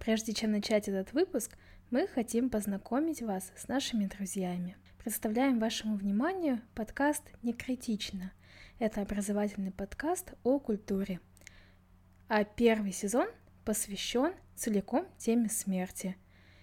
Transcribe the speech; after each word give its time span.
Прежде 0.00 0.32
чем 0.32 0.52
начать 0.52 0.88
этот 0.88 1.12
выпуск, 1.12 1.56
мы 1.90 2.06
хотим 2.06 2.50
познакомить 2.50 3.22
вас 3.22 3.52
с 3.56 3.68
нашими 3.68 4.06
друзьями. 4.06 4.76
Представляем 4.98 5.58
вашему 5.58 5.96
вниманию 5.96 6.60
подкаст 6.74 7.22
«Некритично». 7.42 8.32
Это 8.78 9.02
образовательный 9.02 9.70
подкаст 9.70 10.34
о 10.42 10.58
культуре. 10.58 11.20
А 12.28 12.44
первый 12.44 12.92
сезон 12.92 13.28
посвящен 13.64 14.32
целиком 14.56 15.06
теме 15.18 15.48
смерти. 15.48 16.16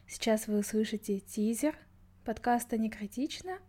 Сейчас 0.08 0.48
вы 0.48 0.60
услышите 0.60 1.20
тизер 1.20 1.78
подкаста 2.26 2.78
«Некритично», 2.78 3.60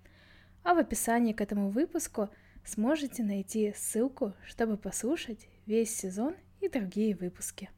а 0.63 0.75
в 0.75 0.79
описании 0.79 1.33
к 1.33 1.41
этому 1.41 1.71
выпуску 1.71 2.29
сможете 2.65 3.23
найти 3.23 3.73
ссылку, 3.77 4.35
чтобы 4.47 4.77
послушать 4.77 5.49
весь 5.67 5.95
сезон 5.95 6.35
и 6.61 6.69
другие 6.69 7.15
выпуски. 7.15 7.71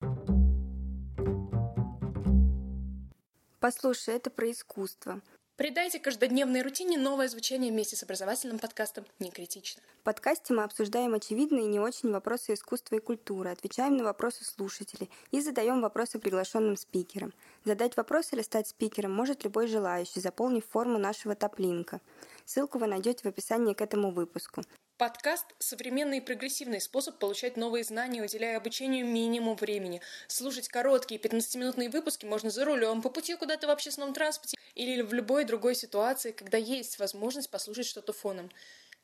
Послушай, 3.62 4.16
это 4.16 4.28
про 4.28 4.50
искусство. 4.50 5.20
Придайте 5.56 6.00
каждодневной 6.00 6.62
рутине 6.62 6.98
новое 6.98 7.28
звучание 7.28 7.70
вместе 7.70 7.94
с 7.94 8.02
образовательным 8.02 8.58
подкастом 8.58 9.04
«Не 9.20 9.30
критично». 9.30 9.80
В 10.00 10.02
подкасте 10.02 10.52
мы 10.52 10.64
обсуждаем 10.64 11.14
очевидные 11.14 11.66
и 11.66 11.68
не 11.68 11.78
очень 11.78 12.10
вопросы 12.10 12.54
искусства 12.54 12.96
и 12.96 12.98
культуры, 12.98 13.50
отвечаем 13.50 13.96
на 13.96 14.02
вопросы 14.02 14.44
слушателей 14.44 15.08
и 15.30 15.40
задаем 15.40 15.80
вопросы 15.80 16.18
приглашенным 16.18 16.76
спикерам. 16.76 17.32
Задать 17.64 17.96
вопрос 17.96 18.32
или 18.32 18.42
стать 18.42 18.66
спикером 18.66 19.12
может 19.12 19.44
любой 19.44 19.68
желающий, 19.68 20.18
заполнив 20.18 20.66
форму 20.66 20.98
нашего 20.98 21.36
топлинка. 21.36 22.00
Ссылку 22.44 22.78
вы 22.78 22.88
найдете 22.88 23.22
в 23.22 23.26
описании 23.26 23.74
к 23.74 23.80
этому 23.80 24.10
выпуску. 24.10 24.62
Подкаст– 25.02 25.46
современный 25.58 26.18
и 26.18 26.20
прогрессивный 26.20 26.80
способ 26.80 27.18
получать 27.18 27.56
новые 27.56 27.82
знания, 27.82 28.22
уделяя 28.22 28.56
обучению 28.56 29.04
минимум 29.04 29.56
времени. 29.56 30.00
Слушать 30.28 30.68
короткие 30.68 31.20
15-минутные 31.20 31.90
выпуски 31.90 32.24
можно 32.24 32.50
за 32.50 32.64
рулем, 32.64 33.02
по 33.02 33.10
пути 33.10 33.34
куда-то 33.34 33.66
в 33.66 33.70
общественном 33.70 34.14
транспорте 34.14 34.56
или 34.76 35.02
в 35.02 35.12
любой 35.12 35.44
другой 35.44 35.74
ситуации, 35.74 36.30
когда 36.30 36.56
есть 36.56 37.00
возможность 37.00 37.50
послушать 37.50 37.86
что-то 37.86 38.12
фоном. 38.12 38.48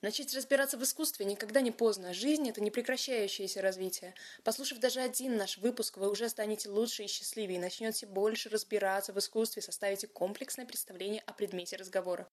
Начать 0.01 0.33
разбираться 0.37 0.79
в 0.79 0.85
искусстве 0.85 1.27
никогда 1.27 1.61
не 1.63 1.73
поздно. 1.73 2.15
Жизнь— 2.15 2.49
это 2.49 2.61
непрекращающееся 2.61 3.61
развитие. 3.61 4.15
Послушав 4.45 4.79
даже 4.79 5.01
один 5.01 5.37
наш 5.37 5.59
выпуск, 5.59 5.97
вы 5.97 6.09
уже 6.13 6.29
станете 6.29 6.69
лучше 6.69 7.03
и 7.03 7.09
счастливее, 7.09 7.59
начнете 7.59 8.07
больше 8.07 8.51
разбираться 8.51 9.13
в 9.13 9.19
искусстве, 9.19 9.63
составите 9.63 10.07
комплексное 10.07 10.65
представление 10.65 11.25
о 11.27 11.33
предмете 11.33 11.75
разговора. 11.75 12.29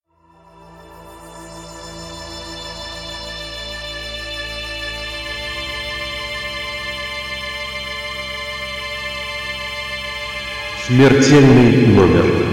Смертельный 10.87 11.87
номер. 11.87 12.45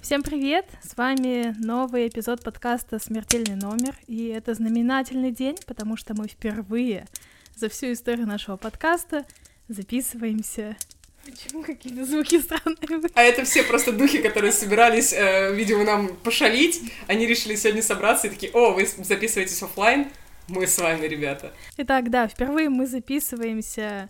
Всем 0.00 0.22
привет! 0.22 0.64
С 0.82 0.96
вами 0.96 1.54
новый 1.62 2.08
эпизод 2.08 2.42
подкаста 2.42 2.98
«Смертельный 2.98 3.56
номер», 3.56 3.94
и 4.06 4.28
это 4.28 4.54
знаменательный 4.54 5.32
день, 5.32 5.58
потому 5.66 5.98
что 5.98 6.14
мы 6.14 6.28
впервые 6.28 7.06
за 7.54 7.68
всю 7.68 7.92
историю 7.92 8.26
нашего 8.26 8.56
подкаста 8.56 9.26
записываемся 9.68 10.78
Почему 11.26 11.62
какие-то 11.62 12.06
звуки 12.06 12.40
странные? 12.40 13.10
А 13.12 13.22
это 13.22 13.44
все 13.44 13.64
просто 13.64 13.92
духи, 13.92 14.22
которые 14.22 14.52
собирались, 14.52 15.12
э, 15.12 15.54
видимо, 15.54 15.84
нам 15.84 16.16
пошалить. 16.16 16.80
Они 17.06 17.26
решили 17.26 17.54
сегодня 17.54 17.82
собраться 17.82 18.28
и 18.28 18.30
такие, 18.30 18.50
о, 18.52 18.70
вы 18.70 18.86
записываетесь 18.86 19.62
офлайн, 19.62 20.06
мы 20.48 20.66
с 20.66 20.78
вами, 20.78 21.06
ребята. 21.06 21.52
Итак, 21.76 22.10
да, 22.10 22.28
впервые 22.28 22.68
мы 22.68 22.86
записываемся, 22.86 24.08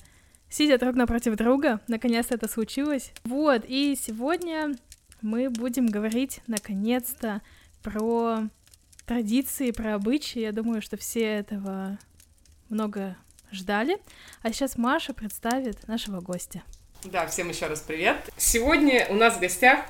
сидя 0.48 0.78
друг 0.78 0.94
напротив 0.94 1.36
друга. 1.36 1.80
Наконец-то 1.88 2.34
это 2.34 2.48
случилось. 2.48 3.12
Вот, 3.24 3.64
и 3.66 3.96
сегодня 4.00 4.74
мы 5.22 5.50
будем 5.50 5.86
говорить, 5.86 6.40
наконец-то, 6.46 7.42
про 7.82 8.48
традиции, 9.06 9.70
про 9.70 9.94
обычаи. 9.94 10.40
Я 10.40 10.52
думаю, 10.52 10.82
что 10.82 10.96
все 10.96 11.22
этого 11.22 11.98
много 12.68 13.16
ждали. 13.52 13.98
А 14.42 14.52
сейчас 14.52 14.76
Маша 14.76 15.14
представит 15.14 15.86
нашего 15.88 16.20
гостя. 16.20 16.62
Да, 17.04 17.26
всем 17.26 17.48
еще 17.48 17.66
раз 17.66 17.80
привет. 17.80 18.16
Сегодня 18.36 19.06
у 19.08 19.14
нас 19.14 19.36
в 19.36 19.40
гостях 19.40 19.86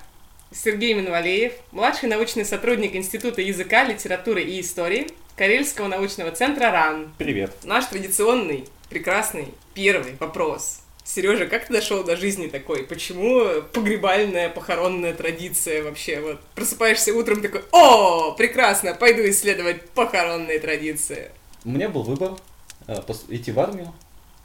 Сергей 0.52 0.94
Минвалеев, 0.94 1.54
младший 1.72 2.08
научный 2.08 2.44
сотрудник 2.44 2.94
Института 2.94 3.40
языка, 3.40 3.84
литературы 3.84 4.44
и 4.44 4.60
истории 4.60 5.08
Карельского 5.36 5.86
научного 5.86 6.30
центра 6.30 6.70
РАН. 6.70 7.12
Привет. 7.18 7.52
Наш 7.62 7.84
традиционный, 7.84 8.64
прекрасный 8.88 9.48
первый 9.74 10.14
вопрос. 10.18 10.80
Сережа, 11.04 11.44
как 11.44 11.66
ты 11.66 11.74
дошел 11.74 12.02
до 12.02 12.16
жизни 12.16 12.46
такой? 12.46 12.84
Почему 12.84 13.44
погребальная 13.74 14.48
похоронная 14.48 15.12
традиция 15.12 15.82
вообще? 15.84 16.22
Вот 16.22 16.40
просыпаешься 16.54 17.12
утром 17.12 17.42
такой, 17.42 17.60
о, 17.70 18.32
прекрасно, 18.32 18.94
пойду 18.94 19.28
исследовать 19.28 19.90
похоронные 19.90 20.58
традиции. 20.58 21.30
У 21.66 21.68
меня 21.68 21.90
был 21.90 22.02
выбор 22.02 22.32
э, 22.86 22.96
идти 23.28 23.52
в 23.52 23.60
армию 23.60 23.92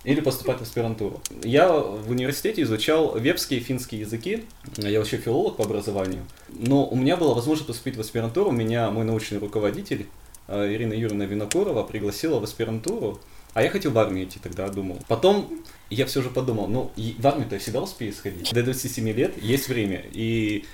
или 0.04 0.20
поступать 0.20 0.60
в 0.60 0.64
аспирантуру. 0.64 1.22
Я 1.42 1.72
в 1.72 2.10
университете 2.12 2.64
изучал 2.64 3.18
вепские 3.18 3.62
и 3.62 3.64
финские 3.64 4.02
языки. 4.02 4.44
Я 4.76 5.00
вообще 5.00 5.16
филолог 5.16 5.56
по 5.56 5.64
образованию. 5.64 6.26
Но 6.50 6.86
у 6.86 6.98
меня 6.98 7.16
была 7.16 7.34
возможность 7.34 7.68
поступить 7.68 7.96
в 7.96 8.02
аспирантуру. 8.02 8.52
Меня 8.52 8.92
мой 8.92 9.06
научный 9.06 9.38
руководитель 9.40 10.08
Ирина 10.48 10.94
Юрьевна 10.94 11.26
Винокурова 11.26 11.84
пригласила 11.84 12.40
в 12.40 12.44
аспирантуру. 12.44 13.20
А 13.54 13.64
я 13.64 13.70
хотел 13.70 13.92
в 13.92 14.00
армию 14.00 14.26
идти 14.26 14.40
тогда, 14.42 14.70
думал. 14.70 15.00
Потом 15.08 15.62
я 15.90 16.06
все 16.06 16.22
же 16.22 16.30
подумал, 16.30 16.68
ну, 16.68 16.92
в 16.96 17.28
армию-то 17.28 17.56
я 17.56 17.60
всегда 17.60 17.82
успею 17.82 18.14
сходить. 18.14 18.54
До 18.54 18.64
27 18.64 19.10
лет 19.10 19.42
есть 19.42 19.68
время. 19.68 20.06
И 20.14 20.66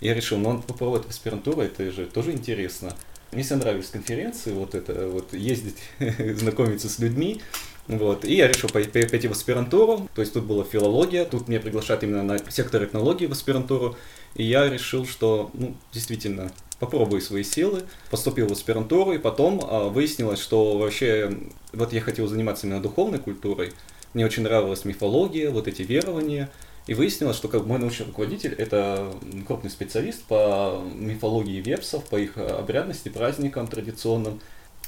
я 0.00 0.14
решил, 0.14 0.36
ну, 0.36 0.60
попробовать 0.60 1.08
аспирантуру, 1.08 1.62
это 1.62 1.90
же 1.90 2.06
тоже 2.06 2.32
интересно. 2.32 2.94
Мне 3.32 3.42
всегда 3.42 3.64
нравились 3.64 3.88
конференции, 3.88 4.52
вот 4.52 4.74
это, 4.74 5.08
вот 5.08 5.32
ездить, 5.32 5.78
знакомиться 6.38 6.88
с 6.88 6.98
людьми. 6.98 7.40
Вот. 7.88 8.24
И 8.24 8.34
я 8.34 8.48
решил 8.48 8.68
пойти 8.68 9.28
в 9.28 9.32
аспирантуру, 9.32 10.08
то 10.14 10.20
есть 10.20 10.32
тут 10.32 10.44
была 10.44 10.64
филология, 10.64 11.24
тут 11.24 11.48
меня 11.48 11.60
приглашают 11.60 12.02
именно 12.02 12.22
на 12.22 12.38
сектор 12.50 12.82
этнологии 12.82 13.26
в 13.26 13.32
аспирантуру, 13.32 13.96
и 14.34 14.42
я 14.42 14.68
решил, 14.68 15.06
что, 15.06 15.50
ну, 15.54 15.76
действительно, 15.92 16.50
попробую 16.78 17.20
свои 17.20 17.42
силы, 17.42 17.84
поступил 18.10 18.48
в 18.48 18.52
аспирантуру, 18.52 19.12
и 19.12 19.18
потом 19.18 19.60
а, 19.62 19.88
выяснилось, 19.88 20.40
что 20.40 20.78
вообще, 20.78 21.36
вот 21.72 21.92
я 21.92 22.00
хотел 22.00 22.26
заниматься 22.26 22.66
именно 22.66 22.82
духовной 22.82 23.18
культурой, 23.18 23.72
мне 24.14 24.24
очень 24.24 24.42
нравилась 24.42 24.84
мифология, 24.84 25.50
вот 25.50 25.68
эти 25.68 25.82
верования, 25.82 26.50
и 26.86 26.94
выяснилось, 26.94 27.36
что 27.36 27.48
как 27.48 27.66
мой 27.66 27.78
научный 27.78 28.06
руководитель 28.06 28.54
это 28.54 29.12
крупный 29.46 29.70
специалист 29.70 30.22
по 30.24 30.82
мифологии 30.94 31.60
вепсов, 31.60 32.04
по 32.04 32.16
их 32.16 32.38
обрядности, 32.38 33.08
праздникам 33.08 33.66
традиционным. 33.66 34.40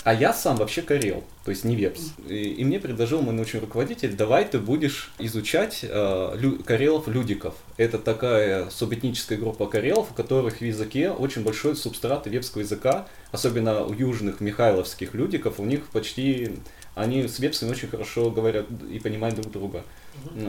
А 0.04 0.14
я 0.14 0.32
сам 0.32 0.56
вообще 0.56 0.82
карел, 0.82 1.24
то 1.44 1.50
есть 1.50 1.64
не 1.64 1.76
вепс. 1.76 2.12
И, 2.26 2.34
и 2.34 2.64
мне 2.64 2.78
предложил 2.78 3.20
мой 3.20 3.34
научный 3.34 3.60
руководитель, 3.60 4.14
давай 4.14 4.44
ты 4.44 4.58
будешь 4.58 5.10
изучать 5.18 5.80
э, 5.82 6.36
лю, 6.38 6.62
карелов-людиков. 6.62 7.54
Это 7.76 7.98
такая 7.98 8.70
субэтническая 8.70 9.36
группа 9.36 9.66
карелов, 9.66 10.12
у 10.12 10.14
которых 10.14 10.60
в 10.60 10.64
языке 10.64 11.10
очень 11.10 11.42
большой 11.42 11.76
субстрат 11.76 12.26
вепского 12.26 12.62
языка, 12.62 13.06
особенно 13.32 13.84
у 13.84 13.92
южных 13.92 14.40
михайловских 14.40 15.14
людиков, 15.14 15.58
у 15.58 15.64
них 15.64 15.86
почти, 15.88 16.52
они 16.94 17.26
с 17.26 17.38
вепсами 17.38 17.70
очень 17.70 17.88
хорошо 17.88 18.30
говорят 18.30 18.66
и 18.90 18.98
понимают 19.00 19.36
друг 19.36 19.52
друга. 19.52 19.84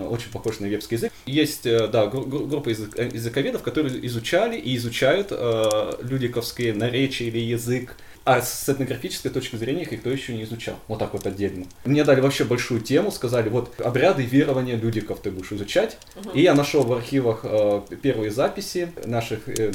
Очень 0.10 0.32
похож 0.32 0.60
на 0.60 0.66
вепский 0.66 0.98
язык. 0.98 1.12
Есть, 1.26 1.66
э, 1.66 1.88
да, 1.88 2.08
группа 2.08 2.70
язык, 2.70 2.98
э, 2.98 3.10
языковедов, 3.14 3.62
которые 3.62 4.06
изучали 4.08 4.58
и 4.58 4.76
изучают 4.78 5.28
э, 5.32 5.92
людиковские 6.02 6.74
наречия 6.74 7.28
или 7.28 7.40
язык, 7.40 7.96
а 8.30 8.44
с 8.44 8.70
этнографической 8.70 9.32
точки 9.32 9.56
зрения 9.56 9.82
их 9.82 9.92
никто 9.92 10.12
еще 10.12 10.36
не 10.36 10.44
изучал. 10.44 10.76
Вот 10.88 11.00
так 11.00 11.14
вот 11.14 11.26
отдельно. 11.26 11.66
Мне 11.84 12.04
дали 12.04 12.22
вообще 12.22 12.44
большую 12.44 12.80
тему, 12.80 13.12
сказали, 13.12 13.50
вот 13.50 13.82
обряды 13.82 14.22
верования 14.24 14.76
людиков 14.76 15.20
ты 15.20 15.32
будешь 15.32 15.52
изучать. 15.52 15.98
Угу. 16.16 16.30
И 16.36 16.44
я 16.44 16.54
нашел 16.54 16.84
в 16.84 16.94
архивах 16.94 17.40
э, 17.42 17.82
первые 18.04 18.30
записи 18.30 18.92
наших 19.04 19.50
э, 19.50 19.72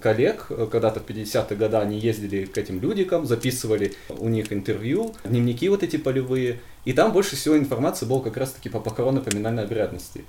коллег. 0.00 0.46
Когда-то 0.48 0.98
в 0.98 1.06
50-е 1.06 1.56
годы 1.56 1.76
они 1.76 2.00
ездили 2.00 2.46
к 2.46 2.58
этим 2.58 2.80
людикам, 2.80 3.26
записывали 3.26 3.92
у 4.08 4.28
них 4.28 4.52
интервью, 4.52 5.14
дневники 5.24 5.68
вот 5.68 5.84
эти 5.84 5.98
полевые. 5.98 6.58
И 6.84 6.92
там 6.92 7.12
больше 7.12 7.36
всего 7.36 7.56
информации 7.56 8.06
было 8.06 8.20
как 8.20 8.36
раз-таки 8.38 8.70
по 8.70 8.80
похоронно-поминальной 8.80 9.62
обрядности. 9.62 10.24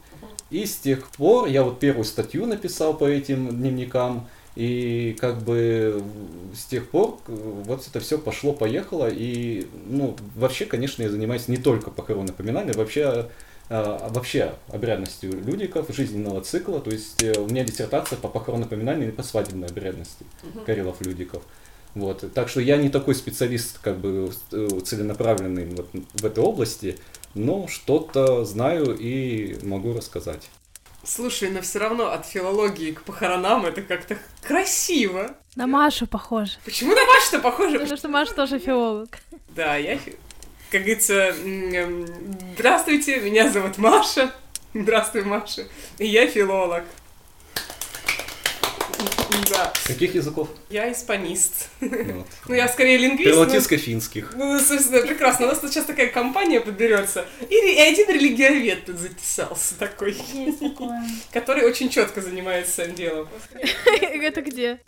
И 0.51 0.67
с 0.67 0.75
тех 0.75 1.07
пор 1.09 1.47
я 1.47 1.63
вот 1.63 1.79
первую 1.79 2.05
статью 2.05 2.45
написал 2.45 2.95
по 2.95 3.05
этим 3.05 3.49
дневникам. 3.49 4.27
И 4.59 5.15
как 5.21 5.41
бы 5.43 6.03
с 6.53 6.65
тех 6.65 6.89
пор 6.89 7.17
вот 7.27 7.87
это 7.87 8.01
все 8.01 8.17
пошло-поехало. 8.17 9.07
И, 9.09 9.67
ну, 9.87 10.17
вообще, 10.35 10.65
конечно, 10.65 11.01
я 11.01 11.09
занимаюсь 11.09 11.47
не 11.47 11.55
только 11.55 11.91
похоронной 11.91 12.33
поминальной, 12.33 12.73
вообще 12.73 13.29
а, 13.69 14.09
вообще 14.09 14.55
обрядностью 14.67 15.31
людиков, 15.31 15.87
жизненного 15.95 16.41
цикла. 16.41 16.81
То 16.81 16.91
есть 16.91 17.23
э, 17.23 17.39
у 17.39 17.47
меня 17.47 17.63
диссертация 17.63 18.17
по 18.17 18.27
похоронно-поминальной 18.27 19.07
и 19.07 19.11
по 19.11 19.23
свадебной 19.23 19.69
обрядности 19.69 20.25
uh-huh. 20.43 20.65
Карелов-Людиков. 20.65 21.41
Вот. 21.95 22.25
Так 22.33 22.49
что 22.49 22.59
я 22.59 22.75
не 22.75 22.89
такой 22.89 23.15
специалист, 23.15 23.79
как 23.79 23.97
бы 23.99 24.29
целенаправленный 24.49 25.67
вот 25.67 25.89
в 26.15 26.25
этой 26.25 26.43
области, 26.43 26.97
но 27.33 27.69
что-то 27.69 28.43
знаю 28.43 28.93
и 28.99 29.57
могу 29.63 29.93
рассказать. 29.93 30.49
Слушай, 31.09 31.49
но 31.49 31.61
все 31.61 31.79
равно 31.79 32.11
от 32.11 32.27
филологии 32.27 32.91
к 32.91 33.01
похоронам 33.01 33.65
это 33.65 33.81
как-то 33.81 34.15
красиво. 34.43 35.35
На 35.55 35.65
Машу 35.65 36.05
похоже. 36.05 36.53
Почему 36.63 36.93
на 36.93 37.03
Машу-то 37.03 37.39
похоже? 37.39 37.79
Потому 37.79 37.97
что 37.97 38.09
Маша 38.09 38.35
тоже 38.35 38.59
филолог. 38.59 39.17
Да, 39.55 39.75
я, 39.75 39.97
как 40.69 40.81
говорится, 40.81 41.33
здравствуйте, 42.53 43.21
меня 43.21 43.49
зовут 43.49 43.79
Маша. 43.79 44.31
Здравствуй, 44.75 45.23
Маша. 45.23 45.63
И 45.97 46.05
я 46.05 46.27
филолог. 46.27 46.83
Да. 49.49 49.73
Каких 49.85 50.15
языков? 50.15 50.49
Я 50.69 50.91
испанист. 50.91 51.69
Вот. 51.81 52.27
Ну, 52.47 52.55
я 52.55 52.67
скорее 52.67 52.97
лингвист. 52.97 53.29
Прилатинско-финских. 53.29 54.33
Ну, 54.35 54.59
собственно, 54.59 55.01
прекрасно. 55.01 55.45
У 55.45 55.49
нас 55.49 55.59
тут 55.59 55.71
сейчас 55.71 55.85
такая 55.85 56.07
компания 56.07 56.59
подберется. 56.61 57.25
И, 57.49 57.55
и 57.55 57.79
один 57.79 58.09
религиовед 58.09 58.85
тут 58.85 58.97
затесался 58.97 59.75
такой. 59.77 60.15
Есть 60.33 60.59
такое. 60.59 61.03
Который 61.31 61.65
очень 61.65 61.89
четко 61.89 62.21
занимается 62.21 62.73
своим 62.73 62.95
делом. 62.95 63.27
Это 64.01 64.41
где? 64.41 64.79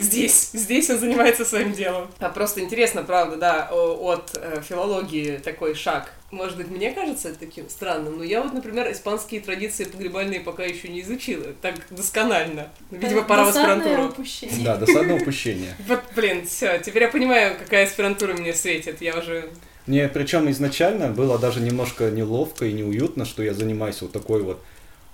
Здесь. 0.00 0.50
Здесь 0.52 0.90
он 0.90 0.98
занимается 0.98 1.44
своим 1.44 1.72
делом. 1.72 2.10
А 2.18 2.30
просто 2.30 2.60
интересно, 2.60 3.02
правда, 3.02 3.36
да, 3.36 3.68
от 3.70 4.30
э, 4.34 4.62
филологии 4.66 5.38
такой 5.38 5.74
шаг 5.74 6.12
может 6.30 6.56
быть, 6.56 6.68
мне 6.68 6.92
кажется 6.92 7.28
это 7.28 7.40
таким 7.40 7.68
странным, 7.68 8.18
но 8.18 8.24
я 8.24 8.42
вот, 8.42 8.52
например, 8.52 8.90
испанские 8.92 9.40
традиции 9.40 9.84
погребальные 9.84 10.40
пока 10.40 10.64
еще 10.64 10.88
не 10.88 11.00
изучила 11.00 11.46
так 11.60 11.74
досконально. 11.90 12.68
Видимо, 12.90 13.22
пора 13.22 13.44
в 13.44 13.48
аспирантуру. 13.48 14.06
Упущение. 14.06 14.64
Да, 14.64 14.76
досадное 14.76 15.20
упущение. 15.20 15.74
Вот, 15.88 16.00
блин, 16.14 16.46
все, 16.46 16.78
теперь 16.78 17.02
я 17.02 17.08
понимаю, 17.08 17.56
какая 17.58 17.84
аспирантура 17.84 18.34
мне 18.34 18.54
светит, 18.54 19.00
я 19.00 19.18
уже... 19.18 19.50
Мне 19.86 20.08
причем 20.08 20.48
изначально 20.50 21.08
было 21.08 21.38
даже 21.38 21.60
немножко 21.60 22.10
неловко 22.10 22.66
и 22.66 22.72
неуютно, 22.72 23.24
что 23.24 23.42
я 23.42 23.52
занимаюсь 23.52 24.00
вот 24.02 24.12
такой 24.12 24.42
вот, 24.42 24.62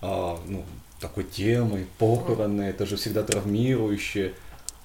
а, 0.03 0.39
ну, 0.47 0.65
такой 1.01 1.25
темой, 1.25 1.87
похороны, 1.99 2.63
это 2.63 2.85
же 2.85 2.97
всегда 2.97 3.23
травмирующее. 3.23 4.35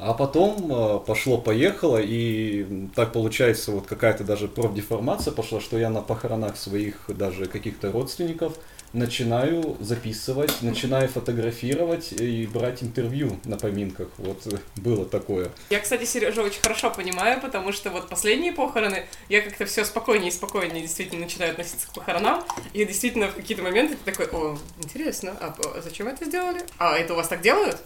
А 0.03 0.13
потом 0.15 0.65
э, 0.71 0.99
пошло-поехало, 1.05 1.99
и 2.01 2.87
так 2.95 3.13
получается, 3.13 3.71
вот 3.71 3.85
какая-то 3.85 4.23
даже 4.23 4.47
профдеформация 4.47 5.31
пошла, 5.31 5.61
что 5.61 5.77
я 5.77 5.91
на 5.91 6.01
похоронах 6.01 6.57
своих 6.57 6.95
даже 7.07 7.45
каких-то 7.45 7.91
родственников 7.91 8.57
начинаю 8.93 9.77
записывать, 9.79 10.63
начинаю 10.63 11.07
фотографировать 11.07 12.13
и 12.13 12.47
брать 12.47 12.81
интервью 12.81 13.39
на 13.45 13.57
поминках. 13.57 14.07
Вот 14.17 14.47
э, 14.47 14.57
было 14.77 15.05
такое. 15.05 15.51
Я, 15.69 15.79
кстати, 15.79 16.05
Сережа 16.05 16.41
очень 16.41 16.61
хорошо 16.63 16.89
понимаю, 16.89 17.39
потому 17.39 17.71
что 17.71 17.91
вот 17.91 18.09
последние 18.09 18.53
похороны, 18.53 19.05
я 19.29 19.43
как-то 19.43 19.67
все 19.67 19.85
спокойнее 19.85 20.29
и 20.29 20.31
спокойнее 20.31 20.81
действительно 20.81 21.25
начинаю 21.25 21.51
относиться 21.51 21.87
к 21.87 21.93
похоронам. 21.93 22.43
И 22.73 22.83
действительно 22.85 23.27
в 23.27 23.35
какие-то 23.35 23.61
моменты 23.61 23.95
ты 24.03 24.11
такой, 24.11 24.25
о, 24.31 24.57
интересно, 24.81 25.37
а 25.39 25.55
зачем 25.83 26.07
это 26.07 26.25
сделали? 26.25 26.61
А 26.79 26.97
это 26.97 27.13
у 27.13 27.17
вас 27.17 27.27
так 27.27 27.41
делают? 27.41 27.77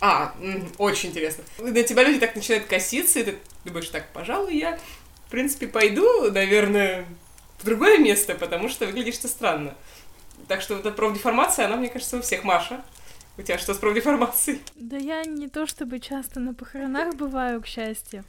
А, 0.00 0.34
очень 0.78 1.10
интересно. 1.10 1.44
На 1.58 1.82
тебя 1.82 2.04
люди 2.04 2.18
так 2.18 2.34
начинают 2.34 2.66
коситься, 2.66 3.20
и 3.20 3.24
ты 3.24 3.38
думаешь, 3.64 3.88
так, 3.88 4.08
пожалуй, 4.12 4.56
я, 4.56 4.78
в 5.26 5.30
принципе, 5.30 5.66
пойду, 5.68 6.30
наверное, 6.30 7.06
в 7.58 7.64
другое 7.64 7.98
место, 7.98 8.34
потому 8.34 8.68
что 8.68 8.86
выглядишь 8.86 9.18
ты 9.18 9.28
странно. 9.28 9.74
Так 10.48 10.62
что 10.62 10.74
вот 10.74 10.86
эта 10.86 10.94
профдеформация, 10.94 11.66
она, 11.66 11.76
мне 11.76 11.88
кажется, 11.88 12.16
у 12.16 12.22
всех. 12.22 12.44
Маша, 12.44 12.82
у 13.36 13.42
тебя 13.42 13.58
что 13.58 13.74
с 13.74 13.78
профдеформацией? 13.78 14.60
Да 14.74 14.96
я 14.96 15.24
не 15.24 15.48
то 15.48 15.66
чтобы 15.66 16.00
часто 16.00 16.40
на 16.40 16.54
похоронах 16.54 17.14
бываю, 17.14 17.60
к 17.60 17.66
счастью. 17.66 18.24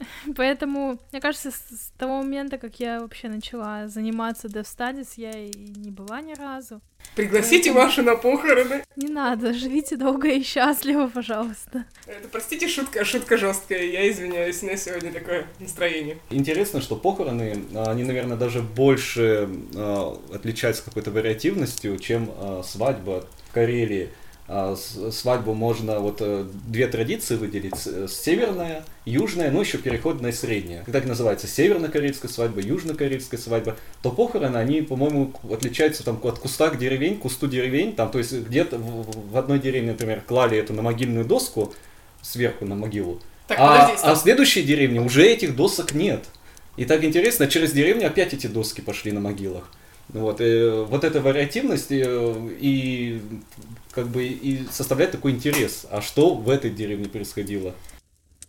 Поэтому, 0.36 0.98
мне 1.12 1.20
кажется, 1.20 1.50
с 1.50 1.92
того 1.98 2.18
момента, 2.18 2.58
как 2.58 2.80
я 2.80 3.00
вообще 3.00 3.28
начала 3.28 3.88
заниматься 3.88 4.48
Dev 4.48 4.64
Studies, 4.64 5.08
я 5.16 5.30
и 5.30 5.50
не 5.50 5.90
была 5.90 6.20
ни 6.20 6.34
разу. 6.34 6.80
Пригласите 7.14 7.72
Поэтому... 7.72 7.86
Машу 7.86 8.02
на 8.02 8.16
похороны. 8.16 8.84
Не 8.96 9.08
надо, 9.08 9.52
живите 9.54 9.96
долго 9.96 10.28
и 10.28 10.42
счастливо, 10.42 11.08
пожалуйста. 11.08 11.84
Это, 12.06 12.28
простите, 12.28 12.68
шутка, 12.68 13.04
шутка 13.04 13.36
жесткая. 13.36 13.84
Я 13.84 14.08
извиняюсь, 14.10 14.62
на 14.62 14.76
сегодня 14.76 15.12
такое 15.12 15.46
настроение. 15.58 16.18
Интересно, 16.30 16.80
что 16.80 16.96
похороны, 16.96 17.64
они, 17.86 18.04
наверное, 18.04 18.36
даже 18.36 18.60
больше 18.60 19.48
э, 19.74 20.12
отличаются 20.34 20.84
какой-то 20.84 21.10
вариативностью, 21.10 21.98
чем 21.98 22.30
э, 22.30 22.62
свадьба 22.64 23.26
в 23.48 23.54
Карелии. 23.54 24.10
А, 24.52 24.74
свадьбу 25.12 25.54
можно 25.54 26.00
вот 26.00 26.16
э, 26.18 26.44
две 26.66 26.88
традиции 26.88 27.36
выделить. 27.36 27.86
Э, 27.86 28.08
северная, 28.10 28.84
южная, 29.04 29.52
ну 29.52 29.60
еще 29.60 29.78
переходная 29.78 30.32
средняя. 30.32 30.82
Как 30.90 31.04
называется 31.04 31.46
северно-корейская 31.46 32.26
свадьба, 32.26 32.60
южно-корейская 32.60 33.38
свадьба, 33.38 33.76
то 34.02 34.10
похороны, 34.10 34.56
они, 34.56 34.82
по-моему, 34.82 35.32
отличаются 35.52 36.04
там 36.04 36.18
от 36.24 36.40
куста 36.40 36.70
к 36.70 36.78
деревень, 36.78 37.16
кусту 37.16 37.46
деревень. 37.46 37.94
Там, 37.94 38.10
то 38.10 38.18
есть 38.18 38.32
где-то 38.32 38.78
в, 38.78 39.30
в 39.30 39.38
одной 39.38 39.60
деревне, 39.60 39.92
например, 39.92 40.20
клали 40.26 40.58
это 40.58 40.72
на 40.72 40.82
могильную 40.82 41.24
доску, 41.24 41.72
сверху 42.20 42.64
на 42.64 42.74
могилу. 42.74 43.20
Так, 43.46 43.56
а, 43.60 43.94
а 44.02 44.14
в 44.16 44.18
следующей 44.18 44.64
деревне 44.64 45.00
уже 45.00 45.24
этих 45.24 45.54
досок 45.54 45.94
нет. 45.94 46.24
И 46.76 46.86
так 46.86 47.04
интересно, 47.04 47.46
через 47.46 47.70
деревню 47.70 48.08
опять 48.08 48.34
эти 48.34 48.48
доски 48.48 48.80
пошли 48.80 49.12
на 49.12 49.20
могилах. 49.20 49.70
Вот, 50.08 50.40
и, 50.40 50.84
вот 50.88 51.04
эта 51.04 51.20
вариативность 51.20 51.92
и, 51.92 52.04
и 52.58 53.20
как 53.92 54.08
бы 54.08 54.24
и 54.24 54.66
составляет 54.70 55.12
такой 55.12 55.32
интерес. 55.32 55.86
А 55.90 56.00
что 56.00 56.34
в 56.34 56.48
этой 56.48 56.70
деревне 56.70 57.08
происходило? 57.08 57.74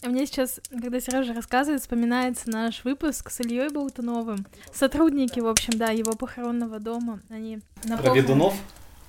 А 0.04 0.10
мне 0.10 0.26
сейчас, 0.26 0.60
когда 0.70 1.00
Сережа 1.00 1.34
рассказывает, 1.34 1.82
вспоминается 1.82 2.50
наш 2.50 2.84
выпуск 2.84 3.30
с 3.30 3.40
Ильей 3.42 3.70
Болтуновым. 3.70 4.48
Сотрудники, 4.74 5.40
в 5.40 5.48
общем, 5.48 5.74
да, 5.78 5.92
его 5.92 6.14
похоронного 6.14 6.80
дома. 6.80 7.22
Они 7.30 7.60
на 7.84 7.98
Про 7.98 8.16
ведунов? 8.16 8.56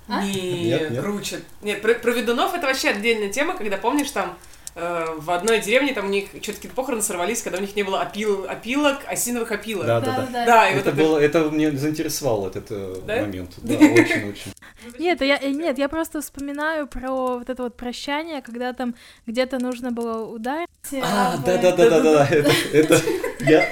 А? 0.07 0.23
Нет, 0.23 0.35
нет, 0.35 0.91
нет, 0.91 1.03
круче. 1.03 1.39
Нет, 1.63 1.81
про, 1.81 1.95
про 1.95 2.11
ведунов 2.11 2.53
это 2.53 2.67
вообще 2.67 2.89
отдельная 2.89 3.29
тема, 3.29 3.57
когда 3.57 3.77
помнишь 3.77 4.11
там 4.11 4.37
в 4.75 5.29
одной 5.29 5.59
деревне 5.59 5.93
там 5.93 6.07
у 6.07 6.09
них 6.09 6.29
что-то 6.41 6.53
какие-то 6.53 6.75
похороны 6.75 7.03
сорвались, 7.03 7.43
когда 7.43 7.59
у 7.59 7.61
них 7.61 7.75
не 7.75 7.83
было 7.83 8.01
опил, 8.01 8.45
опилок, 8.49 9.01
осиновых 9.07 9.51
опилок. 9.51 9.85
Да, 9.85 10.01
да, 10.01 10.27
да. 10.31 10.45
да. 10.45 10.69
и 10.69 10.75
это, 10.75 10.89
вот 10.89 10.99
было, 10.99 11.17
это 11.19 11.43
мне 11.51 11.71
заинтересовал 11.71 12.47
этот 12.47 12.67
э, 12.71 12.95
да? 13.05 13.21
момент. 13.21 13.51
Да, 13.61 13.75
очень-очень. 13.75 14.53
Нет, 14.99 15.21
я, 15.21 15.37
нет, 15.37 15.77
я 15.77 15.89
просто 15.89 16.21
вспоминаю 16.21 16.87
про 16.87 17.37
вот 17.37 17.49
это 17.49 17.63
вот 17.63 17.77
прощание, 17.77 18.41
когда 18.41 18.73
там 18.73 18.95
где-то 19.27 19.59
нужно 19.59 19.91
было 19.91 20.25
ударить. 20.25 20.67
А, 21.01 21.37
да-да-да-да-да, 21.37 22.27
это, 22.29 22.51
это 22.73 23.01
я... 23.41 23.67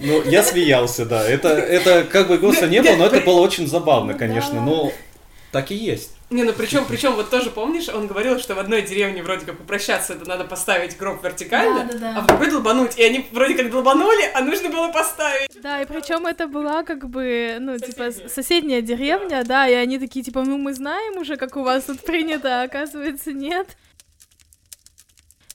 Ну, 0.00 0.22
я 0.24 0.42
смеялся, 0.42 1.06
да. 1.06 1.28
Это, 1.28 1.48
это 1.48 2.04
как 2.04 2.28
бы 2.28 2.38
голоса 2.38 2.68
не 2.68 2.82
было, 2.82 2.96
но 2.96 3.06
это 3.06 3.20
было 3.20 3.40
очень 3.40 3.66
забавно, 3.66 4.12
ну 4.12 4.18
конечно. 4.18 4.60
Но 4.64 4.92
так 5.50 5.70
и 5.70 5.74
есть. 5.74 6.17
Не, 6.30 6.42
ну 6.42 6.52
причем, 6.52 6.84
причем 6.86 7.14
вот 7.14 7.30
тоже 7.30 7.50
помнишь, 7.50 7.88
он 7.88 8.06
говорил, 8.06 8.38
что 8.38 8.54
в 8.54 8.58
одной 8.58 8.82
деревне 8.82 9.22
вроде 9.22 9.46
как 9.46 9.56
попрощаться, 9.56 10.12
это 10.12 10.28
надо 10.28 10.44
поставить 10.44 10.98
гроб 10.98 11.24
вертикально, 11.24 11.84
да, 11.84 11.92
да, 11.92 11.98
да. 11.98 12.18
а 12.18 12.20
в 12.20 12.26
другой 12.26 12.50
долбануть. 12.50 12.98
И 12.98 13.02
они 13.02 13.26
вроде 13.32 13.54
как 13.54 13.70
долбанули, 13.70 14.30
а 14.34 14.42
нужно 14.42 14.68
было 14.68 14.92
поставить. 14.92 15.50
Да, 15.62 15.80
и 15.80 15.86
причем 15.86 16.26
это 16.26 16.46
была 16.46 16.82
как 16.82 17.08
бы, 17.08 17.56
ну, 17.60 17.78
соседняя. 17.78 18.12
типа, 18.12 18.28
соседняя 18.28 18.82
деревня, 18.82 19.42
да, 19.44 19.68
и 19.68 19.72
они 19.72 19.98
такие, 19.98 20.22
типа, 20.22 20.42
ну 20.42 20.58
мы 20.58 20.74
знаем 20.74 21.16
уже, 21.16 21.36
как 21.36 21.56
у 21.56 21.62
вас 21.62 21.84
тут 21.84 22.00
принято, 22.00 22.60
а 22.60 22.64
оказывается 22.64 23.32
нет. 23.32 23.76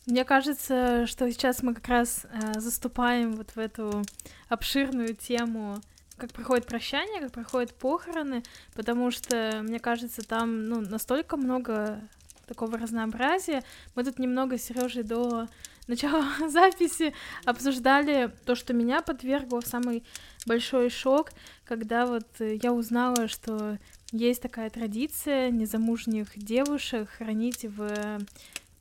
Мне 0.08 0.26
кажется, 0.26 1.06
что 1.06 1.32
сейчас 1.32 1.62
мы 1.62 1.76
как 1.76 1.88
раз 1.88 2.26
э, 2.26 2.60
заступаем 2.60 3.34
вот 3.34 3.52
в 3.56 3.60
эту 3.60 4.04
обширную 4.50 5.16
тему 5.16 5.78
как 6.18 6.32
проходит 6.32 6.66
прощание, 6.66 7.22
как 7.22 7.32
проходят 7.32 7.74
похороны, 7.74 8.44
потому 8.74 9.12
что, 9.12 9.62
мне 9.64 9.80
кажется, 9.80 10.22
там 10.22 10.66
ну, 10.66 10.82
настолько 10.82 11.38
много 11.38 12.02
такого 12.46 12.78
разнообразия. 12.78 13.64
Мы 13.96 14.04
тут 14.04 14.20
немного 14.20 14.58
с 14.58 14.64
Сережей 14.64 15.04
до 15.04 15.48
начала 15.88 16.26
записи 16.50 17.14
обсуждали 17.46 18.32
то, 18.46 18.56
что 18.56 18.74
меня 18.74 19.02
подвергло 19.02 19.62
в 19.62 19.68
самый 19.68 20.04
большой 20.46 20.90
шок, 20.90 21.32
когда 21.66 22.06
вот 22.06 22.28
я 22.40 22.74
узнала, 22.74 23.28
что 23.28 23.78
есть 24.12 24.42
такая 24.42 24.70
традиция 24.70 25.50
незамужних 25.50 26.38
девушек 26.38 27.10
хранить 27.10 27.66
в 27.66 28.20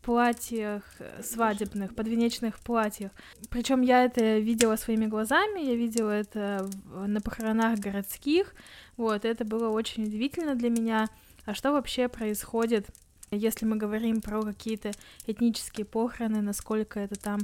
платьях 0.02 0.82
э, 0.98 1.22
свадебных, 1.22 1.94
подвенечных 1.94 2.58
платьях. 2.58 3.12
Причем 3.50 3.82
я 3.82 4.04
это 4.04 4.38
видела 4.38 4.76
своими 4.76 5.06
глазами, 5.06 5.60
я 5.60 5.74
видела 5.74 6.10
это 6.10 6.68
на 6.94 7.20
похоронах 7.20 7.78
городских. 7.78 8.54
Вот, 8.96 9.24
это 9.24 9.44
было 9.44 9.68
очень 9.68 10.04
удивительно 10.04 10.54
для 10.54 10.70
меня. 10.70 11.08
А 11.44 11.54
что 11.54 11.72
вообще 11.72 12.08
происходит, 12.08 12.88
если 13.30 13.64
мы 13.64 13.76
говорим 13.76 14.20
про 14.20 14.42
какие-то 14.42 14.92
этнические 15.26 15.86
похороны, 15.86 16.42
насколько 16.42 17.00
это 17.00 17.18
там 17.18 17.40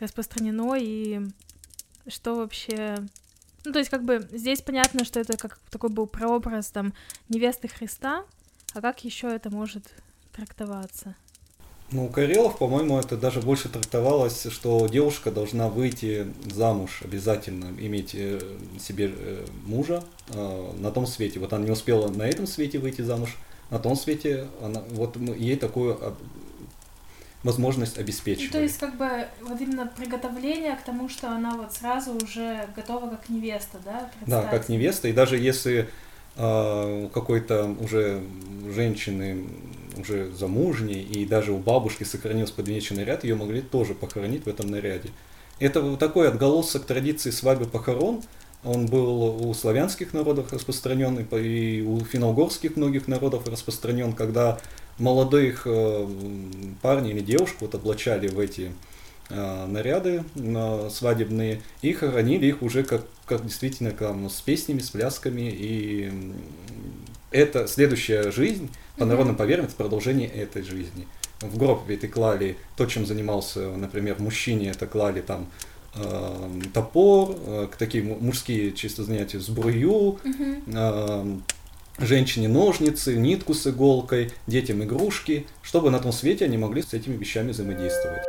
распространено 0.00 0.74
и 0.76 1.20
что 2.06 2.34
вообще 2.34 2.96
ну, 3.64 3.72
то 3.72 3.80
есть, 3.80 3.90
как 3.90 4.04
бы, 4.04 4.26
здесь 4.32 4.62
понятно, 4.62 5.04
что 5.04 5.20
это 5.20 5.36
как 5.36 5.58
такой 5.70 5.90
был 5.90 6.06
прообраз, 6.06 6.70
там, 6.70 6.94
невесты 7.28 7.68
Христа, 7.68 8.24
а 8.72 8.80
как 8.80 9.04
еще 9.04 9.28
это 9.28 9.50
может 9.50 9.84
трактоваться? 10.32 11.16
Ну, 11.90 12.04
у 12.04 12.08
Карелов, 12.08 12.58
по-моему, 12.58 12.98
это 12.98 13.16
даже 13.16 13.40
больше 13.40 13.70
трактовалось, 13.70 14.46
что 14.50 14.86
девушка 14.88 15.30
должна 15.30 15.68
выйти 15.68 16.26
замуж 16.44 17.00
обязательно, 17.02 17.66
иметь 17.78 18.10
э, 18.14 18.40
себе 18.78 19.10
э, 19.16 19.46
мужа 19.64 20.04
э, 20.28 20.72
на 20.78 20.90
том 20.90 21.06
свете. 21.06 21.40
Вот 21.40 21.54
она 21.54 21.64
не 21.64 21.70
успела 21.70 22.08
на 22.08 22.24
этом 22.24 22.46
свете 22.46 22.78
выйти 22.78 23.00
замуж, 23.00 23.36
на 23.70 23.78
том 23.78 23.96
свете 23.96 24.48
она, 24.62 24.82
вот 24.90 25.16
ей 25.16 25.56
такую 25.56 25.98
а, 26.00 26.14
возможность 27.42 27.96
обеспечивали. 27.96 28.52
То 28.52 28.62
есть, 28.62 28.78
как 28.78 28.96
бы, 28.96 29.26
вот 29.40 29.58
именно 29.58 29.86
приготовление 29.86 30.76
к 30.76 30.82
тому, 30.82 31.08
что 31.08 31.30
она 31.30 31.56
вот 31.56 31.72
сразу 31.72 32.14
уже 32.22 32.68
готова 32.76 33.08
как 33.08 33.30
невеста, 33.30 33.78
да? 33.84 34.10
Да, 34.26 34.42
как 34.42 34.68
невеста. 34.68 35.08
И 35.08 35.12
даже 35.12 35.38
если 35.38 35.88
э, 36.36 37.08
какой-то 37.14 37.74
уже 37.80 38.22
женщины 38.74 39.46
уже 40.00 40.30
замужней, 40.30 41.02
и 41.02 41.24
даже 41.24 41.52
у 41.52 41.58
бабушки 41.58 42.04
сохранился 42.04 42.54
подвенечный 42.54 42.98
наряд, 42.98 43.24
ее 43.24 43.34
могли 43.34 43.60
тоже 43.60 43.94
похоронить 43.94 44.44
в 44.44 44.48
этом 44.48 44.70
наряде. 44.70 45.10
Это 45.58 45.96
такой 45.96 46.28
отголосок 46.28 46.84
традиции 46.84 47.30
свадьбы 47.30 47.66
похорон, 47.66 48.22
он 48.64 48.86
был 48.86 49.48
у 49.48 49.54
славянских 49.54 50.12
народов 50.12 50.52
распространен, 50.52 51.18
и 51.18 51.82
у 51.82 52.00
финно 52.00 52.32
многих 52.32 53.06
народов 53.06 53.46
распространен, 53.46 54.12
когда 54.12 54.58
молодых 54.98 55.62
э, 55.64 56.08
парней 56.82 57.12
или 57.12 57.20
девушек 57.20 57.56
вот 57.60 57.74
облачали 57.74 58.26
в 58.26 58.38
эти 58.40 58.72
э, 59.30 59.66
наряды 59.66 60.24
свадебные 60.90 61.62
и 61.82 61.92
хоронили 61.92 62.46
их 62.46 62.62
уже 62.62 62.82
как, 62.82 63.02
как 63.26 63.44
действительно 63.44 63.92
там, 63.92 64.28
с 64.28 64.40
песнями, 64.40 64.80
с 64.80 64.90
плясками. 64.90 65.50
И 65.52 66.12
это 67.30 67.68
следующая 67.68 68.32
жизнь, 68.32 68.70
по 68.98 69.04
народным 69.04 69.36
поверьям, 69.36 69.66
это 69.66 69.74
продолжение 69.74 70.28
этой 70.28 70.62
жизни. 70.62 71.06
В 71.40 71.56
гроб 71.56 71.82
ведь 71.86 72.04
и 72.04 72.08
клали 72.08 72.56
то, 72.76 72.86
чем 72.86 73.06
занимался, 73.06 73.70
например, 73.70 74.16
мужчине, 74.18 74.70
это 74.70 74.86
клали 74.86 75.20
там 75.20 75.46
э, 75.94 76.50
топор, 76.74 77.36
э, 77.46 77.68
такие 77.78 78.02
мужские 78.02 78.72
чисто 78.72 79.04
занятия, 79.04 79.38
сбрую, 79.38 80.18
э, 80.66 81.36
женщине 81.98 82.48
ножницы, 82.48 83.16
нитку 83.16 83.54
с 83.54 83.66
иголкой, 83.66 84.32
детям 84.46 84.82
игрушки, 84.82 85.46
чтобы 85.62 85.90
на 85.90 86.00
том 86.00 86.12
свете 86.12 86.44
они 86.44 86.58
могли 86.58 86.82
с 86.82 86.92
этими 86.92 87.16
вещами 87.16 87.52
взаимодействовать. 87.52 88.27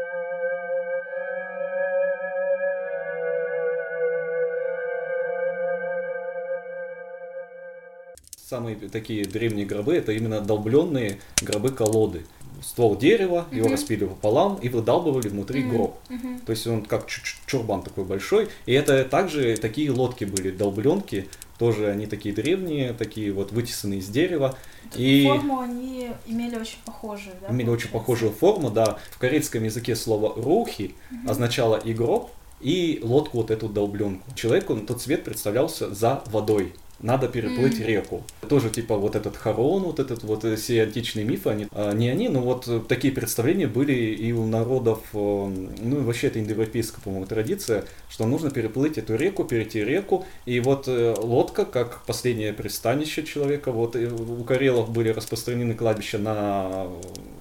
Самые 8.50 8.76
такие 8.78 9.26
древние 9.26 9.64
гробы 9.64 9.94
это 9.94 10.12
именно 10.12 10.42
долбленные 10.42 11.20
гробы-колоды. 11.40 12.26
Ствол 12.64 12.98
дерева, 12.98 13.46
uh-huh. 13.52 13.58
его 13.58 13.70
распили 13.70 14.06
пополам 14.06 14.56
и 14.56 14.70
выдалбывали 14.70 15.28
внутри 15.28 15.62
uh-huh. 15.62 15.70
гроб. 15.70 16.00
Uh-huh. 16.10 16.46
То 16.48 16.50
есть 16.50 16.66
он 16.66 16.84
как 16.84 17.06
чурбан 17.46 17.84
такой 17.84 18.06
большой. 18.06 18.50
И 18.66 18.74
это 18.74 19.06
также 19.06 19.56
такие 19.58 19.92
лодки 19.92 20.26
были, 20.26 20.50
долбленки, 20.50 21.30
тоже 21.60 21.92
они 21.92 22.08
такие 22.08 22.34
древние, 22.34 22.94
такие 22.94 23.32
вот 23.32 23.52
вытесанные 23.52 24.00
из 24.00 24.08
дерева. 24.08 24.58
И 24.96 25.26
форму 25.28 25.60
они 25.60 26.10
имели 26.26 26.56
очень 26.56 26.80
похожую, 26.84 27.36
да? 27.40 27.54
Имели 27.54 27.70
очень 27.70 27.90
похожую 27.90 28.32
форму, 28.32 28.72
да. 28.72 28.98
В 29.12 29.20
корейском 29.20 29.64
языке 29.64 29.96
слово 29.96 30.34
рухи 30.42 30.96
угу. 31.12 31.30
означало 31.30 31.76
и 31.76 31.94
гроб, 31.94 32.32
и 32.62 33.00
лодку 33.04 33.38
вот 33.38 33.52
эту 33.52 33.70
долбленку. 33.70 34.26
Человеку 34.34 34.76
тот 34.76 35.04
цвет 35.04 35.24
представлялся 35.24 35.94
за 35.94 36.24
водой 36.26 36.74
надо 37.02 37.28
переплыть 37.28 37.80
mm. 37.80 37.86
реку. 37.86 38.24
Тоже 38.48 38.70
типа 38.70 38.98
вот 38.98 39.16
этот 39.16 39.38
Харон, 39.38 39.84
вот 39.84 40.00
этот 40.00 40.24
вот 40.24 40.44
э, 40.46 40.56
все 40.56 40.84
античные 40.84 41.26
мифы, 41.26 41.50
они, 41.50 41.68
а, 41.72 41.94
не 41.94 42.10
они, 42.10 42.30
но 42.30 42.42
вот 42.42 42.68
э, 42.68 42.82
такие 42.88 43.14
представления 43.14 43.68
были 43.68 43.94
и 43.94 44.32
у 44.32 44.46
народов, 44.46 45.00
э, 45.14 45.18
ну 45.18 46.04
вообще 46.04 46.28
это 46.28 46.40
индоевропейская, 46.40 47.02
по-моему, 47.02 47.26
традиция, 47.26 47.86
что 48.10 48.26
нужно 48.26 48.52
переплыть 48.52 48.98
эту 48.98 49.16
реку, 49.16 49.44
перейти 49.44 49.84
реку, 49.84 50.26
и 50.46 50.60
вот 50.60 50.88
лодка, 50.88 51.66
как 51.66 52.04
последнее 52.06 52.54
пристанище 52.54 53.24
человека, 53.24 53.72
вот 53.72 53.96
у 53.96 54.44
карелов 54.44 54.92
были 54.92 55.10
распространены 55.10 55.74
кладбища 55.76 56.18
на 56.18 56.88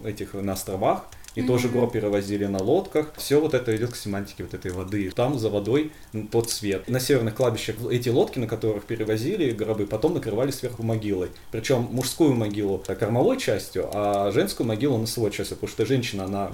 этих, 0.05 0.35
на 0.35 0.53
островах, 0.53 1.09
и 1.39 1.41
mm-hmm. 1.41 1.47
тоже 1.47 1.69
гроб 1.69 1.93
перевозили 1.93 2.47
на 2.47 2.59
лодках. 2.59 3.13
Все 3.17 3.41
вот 3.41 3.55
это 3.55 3.77
идет 3.77 3.93
к 3.93 3.97
семантике 3.97 4.43
вот 4.43 4.55
этой 4.55 4.73
воды. 4.73 5.09
Там 5.15 5.39
за 5.39 5.51
водой 5.51 5.93
тот 6.33 6.51
цвет. 6.51 6.89
На 6.89 6.99
северных 6.99 7.37
кладбищах 7.37 7.77
эти 7.93 8.09
лодки, 8.09 8.41
на 8.41 8.49
которых 8.49 8.85
перевозили 8.85 9.53
гробы, 9.53 9.87
потом 9.87 10.15
накрывали 10.15 10.51
сверху 10.51 10.83
могилой. 10.83 11.29
Причем 11.53 11.89
мужскую 11.93 12.35
могилу 12.35 12.83
кормовой 12.85 13.39
частью, 13.39 13.89
а 13.93 14.33
женскую 14.33 14.67
могилу 14.67 14.99
носовой 14.99 15.31
частью, 15.31 15.57
потому 15.57 15.71
что 15.71 15.87
женщина, 15.87 16.25
она 16.25 16.51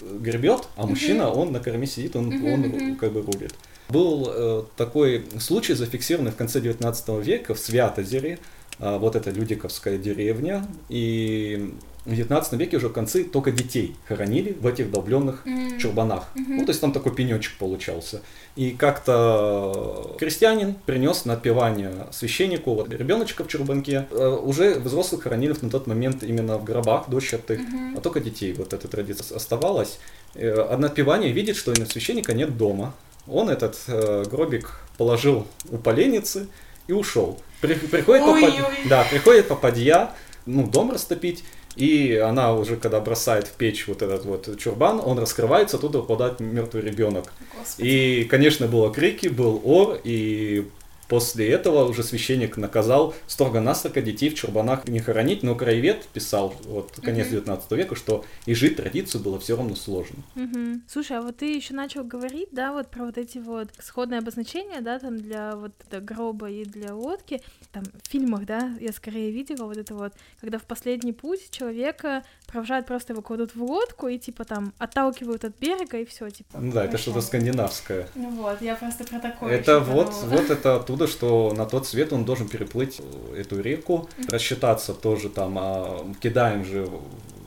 гребет, 0.00 0.66
а 0.76 0.84
мужчина, 0.86 1.22
mm-hmm. 1.22 1.40
он 1.40 1.52
на 1.52 1.60
корме 1.60 1.86
сидит, 1.86 2.16
он, 2.16 2.30
mm-hmm. 2.30 2.88
он 2.90 2.96
как 2.96 3.12
бы 3.12 3.22
рулит. 3.22 3.54
Был 3.88 4.28
э, 4.28 4.64
такой 4.76 5.26
случай, 5.38 5.74
зафиксированный 5.74 6.32
в 6.32 6.36
конце 6.36 6.60
19 6.60 7.24
века 7.24 7.54
в 7.54 7.58
Святозере, 7.60 8.40
э, 8.80 8.98
вот 8.98 9.14
эта 9.14 9.30
Людиковская 9.30 9.96
деревня, 9.96 10.66
и 10.88 11.72
в 12.04 12.14
19 12.14 12.52
веке 12.54 12.76
уже 12.76 12.88
в 12.88 12.92
конце 12.92 13.24
только 13.24 13.50
детей 13.50 13.96
хоронили 14.06 14.56
в 14.60 14.66
этих 14.66 14.90
долбленных 14.90 15.46
mm. 15.46 15.78
чурбанах. 15.78 16.24
Mm-hmm. 16.34 16.44
Ну, 16.48 16.64
то 16.64 16.70
есть 16.70 16.80
там 16.80 16.92
такой 16.92 17.14
пенечек 17.14 17.56
получался. 17.56 18.20
И 18.56 18.72
как-то 18.72 20.14
крестьянин 20.18 20.74
принес 20.86 21.24
на 21.24 21.32
отпевание 21.32 22.06
священнику 22.12 22.74
вот 22.74 22.90
ребеночка 22.90 23.44
в 23.44 23.48
чурбанке. 23.48 24.06
Э, 24.10 24.38
уже 24.42 24.78
взрослых 24.78 25.22
хоронили 25.22 25.54
на 25.62 25.70
тот 25.70 25.86
момент 25.86 26.22
именно 26.22 26.58
в 26.58 26.64
гробах 26.64 27.08
дощатых, 27.08 27.60
mm-hmm. 27.60 27.96
а 27.96 28.00
только 28.00 28.20
детей. 28.20 28.52
Вот 28.52 28.74
эта 28.74 28.86
традиция 28.86 29.36
оставалась. 29.36 29.98
Э, 30.34 30.66
а 30.70 30.76
на 30.76 30.88
отпевание 30.88 31.32
видит, 31.32 31.56
что 31.56 31.70
у 31.70 31.74
священника 31.86 32.34
нет 32.34 32.56
дома. 32.58 32.94
Он 33.26 33.48
этот 33.48 33.78
э, 33.86 34.24
гробик 34.30 34.80
положил 34.98 35.46
у 35.70 35.78
поленницы 35.78 36.48
и 36.86 36.92
ушел. 36.92 37.40
При, 37.62 37.74
приходит, 37.74 38.26
попад... 38.26 38.52
да, 38.88 39.04
приходит 39.04 39.48
попадья, 39.48 40.10
ну, 40.44 40.66
дом 40.66 40.90
растопить, 40.90 41.42
и 41.76 42.14
она 42.16 42.54
уже, 42.54 42.76
когда 42.76 43.00
бросает 43.00 43.48
в 43.48 43.52
печь 43.52 43.86
вот 43.88 44.02
этот 44.02 44.24
вот 44.24 44.58
чурбан, 44.58 45.00
он 45.04 45.18
раскрывается, 45.18 45.76
оттуда 45.76 45.98
выпадает 45.98 46.40
мертвый 46.40 46.82
ребенок. 46.82 47.32
Господи. 47.58 47.88
И, 47.88 48.24
конечно, 48.24 48.66
было 48.66 48.92
крики, 48.92 49.28
был 49.28 49.60
ор, 49.64 49.98
и 50.04 50.66
После 51.08 51.50
этого 51.50 51.84
уже 51.88 52.02
священник 52.02 52.56
наказал 52.56 53.14
строго-настрого 53.26 54.00
детей 54.00 54.30
в 54.30 54.34
чурбанах 54.34 54.86
не 54.88 55.00
хоронить, 55.00 55.42
но 55.42 55.54
краевед 55.54 56.06
писал, 56.06 56.54
вот 56.64 56.92
конец 57.02 57.26
mm-hmm. 57.26 57.44
19 57.44 57.70
века, 57.72 57.94
что 57.94 58.24
и 58.46 58.54
жить 58.54 58.76
традицию 58.76 59.22
было 59.22 59.38
все 59.38 59.56
равно 59.56 59.74
сложно. 59.74 60.22
Mm-hmm. 60.34 60.80
Слушай, 60.88 61.18
а 61.18 61.22
вот 61.22 61.36
ты 61.38 61.54
еще 61.54 61.74
начал 61.74 62.04
говорить, 62.04 62.48
да, 62.52 62.72
вот 62.72 62.88
про 62.88 63.04
вот 63.04 63.18
эти 63.18 63.38
вот 63.38 63.68
сходные 63.78 64.18
обозначения, 64.18 64.80
да, 64.80 64.98
там 64.98 65.18
для 65.18 65.56
вот 65.56 65.72
гроба 65.90 66.50
и 66.50 66.64
для 66.64 66.94
лодки, 66.94 67.40
там 67.72 67.84
в 67.84 68.10
фильмах, 68.10 68.46
да, 68.46 68.74
я 68.80 68.92
скорее 68.92 69.30
видела 69.30 69.66
вот 69.66 69.76
это 69.76 69.94
вот, 69.94 70.12
когда 70.40 70.58
в 70.58 70.64
последний 70.64 71.12
путь 71.12 71.50
человека 71.50 72.24
провожают 72.54 72.86
просто 72.86 73.14
его 73.14 73.22
кладут 73.22 73.56
в 73.56 73.62
лодку 73.64 74.06
и 74.06 74.16
типа 74.16 74.44
там 74.44 74.72
отталкивают 74.78 75.44
от 75.44 75.58
берега 75.58 75.98
и 75.98 76.04
все 76.04 76.30
типа. 76.30 76.58
Ну 76.60 76.70
да, 76.70 76.84
это 76.84 76.98
что-то 76.98 77.20
скандинавское. 77.20 78.06
Ну 78.14 78.30
вот, 78.30 78.62
я 78.62 78.76
просто 78.76 79.02
про 79.02 79.18
такое. 79.18 79.52
Это 79.52 79.80
вот, 79.80 80.12
вот 80.26 80.50
это 80.50 80.76
оттуда, 80.76 81.08
что 81.08 81.52
на 81.52 81.66
тот 81.66 81.88
свет 81.88 82.12
он 82.12 82.24
должен 82.24 82.48
переплыть 82.48 83.00
эту 83.36 83.60
реку, 83.60 84.08
рассчитаться 84.28 84.94
тоже 84.94 85.30
там, 85.30 85.56
а, 85.58 86.06
кидаем 86.20 86.64
же 86.64 86.88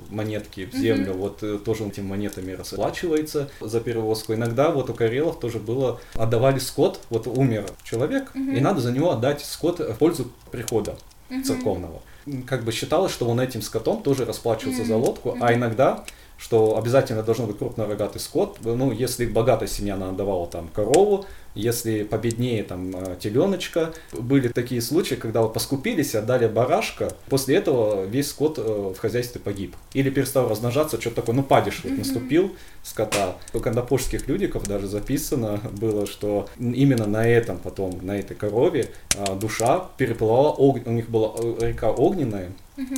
монетки 0.09 0.65
в 0.65 0.75
землю, 0.75 1.13
mm-hmm. 1.13 1.17
вот 1.17 1.43
э, 1.43 1.57
тоже 1.57 1.85
этими 1.85 2.05
монетами 2.05 2.51
расплачивается 2.51 3.49
за 3.61 3.79
перевозку. 3.79 4.33
Иногда 4.33 4.71
вот 4.71 4.89
у 4.89 4.93
карелов 4.93 5.39
тоже 5.39 5.59
было, 5.59 6.01
отдавали 6.15 6.59
скот, 6.59 6.99
вот 7.09 7.27
умер 7.27 7.65
человек, 7.83 8.31
mm-hmm. 8.33 8.57
и 8.57 8.59
надо 8.59 8.81
за 8.81 8.91
него 8.91 9.11
отдать 9.11 9.41
скот 9.43 9.79
в 9.79 9.95
пользу 9.95 10.31
прихода 10.51 10.97
mm-hmm. 11.29 11.43
церковного. 11.43 12.01
Как 12.45 12.63
бы 12.63 12.71
считалось, 12.71 13.11
что 13.11 13.27
он 13.27 13.39
этим 13.39 13.61
скотом 13.61 14.01
тоже 14.01 14.25
расплачивался 14.25 14.81
mm-hmm. 14.81 14.87
за 14.87 14.97
лодку, 14.97 15.29
mm-hmm. 15.29 15.37
а 15.41 15.53
иногда 15.53 16.05
что 16.37 16.77
обязательно 16.77 17.23
должен 17.23 17.47
быть 17.47 17.57
крупнорогатый 17.57 18.21
скот. 18.21 18.59
Ну, 18.63 18.91
если 18.91 19.25
богатая 19.25 19.67
семья, 19.67 19.95
она 19.95 20.09
отдавала 20.09 20.47
там 20.47 20.67
корову, 20.67 21.25
если 21.57 22.03
победнее 22.03 22.63
там 22.63 22.95
э, 22.95 23.15
теленочка. 23.19 23.93
Были 24.13 24.47
такие 24.47 24.81
случаи, 24.81 25.15
когда 25.15 25.41
вот 25.41 25.53
поскупились, 25.53 26.15
отдали 26.15 26.47
барашка, 26.47 27.13
после 27.29 27.55
этого 27.57 28.05
весь 28.05 28.29
скот 28.29 28.59
э, 28.59 28.61
в 28.95 28.97
хозяйстве 28.97 29.41
погиб. 29.41 29.75
Или 29.93 30.09
перестал 30.09 30.47
размножаться, 30.47 30.99
что-то 31.01 31.17
такое, 31.17 31.35
ну 31.35 31.43
падишь 31.43 31.81
вот 31.83 31.97
наступил 31.97 32.55
скота. 32.83 33.37
У 33.53 33.59
кандапурских 33.59 34.27
людиков 34.27 34.67
даже 34.67 34.87
записано 34.87 35.59
было, 35.79 36.05
что 36.05 36.47
именно 36.59 37.05
на 37.05 37.27
этом 37.27 37.57
потом, 37.57 37.99
на 38.01 38.17
этой 38.17 38.35
корове 38.35 38.91
э, 39.15 39.35
душа 39.35 39.87
переплывала, 39.97 40.53
у 40.53 40.77
них 40.91 41.09
была 41.09 41.35
река 41.59 41.91
огненная, 41.91 42.51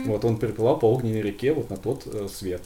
вот 0.05 0.25
он 0.25 0.37
переплывал 0.37 0.77
по 0.77 0.91
огненной 0.91 1.21
реке 1.21 1.53
вот 1.53 1.69
на 1.69 1.77
тот 1.77 2.05
свет 2.31 2.61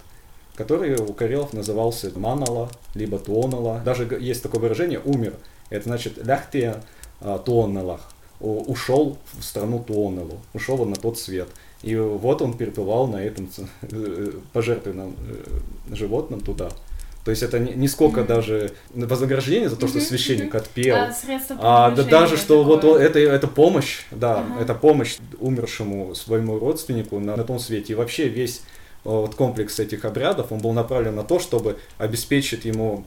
который 0.56 0.96
у 0.96 1.14
карелов 1.14 1.54
назывался 1.54 2.12
манала, 2.18 2.70
либо 2.94 3.18
туонала. 3.20 3.82
Даже 3.84 4.08
есть 4.20 4.44
такое 4.44 4.62
выражение 4.62 5.00
«умер». 5.04 5.34
Это 5.74 5.86
значит 5.86 6.18
«ляхте 6.24 6.76
туонналах». 7.46 8.14
ушел 8.44 9.18
в 9.40 9.44
страну 9.44 9.80
Туонелу, 9.80 10.40
ушел 10.54 10.82
он 10.82 10.90
на 10.90 10.96
тот 10.96 11.18
свет. 11.18 11.48
И 11.82 11.96
вот 11.96 12.42
он 12.42 12.58
переплывал 12.58 13.08
на 13.08 13.18
этом 13.18 13.50
э, 13.82 14.32
пожертвованном 14.54 15.16
э, 15.28 15.96
животном 15.96 16.42
туда. 16.42 16.70
То 17.26 17.32
есть 17.32 17.42
это 17.42 17.60
не, 17.60 17.88
сколько 17.88 18.22
mm-hmm. 18.22 18.28
даже 18.28 18.72
вознаграждение 18.94 19.70
за 19.70 19.78
то, 19.78 19.88
что 19.88 19.98
mm-hmm. 19.98 20.02
священник 20.02 20.56
отпел, 20.56 20.96
а, 21.60 21.88
а 21.88 21.92
да, 21.92 22.04
даже 22.04 22.36
что 22.36 22.64
такое. 22.64 22.92
вот 22.92 23.02
это, 23.02 23.20
это 23.20 23.48
помощь, 23.48 24.02
да, 24.12 24.40
uh-huh. 24.40 24.62
это 24.62 24.76
помощь 24.76 25.18
умершему 25.40 26.16
своему 26.16 26.60
родственнику 26.60 27.20
на, 27.20 27.38
на 27.38 27.46
том 27.46 27.60
свете. 27.60 27.94
И 27.94 27.96
вообще 27.96 28.28
весь 28.28 28.62
вот 29.06 29.36
комплекс 29.36 29.80
этих 29.80 30.04
обрядов, 30.06 30.52
он 30.52 30.60
был 30.60 30.74
направлен 30.74 31.16
на 31.16 31.24
то, 31.24 31.40
чтобы 31.40 31.78
обеспечить 31.98 32.66
ему 32.66 33.06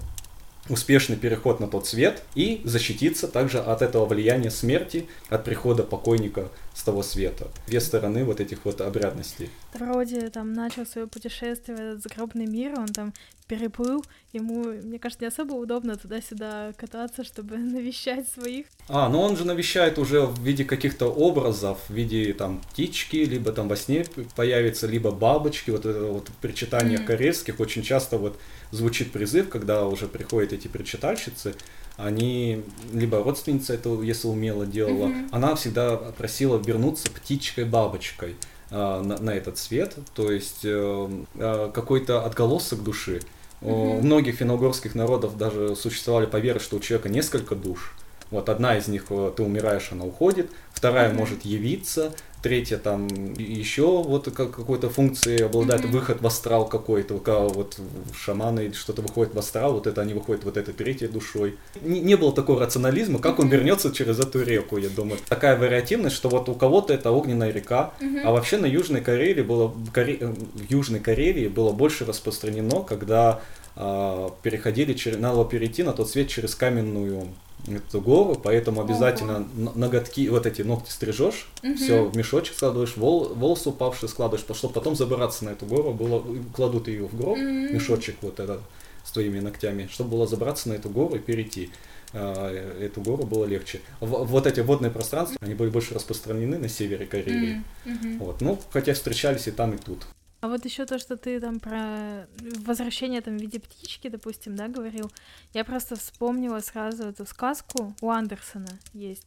успешный 0.68 1.16
переход 1.16 1.61
на 1.61 1.68
тот 1.68 1.87
свет 1.87 2.23
и 2.35 2.61
защититься 2.64 3.28
также 3.28 3.58
от 3.61 3.82
этого 3.82 4.06
влияния 4.06 4.50
смерти, 4.50 5.06
от 5.28 5.44
прихода 5.44 5.82
покойника 5.82 6.49
с 6.76 6.83
того 6.83 7.02
света. 7.02 7.49
Две 7.66 7.80
стороны 7.80 8.23
вот 8.25 8.38
этих 8.38 8.66
вот 8.66 8.83
обрядностей. 8.83 9.49
Вроде 9.73 10.28
там 10.28 10.52
начал 10.52 10.85
свое 10.85 11.06
путешествие 11.06 11.75
в 11.75 11.80
этот 11.80 12.02
загробный 12.02 12.47
мир, 12.47 12.78
он 12.78 12.88
там 12.88 13.14
переплыл, 13.49 14.04
ему, 14.33 14.64
мне 14.64 14.99
кажется, 14.99 15.25
не 15.25 15.28
особо 15.28 15.54
удобно 15.54 15.97
туда-сюда 15.97 16.75
кататься, 16.76 17.25
чтобы 17.25 17.56
навещать 17.56 18.28
своих. 18.28 18.66
А, 18.88 19.09
ну 19.09 19.21
он 19.21 19.38
же 19.38 19.47
навещает 19.47 19.99
уже 19.99 20.26
в 20.26 20.38
виде 20.42 20.64
каких-то 20.64 21.06
образов, 21.06 21.78
в 21.88 21.95
виде 21.95 22.35
там 22.35 22.61
птички, 22.71 23.16
либо 23.16 23.52
там 23.52 23.68
во 23.68 23.76
сне 23.76 24.04
появится, 24.35 24.87
либо 24.87 25.12
бабочки, 25.12 25.71
вот 25.71 25.87
это 25.87 26.04
вот 26.04 26.28
в 26.28 26.35
причитаниях 26.35 27.00
mm-hmm. 27.00 27.06
корейских 27.06 27.59
очень 27.59 27.83
часто 27.83 28.18
вот 28.18 28.38
звучит 28.71 29.12
призыв, 29.12 29.49
когда 29.49 29.87
уже 29.87 30.09
приходят 30.09 30.52
эти 30.52 30.68
причитальщицы, 30.68 31.54
они, 31.97 32.62
либо 32.93 33.23
родственница 33.23 33.75
это, 33.75 34.00
если 34.03 34.29
умело 34.29 34.67
делала, 34.67 35.09
mm-hmm. 35.09 35.29
она 35.33 35.55
всегда 35.55 35.97
просила 35.97 36.59
вернуться 36.59 37.11
птичкой-бабочкой 37.11 38.37
э, 38.71 38.75
на, 38.75 39.19
на 39.19 39.31
этот 39.31 39.59
свет, 39.59 39.97
то 40.15 40.31
есть 40.31 40.61
э, 40.65 41.09
э, 41.37 41.71
какой-то 41.73 42.25
отголосок 42.25 42.83
души. 42.83 43.23
Mm-hmm. 43.62 43.99
У 43.99 44.03
многих 44.03 44.37
финно 44.37 44.59
народов 44.95 45.38
даже 45.38 45.75
существовали 45.75 46.26
поверы, 46.26 46.61
что 46.61 46.76
у 46.76 46.81
человека 46.81 47.09
несколько 47.09 47.55
душ. 47.55 47.95
Вот 48.31 48.49
одна 48.49 48.76
из 48.76 48.88
них, 48.88 49.05
э, 49.09 49.33
ты 49.35 49.43
умираешь, 49.43 49.88
она 49.91 50.05
уходит, 50.05 50.50
вторая 50.73 51.11
mm-hmm. 51.11 51.15
может 51.15 51.45
явиться, 51.45 52.12
третья 52.47 52.79
там 52.79 53.09
еще 53.38 54.03
вот 54.03 54.31
какой-то 54.33 54.88
функции 54.88 55.43
обладает, 55.43 55.83
mm-hmm. 55.83 55.91
выход 55.91 56.21
в 56.21 56.26
астрал 56.26 56.69
какой-то, 56.69 57.15
у 57.15 57.49
вот 57.49 57.76
шаманы 58.15 58.73
что-то 58.73 59.03
выходит 59.03 59.35
в 59.35 59.38
астрал, 59.38 59.73
вот 59.73 59.88
это 59.88 60.00
они 60.00 60.15
выходят 60.15 60.45
вот 60.45 60.57
этой 60.57 60.73
третьей 60.73 61.09
душой. 61.09 61.57
Не, 61.83 62.00
не 62.00 62.15
было 62.17 62.33
такого 62.33 62.61
рационализма, 62.61 63.19
как 63.19 63.38
mm-hmm. 63.38 63.43
он 63.43 63.49
вернется 63.49 63.93
через 63.93 64.21
эту 64.21 64.43
реку, 64.43 64.76
я 64.76 64.88
думаю. 64.88 65.19
Такая 65.29 65.57
вариативность, 65.57 66.15
что 66.15 66.29
вот 66.29 66.49
у 66.49 66.55
кого-то 66.55 66.95
это 66.95 67.11
огненная 67.11 67.50
река, 67.50 67.95
mm-hmm. 68.00 68.23
а 68.25 68.31
вообще 68.31 68.59
на 68.59 68.67
Южной 68.67 69.00
Карелии 69.00 69.43
было, 69.43 69.67
в, 69.67 69.91
Коре... 69.91 70.19
в 70.19 70.71
Южной 70.71 71.00
Карелии 71.00 71.49
было 71.49 71.73
больше 71.73 72.05
распространено, 72.05 72.83
когда 72.83 73.41
э, 73.75 74.29
переходили, 74.43 74.93
надо 75.17 75.35
было 75.37 75.49
перейти 75.49 75.83
на 75.83 75.93
тот 75.93 76.09
свет 76.09 76.29
через 76.29 76.55
каменную 76.55 77.26
эту 77.67 78.01
гору, 78.01 78.39
поэтому 78.43 78.81
обязательно 78.81 79.39
Ого. 79.39 79.73
ноготки, 79.75 80.29
вот 80.29 80.47
эти 80.47 80.63
ногти 80.63 80.91
стрижешь, 80.91 81.49
угу. 81.63 81.75
все 81.75 82.05
в 82.05 82.17
мешочек 82.17 82.55
складываешь, 82.55 82.97
вол, 82.97 83.35
волосы 83.35 83.71
упавшие 83.71 84.09
складываешь, 84.09 84.45
чтобы 84.57 84.75
потом 84.75 84.95
забираться 84.95 85.45
на 85.45 85.51
эту 85.51 85.67
гору, 85.67 85.93
было, 85.93 86.25
кладут 86.55 86.89
ее 86.89 87.07
в 87.07 87.17
гроб, 87.17 87.37
угу. 87.37 87.43
мешочек 87.43 88.17
вот 88.23 88.41
этот 88.41 88.61
с 89.05 89.11
твоими 89.13 89.41
ногтями, 89.41 89.89
чтобы 89.91 90.11
было 90.11 90.27
забраться 90.27 90.69
на 90.69 90.75
эту 90.75 90.91
гору 90.91 91.15
и 91.15 91.19
перейти. 91.19 91.71
А, 92.13 92.51
эту 92.81 93.01
гору 93.01 93.25
было 93.25 93.45
легче. 93.45 93.81
В, 94.01 94.25
вот 94.25 94.47
эти 94.47 94.61
водные 94.61 94.91
пространства, 94.91 95.39
они 95.41 95.55
были 95.55 95.71
больше 95.71 95.95
распространены 95.95 96.59
на 96.59 96.69
севере 96.69 97.07
Карелии. 97.07 97.63
Mm-hmm. 97.85 98.19
Вот. 98.19 98.41
Ну, 98.41 98.61
хотя 98.71 98.95
встречались 98.95 99.47
и 99.47 99.51
там, 99.51 99.75
и 99.75 99.79
тут. 99.79 100.07
А 100.47 100.49
вот 100.49 100.65
еще 100.65 100.87
то, 100.87 100.97
что 101.00 101.17
ты 101.17 101.41
там 101.41 101.59
про 101.59 102.29
возвращение 102.65 103.21
там 103.21 103.37
в 103.37 103.41
виде 103.41 103.59
птички, 103.59 104.07
допустим, 104.07 104.55
да, 104.55 104.69
говорил, 104.69 105.11
я 105.53 105.65
просто 105.65 105.97
вспомнила 105.97 106.61
сразу 106.61 107.03
эту 107.03 107.26
сказку 107.26 107.97
у 108.00 108.11
Андерсона 108.11 108.69
есть. 108.93 109.26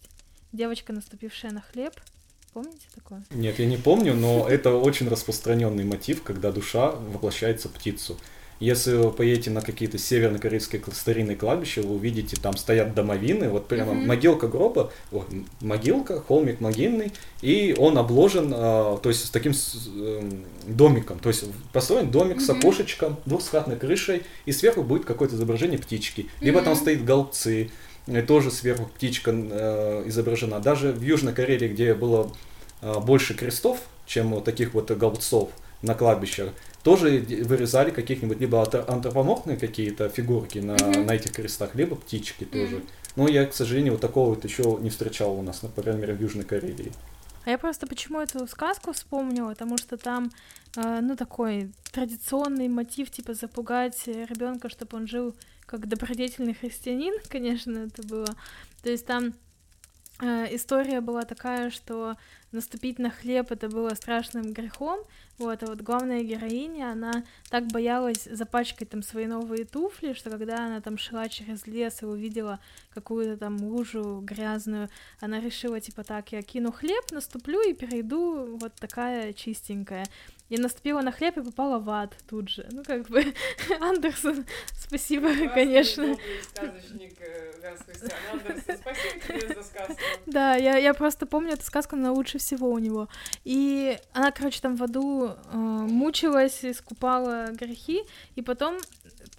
Девочка, 0.53 0.93
наступившая 0.93 1.51
на 1.51 1.59
хлеб. 1.59 1.93
Помните 2.53 2.87
такое? 2.95 3.25
Нет, 3.31 3.59
я 3.59 3.65
не 3.65 3.75
помню, 3.75 4.13
но 4.13 4.47
это 4.47 4.75
очень 4.75 5.09
распространенный 5.09 5.83
мотив, 5.83 6.23
когда 6.23 6.53
душа 6.53 6.91
воплощается 6.91 7.67
в 7.67 7.73
птицу. 7.73 8.17
Если 8.59 8.93
вы 8.95 9.11
поедете 9.11 9.51
на 9.51 9.61
какие-то 9.61 9.97
северно-корейские 9.97 10.81
старинные 10.91 11.37
кладбища, 11.37 11.81
вы 11.81 11.95
увидите, 11.95 12.35
там 12.35 12.57
стоят 12.57 12.93
домовины, 12.93 13.47
вот 13.47 13.67
прямо 13.67 13.93
mm-hmm. 13.93 14.05
могилка 14.05 14.47
гроба, 14.47 14.91
о, 15.13 15.25
могилка, 15.61 16.19
холмик 16.19 16.59
могильный, 16.59 17.13
и 17.41 17.73
он 17.77 17.97
обложен, 17.97 18.53
э, 18.53 18.97
то 19.01 19.09
есть 19.09 19.25
с 19.25 19.29
таким 19.29 19.53
э, 19.53 20.29
домиком, 20.67 21.19
то 21.19 21.29
есть 21.29 21.45
построен 21.71 22.11
домик 22.11 22.37
mm-hmm. 22.37 22.41
с 22.41 22.49
окошечком, 22.49 23.17
двухскатной 23.25 23.77
крышей, 23.77 24.23
и 24.45 24.51
сверху 24.51 24.83
будет 24.83 25.05
какое-то 25.05 25.35
изображение 25.35 25.79
птички, 25.79 26.27
либо 26.41 26.59
mm-hmm. 26.59 26.63
там 26.65 26.75
стоит 26.75 27.05
голубцы, 27.05 27.69
тоже 28.27 28.51
сверху 28.51 28.85
птичка 28.85 29.31
э, 29.33 30.03
изображена. 30.07 30.59
Даже 30.59 30.91
в 30.91 31.01
Южной 31.01 31.33
Карелии, 31.33 31.67
где 31.67 31.93
было 31.93 32.31
э, 32.81 32.99
больше 32.99 33.35
крестов, 33.35 33.79
чем 34.05 34.31
вот 34.33 34.43
таких 34.43 34.73
вот 34.73 34.91
голубцов 34.91 35.51
на 35.81 35.93
кладбищах, 35.93 36.49
тоже 36.83 37.19
вырезали 37.43 37.91
каких-нибудь 37.91 38.39
либо 38.39 38.61
антропоморфные 38.63 39.57
какие-то 39.57 40.09
фигурки 40.09 40.59
на, 40.59 40.75
mm-hmm. 40.75 41.05
на 41.05 41.11
этих 41.11 41.33
крестах, 41.33 41.75
либо 41.75 41.95
птички 41.95 42.43
mm-hmm. 42.43 42.65
тоже. 42.65 42.83
Но 43.15 43.27
я, 43.27 43.45
к 43.45 43.53
сожалению, 43.53 43.93
вот 43.93 44.01
такого 44.01 44.29
вот 44.29 44.45
еще 44.45 44.77
не 44.81 44.89
встречал 44.89 45.37
у 45.37 45.41
нас, 45.41 45.61
ну, 45.61 45.69
по 45.69 45.81
крайней 45.81 46.01
мере, 46.01 46.13
в 46.13 46.21
Южной 46.21 46.45
Карелии. 46.45 46.91
А 47.45 47.51
я 47.51 47.57
просто 47.57 47.87
почему 47.87 48.19
эту 48.19 48.45
сказку 48.47 48.91
вспомнила, 48.93 49.49
потому 49.49 49.77
что 49.77 49.97
там, 49.97 50.31
э, 50.75 50.99
ну, 51.01 51.15
такой 51.15 51.71
традиционный 51.91 52.67
мотив, 52.67 53.09
типа 53.09 53.33
запугать 53.33 54.07
ребенка, 54.07 54.69
чтобы 54.69 54.97
он 54.97 55.07
жил 55.07 55.35
как 55.65 55.87
добродетельный 55.87 56.53
христианин, 56.53 57.13
конечно, 57.29 57.77
это 57.77 58.03
было. 58.07 58.27
То 58.83 58.89
есть 58.89 59.05
там 59.05 59.33
э, 60.21 60.55
история 60.55 61.01
была 61.01 61.23
такая, 61.23 61.71
что 61.71 62.15
наступить 62.51 62.99
на 62.99 63.09
хлеб 63.09 63.51
это 63.51 63.69
было 63.69 63.89
страшным 63.95 64.53
грехом, 64.53 64.99
вот, 65.37 65.63
а 65.63 65.67
вот 65.67 65.81
главная 65.81 66.21
героиня, 66.21 66.91
она 66.91 67.23
так 67.49 67.67
боялась 67.67 68.25
запачкать 68.25 68.89
там 68.89 69.01
свои 69.01 69.25
новые 69.25 69.65
туфли, 69.65 70.13
что 70.13 70.29
когда 70.29 70.65
она 70.65 70.81
там 70.81 70.97
шла 70.97 71.29
через 71.29 71.65
лес 71.65 72.01
и 72.01 72.05
увидела 72.05 72.59
какую-то 72.93 73.37
там 73.37 73.57
лужу 73.63 74.19
грязную, 74.21 74.89
она 75.21 75.39
решила, 75.39 75.79
типа, 75.79 76.03
так, 76.03 76.31
я 76.31 76.41
кину 76.41 76.71
хлеб, 76.71 77.11
наступлю 77.11 77.61
и 77.61 77.73
перейду 77.73 78.57
вот 78.57 78.73
такая 78.75 79.31
чистенькая. 79.33 80.05
И 80.49 80.57
наступила 80.57 81.01
на 81.01 81.11
хлеб 81.11 81.37
и 81.37 81.43
попала 81.43 81.79
в 81.79 81.89
ад 81.89 82.15
тут 82.27 82.49
же. 82.49 82.67
Ну, 82.71 82.83
как 82.83 83.07
бы, 83.07 83.23
Андерсон, 83.79 84.45
спасибо, 84.73 85.27
Классный, 85.27 85.49
конечно. 85.49 86.17
сказочник 86.53 87.17
э, 87.21 87.53
Андерсон, 88.31 88.77
спасибо 88.81 89.19
тебе 89.27 89.55
за 89.55 89.63
сказку. 89.63 89.95
Да, 90.25 90.55
я, 90.55 90.77
я 90.77 90.93
просто 90.93 91.25
помню 91.25 91.53
эту 91.53 91.63
сказку, 91.63 91.95
она 91.95 92.11
лучше 92.11 92.39
всего 92.39 92.69
у 92.69 92.79
него. 92.79 93.07
И 93.43 93.97
она, 94.13 94.31
короче, 94.31 94.59
там 94.61 94.75
в 94.75 94.83
аду 94.83 95.27
э, 95.27 95.55
мучилась, 95.55 96.65
искупала 96.65 97.47
грехи, 97.51 98.01
и 98.35 98.41
потом 98.41 98.77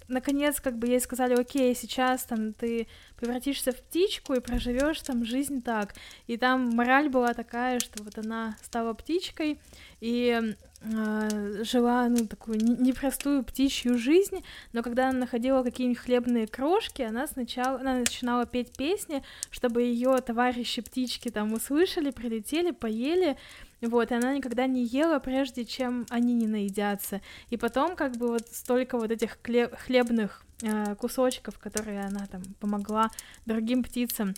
наконец, 0.07 0.59
как 0.59 0.77
бы 0.77 0.87
ей 0.87 0.99
сказали, 0.99 1.33
окей, 1.33 1.73
сейчас 1.75 2.23
там 2.23 2.53
ты 2.53 2.87
превратишься 3.17 3.71
в 3.71 3.77
птичку 3.77 4.33
и 4.33 4.39
проживешь 4.39 5.01
там 5.01 5.25
жизнь 5.25 5.61
так. 5.61 5.95
И 6.27 6.37
там 6.37 6.69
мораль 6.75 7.09
была 7.09 7.33
такая, 7.33 7.79
что 7.79 8.03
вот 8.03 8.17
она 8.17 8.57
стала 8.61 8.93
птичкой 8.93 9.59
и 9.99 10.55
жила, 10.83 12.07
ну, 12.09 12.25
такую 12.25 12.57
непростую 12.59 13.43
птичью 13.43 13.99
жизнь, 13.99 14.43
но 14.73 14.81
когда 14.81 15.09
она 15.09 15.19
находила 15.19 15.61
какие-нибудь 15.63 15.99
хлебные 15.99 16.47
крошки, 16.47 17.03
она 17.03 17.27
сначала, 17.27 17.79
она 17.79 17.99
начинала 17.99 18.47
петь 18.47 18.75
песни, 18.75 19.21
чтобы 19.51 19.83
ее 19.83 20.17
товарищи 20.21 20.81
птички 20.81 21.29
там 21.29 21.53
услышали, 21.53 22.09
прилетели, 22.09 22.71
поели, 22.71 23.37
вот, 23.81 24.11
и 24.11 24.15
она 24.15 24.33
никогда 24.33 24.65
не 24.65 24.83
ела, 24.83 25.19
прежде 25.19 25.65
чем 25.65 26.05
они 26.09 26.33
не 26.33 26.47
наедятся. 26.47 27.21
И 27.51 27.57
потом, 27.57 27.95
как 27.95 28.17
бы, 28.17 28.27
вот 28.29 28.47
столько 28.51 28.97
вот 28.97 29.11
этих 29.11 29.37
хлебных 29.41 30.43
э, 30.63 30.95
кусочков, 30.95 31.59
которые 31.59 32.01
она 32.01 32.25
там 32.27 32.41
помогла 32.59 33.09
другим 33.45 33.83
птицам 33.83 34.33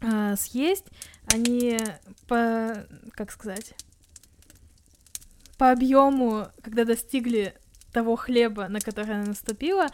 э, 0.00 0.36
съесть, 0.36 0.86
они 1.32 1.78
по, 2.26 2.86
как 3.12 3.30
сказать, 3.30 3.74
по 5.58 5.72
объему, 5.72 6.46
когда 6.62 6.84
достигли 6.84 7.54
того 7.92 8.16
хлеба, 8.16 8.68
на 8.68 8.80
который 8.80 9.14
она 9.14 9.26
наступила, 9.26 9.88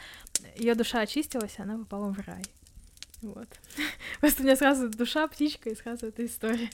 ее 0.57 0.74
душа 0.74 1.00
очистилась, 1.00 1.55
и 1.59 1.62
она 1.62 1.79
попала 1.79 2.12
в 2.12 2.18
рай. 2.27 2.44
Вот. 3.22 3.48
Просто 4.20 4.42
у 4.42 4.44
меня 4.44 4.57
сразу 4.57 4.88
душа, 4.88 5.27
птичка, 5.27 5.70
и 5.70 5.74
сразу 5.74 6.07
эта 6.07 6.24
история. 6.24 6.70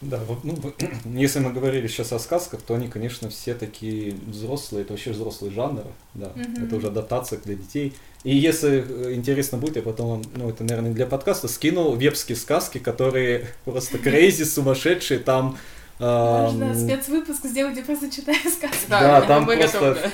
Да, 0.00 0.18
ну, 0.42 0.58
если 1.04 1.40
мы 1.40 1.52
говорили 1.52 1.86
сейчас 1.86 2.12
о 2.12 2.18
сказках, 2.18 2.62
то 2.62 2.74
они, 2.74 2.88
конечно, 2.88 3.28
все 3.28 3.54
такие 3.54 4.14
взрослые, 4.26 4.82
это 4.82 4.94
вообще 4.94 5.10
взрослый 5.10 5.50
жанр, 5.50 5.84
да, 6.14 6.28
mm-hmm. 6.28 6.66
это 6.66 6.76
уже 6.76 6.86
адаптация 6.86 7.38
для 7.40 7.54
детей. 7.54 7.92
И 8.24 8.34
если 8.34 8.82
э, 8.82 9.14
интересно 9.14 9.58
будет, 9.58 9.76
я 9.76 9.82
потом, 9.82 10.22
ну, 10.34 10.48
это, 10.48 10.64
наверное, 10.64 10.92
для 10.92 11.06
подкаста, 11.06 11.48
скину 11.48 11.94
вебские 11.94 12.36
сказки, 12.36 12.78
которые 12.78 13.48
просто 13.66 13.98
крейзи, 13.98 14.44
сумасшедшие, 14.44 15.20
там... 15.20 15.58
Можно 16.00 16.74
спецвыпуск 16.74 17.44
сделать, 17.44 17.74
где 17.74 17.82
просто 17.82 18.10
читаю 18.10 18.38
сказки. 18.38 18.86
Да, 18.88 19.20
там 19.22 19.44
просто 19.46 20.10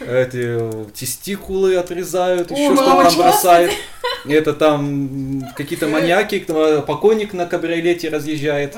эти 0.00 0.58
э, 0.58 0.84
тестикулы 0.94 1.76
отрезают, 1.76 2.50
еще 2.50 2.74
что 2.74 2.82
мама, 2.82 3.04
там 3.04 3.12
чего? 3.12 3.22
бросает. 3.24 3.70
Это 4.26 4.52
там 4.52 5.42
какие-то 5.56 5.86
маньяки, 5.86 6.40
покойник 6.86 7.32
на 7.34 7.46
кабриолете 7.46 8.08
разъезжает. 8.08 8.74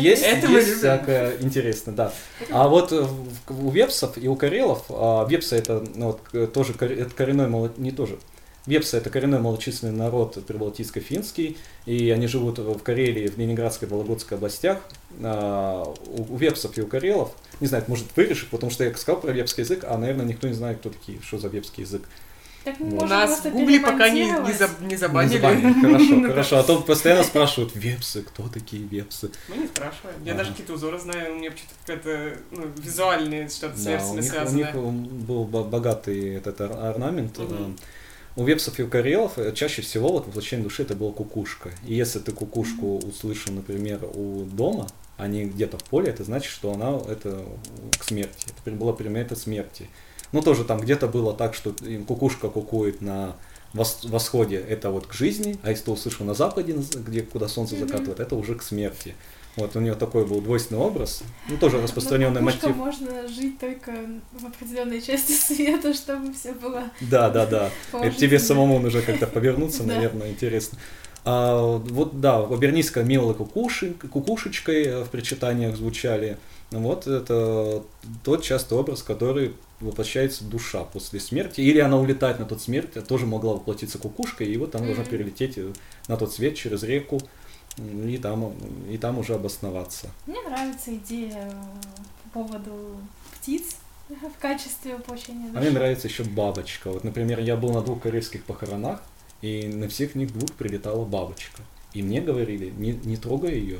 Есть, 0.00 0.26
есть 0.48 0.78
всякое 0.78 1.36
интересное, 1.40 1.94
да. 1.94 2.12
А 2.50 2.68
вот 2.68 2.92
э, 2.92 3.06
у 3.48 3.70
вепсов 3.70 4.18
и 4.18 4.28
у 4.28 4.36
карелов, 4.36 4.84
а, 4.90 5.26
вепсы 5.26 5.56
это 5.56 5.84
ну, 5.94 6.18
к- 6.30 6.46
тоже 6.48 6.74
коренной 6.74 7.70
не 7.76 7.90
тоже. 7.90 8.18
Вепсы 8.68 8.98
это 8.98 9.08
коренной 9.08 9.38
малочисленный 9.40 9.96
народ 9.96 10.36
прибалтийско-финский, 10.46 11.56
и 11.86 12.10
они 12.10 12.26
живут 12.26 12.58
в 12.58 12.78
Карелии, 12.80 13.26
в 13.28 13.38
Ленинградской, 13.38 13.88
Вологодской 13.88 14.36
областях. 14.36 14.78
А, 15.22 15.84
У 16.06 16.34
у 16.34 16.36
вепсов 16.36 16.76
и 16.76 16.82
у 16.82 16.86
карелов, 16.86 17.32
не 17.60 17.66
знаю, 17.66 17.80
это 17.82 17.90
может 17.90 18.06
вырежешь, 18.14 18.46
потому 18.50 18.70
что 18.70 18.84
я 18.84 18.94
сказал 18.94 19.22
про 19.22 19.32
вепский 19.32 19.62
язык, 19.62 19.84
а, 19.88 19.96
наверное, 19.96 20.26
никто 20.26 20.46
не 20.48 20.52
знает, 20.52 20.78
кто 20.80 20.90
такие, 20.90 21.18
что 21.22 21.38
за 21.38 21.48
вепский 21.48 21.84
язык. 21.84 22.02
Так 22.64 22.78
мы 22.80 22.90
Вот. 22.90 22.92
можем 23.02 23.08
Нас 23.08 23.40
в 23.42 23.50
Гугле 23.50 23.80
пока 23.80 24.10
не, 24.10 24.24
не, 24.26 24.30
заб- 24.52 24.80
не 24.82 24.88
Не 24.88 24.96
забанили. 24.96 25.38
забанили. 25.40 25.72
Хорошо, 25.80 26.20
хорошо. 26.28 26.58
А 26.58 26.62
то 26.64 26.80
постоянно 26.82 27.24
спрашивают, 27.24 27.74
вепсы, 27.74 28.20
кто 28.20 28.48
такие 28.48 28.82
вепсы? 28.82 29.30
Мы 29.48 29.56
не 29.62 29.66
спрашиваем. 29.68 30.16
Я 30.26 30.32
Ага. 30.32 30.38
даже 30.40 30.50
какие-то 30.50 30.74
узоры 30.74 30.98
знаю, 30.98 31.32
у 31.32 31.36
меня 31.38 31.52
почему-то 31.52 31.74
какая-то 31.86 32.38
ну, 32.50 32.66
визуальное 32.76 33.48
что-то 33.48 33.78
с 33.78 33.84
Да, 33.84 33.90
у 33.92 33.94
вепсами 34.16 34.56
них, 34.58 34.74
у 34.74 34.90
них 34.90 35.06
был 35.24 35.44
бо- 35.44 35.64
богатый 35.64 36.34
этот 36.34 36.60
ор- 36.60 36.72
орнамент. 36.72 37.38
Мгм. 37.38 37.78
У 38.38 38.44
вепсов 38.44 38.78
и 38.78 38.84
у 38.84 38.88
карелов 38.88 39.36
э, 39.36 39.52
чаще 39.52 39.82
всего 39.82 40.12
вот 40.12 40.28
воплощение 40.28 40.62
души 40.62 40.82
это 40.82 40.94
была 40.94 41.10
кукушка. 41.10 41.70
И 41.84 41.96
если 41.96 42.20
ты 42.20 42.30
кукушку 42.30 42.98
услышал, 42.98 43.52
например, 43.52 43.98
у 44.14 44.44
дома, 44.44 44.86
а 45.16 45.26
не 45.26 45.46
где-то 45.46 45.76
в 45.76 45.82
поле, 45.82 46.08
это 46.08 46.22
значит, 46.22 46.52
что 46.52 46.72
она 46.72 47.00
это 47.10 47.44
к 47.98 48.04
смерти. 48.04 48.46
Это 48.64 48.76
было 48.76 48.92
примета 48.92 49.34
смерти. 49.34 49.88
Ну, 50.30 50.40
тоже 50.40 50.64
там 50.64 50.78
где-то 50.78 51.08
было 51.08 51.34
так, 51.34 51.56
что 51.56 51.74
кукушка 52.06 52.48
кукует 52.48 53.00
на 53.00 53.34
вос- 53.74 54.08
восходе, 54.08 54.54
это 54.56 54.90
вот 54.90 55.08
к 55.08 55.14
жизни, 55.14 55.58
а 55.64 55.70
если 55.70 55.86
ты 55.86 55.90
услышал 55.90 56.24
на 56.24 56.34
западе, 56.34 56.76
где, 56.94 57.22
куда 57.22 57.48
солнце 57.48 57.76
закатывает, 57.76 58.20
это 58.20 58.36
уже 58.36 58.54
к 58.54 58.62
смерти. 58.62 59.16
Вот 59.56 59.74
у 59.74 59.80
нее 59.80 59.94
такой 59.94 60.24
был 60.24 60.40
двойственный 60.40 60.80
образ, 60.80 61.22
ну 61.48 61.56
тоже 61.56 61.80
распространенный 61.82 62.40
Но 62.40 62.46
кукушка 62.50 62.68
мотив. 62.68 62.76
можно 63.04 63.26
жить 63.28 63.58
только 63.58 63.92
в 64.32 64.46
определенной 64.46 65.00
части 65.02 65.32
света, 65.38 65.92
чтобы 65.94 66.32
все 66.32 66.52
было 66.52 66.84
Да, 67.00 67.28
да, 67.30 67.44
да. 67.46 67.70
Это 67.92 68.16
тебе 68.16 68.38
самому 68.38 68.78
нужно 68.78 69.02
как-то 69.02 69.26
повернуться, 69.26 69.82
наверное, 69.86 70.30
интересно. 70.30 70.78
А, 71.24 71.76
вот 71.78 72.20
да, 72.20 72.38
Оберниска 72.44 73.02
милой 73.02 73.34
кукуши, 73.34 73.94
кукушечкой 74.12 74.84
э, 74.84 75.04
в 75.04 75.08
причитаниях 75.10 75.76
звучали. 75.76 76.38
Вот 76.70 77.06
это 77.06 77.82
тот 78.24 78.42
частый 78.44 78.78
образ, 78.78 79.02
который 79.02 79.54
воплощается 79.80 80.44
душа 80.44 80.84
после 80.84 81.18
смерти. 81.20 81.60
Или 81.60 81.78
она 81.80 81.98
улетает 81.98 82.38
на 82.38 82.44
тот 82.44 82.60
смерть, 82.62 82.96
а 82.96 83.00
тоже 83.02 83.26
могла 83.26 83.54
воплотиться 83.54 83.98
кукушкой, 83.98 84.46
и 84.48 84.56
вот 84.56 84.72
там 84.72 84.84
должна 84.84 85.02
Мгм. 85.02 85.10
перелететь 85.10 85.58
э, 85.58 85.72
на 86.08 86.16
тот 86.16 86.32
свет 86.32 86.54
через 86.56 86.82
реку 86.82 87.20
и 87.78 88.18
там, 88.18 88.52
и 88.90 88.98
там 88.98 89.18
уже 89.18 89.34
обосноваться. 89.34 90.08
Мне 90.26 90.40
нравится 90.42 90.94
идея 90.94 91.50
э, 91.50 91.52
по 92.24 92.40
поводу 92.40 92.96
птиц 93.38 93.76
в 94.08 94.40
качестве 94.40 94.96
воплощения 94.96 95.48
А 95.48 95.58
мне 95.58 95.60
души. 95.68 95.72
нравится 95.72 96.08
еще 96.08 96.24
бабочка. 96.24 96.90
Вот, 96.90 97.04
например, 97.04 97.40
я 97.40 97.56
был 97.56 97.72
на 97.72 97.82
двух 97.82 98.02
корейских 98.02 98.44
похоронах, 98.44 99.02
и 99.42 99.68
на 99.68 99.88
всех 99.88 100.14
них 100.14 100.32
двух 100.32 100.52
прилетала 100.52 101.04
бабочка. 101.04 101.62
И 101.92 102.02
мне 102.02 102.20
говорили, 102.20 102.70
не, 102.76 102.92
не 102.92 103.16
трогай 103.16 103.54
ее, 103.58 103.78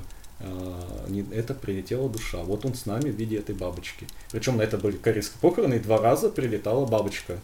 это 1.32 1.52
прилетела 1.54 2.08
душа. 2.08 2.38
Вот 2.38 2.64
он 2.64 2.74
с 2.74 2.86
нами 2.86 3.10
в 3.10 3.16
виде 3.16 3.36
этой 3.38 3.54
бабочки. 3.54 4.06
Причем 4.30 4.56
на 4.56 4.62
это 4.62 4.78
были 4.78 4.96
корейские 4.96 5.38
похороны, 5.40 5.74
и 5.74 5.78
два 5.78 5.98
раза 5.98 6.30
прилетала 6.30 6.86
бабочка. 6.86 7.38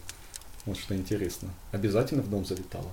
Вот 0.65 0.77
что 0.77 0.95
интересно. 0.95 1.49
Обязательно 1.71 2.23
в 2.23 2.29
дом 2.29 2.45
залетала. 2.45 2.91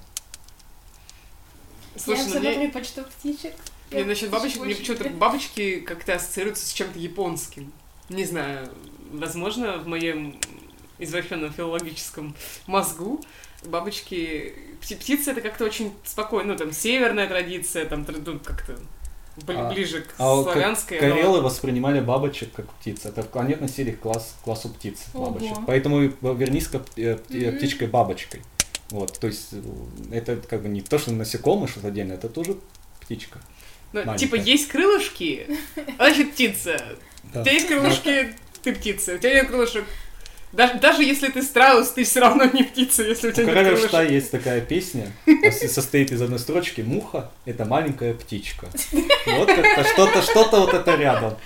Слушай, 1.96 2.20
я 2.20 2.24
ну 2.24 2.30
всегда 2.30 2.48
мне, 2.50 2.58
предпочту 2.58 3.02
птичек. 3.04 3.52
мне 3.90 4.00
Я 4.00 4.04
насчет 4.06 4.30
бабочек, 4.30 4.60
мне 4.64 4.74
почему-то 4.74 5.08
бабочки 5.10 5.80
как-то 5.80 6.14
ассоциируются 6.14 6.66
с 6.66 6.72
чем-то 6.72 6.98
японским. 6.98 7.72
Не 8.08 8.24
знаю, 8.24 8.68
возможно, 9.12 9.78
в 9.78 9.86
моем 9.86 10.38
извращенном 10.98 11.52
филологическом 11.52 12.34
мозгу 12.66 13.20
бабочки... 13.64 14.54
пти- 14.80 14.96
Птицы 14.96 15.30
это 15.32 15.40
как-то 15.40 15.64
очень 15.64 15.92
спокойно, 16.04 16.52
ну 16.52 16.58
там 16.58 16.72
северная 16.72 17.28
традиция, 17.28 17.86
там 17.86 18.06
ну, 18.24 18.38
как-то 18.40 18.78
А- 19.46 19.70
ближе 19.72 20.02
к 20.02 20.08
А 20.18 20.36
ка- 20.44 20.52
славянской. 20.52 21.00
но- 21.00 21.08
Карелы 21.08 21.40
воспринимали 21.40 22.00
бабочек 22.00 22.52
как 22.52 22.66
птиц. 22.74 23.04
Это 23.04 23.26
они 23.40 23.54
относили 23.54 23.92
к 23.92 24.00
класс, 24.00 24.34
к 24.40 24.44
классу 24.44 24.68
птиц 24.68 25.04
Ого. 25.14 25.30
бабочек. 25.30 25.56
Поэтому 25.66 26.02
и 26.02 26.12
вернись-ка 26.22 26.82
э, 26.96 27.18
Вот, 28.92 29.18
то 29.18 29.26
есть 29.26 29.48
э, 29.52 29.56
это 30.12 30.36
как 30.36 30.62
бы 30.62 30.68
не 30.68 30.82
то, 30.82 30.98
что 30.98 31.12
насекомое 31.12 31.66
что-то 31.66 31.88
отдельно, 31.88 32.12
это 32.12 32.28
тоже 32.28 32.56
птичка. 33.00 33.38
Ну, 33.92 34.00
маленькая. 34.04 34.18
типа, 34.18 34.34
есть 34.36 34.68
крылышки, 34.68 35.46
значит 35.96 36.32
птица. 36.32 36.76
У 37.24 37.34
Да. 37.34 37.42
тебя 37.42 37.52
есть 37.52 37.68
крылышки, 37.68 38.34
ты 38.62 38.74
птица. 38.74 39.14
У 39.14 39.18
тебя 39.18 39.34
нет 39.34 39.48
крылышек. 39.48 39.84
Даже, 40.52 40.74
даже 40.78 41.02
если 41.02 41.28
ты 41.28 41.42
страус, 41.42 41.92
ты 41.92 42.04
все 42.04 42.20
равно 42.20 42.44
не 42.44 42.62
птица, 42.64 43.02
если 43.02 43.28
у 43.28 43.30
У 43.30 43.32
тебя 43.32 43.44
нет 43.44 43.54
Короля 43.54 43.68
крылышек. 43.70 43.88
Шта 43.88 44.02
есть 44.02 44.30
такая 44.30 44.60
песня, 44.60 45.10
со- 45.50 45.68
состоит 45.68 46.12
из 46.12 46.20
одной 46.20 46.38
строчки 46.38 46.82
«Муха– 46.82 47.30
это 47.46 47.64
маленькая 47.64 48.12
птичка». 48.12 48.68
Вот 49.26 49.48
это 49.48 49.84
что-то, 49.88 50.20
что-то 50.20 50.60
вот 50.60 50.74
это 50.74 50.94
рядом. 50.96 51.38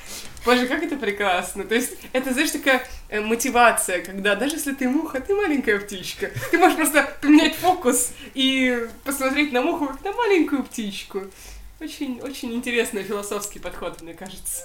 Боже, 0.47 0.69
как 0.69 0.85
это 0.85 0.97
прекрасно. 0.97 1.65
То 1.65 1.75
есть, 1.75 1.97
это, 2.13 2.33
знаешь, 2.33 2.53
такая 2.53 2.87
э, 3.09 3.21
мотивация, 3.21 4.01
когда 4.01 4.37
даже 4.37 4.55
если 4.55 4.73
ты 4.73 4.89
муха, 4.89 5.21
ты 5.21 5.35
маленькая 5.35 5.81
птичка. 5.81 6.31
Ты 6.53 6.59
можешь 6.59 6.77
просто 6.77 7.11
поменять 7.21 7.57
фокус 7.57 8.13
и 8.35 8.87
посмотреть 9.03 9.53
на 9.53 9.61
муху 9.61 9.89
как 9.89 10.05
на 10.05 10.13
маленькую 10.13 10.63
птичку. 10.63 11.23
Очень, 11.81 12.21
очень 12.21 12.55
интересный 12.55 13.03
философский 13.03 13.59
подход, 13.59 14.01
мне 14.03 14.15
кажется. 14.15 14.63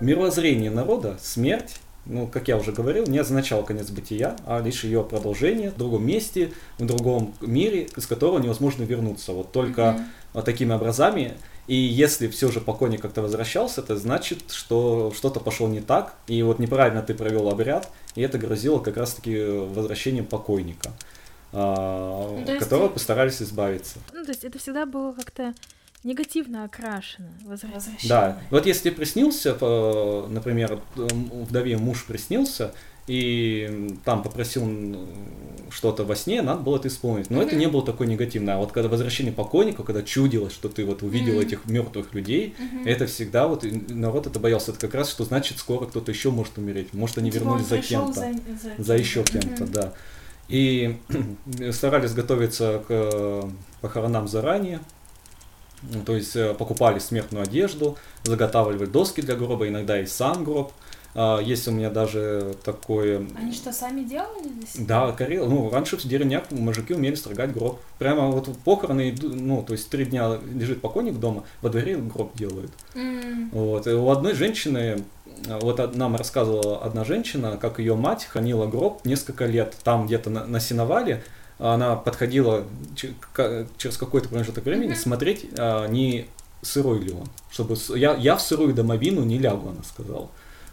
Мировоззрение 0.00 0.70
народа, 0.70 1.18
смерть, 1.22 1.76
ну, 2.06 2.26
как 2.26 2.48
я 2.48 2.56
уже 2.56 2.72
говорил, 2.72 3.06
не 3.06 3.18
означало 3.18 3.62
конец 3.62 3.90
бытия, 3.90 4.36
а 4.46 4.60
лишь 4.60 4.84
ее 4.84 5.02
продолжение 5.02 5.70
в 5.70 5.76
другом 5.76 6.06
месте, 6.06 6.52
в 6.78 6.86
другом 6.86 7.34
мире, 7.40 7.88
из 7.96 8.06
которого 8.06 8.38
невозможно 8.38 8.82
вернуться. 8.84 9.32
Вот 9.32 9.52
только 9.52 9.92
Мгм. 9.92 10.04
вот 10.34 10.44
такими 10.44 10.72
образами. 10.72 11.34
И 11.66 11.74
если 11.74 12.28
все 12.28 12.50
же 12.52 12.60
покойник 12.60 13.02
как-то 13.02 13.22
возвращался, 13.22 13.80
это 13.80 13.96
значит, 13.96 14.52
что 14.52 15.12
что-то 15.16 15.40
пошло 15.40 15.66
не 15.68 15.80
так, 15.80 16.14
и 16.28 16.40
вот 16.42 16.60
неправильно 16.60 17.02
ты 17.02 17.12
провел 17.12 17.48
обряд, 17.48 17.90
и 18.14 18.22
это 18.22 18.38
грозило 18.38 18.78
как 18.78 18.96
раз-таки 18.96 19.36
возвращением 19.44 20.26
покойника, 20.26 20.92
а, 21.52 22.36
Ну, 22.38 22.44
то 22.44 22.52
есть 22.52 22.64
которого 22.64 22.88
ты- 22.88 22.94
постарались 22.94 23.42
избавиться. 23.42 23.98
Ну, 24.12 24.22
то 24.24 24.30
есть 24.30 24.44
это 24.44 24.58
всегда 24.58 24.86
было 24.86 25.12
как-то 25.12 25.54
негативно 26.06 26.64
окрашено. 26.64 27.32
Возвращение. 27.44 28.08
Да, 28.08 28.38
вот 28.50 28.64
если 28.64 28.90
приснился, 28.90 29.56
э, 29.60 30.26
например, 30.30 30.80
вдове 30.94 31.76
муж 31.76 32.04
приснился, 32.04 32.72
и 33.08 33.96
там 34.04 34.22
попросил 34.22 34.66
что-то 35.70 36.04
во 36.04 36.16
сне, 36.16 36.42
надо 36.42 36.60
было 36.62 36.76
это 36.76 36.88
исполнить. 36.88 37.30
Но 37.30 37.40
это 37.40 37.52
Мгм. 37.52 37.58
не 37.60 37.66
было 37.68 37.84
такое 37.84 38.08
негативное. 38.08 38.54
А 38.54 38.58
вот 38.58 38.72
когда 38.72 38.88
возвращение 38.88 39.32
покойника, 39.32 39.84
когда 39.84 40.02
чудилось, 40.02 40.52
что 40.52 40.68
ты 40.68 40.84
вот 40.84 41.02
увидел 41.02 41.34
Мгм. 41.34 41.42
этих 41.42 41.66
мертвых 41.66 42.14
людей, 42.14 42.56
Мгм. 42.58 42.84
это 42.86 43.06
всегда 43.06 43.46
вот 43.46 43.64
народ 43.88 44.26
это 44.26 44.40
боялся. 44.40 44.72
Это 44.72 44.80
как 44.80 44.94
раз 44.94 45.10
что 45.10 45.24
значит 45.24 45.58
скоро 45.58 45.86
кто-то 45.86 46.10
еще 46.10 46.30
может 46.30 46.58
умереть. 46.58 46.92
Может 46.94 47.18
они 47.18 47.30
Типа 47.30 47.44
вернулись 47.44 47.66
за 47.66 47.78
кем-то. 47.78 48.14
За, 48.76 48.82
За 48.82 48.96
еще 48.96 49.22
кем-то, 49.22 49.64
Мгм. 49.64 49.72
да. 49.72 49.92
И 50.48 50.96
старались 51.72 52.12
готовиться 52.12 52.82
к 52.86 52.90
э, 52.90 53.42
похоронам 53.80 54.26
заранее. 54.26 54.80
Ну, 55.92 56.02
То 56.02 56.14
есть 56.16 56.36
э, 56.36 56.54
покупали 56.54 56.98
смертную 56.98 57.44
одежду, 57.44 57.96
заготавливали 58.24 58.86
доски 58.86 59.20
для 59.20 59.36
гроба, 59.36 59.68
иногда 59.68 60.00
и 60.00 60.06
сам 60.06 60.44
гроб. 60.44 60.72
А, 61.18 61.40
Есть 61.40 61.66
у 61.66 61.70
меня 61.70 61.88
даже 61.88 62.54
такое... 62.62 63.26
Они 63.38 63.50
что, 63.52 63.72
сами 63.72 64.02
делали 64.02 64.48
для 64.48 64.66
себя? 64.66 64.84
Да, 64.86 65.12
Карел, 65.12 65.48
ну, 65.48 65.70
раньше 65.70 65.96
в 65.96 66.02
деревнях 66.02 66.42
мужики 66.50 66.92
умели 66.92 67.14
строгать 67.14 67.52
гроб. 67.54 67.80
Прямо 67.98 68.26
вот 68.30 68.54
похороны, 68.58 69.16
ну, 69.22 69.62
то 69.62 69.72
есть 69.72 69.88
три 69.88 70.04
дня 70.04 70.38
лежит 70.52 70.82
покойник 70.82 71.14
дома, 71.18 71.44
во 71.62 71.70
дворе 71.70 71.96
гроб 71.96 72.36
делают. 72.36 72.70
М, 72.94 73.48
Вот. 73.50 73.86
И 73.86 73.90
у 73.92 74.10
одной 74.10 74.34
женщины, 74.34 75.04
а, 75.48 75.58
вот 75.58 75.96
нам 75.96 76.16
рассказывала 76.16 76.84
одна 76.84 77.02
женщина, 77.04 77.56
как 77.56 77.78
ее 77.78 77.94
мать 77.94 78.26
хранила 78.26 78.66
гроб 78.66 79.02
несколько 79.06 79.46
лет. 79.46 79.74
Там 79.84 80.06
где-то 80.06 80.28
на, 80.28 80.44
на 80.44 80.60
сеновале 80.60 81.22
она 81.58 81.96
подходила 81.96 82.64
через 82.94 83.96
какой-то 83.96 84.28
промежуток 84.28 84.64
времени 84.64 84.88
Мгм. 84.90 84.96
смотреть, 84.96 85.46
а, 85.58 85.86
не 85.86 86.26
сырой 86.62 87.00
ли 87.00 87.12
он. 87.12 87.28
Чтобы 87.50 87.76
я, 87.94 88.14
я 88.14 88.36
в 88.36 88.42
сырую 88.42 88.74
домовину 88.74 89.22
не 89.22 89.38
лягу, 89.38 89.70
она 89.70 89.82
сказала. 89.82 90.28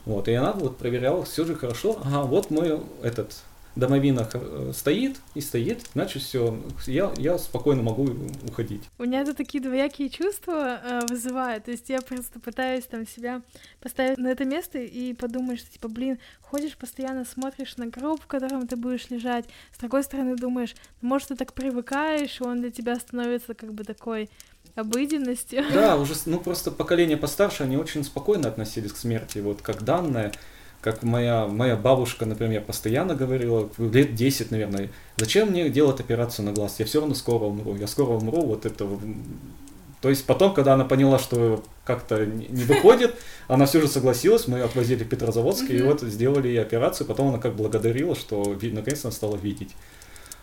Вот, 0.06 0.28
и 0.28 0.34
она 0.34 0.52
вот 0.52 0.78
проверяла, 0.78 1.24
все 1.24 1.46
же 1.46 1.56
хорошо. 1.56 1.98
Ага, 2.04 2.24
вот 2.24 2.52
мой 2.52 2.80
этот 3.02 3.38
домовина 3.76 4.28
э, 4.34 4.72
стоит 4.74 5.18
и 5.36 5.42
стоит, 5.42 5.82
значит 5.94 6.22
все, 6.22 6.58
я, 6.86 7.12
я 7.18 7.38
спокойно 7.38 7.82
могу 7.82 8.08
уходить. 8.48 8.84
У 9.00 9.04
меня 9.04 9.22
это 9.22 9.34
такие 9.34 9.64
двоякие 9.64 10.10
чувства 10.10 10.80
э, 10.84 11.02
вызывает. 11.10 11.66
То 11.66 11.72
есть 11.72 11.90
я 11.90 12.02
просто 12.02 12.40
пытаюсь 12.40 12.86
там 12.86 13.08
себя 13.08 13.42
поставить 13.82 14.18
на 14.18 14.28
это 14.28 14.46
место 14.46 14.80
и 14.80 15.14
подумать, 15.14 15.60
что 15.60 15.72
типа, 15.72 15.88
блин, 15.88 16.20
ходишь 16.42 16.78
постоянно, 16.78 17.26
смотришь 17.26 17.78
на 17.78 17.88
гроб, 17.88 18.22
в 18.22 18.28
котором 18.28 18.68
ты 18.68 18.76
будешь 18.76 19.10
лежать. 19.10 19.46
С 19.76 19.80
другой 19.80 20.04
стороны 20.04 20.36
думаешь, 20.36 20.76
«Ну, 21.02 21.10
может, 21.10 21.30
ты 21.30 21.36
так 21.36 21.54
привыкаешь, 21.54 22.40
и 22.40 22.44
он 22.44 22.62
для 22.62 22.72
тебя 22.72 22.96
становится 22.96 23.54
как 23.54 23.74
бы 23.74 23.84
такой 23.84 24.30
обыденностью. 24.76 25.64
Да, 25.72 25.96
уже, 26.00 26.14
ну 26.26 26.40
просто 26.40 26.72
поколение 26.72 27.18
постарше, 27.18 27.64
они 27.64 27.78
очень 27.78 28.04
спокойно 28.04 28.48
относились 28.48 28.92
к 28.92 28.98
смерти, 28.98 29.40
вот 29.40 29.62
как 29.62 29.84
данное, 29.84 30.32
как 30.84 31.02
моя, 31.02 31.48
моя 31.48 31.78
бабушка, 31.78 32.26
например, 32.26 32.62
постоянно 32.62 33.16
говорила, 33.16 33.70
лет 33.78 34.16
10, 34.16 34.52
наверное, 34.52 34.90
зачем 35.18 35.50
мне 35.50 35.70
делать 35.70 36.02
операцию 36.02 36.46
на 36.46 36.52
глаз, 36.52 36.76
я 36.80 36.86
все 36.86 37.00
равно 37.00 37.16
скоро 37.16 37.46
умру, 37.46 37.76
я 37.76 37.88
скоро 37.88 38.12
умру, 38.12 38.42
вот 38.46 38.66
это... 38.66 38.86
То 40.02 40.10
есть 40.10 40.26
потом, 40.26 40.54
когда 40.54 40.74
она 40.74 40.84
поняла, 40.84 41.18
что 41.18 41.64
как-то 41.86 42.26
не 42.26 42.66
выходит, 42.66 43.16
она 43.48 43.66
все 43.66 43.80
же 43.80 43.88
согласилась, 43.88 44.48
мы 44.48 44.60
отвозили 44.60 45.06
в 45.06 45.08
Петрозаводск, 45.08 45.70
и 45.70 45.82
вот 45.82 46.02
сделали 46.02 46.50
ей 46.50 46.62
операцию, 46.62 47.08
потом 47.08 47.30
она 47.30 47.40
как 47.40 47.56
благодарила, 47.56 48.14
что 48.14 48.44
наконец-то 48.62 49.08
она 49.08 49.16
стала 49.16 49.38
видеть. 49.38 49.72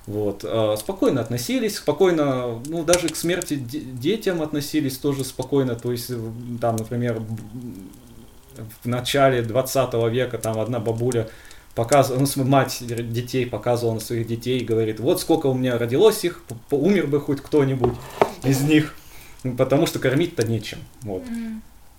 Вот. 0.07 0.44
а, 0.44 0.76
Спокойно 0.79 1.20
относились, 1.20 1.76
спокойно, 1.76 2.62
ну, 2.66 2.83
даже 2.83 3.11
к 3.11 3.16
смерти 3.16 3.57
де- 3.57 3.81
детям 3.81 4.40
относились 4.40 4.96
тоже 4.96 5.24
спокойно. 5.24 5.74
То 5.74 5.92
есть, 5.92 6.11
там, 6.61 6.76
например, 6.76 7.22
в 8.83 8.87
начале 8.88 9.42
20 9.42 9.94
века 10.11 10.38
там 10.38 10.59
одна 10.59 10.79
бабуля 10.81 11.29
показывала, 11.75 12.27
ну, 12.37 12.44
мать 12.44 12.79
детей 12.81 13.46
показывала 13.46 13.94
на 13.94 14.01
своих 14.01 14.27
детей 14.27 14.59
и 14.61 14.64
говорит, 14.64 15.01
вот 15.01 15.20
сколько 15.20 15.46
у 15.46 15.55
меня 15.55 15.79
родилось 15.79 16.25
их, 16.25 16.42
умер 16.70 17.07
бы 17.07 17.20
хоть 17.20 17.40
кто-нибудь 17.40 17.94
из 18.44 18.61
них, 18.62 18.94
Ну, 19.44 19.55
потому 19.57 19.87
что 19.87 19.99
кормить-то 19.99 20.46
нечем. 20.46 20.79
Вот. 21.03 21.23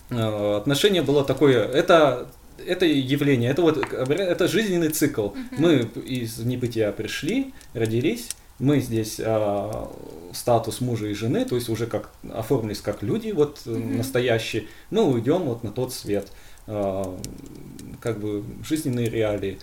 Э, 0.09 0.57
отношение 0.57 1.01
было 1.01 1.23
такое, 1.23 1.63
это, 1.65 2.27
это 2.65 2.85
явление, 2.85 3.49
это 3.49 3.61
вот 3.61 3.77
это 3.77 4.47
жизненный 4.47 4.89
цикл. 4.89 5.29
Мы 5.57 5.89
из 6.05 6.37
небытия 6.39 6.91
пришли, 6.91 7.53
родились, 7.73 8.27
мы 8.59 8.79
здесь 8.79 9.19
а, 9.19 9.89
статус 10.33 10.81
мужа 10.81 11.07
и 11.07 11.13
жены, 11.15 11.45
то 11.45 11.55
есть 11.55 11.67
уже 11.69 11.87
как 11.87 12.11
оформились 12.31 12.79
как 12.81 13.01
люди, 13.01 13.31
вот 13.31 13.61
э, 13.65 13.71
Мгм. 13.71 13.97
настоящие, 13.97 14.65
мы 14.91 15.03
уйдем 15.03 15.39
вот 15.43 15.63
на 15.63 15.71
тот 15.71 15.93
свет, 15.93 16.27
А, 16.27 16.31
как 17.99 18.19
бы 18.19 18.43
жизненные 18.63 19.09
реалии. 19.09 19.59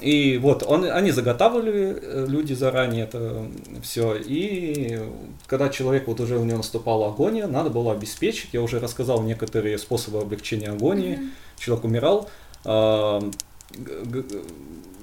И 0.00 0.38
вот 0.38 0.62
он, 0.62 0.84
они 0.90 1.10
заготавливали 1.10 1.98
э, 2.00 2.26
люди 2.26 2.54
заранее 2.54 3.04
это 3.04 3.46
все, 3.82 4.14
и 4.16 4.98
когда 5.46 5.68
человек 5.68 6.06
вот 6.06 6.18
уже 6.20 6.38
у 6.38 6.44
него 6.44 6.56
наступала 6.58 7.08
агония, 7.08 7.46
надо 7.46 7.68
было 7.68 7.92
обеспечить. 7.92 8.50
Я 8.52 8.62
уже 8.62 8.80
рассказал 8.80 9.22
некоторые 9.22 9.76
способы 9.76 10.20
облегчения 10.20 10.70
агонии. 10.70 11.18
Человек 11.58 11.84
умирал, 11.84 12.30
г- 12.64 14.24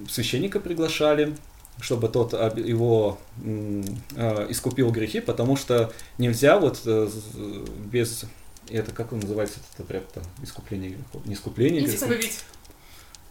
священника 0.09 0.59
приглашали, 0.59 1.35
чтобы 1.79 2.09
тот 2.09 2.33
его 2.33 3.19
а, 4.17 4.47
искупил 4.49 4.91
грехи, 4.91 5.21
потому 5.21 5.55
что 5.55 5.91
нельзя 6.17 6.59
вот 6.59 6.81
э, 6.85 7.07
без 8.69 8.75
это 8.75 8.91
как 8.91 9.13
он 9.13 9.19
называется 9.19 9.59
этот 9.59 9.85
обряд-то? 9.85 10.21
Искупление 10.41 10.91
грехов. 10.91 11.25
Не 11.25 11.33
искупление 11.33 11.81
грехов. 11.81 12.03
Исповедь. 12.03 12.39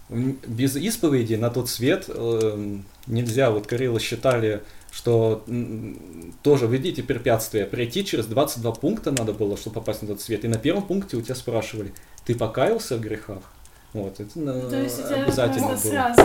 Без 0.08 0.74
исповеди 0.76 1.34
на 1.34 1.50
тот 1.50 1.68
свет 1.68 2.06
э, 2.08 2.78
нельзя. 3.06 3.50
Вот 3.50 3.66
Карелы 3.66 4.00
считали, 4.00 4.62
что 4.90 5.44
тоже 6.42 6.66
видите 6.66 7.02
препятствия. 7.02 7.66
Пройти 7.66 8.04
через 8.04 8.26
22 8.26 8.72
пункта 8.72 9.10
надо 9.10 9.32
было, 9.32 9.56
чтобы 9.56 9.74
попасть 9.74 10.02
на 10.02 10.08
тот 10.08 10.20
свет. 10.20 10.44
И 10.44 10.48
на 10.48 10.58
первом 10.58 10.86
пункте 10.86 11.16
у 11.16 11.20
тебя 11.20 11.34
спрашивали, 11.34 11.92
ты 12.24 12.34
покаялся 12.34 12.96
в 12.96 13.00
грехах? 13.00 13.42
Вот, 13.92 14.20
это 14.20 14.30
э, 14.34 14.70
То 14.70 14.82
есть 14.82 14.98
у 14.98 15.02
тебя 15.02 15.22
обязательно 15.22 15.68
было. 15.68 15.76
сразу... 15.76 16.22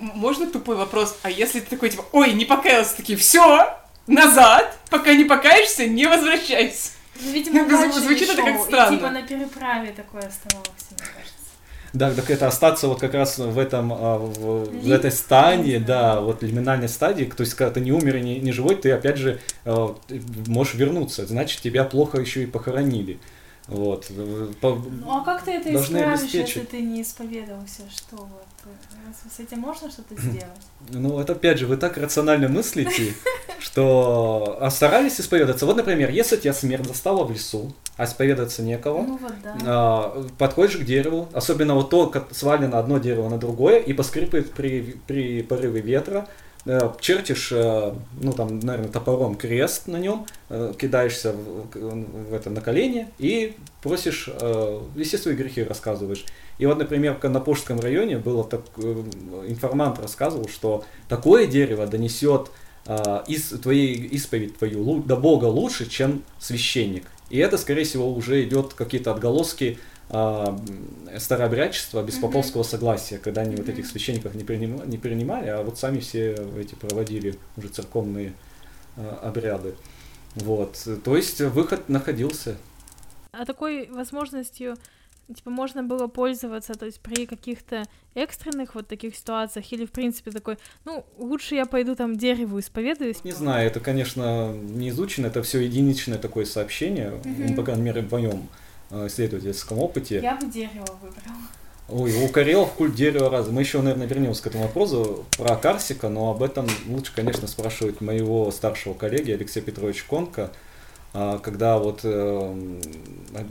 Можно 0.00 0.50
тупой 0.50 0.76
вопрос? 0.76 1.16
А 1.22 1.30
если 1.30 1.60
ты 1.60 1.70
такой, 1.70 1.90
типа, 1.90 2.04
ой, 2.12 2.32
не 2.34 2.44
покаялся, 2.44 2.96
такие, 2.96 3.16
все, 3.18 3.74
назад, 4.06 4.76
пока 4.90 5.14
не 5.14 5.24
покаешься, 5.24 5.86
не 5.86 6.06
возвращайся. 6.06 6.92
Ну, 7.22 7.32
видимо, 7.32 7.62
Ну, 7.62 7.68
дальше 7.70 8.00
звучит 8.00 8.28
это 8.30 8.42
как 8.42 8.54
шел, 8.54 8.64
и 8.64 8.66
странно. 8.66 8.96
типа 8.96 9.10
на 9.10 9.22
переправе 9.22 9.92
такой 9.92 10.20
оставался, 10.20 10.70
мне 10.90 10.98
кажется. 11.14 11.34
Да, 11.92 12.12
так 12.12 12.28
это 12.28 12.48
остаться 12.48 12.88
вот 12.88 12.98
как 12.98 13.14
раз 13.14 13.38
в 13.38 13.56
этом, 13.56 13.92
а, 13.92 14.18
в, 14.18 14.64
в 14.64 14.90
этой 14.90 15.12
стадии, 15.12 15.78
да, 15.78 16.20
вот 16.20 16.42
лиминальной 16.42 16.88
стадии, 16.88 17.24
то 17.24 17.42
есть 17.42 17.54
когда 17.54 17.72
ты 17.74 17.80
не 17.80 17.92
умер 17.92 18.16
и 18.16 18.20
не, 18.20 18.40
не 18.40 18.50
живой, 18.50 18.74
ты 18.74 18.90
опять 18.90 19.16
же 19.16 19.38
э, 19.64 19.94
можешь 20.48 20.74
вернуться, 20.74 21.24
значит 21.24 21.60
тебя 21.62 21.84
плохо 21.84 22.18
еще 22.20 22.42
и 22.42 22.46
похоронили. 22.46 23.20
Вот. 23.68 24.06
Э, 24.10 24.48
по- 24.60 24.74
Ну 24.74 25.18
а 25.20 25.24
как 25.24 25.44
ты 25.44 25.52
это 25.52 25.72
исправишь, 25.72 26.30
если 26.32 26.60
ты 26.60 26.82
не 26.82 27.02
исповедовался? 27.02 27.82
Что 27.96 28.16
вот? 28.16 28.46
Э, 28.66 29.30
С 29.30 29.40
этим 29.40 29.60
можно 29.60 29.90
что-то 29.90 30.20
сделать? 30.20 30.48
Ну, 30.90 31.18
это 31.18 31.32
опять 31.32 31.58
же, 31.58 31.66
вы 31.66 31.76
так 31.76 31.96
рационально 31.96 32.48
мыслите, 32.48 33.14
что 33.58 34.58
а 34.60 34.70
старались 34.70 35.20
исповедаться. 35.20 35.66
Вот, 35.66 35.76
например, 35.76 36.10
если 36.10 36.36
тебя 36.36 36.52
смерть 36.52 36.86
застала 36.86 37.24
в 37.24 37.30
лесу, 37.30 37.74
а 37.96 38.04
исповедаться 38.04 38.62
некого, 38.62 39.02
Ну 39.02 39.18
вот 39.18 39.32
да. 39.42 39.56
а, 39.64 40.26
подходишь 40.38 40.76
к 40.76 40.84
дереву, 40.84 41.28
особенно 41.32 41.74
вот 41.74 41.90
то, 41.90 42.08
как 42.08 42.34
свалено 42.34 42.78
одно 42.78 42.98
дерево 42.98 43.28
на 43.28 43.38
другое, 43.38 43.78
и 43.78 43.92
поскрипывает 43.92 44.52
при, 44.52 44.96
при 45.06 45.42
порыве 45.42 45.80
ветра, 45.80 46.26
э, 46.66 46.90
чертишь, 47.00 47.52
э, 47.52 47.94
ну 48.20 48.32
там, 48.32 48.58
наверное, 48.60 48.90
топором 48.90 49.36
крест 49.36 49.86
на 49.86 49.98
нем, 49.98 50.26
э, 50.48 50.72
кидаешься 50.78 51.32
в, 51.32 52.30
в 52.30 52.34
это 52.34 52.50
на 52.50 52.60
колени 52.60 53.08
и 53.18 53.54
просишь, 53.82 54.28
э, 54.28 54.80
свои 55.16 55.34
грехи 55.34 55.62
рассказываешь. 55.62 56.24
И 56.58 56.66
вот, 56.66 56.78
например, 56.78 57.14
в 57.14 57.18
Конопушском 57.18 57.80
районе 57.80 58.18
было 58.18 58.44
так, 58.44 58.62
э, 58.76 59.04
информант 59.48 59.98
рассказывал, 59.98 60.48
что 60.48 60.84
такое 61.08 61.46
дерево 61.46 61.86
донесет 61.86 62.50
э, 62.86 63.22
из, 63.26 63.48
твоей 63.48 63.94
исповедь 63.94 64.56
твою 64.58 65.02
до 65.02 65.16
Бога 65.16 65.46
лучше, 65.46 65.88
чем 65.88 66.22
священник. 66.38 67.04
И 67.30 67.38
это, 67.38 67.58
скорее 67.58 67.84
всего, 67.84 68.12
уже 68.12 68.44
идет 68.44 68.74
какие-то 68.74 69.10
отголоски 69.12 69.78
а, 70.10 70.48
м, 70.48 71.18
старообрядчества, 71.18 72.02
беспоповского 72.02 72.62
согласия, 72.62 73.18
когда 73.18 73.40
они 73.40 73.56
вот 73.56 73.68
этих 73.68 73.86
священников 73.86 74.34
не, 74.34 74.44
принима- 74.44 74.86
не 74.86 74.98
принимали, 74.98 75.48
а 75.48 75.62
вот 75.62 75.78
сами 75.78 75.98
все 76.00 76.36
эти 76.58 76.74
проводили 76.74 77.36
уже 77.56 77.68
церковные 77.68 78.34
а, 78.96 79.20
обряды. 79.24 79.74
Вот. 80.36 80.86
То 81.04 81.16
есть 81.16 81.40
выход 81.40 81.88
находился. 81.88 82.56
А 83.32 83.46
такой 83.46 83.88
возможностью, 83.90 84.76
типа, 85.32 85.50
можно 85.50 85.82
было 85.82 86.06
пользоваться, 86.06 86.74
то 86.74 86.86
есть 86.86 87.00
при 87.00 87.26
каких-то 87.26 87.84
экстренных 88.14 88.74
вот 88.74 88.88
таких 88.88 89.16
ситуациях, 89.16 89.72
или, 89.72 89.86
в 89.86 89.92
принципе, 89.92 90.30
такой, 90.30 90.58
ну, 90.84 91.04
лучше 91.18 91.54
я 91.54 91.66
пойду 91.66 91.94
там 91.94 92.16
дереву 92.16 92.58
исповедуюсь. 92.58 93.22
Не 93.24 93.32
знаю, 93.32 93.66
это, 93.66 93.80
конечно, 93.80 94.52
не 94.52 94.90
изучено, 94.90 95.26
это 95.26 95.42
все 95.42 95.60
единичное 95.60 96.18
такое 96.18 96.44
сообщение, 96.44 97.10
Мгм. 97.24 97.46
ну, 97.48 97.54
по 97.56 97.62
крайней 97.62 97.82
мере, 97.82 98.02
в 98.02 98.10
моем 98.12 98.48
э, 98.90 99.06
исследовательском 99.06 99.78
опыте. 99.78 100.20
Я 100.20 100.36
бы 100.36 100.46
дерево 100.46 100.86
выбрала. 101.02 101.38
Ой, 101.88 102.12
у 102.24 102.28
Карелов 102.28 102.72
культ 102.72 102.94
дерева 102.94 103.28
раз. 103.28 103.48
Мы 103.48 103.60
еще, 103.60 103.82
наверное, 103.82 104.06
вернемся 104.06 104.42
к 104.42 104.46
этому 104.46 104.64
вопросу 104.64 105.26
про 105.36 105.54
Карсика, 105.56 106.08
но 106.08 106.30
об 106.30 106.42
этом 106.42 106.66
лучше, 106.86 107.12
конечно, 107.14 107.46
спрашивать 107.46 108.00
моего 108.00 108.50
старшего 108.50 108.94
коллеги 108.94 109.32
Алексея 109.32 109.62
Петровича 109.62 110.04
Конка. 110.08 110.50
А, 111.16 111.38
Когда 111.38 111.78
вот 111.78 112.00
э, 112.02 112.80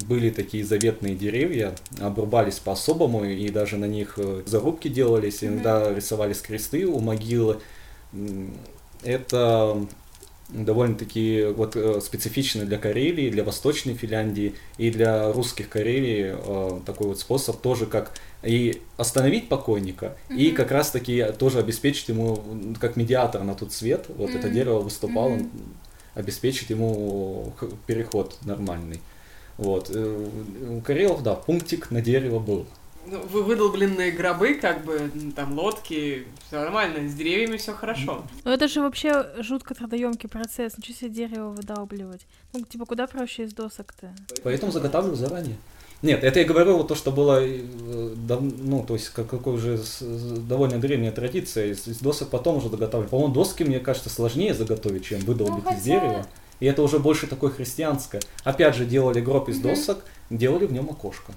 были 0.06 0.30
такие 0.32 0.66
заветные 0.66 1.16
деревья, 1.16 1.74
обрубались 2.02 2.60
по-особому, 2.60 3.24
и 3.24 3.50
даже 3.50 3.78
на 3.78 3.86
них 3.86 4.16
э, 4.18 4.44
зарубки 4.46 4.90
делались, 4.90 5.46
иногда 5.46 5.94
рисовались 5.94 6.40
кресты 6.42 6.86
у 6.86 7.00
могилы. 7.00 7.60
Это 9.02 9.88
довольно-таки 10.50 11.46
вот 11.56 11.78
э, 11.78 12.02
специфично 12.02 12.66
для 12.66 12.78
Карелии, 12.78 13.30
для 13.30 13.46
Восточной 13.46 13.94
Финляндии 13.94 14.56
и 14.78 14.92
для 14.92 15.32
русских 15.32 15.70
Карелии 15.70 16.36
э, 16.38 16.80
такой 16.86 17.08
вот 17.08 17.20
способ 17.20 17.62
тоже 17.62 17.86
как 17.86 18.12
и 18.44 18.82
остановить 18.98 19.48
покойника, 19.48 20.18
и 20.30 20.48
Мгм. 20.48 20.56
как 20.56 20.72
раз-таки 20.72 21.28
тоже 21.40 21.60
обеспечить 21.60 22.10
ему 22.10 22.44
как 22.82 22.98
медиатор 22.98 23.42
на 23.44 23.56
тот 23.56 23.72
свет, 23.72 24.08
вот 24.10 24.32
это 24.32 24.48
Мгм. 24.48 24.54
дерево 24.54 24.80
выступало, 24.80 25.36
Мгм. 25.36 25.50
Обеспечить 26.16 26.70
ему 26.70 27.54
переход 27.88 28.38
нормальный. 28.46 29.02
Вот. 29.58 29.90
э, 29.94 30.30
У 30.70 30.82
Карелов, 30.82 31.24
да, 31.24 31.36
пунктик 31.36 31.92
на 31.92 32.02
дерево 32.02 32.40
был. 32.40 32.66
Ну, 33.06 33.20
вы 33.24 33.44
выдолбленные 33.44 34.12
гробы, 34.12 34.54
как 34.56 34.86
бы, 34.86 35.12
ну, 35.14 35.32
там, 35.34 35.54
лодки, 35.60 36.26
все 36.48 36.60
нормально, 36.62 37.10
с 37.10 37.14
деревьями 37.14 37.58
все 37.58 37.74
хорошо. 37.74 38.24
Ну 38.46 38.52
это 38.52 38.70
же 38.70 38.80
вообще 38.82 39.26
жутко 39.40 39.76
трудоемкий 39.76 40.30
процесс. 40.30 40.78
Ничего 40.78 40.96
себе 40.98 41.10
дерево 41.10 41.50
выдалбливать. 41.50 42.26
Ну, 42.54 42.62
типа, 42.64 42.86
куда 42.86 43.06
проще 43.08 43.44
из 43.44 43.54
досок-то? 43.54 44.14
Поэтому 44.44 44.72
заготавливаю 44.72 45.18
заранее. 45.18 45.58
Нет, 46.04 46.24
это 46.24 46.40
я 46.42 46.46
говорю 46.46 46.78
вот 46.78 46.90
то, 46.90 46.96
что 46.96 47.12
было, 47.12 47.40
э, 47.42 47.62
ну, 48.62 48.84
то 48.86 48.94
есть, 48.94 49.10
как, 49.10 49.28
какой 49.30 49.54
уже 49.56 49.80
довольно 50.02 50.78
древняя 50.78 51.12
традиция, 51.14 51.68
из, 51.68 51.88
из 51.88 52.00
досок 52.00 52.30
потом 52.30 52.58
уже 52.58 52.70
заготавливали. 52.70 53.10
По-моему, 53.10 53.34
доски, 53.34 53.64
мне 53.64 53.80
кажется, 53.80 54.10
сложнее 54.10 54.54
заготовить, 54.54 55.06
чем 55.06 55.20
выдолбить 55.22 55.64
Ну, 55.64 55.72
из 55.72 55.76
хотя- 55.78 55.84
дерева. 55.86 56.28
И 56.60 56.66
это 56.66 56.84
уже 56.84 57.00
больше 57.00 57.26
такое 57.28 57.52
христианское. 57.52 58.22
Опять 58.44 58.76
же, 58.76 58.86
делали 58.86 59.20
гроб 59.22 59.50
из 59.50 59.60
досок, 59.60 60.04
делали 60.30 60.66
в 60.66 60.72
нем 60.74 60.90
окошко. 60.90 61.34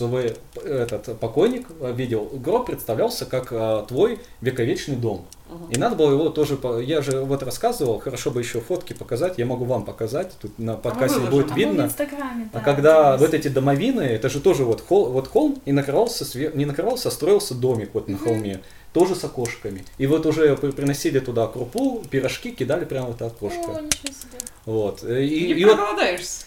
Чтобы 0.00 0.34
этот 0.64 1.20
покойник 1.20 1.66
э, 1.78 1.92
видел, 1.94 2.30
гроб 2.32 2.64
представлялся 2.64 3.26
как 3.26 3.48
э, 3.52 3.84
твой 3.86 4.18
вековечный 4.40 4.96
дом. 4.96 5.26
И 5.68 5.78
надо 5.78 5.94
было 5.94 6.12
его 6.12 6.30
тоже, 6.30 6.58
я 6.82 7.02
же 7.02 7.20
вот 7.20 7.42
рассказывал, 7.42 7.98
хорошо 7.98 8.30
бы 8.30 8.40
еще 8.40 8.60
фотки 8.60 8.94
показать, 8.94 9.36
я 9.36 9.44
могу 9.44 9.66
вам 9.66 9.84
показать, 9.84 10.32
тут 10.40 10.58
на 10.58 10.74
подкасте 10.76 11.18
выложим. 11.18 11.38
будет 11.38 11.52
А 11.52 11.54
видно. 11.54 11.82
Инстаграме, 11.82 12.48
А 12.54 12.58
да, 12.58 12.64
когда 12.64 13.16
вот 13.18 13.34
эти 13.34 13.48
домовины, 13.48 14.00
это 14.00 14.30
же 14.30 14.40
тоже 14.40 14.64
вот, 14.64 14.80
хол, 14.80 15.10
вот 15.10 15.28
холм, 15.28 15.60
и 15.66 15.72
накрывался, 15.72 16.24
не 16.54 16.64
накрывался, 16.64 17.08
а 17.08 17.10
строился 17.10 17.54
домик 17.54 17.90
вот 17.92 18.08
на 18.08 18.16
холме, 18.16 18.60
тоже 18.94 19.14
с 19.14 19.22
окошками. 19.24 19.84
И 19.98 20.06
вот 20.06 20.24
уже 20.24 20.56
при- 20.56 20.70
приносили 20.70 21.18
туда 21.18 21.46
крупу, 21.46 22.02
пирожки, 22.08 22.52
кидали 22.52 22.86
прямо 22.86 23.08
в 23.08 23.16
это 23.16 23.26
окошко. 23.26 23.70
О. 23.70 23.80
Вот. 24.66 25.02
И, 25.04 25.24
И, 25.26 25.52
и 25.60 25.64
вот, 25.64 25.78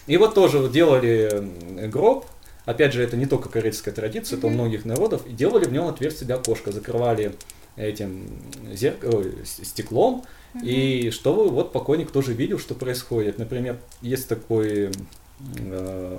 и 0.06 0.16
вот 0.16 0.34
тоже 0.34 0.68
делали 0.70 1.46
гроб, 1.88 2.24
опять 2.64 2.92
же, 2.92 3.02
это 3.02 3.16
не 3.16 3.26
только 3.26 3.48
корейская 3.48 3.92
традиция, 3.92 4.38
это 4.38 4.46
у 4.46 4.50
многих 4.50 4.84
народов, 4.84 5.26
и 5.26 5.32
делали 5.32 5.64
в 5.64 5.72
нем 5.72 5.86
отверстие 5.88 6.26
для 6.26 6.36
окошка, 6.36 6.72
закрывали 6.72 7.34
этим 7.76 8.28
зерк- 8.72 9.04
ой, 9.12 9.34
с- 9.44 9.64
стеклом, 9.66 10.24
и 10.62 11.10
чтобы 11.10 11.48
вот 11.48 11.72
покойник 11.72 12.10
тоже 12.12 12.32
видел, 12.32 12.58
что 12.58 12.74
происходит. 12.74 13.38
Например, 13.38 13.76
есть 14.02 14.28
такой 14.28 14.90
э, 15.58 16.18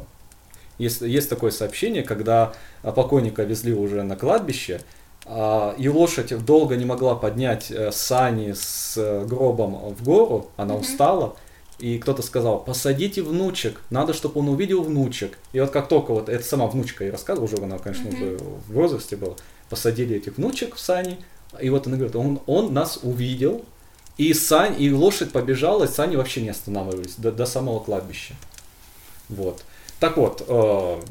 есть, 0.77 1.01
есть 1.01 1.29
такое 1.29 1.51
сообщение, 1.51 2.03
когда 2.03 2.53
а, 2.84 2.91
покойника 2.91 3.43
везли 3.43 3.73
уже 3.73 4.03
на 4.03 4.17
кладбище, 4.17 4.81
а, 5.25 5.73
и 5.77 5.88
лошадь 5.88 6.38
долго 6.45 6.75
не 6.75 6.84
могла 6.86 7.15
поднять 7.15 7.71
э, 7.71 7.91
сани 7.93 8.51
с 8.53 8.95
э, 8.97 9.25
гробом 9.25 9.93
в 9.95 10.03
гору, 10.03 10.49
она 10.58 10.75
устала, 10.75 11.38
и 11.79 11.97
кто-то 11.99 12.21
сказал, 12.21 12.63
посадите 12.63 13.21
внучек, 13.21 13.81
надо, 13.89 14.13
чтобы 14.13 14.39
он 14.39 14.49
увидел 14.49 14.81
внучек. 14.83 15.38
И 15.53 15.59
вот 15.59 15.71
как 15.71 15.88
только 15.89 16.13
вот, 16.13 16.29
это 16.29 16.43
сама 16.43 16.67
внучка 16.67 17.05
и 17.05 17.09
рассказывала, 17.11 17.45
уже 17.47 17.57
она, 17.63 17.77
конечно, 17.79 18.09
Мгм. 18.09 18.15
уже 18.15 18.38
в 18.38 18.71
возрасте 18.73 19.15
была, 19.17 19.35
посадили 19.69 20.15
этих 20.15 20.38
внучек 20.38 20.75
в 20.75 20.79
сани, 20.79 21.17
и 21.61 21.69
вот 21.69 21.88
она 21.88 21.97
говорит, 21.97 22.15
он, 22.15 22.39
он 22.47 22.73
нас 22.73 22.99
увидел, 23.03 23.65
и 24.17 24.33
сань, 24.33 24.81
и 24.81 24.91
лошадь 24.91 25.31
побежала, 25.31 25.83
и 25.83 25.88
сани 25.88 26.15
вообще 26.15 26.41
не 26.41 26.49
останавливались 26.49 27.15
до, 27.17 27.31
до 27.31 27.45
самого 27.45 27.79
кладбища. 27.81 28.33
Вот. 29.27 29.63
Так 29.99 30.15
вот, 30.17 30.45
э, 30.47 31.01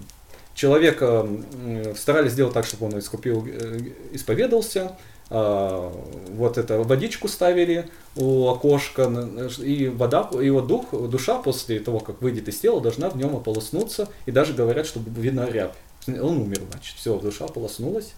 человека 0.54 1.26
м, 1.26 1.94
старались 1.96 2.32
сделать 2.32 2.54
так, 2.54 2.64
чтобы 2.64 2.86
он 2.86 2.98
искупил, 2.98 3.44
э, 3.46 3.80
исповедался. 4.12 4.96
Э, 5.34 5.90
вот 6.36 6.58
это 6.58 6.78
водичку 6.78 7.28
ставили 7.28 7.88
у 8.16 8.48
окошка, 8.48 9.10
и 9.60 9.88
вода, 9.88 10.28
вот 10.30 10.66
дух, 10.66 10.86
душа 11.10 11.38
после 11.38 11.80
того, 11.80 11.98
как 12.00 12.22
выйдет 12.22 12.48
из 12.48 12.58
тела, 12.60 12.80
должна 12.80 13.10
в 13.10 13.16
нем 13.16 13.34
ополоснуться, 13.36 14.08
и 14.26 14.30
даже 14.30 14.52
говорят, 14.52 14.86
чтобы 14.86 15.10
видно 15.20 15.48
рябь. 15.50 15.74
Он 16.06 16.38
умер, 16.38 16.60
значит, 16.70 16.96
все, 16.96 17.18
душа 17.18 17.46
ополоснулась 17.46 18.12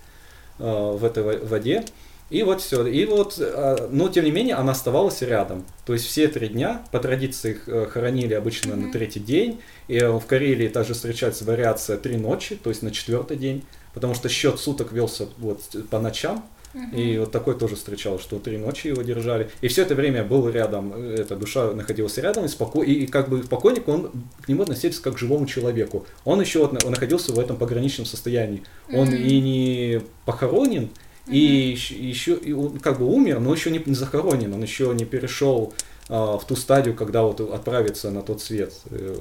э, 0.58 0.64
в 0.98 1.04
этой 1.04 1.22
во- 1.22 1.46
воде. 1.46 1.84
И 2.28 2.42
вот 2.42 2.60
все. 2.60 2.84
И 2.86 3.06
вот, 3.06 3.36
э, 3.38 3.88
но 3.92 4.08
тем 4.08 4.24
не 4.24 4.32
менее, 4.32 4.56
она 4.56 4.72
оставалась 4.72 5.22
рядом. 5.22 5.64
То 5.86 5.92
есть 5.92 6.04
все 6.06 6.26
три 6.26 6.48
дня, 6.48 6.82
по 6.90 6.98
традиции 6.98 7.52
их 7.52 7.68
э, 7.68 7.86
хоронили 7.86 8.34
обычно 8.34 8.74
на 8.74 8.82
Мгм. 8.82 8.92
третий 8.92 9.20
день. 9.20 9.60
И 9.86 9.96
э, 9.98 10.10
в 10.10 10.26
Карелии 10.26 10.66
также 10.66 10.94
встречается 10.94 11.44
вариация 11.44 11.96
три 11.96 12.16
ночи, 12.16 12.56
то 12.56 12.70
есть 12.70 12.82
на 12.82 12.90
четвертый 12.90 13.36
день. 13.36 13.62
Потому 13.94 14.14
что 14.14 14.28
счет 14.28 14.58
суток 14.58 14.90
велся 14.92 15.26
вот 15.38 15.60
по 15.88 16.00
ночам. 16.00 16.44
И 16.92 17.18
вот 17.18 17.32
такой 17.32 17.58
тоже 17.58 17.76
встречал, 17.76 18.18
что 18.18 18.38
три 18.38 18.58
ночи 18.58 18.88
его 18.88 19.02
держали. 19.02 19.50
И 19.60 19.68
все 19.68 19.82
это 19.82 19.94
время 19.94 20.24
был 20.24 20.48
рядом, 20.48 20.92
э, 20.94 21.16
эта 21.20 21.36
душа 21.36 21.72
находилась 21.72 22.16
рядом, 22.18 22.44
и, 22.44 22.48
споко... 22.48 22.82
и, 22.82 22.92
и 22.92 23.06
как 23.06 23.28
бы 23.28 23.38
покойник, 23.40 23.88
он 23.88 24.10
к 24.42 24.48
нему 24.48 24.62
относился 24.62 25.02
как 25.02 25.14
к 25.14 25.18
живому 25.18 25.46
человеку. 25.46 26.06
Он 26.24 26.40
еще 26.40 26.60
вот 26.60 26.84
он 26.84 26.90
находился 26.90 27.32
в 27.32 27.38
этом 27.38 27.56
пограничном 27.56 28.06
состоянии. 28.06 28.62
Он 28.92 29.08
Мгм. 29.08 29.16
и 29.16 29.40
не 29.40 30.00
похоронен, 30.24 30.90
и 31.26 31.38
еще, 31.38 32.34
и 32.34 32.52
он 32.52 32.78
как 32.78 32.98
бы 32.98 33.06
умер, 33.06 33.40
но 33.40 33.52
еще 33.52 33.70
не, 33.70 33.82
не 33.84 33.94
захоронен, 33.94 34.52
он 34.52 34.62
еще 34.62 34.92
не 34.94 35.04
перешел 35.04 35.72
а, 36.08 36.38
в 36.38 36.46
ту 36.46 36.54
стадию, 36.54 36.94
когда 36.94 37.22
вот 37.22 37.40
отправится 37.40 38.10
на 38.10 38.22
тот 38.22 38.40
свет 38.40 38.72
э, 38.90 39.16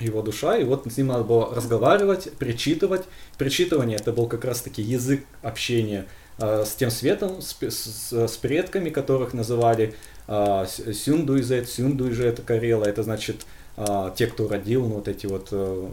его 0.00 0.22
душа, 0.22 0.56
и 0.56 0.64
вот 0.64 0.86
с 0.90 0.96
ним 0.96 1.08
надо 1.08 1.24
было 1.24 1.54
разговаривать, 1.54 2.32
причитывать. 2.38 3.02
Причитывание 3.36 3.98
это 3.98 4.12
был 4.12 4.26
как 4.26 4.44
раз-таки 4.44 4.80
язык 4.80 5.24
общения 5.42 6.06
с 6.38 6.74
тем 6.74 6.90
светом, 6.90 7.40
с, 7.40 7.56
с- 7.62 8.12
с 8.28 8.36
предками, 8.36 8.90
которых 8.90 9.32
называли 9.34 9.94
с- 10.28 10.92
сюндуйзет, 10.94 11.68
сюндуйжет, 11.68 12.40
карела, 12.44 12.84
это 12.84 13.02
значит 13.02 13.46
а, 13.78 14.10
те, 14.16 14.26
кто 14.26 14.48
родил, 14.48 14.86
ну, 14.86 14.94
вот 14.94 15.06
эти 15.08 15.26
вот 15.26 15.48
э, 15.50 15.88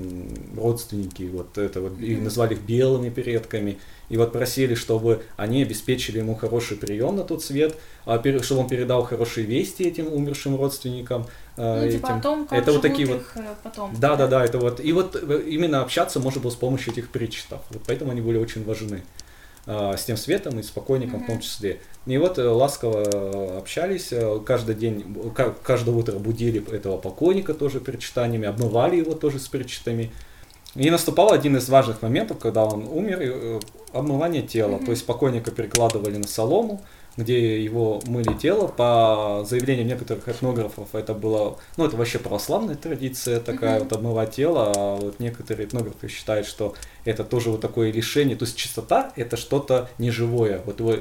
родственники, 0.55 1.23
вот 1.23 1.57
это 1.57 1.81
вот, 1.81 1.99
и 1.99 2.15
назвали 2.15 2.53
их 2.53 2.61
белыми 2.61 3.09
предками, 3.09 3.77
и 4.07 4.15
вот 4.15 4.31
просили, 4.31 4.73
чтобы 4.73 5.21
они 5.35 5.63
обеспечили 5.63 6.19
ему 6.19 6.35
хороший 6.35 6.77
прием 6.77 7.17
на 7.17 7.23
тот 7.25 7.43
свет, 7.43 7.75
а, 8.05 8.21
чтобы 8.41 8.61
он 8.61 8.67
передал 8.69 9.03
хорошие 9.03 9.45
вести 9.45 9.83
этим 9.83 10.07
умершим 10.07 10.55
родственникам. 10.55 11.25
Ну, 11.57 11.89
типа 11.89 12.05
этим. 12.07 12.15
о 12.17 12.21
том, 12.21 12.47
как 12.47 12.57
это 12.57 12.71
вот 12.71 12.81
такие 12.81 13.05
вот 13.05 13.17
их 13.17 13.33
э, 13.35 13.53
потомки. 13.61 13.99
да, 13.99 14.15
да, 14.15 14.27
да, 14.27 14.45
это 14.45 14.59
вот. 14.59 14.79
И 14.79 14.93
вот 14.93 15.17
э, 15.21 15.43
именно 15.45 15.81
общаться 15.81 16.21
можно 16.21 16.39
было 16.39 16.51
с 16.51 16.55
помощью 16.55 16.93
этих 16.93 17.09
причтов. 17.09 17.59
Вот 17.69 17.81
поэтому 17.85 18.11
они 18.11 18.21
были 18.21 18.37
очень 18.37 18.63
важны. 18.63 19.03
А, 19.65 19.95
с 19.95 20.03
тем 20.03 20.17
светом 20.17 20.59
и 20.59 20.63
с 20.63 20.69
покойником 20.69 21.23
в 21.23 21.27
том 21.27 21.39
числе. 21.39 21.79
И 22.05 22.17
вот 22.17 22.37
э, 22.37 22.45
ласково 22.45 23.03
э, 23.05 23.57
общались, 23.59 24.09
э, 24.11 24.39
каждый 24.45 24.75
день, 24.75 25.05
каждое 25.63 25.95
утро 25.95 26.19
будили 26.19 26.61
этого 26.75 26.97
покойника 26.97 27.53
тоже 27.53 27.79
причитаниями, 27.79 28.45
обмывали 28.45 28.97
его 28.97 29.13
тоже 29.13 29.39
с 29.39 29.47
причитами. 29.47 30.11
И 30.75 30.89
наступал 30.89 31.31
один 31.31 31.55
из 31.55 31.69
важных 31.69 32.01
моментов, 32.01 32.39
когда 32.39 32.65
он 32.65 32.87
умер, 32.87 33.61
обмывание 33.93 34.41
тела. 34.41 34.75
Мгм. 34.75 34.85
То 34.85 34.91
есть 34.91 35.05
покойника 35.05 35.51
перекладывали 35.51 36.17
на 36.17 36.27
солому, 36.27 36.83
где 37.17 37.63
его 37.63 38.01
мыли 38.05 38.33
тело. 38.33 38.67
По 38.67 39.45
заявлениям 39.47 39.87
некоторых 39.87 40.27
этнографов 40.27 40.95
это 40.95 41.13
было, 41.13 41.57
ну 41.77 41.85
это 41.85 41.95
вообще 41.95 42.19
православная 42.19 42.75
традиция 42.75 43.39
такая, 43.39 43.75
Мгм. 43.75 43.83
вот 43.83 43.93
обмывать 43.93 44.31
тело, 44.35 44.71
а 44.75 44.95
вот 44.95 45.19
некоторые 45.19 45.67
этнографы 45.67 46.07
считают, 46.07 46.47
что 46.47 46.75
это 47.05 47.23
тоже 47.23 47.51
вот 47.51 47.61
такое 47.61 47.91
лишение. 47.91 48.35
То 48.35 48.45
есть 48.45 48.55
чистота 48.57 49.11
это 49.15 49.37
что-то 49.37 49.89
неживое. 49.97 50.61
Вот 50.65 50.79
его 50.79 50.95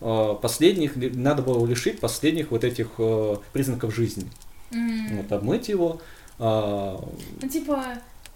э, 0.00 0.34
последних, 0.40 0.96
надо 0.96 1.42
было 1.42 1.66
лишить 1.66 2.00
последних 2.00 2.50
вот 2.50 2.64
этих 2.64 2.88
э, 2.98 3.36
признаков 3.52 3.94
жизни. 3.94 4.26
М. 4.70 5.18
Вот 5.18 5.32
обмыть 5.32 5.68
его. 5.68 6.00
а, 6.38 7.02
Ну, 7.42 7.48
типа, 7.48 7.84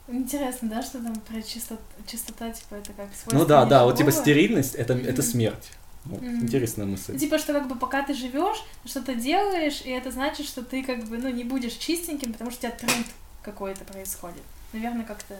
интересно, 0.09 0.68
да, 0.68 0.83
что 0.83 0.99
там 0.99 1.14
про 1.21 1.40
чистот... 1.42 1.79
чистота, 2.07 2.51
типа, 2.51 2.75
это 2.75 2.92
как 2.97 3.07
свойство 3.14 3.38
ну 3.38 3.45
да, 3.47 3.64
да, 3.64 3.85
вот 3.85 3.97
типа 3.97 4.11
стерильность 4.11 4.75
это, 4.75 4.95
это 4.95 5.23
Мгм. 5.23 5.23
Смерть. 6.05 6.21
Вот, 6.23 6.23
Мгм. 6.23 6.45
Интересная 6.45 6.87
мысль. 6.87 7.12
Ну, 7.12 7.19
типа, 7.19 7.38
что 7.38 7.53
как 7.53 7.69
бы 7.69 7.77
пока 7.77 8.03
ты 8.03 8.15
живешь, 8.15 8.62
что-то 8.85 9.15
делаешь, 9.15 9.83
и 9.85 9.91
это 9.91 10.11
значит, 10.11 10.47
что 10.47 10.62
ты 10.62 10.83
как 10.85 11.05
бы, 11.05 11.19
ну, 11.19 11.29
не 11.31 11.45
будешь 11.45 11.73
чистеньким, 11.75 12.33
потому 12.33 12.51
что 12.51 12.67
у 12.67 12.71
тебя 12.71 12.79
труд 12.79 13.07
какой-то 13.43 13.85
происходит. 13.85 14.43
Наверное, 14.73 15.05
как-то 15.05 15.35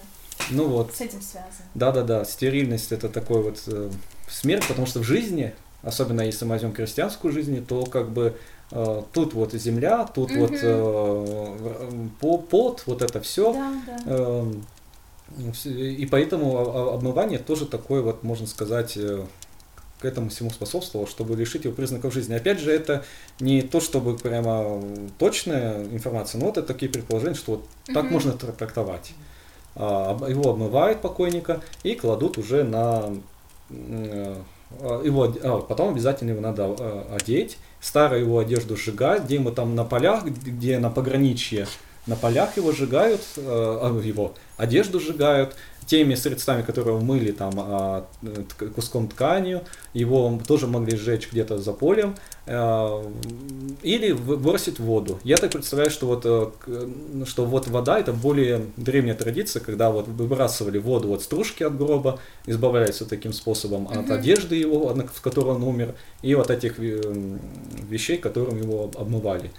Ну 0.51 0.69
вот. 0.69 0.95
с 0.95 1.01
этим 1.01 1.23
связано. 1.23 1.65
Да-да-да, 1.75 2.25
стерильность 2.25 2.93
это 2.93 3.09
такой 3.09 3.43
вот 3.43 3.63
э, 3.67 3.91
смерть, 4.29 4.67
потому 4.69 4.87
что 4.87 5.01
в 5.01 5.05
жизни, 5.05 5.55
особенно 5.83 6.21
если 6.23 6.45
мы 6.45 6.51
возьмем 6.53 6.73
крестьянскую 6.73 7.33
жизнь, 7.33 7.65
то 7.65 7.85
как 7.87 8.11
бы 8.11 8.37
э, 8.71 9.03
тут 9.13 9.35
вот 9.35 9.53
земля, 9.53 10.05
тут 10.05 10.31
Мгм. 10.31 10.41
вот 10.41 10.59
э, 10.63 12.01
по- 12.21 12.39
пот, 12.39 12.83
вот 12.87 13.03
это 13.03 13.21
все. 13.21 13.53
Да, 13.53 13.73
да. 13.87 13.99
Эм, 14.07 14.65
И 15.65 16.07
поэтому 16.11 16.59
обмывание 16.93 17.39
тоже 17.39 17.65
такое 17.65 18.03
вот, 18.03 18.23
можно 18.23 18.47
сказать, 18.47 18.97
э, 18.99 19.25
к 20.03 20.05
этому 20.05 20.31
всему 20.31 20.51
способствовало, 20.51 21.09
чтобы 21.09 21.37
лишить 21.37 21.65
его 21.65 21.75
признаков 21.75 22.13
жизни. 22.13 22.35
Опять 22.35 22.59
же, 22.59 22.73
это 22.73 23.05
не 23.39 23.63
то, 23.63 23.81
чтобы 23.81 24.17
прямо 24.19 24.83
точная 25.19 25.85
информация, 25.85 26.41
но 26.41 26.47
вот 26.47 26.59
это 26.59 26.67
такие 26.67 26.91
предположения, 26.91 27.37
что 27.37 27.53
вот 27.53 27.65
так 27.87 28.05
Мгм. 28.05 28.13
можно 28.13 28.31
тр- 28.33 28.53
трактовать. 28.53 29.13
А, 29.77 30.19
Его 30.29 30.51
обмывают 30.51 31.01
покойника 31.01 31.63
и 31.85 31.95
кладут 31.95 32.37
уже 32.37 32.65
на 32.65 33.15
э, 33.71 34.35
а, 34.81 35.03
его, 35.05 35.33
а, 35.43 35.61
потом 35.61 35.91
обязательно 35.91 36.31
его 36.31 36.41
надо 36.41 36.75
э, 36.79 37.03
одеть, 37.21 37.59
старую 37.81 38.23
его 38.23 38.39
одежду 38.41 38.77
сжигать, 38.77 39.25
где 39.25 39.37
ему 39.37 39.53
там 39.53 39.75
на 39.77 39.85
полях, 39.85 40.25
где 40.25 40.79
на 40.79 40.91
пограничье, 40.91 41.67
на 42.07 42.17
полях 42.17 42.57
его 42.57 42.73
сжигают, 42.73 43.21
э, 43.37 43.41
а, 43.47 44.01
его 44.03 44.35
одежду 44.57 44.99
сжигают, 45.01 45.55
теми 45.87 46.15
средствами, 46.15 46.63
которые 46.63 46.99
мыли 46.99 47.33
там 47.33 47.53
а, 47.57 48.07
куском 48.75 49.09
тканью, 49.09 49.63
его 49.95 50.41
тоже 50.47 50.67
могли 50.67 50.97
сжечь 50.97 51.29
где-то 51.31 51.59
за 51.59 51.73
полем, 51.73 52.15
а, 52.47 53.05
или 53.83 54.13
бросить 54.13 54.79
в 54.79 54.85
воду. 54.85 55.19
Я 55.25 55.37
так 55.37 55.53
представляю, 55.53 55.91
что 55.91 56.07
вот, 56.07 56.23
э, 56.25 57.25
что 57.27 57.45
вот 57.45 57.69
вода 57.69 57.99
это 57.99 58.13
более 58.13 58.67
древняя 58.77 59.15
традиция, 59.15 59.61
когда 59.61 59.91
вот 59.91 60.09
выбрасывали 60.09 60.79
воду 60.79 61.13
от 61.13 61.23
стружки 61.23 61.63
от 61.63 61.77
гроба, 61.77 62.19
избавляясь 62.47 62.99
таким 63.09 63.33
способом 63.33 63.89
от 63.89 64.09
mm-hmm. 64.09 64.15
одежды 64.15 64.57
его, 64.57 64.95
в 64.95 65.21
которой 65.21 65.55
он 65.55 65.63
умер, 65.63 65.95
и 66.23 66.35
вот 66.35 66.51
этих 66.51 66.79
э, 66.79 67.01
вещей, 67.89 68.17
которым 68.17 68.61
его 68.61 68.91
обмывали 68.97 69.51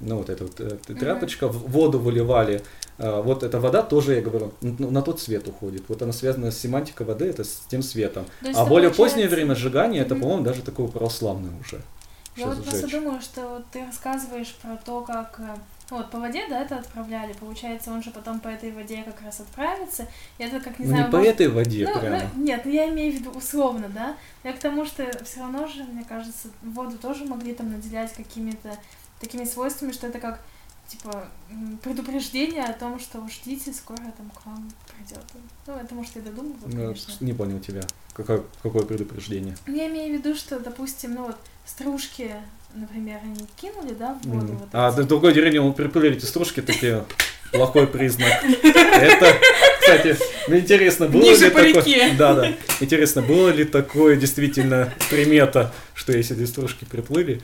ну 0.00 0.16
вот 0.16 0.30
эта 0.30 0.44
вот 0.44 0.58
эта 0.60 0.94
тряпочка, 0.94 1.46
mm-hmm. 1.46 1.52
в 1.52 1.70
воду 1.70 1.98
выливали. 1.98 2.62
А, 2.98 3.22
вот 3.22 3.42
эта 3.42 3.60
вода 3.60 3.82
тоже, 3.82 4.14
я 4.14 4.22
говорю, 4.22 4.52
на 4.60 5.02
тот 5.02 5.20
свет 5.20 5.46
уходит. 5.48 5.84
Вот 5.88 6.02
она 6.02 6.12
связана 6.12 6.50
с 6.50 6.58
семантикой 6.58 7.06
воды, 7.06 7.26
это 7.26 7.44
с 7.44 7.62
тем 7.68 7.82
светом. 7.82 8.26
а 8.42 8.64
более 8.64 8.90
получается... 8.90 8.96
позднее 8.96 9.28
время 9.28 9.54
сжигания, 9.54 10.02
mm-hmm. 10.02 10.06
это, 10.06 10.14
по-моему, 10.16 10.42
даже 10.42 10.62
такое 10.62 10.88
православное 10.88 11.52
уже. 11.60 11.80
Я 12.36 12.46
вот 12.46 12.64
просто 12.64 12.88
думаю, 12.88 13.20
что 13.20 13.62
ты 13.72 13.84
рассказываешь 13.84 14.54
про 14.62 14.76
то, 14.76 15.02
как 15.02 15.40
э, 15.40 15.56
ну, 15.90 15.96
вот 15.96 16.10
по 16.10 16.20
воде, 16.20 16.46
да, 16.48 16.62
это 16.62 16.76
отправляли. 16.76 17.32
Получается, 17.32 17.90
он 17.90 18.02
же 18.02 18.10
потом 18.10 18.38
по 18.38 18.48
этой 18.48 18.70
воде 18.70 19.02
как 19.02 19.20
раз 19.22 19.40
отправится. 19.40 20.06
И 20.38 20.44
это 20.44 20.60
как, 20.60 20.78
не 20.78 20.86
ну, 20.86 20.92
знаю... 20.92 21.06
не 21.06 21.10
по 21.10 21.16
этой 21.16 21.48
воде 21.48 21.88
ну, 21.92 22.00
прямо. 22.00 22.22
Ну, 22.34 22.44
нет, 22.44 22.62
ну 22.64 22.70
я 22.70 22.88
имею 22.90 23.12
в 23.12 23.16
виду 23.16 23.30
условно, 23.30 23.90
да. 23.92 24.16
Я 24.44 24.52
к 24.52 24.60
тому, 24.60 24.84
что 24.84 25.04
все 25.24 25.40
равно 25.40 25.66
же, 25.66 25.82
мне 25.84 26.04
кажется, 26.08 26.48
воду 26.62 26.96
тоже 26.96 27.24
могли 27.24 27.54
там 27.54 27.72
наделять 27.72 28.12
какими-то 28.12 28.76
такими 29.20 29.44
свойствами, 29.44 29.92
что 29.92 30.06
это 30.06 30.18
как 30.18 30.40
типа 30.88 31.24
предупреждение 31.84 32.64
о 32.64 32.72
том, 32.72 32.98
что 32.98 33.24
ждите, 33.28 33.72
скоро 33.72 33.98
там 33.98 34.30
к 34.30 34.44
вам 34.44 34.70
придет. 34.88 35.24
Ну, 35.66 35.74
это 35.74 35.94
может 35.94 36.16
я 36.16 36.22
додумываю, 36.22 36.58
ну, 36.66 36.86
конечно. 36.86 37.24
Не 37.24 37.32
понял 37.32 37.60
тебя. 37.60 37.82
Какое, 38.12 38.42
какое 38.62 38.82
предупреждение? 38.82 39.56
Я 39.68 39.86
имею 39.88 40.16
в 40.16 40.18
виду, 40.18 40.34
что, 40.34 40.58
допустим, 40.58 41.14
ну 41.14 41.26
вот 41.26 41.36
стружки, 41.64 42.34
например, 42.74 43.20
они 43.22 43.46
кинули, 43.60 43.94
да, 43.94 44.14
в 44.14 44.26
воду. 44.26 44.52
Mm. 44.52 44.56
Вот 44.58 44.68
а 44.72 44.90
эти. 44.90 45.06
другой 45.06 45.32
деревне 45.32 45.72
приплыли 45.72 46.16
эти 46.16 46.24
стружки, 46.24 46.60
такие 46.60 47.04
плохой 47.52 47.86
признак. 47.86 48.32
Это, 48.42 49.36
кстати, 49.80 50.16
мне 50.48 50.58
интересно, 50.60 51.08
было 51.08 51.22
Ниже 51.22 51.50
ли 51.50 51.72
такое... 51.72 52.14
Да, 52.16 52.34
да. 52.34 52.52
Интересно, 52.80 53.22
было 53.22 53.48
ли 53.50 53.64
такое 53.64 54.16
действительно 54.16 54.92
примета, 55.08 55.72
что 55.94 56.12
если 56.12 56.36
эти 56.36 56.48
стружки 56.48 56.84
приплыли, 56.84 57.42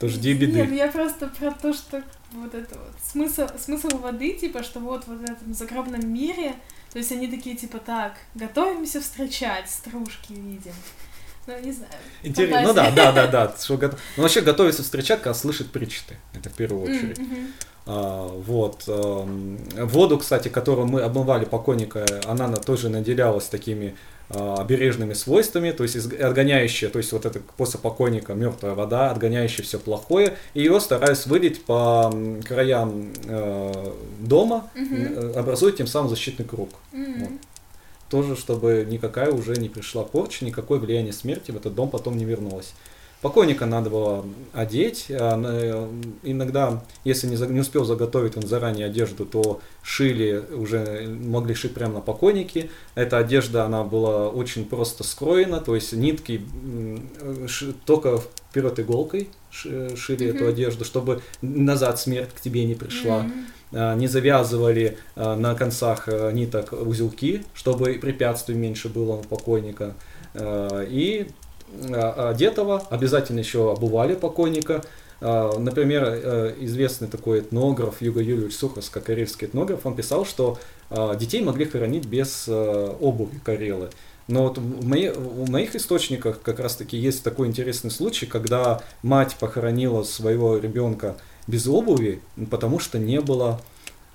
то 0.00 0.08
жди 0.08 0.32
беды. 0.32 0.62
Нет, 0.62 0.72
я 0.72 0.88
просто 0.88 1.28
про 1.28 1.50
то, 1.50 1.74
что 1.74 2.02
вот 2.32 2.54
это 2.54 2.74
вот 2.74 2.94
смысл, 3.04 3.46
смысл 3.58 3.98
воды, 3.98 4.32
типа, 4.32 4.62
что 4.62 4.80
вот, 4.80 5.06
вот 5.06 5.18
в 5.18 5.24
этом 5.24 5.52
загробном 5.52 6.12
мире, 6.12 6.54
то 6.90 6.98
есть 6.98 7.12
они 7.12 7.28
такие, 7.28 7.54
типа, 7.54 7.78
так, 7.78 8.14
готовимся 8.34 9.02
встречать, 9.02 9.68
стружки 9.68 10.32
видим. 10.32 10.72
Ну, 11.46 11.58
не 11.60 11.72
знаю. 11.72 11.92
Интересно. 12.22 12.62
Ну 12.62 12.72
да, 12.72 12.90
да, 12.90 13.12
да, 13.12 13.26
да. 13.26 13.54
Что 13.60 13.76
го... 13.76 13.90
Ну, 14.16 14.22
вообще 14.22 14.40
готовится 14.40 14.82
встречать, 14.82 15.20
когда 15.20 15.34
слышит 15.34 15.70
причты. 15.70 16.16
Это 16.32 16.48
в 16.48 16.54
первую 16.54 16.84
очередь. 16.84 17.18
Mm-hmm. 17.18 17.46
А, 17.86 18.28
вот. 18.28 18.84
А, 18.88 19.84
воду, 19.84 20.18
кстати, 20.18 20.48
которую 20.48 20.86
мы 20.86 21.02
обмывали 21.02 21.44
покойника, 21.44 22.06
она 22.26 22.48
тоже 22.56 22.88
наделялась 22.88 23.46
такими 23.46 23.96
а, 24.32 24.58
обережными 24.60 25.12
свойствами, 25.12 25.72
то 25.72 25.82
есть 25.82 25.96
отгоняющая, 25.96 26.88
то 26.88 26.98
есть 26.98 27.10
вот 27.10 27.26
это 27.26 27.40
после 27.56 27.80
покойника 27.80 28.34
мертвая 28.34 28.74
вода, 28.74 29.10
отгоняющая 29.10 29.64
все 29.64 29.80
плохое, 29.80 30.36
и 30.54 30.60
ее 30.60 30.78
стараюсь 30.78 31.26
вылить 31.26 31.64
по 31.64 32.14
краям 32.46 33.08
э, 33.24 33.92
дома, 34.20 34.70
угу. 34.76 35.36
образуя 35.36 35.72
тем 35.72 35.88
самым 35.88 36.10
защитный 36.10 36.46
круг. 36.46 36.68
Угу. 36.92 37.02
Вот. 37.18 37.30
Тоже, 38.08 38.36
чтобы 38.36 38.86
никакая 38.88 39.32
уже 39.32 39.56
не 39.56 39.68
пришла 39.68 40.04
порча, 40.04 40.44
никакое 40.44 40.78
влияние 40.78 41.12
смерти 41.12 41.50
в 41.50 41.56
этот 41.56 41.74
дом 41.74 41.90
потом 41.90 42.16
не 42.16 42.24
вернулось. 42.24 42.74
Покойника 43.22 43.66
надо 43.66 43.90
было 43.90 44.24
одеть. 44.54 45.06
А, 45.10 45.90
иногда, 46.22 46.82
если 47.04 47.26
не, 47.26 47.36
не 47.52 47.60
успел 47.60 47.84
заготовить 47.84 48.36
он 48.36 48.46
заранее 48.46 48.86
одежду, 48.86 49.26
то 49.26 49.60
шили, 49.82 50.42
уже 50.54 51.06
могли 51.06 51.54
шить 51.54 51.74
прямо 51.74 51.94
на 51.94 52.00
покойнике. 52.00 52.70
Эта 52.94 53.18
одежда, 53.18 53.64
она 53.64 53.84
была 53.84 54.28
очень 54.28 54.64
просто 54.64 55.04
скроена, 55.04 55.60
то 55.60 55.74
есть 55.74 55.92
нитки 55.92 56.42
только 57.84 58.18
вперед 58.50 58.80
иголкой 58.80 59.28
шили 59.50 59.96
mm-hmm. 59.96 60.36
эту 60.36 60.46
одежду, 60.46 60.84
чтобы 60.84 61.20
назад 61.42 62.00
смерть 62.00 62.30
к 62.34 62.40
тебе 62.40 62.64
не 62.64 62.74
пришла. 62.74 63.26
Mm-hmm. 63.72 63.96
Не 63.98 64.08
завязывали 64.08 64.98
на 65.14 65.54
концах 65.54 66.08
ниток 66.08 66.72
узелки, 66.72 67.44
чтобы 67.54 67.98
препятствий 68.00 68.54
меньше 68.54 68.88
было 68.88 69.12
у 69.12 69.22
покойника. 69.22 69.94
И 70.34 71.28
а, 71.28 71.49
одетого, 71.92 72.82
обязательно 72.90 73.38
еще 73.40 73.72
обували 73.72 74.14
покойника. 74.14 74.82
А, 75.20 75.58
например, 75.58 76.04
э, 76.06 76.54
известный 76.60 77.08
такой 77.08 77.40
этнограф 77.40 78.00
Юга 78.00 78.20
Юрьевич 78.20 78.56
Сухарско, 78.56 79.00
карельский 79.00 79.46
этнограф, 79.46 79.84
он 79.84 79.94
писал, 79.94 80.24
что 80.24 80.58
детей 81.16 81.40
могли 81.42 81.66
хоронить 81.66 82.06
без 82.06 82.46
э, 82.48 82.94
обуви 83.00 83.38
карелы. 83.44 83.90
Но 84.30 84.44
вот 84.44 84.58
в, 84.58 84.86
мои, 84.86 85.08
в 85.08 85.50
моих 85.50 85.74
источниках 85.74 86.40
как 86.40 86.60
раз 86.60 86.76
таки 86.76 86.96
есть 86.96 87.24
такой 87.24 87.48
интересный 87.48 87.90
случай, 87.90 88.26
когда 88.26 88.80
мать 89.02 89.36
похоронила 89.38 90.04
своего 90.04 90.56
ребенка 90.56 91.16
без 91.48 91.66
обуви, 91.66 92.22
потому 92.48 92.78
что 92.78 92.98
не 92.98 93.20
было 93.20 93.60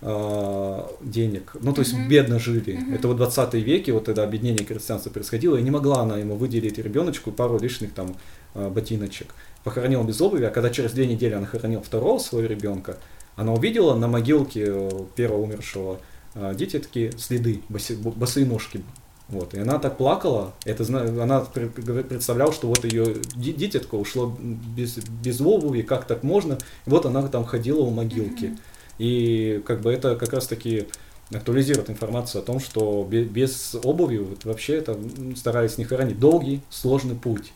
а, 0.08 0.88
денег. 1.02 1.56
Ну, 1.60 1.74
то 1.74 1.82
есть 1.82 1.96
uh-huh. 1.96 2.08
бедно 2.08 2.38
жили. 2.38 2.78
Uh-huh. 2.78 2.94
Это 2.94 3.08
вот 3.08 3.18
20 3.18 3.56
веке, 3.56 3.92
вот 3.92 4.06
тогда 4.06 4.24
объединение 4.24 4.64
крестьянства 4.64 5.10
происходило, 5.10 5.58
и 5.58 5.64
не 5.64 5.72
могла 5.72 6.02
она 6.02 6.18
ему 6.18 6.36
выделить 6.36 6.78
ребеночку 6.78 7.32
пару 7.32 7.58
лишних 7.58 7.92
там 7.92 8.16
а, 8.54 8.70
ботиночек. 8.70 9.34
Похоронила 9.64 10.04
без 10.04 10.22
обуви, 10.22 10.44
а 10.44 10.52
когда 10.52 10.70
через 10.70 10.92
две 10.92 11.08
недели 11.08 11.34
она 11.34 11.48
хоронила 11.48 11.82
второго 11.82 12.20
своего 12.20 12.48
ребенка, 12.48 13.00
она 13.36 13.52
увидела 13.52 13.96
на 13.96 14.08
могилке 14.08 14.66
э, 14.68 14.90
первого 15.16 15.42
умершего 15.42 16.00
а, 16.36 16.54
дети 16.54 16.78
такие 16.78 17.12
следы, 17.18 17.64
боси, 17.68 17.96
босые 17.96 18.46
ножки. 18.46 18.84
Вот, 19.28 19.56
и 19.56 19.60
она 19.60 19.80
так 19.80 19.98
плакала, 19.98 20.54
это, 20.66 20.84
она 21.20 21.40
представляла, 21.40 22.54
что 22.54 22.68
вот 22.68 22.86
ее 22.86 23.16
дитятка 23.36 23.96
ушло 23.96 24.38
без, 24.40 24.98
без 24.98 25.42
обуви, 25.42 25.82
как 25.82 26.06
так 26.06 26.22
можно, 26.22 26.60
и 26.86 26.90
вот 26.92 27.08
она 27.08 27.28
там 27.28 27.44
ходила 27.44 27.82
у 27.82 27.90
могилки. 27.90 28.46
Uh-huh. 28.46 28.60
И 28.98 29.62
как 29.66 29.82
бы 29.82 29.92
это 29.92 30.16
как 30.16 30.34
раз 30.34 30.48
таки 30.48 30.88
актуализирует 31.34 31.90
информацию 31.90 32.42
о 32.42 32.46
том, 32.46 32.60
что 32.60 33.08
без 33.10 33.76
обуви 33.84 34.26
вообще 34.44 34.76
это 34.76 34.98
старались 35.36 35.78
не 35.78 35.86
хоронить. 35.86 36.20
Долгий, 36.20 36.62
сложный 36.70 37.16
путь. 37.16 37.54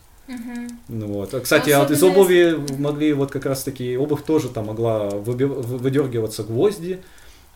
Ну, 0.88 1.06
вот. 1.08 1.34
Кстати, 1.42 1.70
а 1.70 1.80
вот 1.80 1.90
из 1.90 2.02
обуви 2.02 2.56
могли 2.78 3.12
вот 3.12 3.30
как 3.30 3.46
раз 3.46 3.62
таки 3.62 3.96
обувь 3.96 4.24
тоже 4.24 4.48
там 4.48 4.66
могла 4.66 5.08
выдергиваться 5.08 6.44
гвозди, 6.44 7.00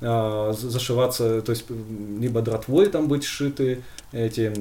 а, 0.00 0.52
зашиваться, 0.52 1.40
то 1.40 1.50
есть 1.50 1.66
либо 1.70 2.42
дратвой 2.42 2.88
там 2.88 3.06
быть 3.06 3.24
сшиты 3.24 3.82
эти, 4.12 4.52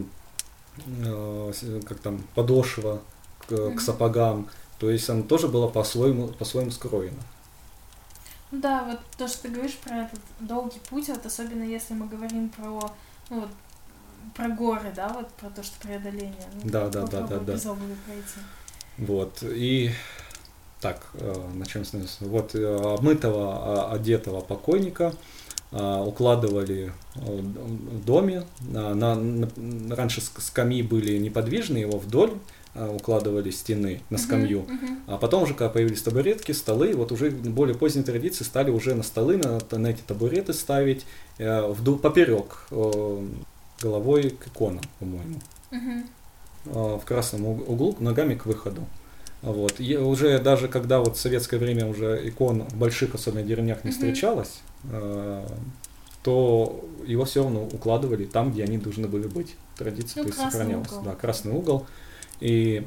а, 1.05 1.51
как 1.87 1.99
там, 1.99 2.23
подошва 2.35 3.01
к, 3.47 3.75
к 3.75 3.81
сапогам. 3.81 4.47
То 4.79 4.89
есть 4.89 5.09
она 5.09 5.23
тоже 5.23 5.47
была 5.47 5.67
по-своему, 5.67 6.27
по-своему 6.27 6.71
скроена. 6.71 7.21
Ну 8.53 8.59
да, 8.59 8.83
вот 8.83 8.99
то, 9.17 9.27
что 9.27 9.43
ты 9.43 9.47
говоришь 9.49 9.77
про 9.77 10.03
этот 10.03 10.19
долгий 10.39 10.79
путь, 10.87 11.07
вот 11.09 11.25
особенно 11.25 11.63
если 11.63 11.95
мы 11.95 12.05
говорим 12.05 12.49
про, 12.49 12.93
ну 13.31 13.39
вот, 13.39 13.49
про 14.35 14.47
горы, 14.49 14.93
да, 14.95 15.09
вот 15.09 15.27
про 15.29 15.49
то, 15.49 15.63
что 15.63 15.79
преодоление. 15.79 16.45
Ну, 16.53 16.69
да, 16.69 16.87
да, 16.87 17.07
да, 17.07 17.21
да, 17.21 17.39
да. 17.39 17.53
Без 17.53 17.65
обуви 17.65 17.95
пройти. 18.05 18.39
Вот, 18.99 19.39
и 19.41 19.89
так, 20.81 21.01
э, 21.15 21.49
начнем 21.55 21.83
с 21.83 22.21
Вот 22.21 22.53
э, 22.53 22.93
обмытого, 22.93 23.87
а, 23.89 23.93
одетого 23.93 24.41
покойника 24.41 25.15
э, 25.71 26.03
укладывали 26.05 26.93
в 27.15 28.05
доме. 28.05 28.43
На, 28.59 28.93
на, 28.93 29.49
раньше 29.95 30.21
скамьи 30.21 30.83
были 30.83 31.17
неподвижные, 31.17 31.81
его 31.81 31.97
вдоль 31.97 32.33
а, 32.33 32.37
укладывали 32.75 33.51
стены 33.51 34.01
на 34.09 34.17
скамью. 34.17 34.61
Uh-huh, 34.61 34.67
uh-huh. 34.67 34.97
А 35.07 35.17
потом 35.17 35.43
уже, 35.43 35.53
когда 35.53 35.69
появились 35.69 36.01
табуретки, 36.01 36.51
столы, 36.51 36.93
вот 36.95 37.11
уже 37.11 37.29
более 37.29 37.77
поздние 37.77 38.03
традиции 38.03 38.43
стали 38.43 38.71
уже 38.71 38.95
на 38.95 39.03
столы, 39.03 39.37
на, 39.37 39.59
на 39.77 39.87
эти 39.87 40.01
табуреты 40.01 40.53
ставить 40.53 41.05
э, 41.37 41.67
в, 41.67 41.97
поперек 41.97 42.65
э, 42.71 43.27
головой 43.81 44.31
к 44.31 44.47
иконам, 44.47 44.83
по-моему. 44.99 45.39
Uh-huh. 45.71 46.99
В 46.99 47.03
красном 47.05 47.45
углу, 47.45 47.95
ногами 47.99 48.35
к 48.35 48.45
выходу. 48.45 48.81
Вот. 49.41 49.79
И 49.79 49.97
уже 49.97 50.39
даже 50.39 50.69
когда 50.69 50.99
вот 50.99 51.17
в 51.17 51.19
советское 51.19 51.57
время 51.57 51.85
уже 51.85 52.27
икон 52.27 52.61
в 52.63 52.77
больших, 52.77 53.13
особенно 53.15 53.43
деревнях, 53.43 53.83
не 53.83 53.89
uh-huh. 53.89 53.93
встречалось, 53.93 54.61
э, 54.85 55.45
то 56.23 56.85
его 57.05 57.25
все 57.25 57.43
равно 57.43 57.65
укладывали 57.65 58.25
там, 58.25 58.51
где 58.51 58.63
они 58.63 58.77
должны 58.77 59.07
были 59.07 59.27
быть. 59.27 59.55
Традиция 59.77 60.23
ну, 60.23 60.29
то 60.29 60.35
есть 60.35 60.51
сохранялась. 60.51 60.91
Угол. 60.91 61.03
Да, 61.03 61.15
красный 61.15 61.51
угол. 61.51 61.85
И, 62.39 62.85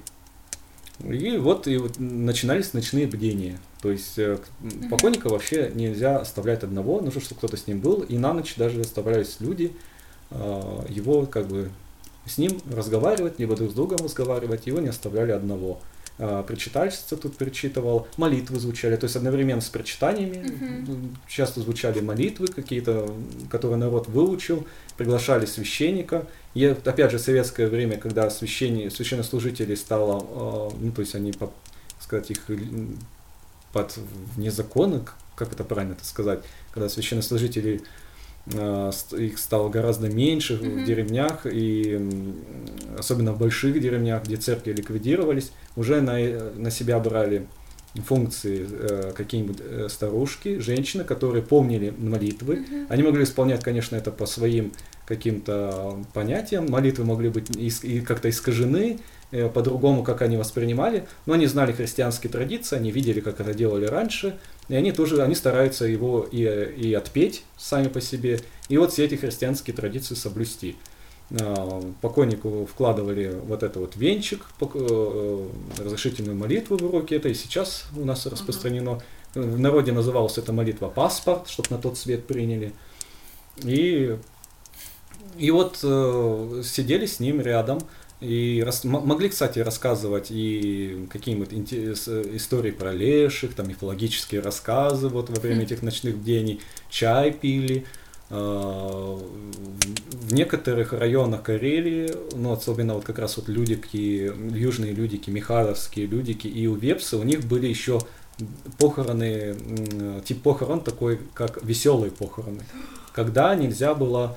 и 1.05 1.36
вот 1.38 1.66
и 1.66 1.76
вот 1.76 1.99
начинались 1.99 2.72
ночные 2.72 3.07
бдения. 3.07 3.59
То 3.82 3.90
есть 3.90 4.18
э, 4.18 4.38
покойника 4.90 5.28
вообще 5.28 5.70
нельзя 5.74 6.18
оставлять 6.18 6.62
одного, 6.62 7.01
нужно, 7.01 7.20
чтобы 7.20 7.38
кто-то 7.38 7.57
с 7.57 7.66
ним 7.66 7.80
был. 7.80 8.01
И 8.01 8.18
на 8.18 8.32
ночь 8.32 8.55
даже 8.57 8.80
оставлялись 8.80 9.36
люди, 9.40 9.72
э, 10.30 10.86
его 10.88 11.26
как 11.26 11.47
бы 11.47 11.70
с 12.24 12.38
ним 12.38 12.61
разговаривать, 12.72 13.38
либо 13.38 13.55
друг 13.57 13.70
с 13.70 13.74
другом 13.74 13.99
разговаривать, 14.03 14.66
его 14.66 14.80
не 14.80 14.88
оставляли 14.88 15.32
одного. 15.32 15.80
Э, 16.18 16.42
причитальщица 16.47 17.16
тут 17.16 17.36
перечитывал, 17.36 18.09
молитвы 18.16 18.59
звучали, 18.59 18.97
то 18.97 19.05
есть 19.05 19.16
одновременно 19.16 19.61
с 19.61 19.68
прочитаниями 19.68 20.49
Мгм. 20.49 21.16
часто 21.28 21.61
звучали 21.61 22.01
молитвы 22.01 22.47
какие-то, 22.49 23.12
которые 23.51 23.76
народ 23.76 24.09
выучил, 24.09 24.66
приглашали 24.97 25.44
священника. 25.47 26.26
И 26.57 26.64
опять 26.64 27.11
же, 27.11 27.18
в 27.18 27.20
советское 27.20 27.68
время, 27.68 27.98
когда 27.98 28.30
священни, 28.30 28.88
священнослужителей 28.88 29.76
стало, 29.76 30.70
э, 30.72 30.76
ну, 30.80 30.90
то 30.90 31.02
есть 31.02 31.14
они, 31.14 31.32
по- 31.32 31.52
сказать, 32.00 32.30
их 32.30 32.46
под 33.74 33.94
вне 34.34 34.50
закона, 34.50 35.04
как 35.34 35.52
это 35.52 35.64
правильно 35.64 35.92
это 35.92 36.07
сказать, 36.07 36.40
когда 36.72 36.88
священнослужителей 36.88 37.82
э, 38.46 38.90
их 39.18 39.38
стало 39.38 39.68
гораздо 39.68 40.09
меньше 40.09 40.54
Мгм. 40.54 40.82
в 40.82 40.86
деревнях, 40.86 41.40
и 41.44 42.00
особенно 42.98 43.32
в 43.34 43.38
больших 43.38 43.78
деревнях, 43.78 44.24
где 44.24 44.36
церкви 44.36 44.72
ликвидировались, 44.72 45.52
уже 45.76 46.00
на, 46.00 46.14
на 46.54 46.70
себя 46.70 46.98
брали 47.00 47.46
функции 48.03 48.66
э, 48.68 49.12
какие-нибудь 49.16 49.59
э, 49.61 49.88
старушки, 49.90 50.59
женщины, 50.59 51.05
которые 51.05 51.42
помнили 51.42 51.92
молитвы. 51.97 52.57
Мгм. 52.57 52.86
Они 52.88 53.03
могли 53.03 53.24
исполнять, 53.24 53.62
конечно, 53.62 53.97
это 53.97 54.11
по 54.11 54.26
своим 54.26 54.72
каким-то 55.07 56.05
понятиям. 56.14 56.66
Молитвы 56.68 57.05
могли 57.05 57.28
быть 57.28 57.51
ис- 57.51 57.86
и 57.86 58.01
как-то 58.01 58.28
искажены, 58.28 58.99
э, 59.30 59.49
по-другому, 59.49 60.03
как 60.03 60.22
они 60.22 60.36
воспринимали, 60.36 61.07
но 61.26 61.34
они 61.34 61.47
знали 61.47 61.72
христианские 61.72 62.30
традиции, 62.30 62.76
они 62.76 62.90
видели, 62.90 63.20
как 63.20 63.40
это 63.40 63.55
делали 63.55 63.86
раньше, 63.86 64.36
и 64.68 64.74
они 64.74 64.92
тоже, 64.92 65.22
они 65.22 65.34
стараются 65.34 65.84
его 65.84 66.28
и, 66.30 66.42
и 66.42 66.94
отпеть 66.94 67.44
сами 67.57 67.88
по 67.88 68.01
себе, 68.01 68.40
и 68.68 68.78
вот 68.78 68.92
все 68.92 69.05
эти 69.05 69.14
христианские 69.14 69.76
традиции 69.76 70.14
соблюсти. 70.14 70.76
А, 71.31 71.93
Покойнику 72.01 72.66
вкладывали 72.66 73.37
вот 73.45 73.62
это 73.62 73.81
вот 73.81 73.97
венчик, 73.97 74.45
э, 74.61 75.49
разрешительную 75.79 76.37
молитву 76.37 76.77
в 76.77 76.83
уроки, 76.83 77.14
это 77.14 77.29
и 77.29 77.35
сейчас 77.35 77.87
у 77.97 78.05
нас 78.05 78.27
распространено. 78.27 79.01
В 79.35 79.59
народе 79.59 79.93
называлась 79.93 80.39
эта 80.39 80.53
молитва 80.53 80.89
паспорт, 80.89 81.49
чтобы 81.49 81.68
на 81.70 81.79
тот 81.79 81.99
свет 81.99 82.27
приняли. 82.27 82.72
И, 83.62 84.16
и 85.37 85.51
вот 85.51 85.81
э, 85.83 86.62
сидели 86.64 87.07
с 87.07 87.20
ним 87.20 87.41
рядом, 87.41 87.81
и 88.20 88.62
рас- 88.64 88.85
могли, 88.85 89.29
кстати, 89.29 89.59
рассказывать 89.59 90.29
и 90.31 91.07
какие-нибудь 91.11 91.53
истории 92.37 92.70
про 92.70 92.93
леших, 92.93 93.55
там 93.55 93.68
мифологические 93.68 94.41
рассказы 94.41 95.09
вот 95.09 95.29
во 95.29 95.41
время 95.41 95.64
этих 95.64 95.83
ночных 95.83 96.16
бдений, 96.16 96.61
чай 96.89 97.33
пили. 97.33 97.85
А, 98.31 99.18
В 100.29 100.35
некоторых 100.35 100.93
районах 100.93 101.43
Карелии, 101.45 102.12
ну, 102.35 102.53
особенно 102.53 102.95
вот 102.95 103.05
как 103.05 103.18
раз 103.18 103.37
вот 103.37 103.49
людики, 103.49 104.33
южные 104.53 104.93
людики, 104.93 105.31
михайловские 105.31 106.07
людики 106.07 106.49
и 106.49 106.66
у 106.66 106.74
Вепсы, 106.74 107.16
у 107.16 107.22
них 107.22 107.45
были 107.45 107.66
еще 107.68 108.01
похороны, 108.79 109.57
тип 110.24 110.43
похорон 110.43 110.81
такой, 110.81 111.20
как 111.35 111.62
веселые 111.62 112.11
похороны, 112.11 112.62
когда 113.12 113.55
нельзя 113.55 113.95
было, 113.95 114.37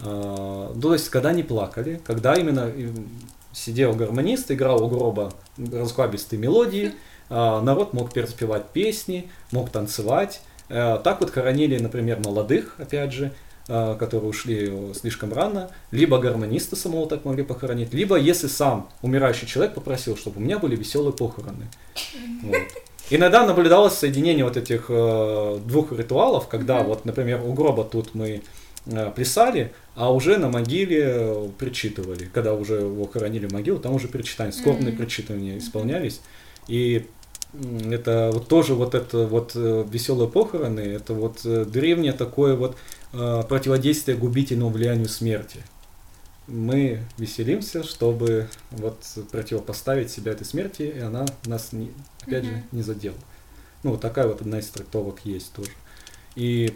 а, 0.00 0.72
ну, 0.74 0.80
то 0.80 0.92
есть, 0.92 1.08
когда 1.08 1.32
не 1.32 1.42
плакали, 1.42 2.00
когда 2.04 2.34
именно 2.34 2.60
м, 2.60 3.08
сидел 3.52 3.94
гармонист, 3.94 4.50
играл 4.50 4.84
у 4.84 4.88
гроба 4.88 5.32
разхлабистые 5.56 6.38
мелодии, 6.38 6.92
народ 7.30 7.94
мог 7.94 8.12
переспевать 8.12 8.68
песни, 8.68 9.30
мог 9.50 9.70
танцевать. 9.70 10.42
Э, 10.72 10.98
Так 11.04 11.20
вот 11.20 11.30
хоронили, 11.30 11.78
например, 11.78 12.18
молодых, 12.24 12.76
опять 12.78 13.12
же, 13.12 13.30
э, 13.68 13.96
которые 13.98 14.30
ушли 14.30 14.94
слишком 14.94 15.32
рано, 15.32 15.70
либо 15.90 16.18
гармониста 16.18 16.76
самого 16.76 17.06
так 17.06 17.26
могли 17.26 17.44
похоронить, 17.44 17.92
либо 17.92 18.16
если 18.16 18.46
сам 18.46 18.88
умирающий 19.02 19.46
человек 19.46 19.74
попросил, 19.74 20.16
чтобы 20.16 20.38
у 20.38 20.40
меня 20.40 20.58
были 20.58 20.74
веселые 20.74 21.12
похороны. 21.12 21.66
Вот. 22.42 22.56
Иногда 23.10 23.46
наблюдалось 23.46 23.92
соединение 23.92 24.44
вот 24.44 24.56
этих 24.56 24.86
э, 24.88 25.58
двух 25.66 25.92
ритуалов, 25.92 26.48
когда 26.48 26.82
вот, 26.82 27.04
например, 27.04 27.42
у 27.44 27.52
гроба 27.52 27.84
тут 27.84 28.14
мы 28.14 28.40
э, 28.86 29.12
плясали, 29.14 29.74
а 29.94 30.10
уже 30.10 30.38
на 30.38 30.48
могиле 30.48 31.50
причитывали. 31.58 32.30
Когда 32.32 32.54
уже 32.54 32.76
его 32.76 33.06
хоронили 33.06 33.46
в 33.46 33.52
могилу, 33.52 33.78
там 33.78 33.94
уже 33.94 34.08
причитания, 34.08 34.52
скорбные 34.52 34.94
причитывания 34.94 35.58
исполнялись. 35.58 36.22
И 36.66 37.06
это 37.54 38.30
вот 38.32 38.48
тоже 38.48 38.74
вот 38.74 38.94
это 38.94 39.26
вот 39.26 39.54
веселые 39.54 40.28
похороны, 40.28 40.80
это 40.80 41.12
вот 41.14 41.40
э, 41.44 41.64
древнее 41.64 42.12
такое 42.12 42.56
вот 42.56 42.76
э, 43.12 43.42
противодействие 43.48 44.16
губительному 44.16 44.70
влиянию 44.70 45.08
смерти. 45.08 45.60
Мы 46.46 47.02
веселимся, 47.18 47.82
чтобы 47.84 48.48
вот 48.70 48.96
противопоставить 49.30 50.10
себя 50.10 50.32
этой 50.32 50.44
смерти, 50.44 50.82
и 50.82 50.98
она 50.98 51.26
нас, 51.46 51.72
не, 51.72 51.92
опять 52.22 52.44
же, 52.44 52.50
Мгм. 52.50 52.64
не 52.72 52.82
задела. 52.82 53.16
Ну, 53.82 53.90
вот 53.92 54.00
такая 54.00 54.26
вот 54.26 54.40
одна 54.40 54.58
из 54.58 54.68
трактовок 54.68 55.20
есть 55.24 55.52
тоже. 55.52 55.70
И 56.34 56.74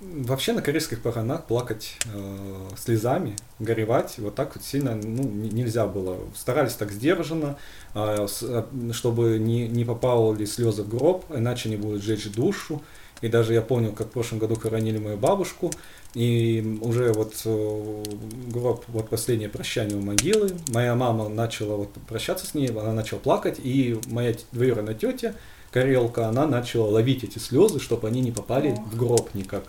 вообще 0.00 0.52
на 0.52 0.62
корейских 0.62 1.02
похоронах 1.02 1.44
плакать 1.44 1.96
э, 2.12 2.68
слезами, 2.78 3.36
горевать, 3.58 4.14
вот 4.18 4.34
так 4.34 4.54
вот 4.56 4.64
сильно 4.64 4.94
ну, 4.94 5.22
не- 5.22 5.50
нельзя 5.50 5.86
было. 5.86 6.16
Старались 6.34 6.74
так 6.74 6.90
сдержанно, 6.90 7.56
а, 7.94 8.26
с- 8.26 8.42
а, 8.42 8.66
чтобы 8.92 9.38
не, 9.38 9.68
не 9.68 9.84
попало 9.84 10.34
ли 10.34 10.46
слезы 10.46 10.82
в 10.82 10.88
гроб, 10.88 11.24
иначе 11.34 11.68
они 11.68 11.76
будут 11.76 12.02
сжечь 12.02 12.30
душу. 12.32 12.82
И 13.20 13.28
даже 13.28 13.52
я 13.52 13.60
помню, 13.60 13.92
как 13.92 14.06
в 14.06 14.10
прошлом 14.12 14.38
году 14.38 14.54
хоронили 14.56 14.96
мою 14.96 15.18
бабушку, 15.18 15.70
и 16.14 16.78
уже 16.80 17.12
вот 17.12 17.34
э, 17.44 18.04
гроб, 18.48 18.84
вот 18.88 19.10
последнее 19.10 19.50
прощание 19.50 19.98
у 19.98 20.00
могилы, 20.00 20.52
моя 20.68 20.94
мама 20.94 21.28
начала 21.28 21.76
вот 21.76 21.92
прощаться 22.08 22.46
с 22.46 22.54
ней, 22.54 22.68
она 22.68 22.94
начала 22.94 23.20
плакать, 23.20 23.58
и 23.62 24.00
моя 24.06 24.34
двоюродная 24.52 24.94
тетя, 24.94 25.34
Карелка, 25.70 26.28
она 26.28 26.46
начала 26.46 26.88
ловить 26.88 27.22
эти 27.22 27.38
слезы, 27.38 27.78
чтобы 27.78 28.08
они 28.08 28.22
не 28.22 28.32
попали 28.32 28.70
Ох. 28.72 28.86
в 28.92 28.96
гроб 28.96 29.34
никак. 29.34 29.64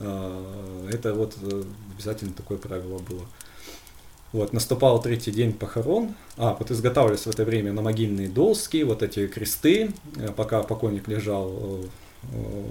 А, 0.00 0.88
Это 0.92 1.14
вот 1.14 1.36
э, 1.42 1.62
обязательно 1.94 2.32
такое 2.32 2.58
правило 2.58 2.98
было. 2.98 3.26
Вот, 4.32 4.52
наступал 4.52 5.00
третий 5.00 5.30
день 5.30 5.52
похорон, 5.52 6.14
а, 6.36 6.56
вот 6.58 6.70
изготавливались 6.70 7.22
в 7.26 7.30
это 7.30 7.44
время 7.44 7.72
на 7.72 7.80
могильные 7.80 8.28
доски, 8.28 8.82
вот 8.82 9.02
эти 9.02 9.26
кресты, 9.28 9.92
э, 10.16 10.28
пока 10.36 10.62
покойник 10.62 11.08
лежал 11.08 11.50
э, 11.50 11.84
э, 12.32 12.64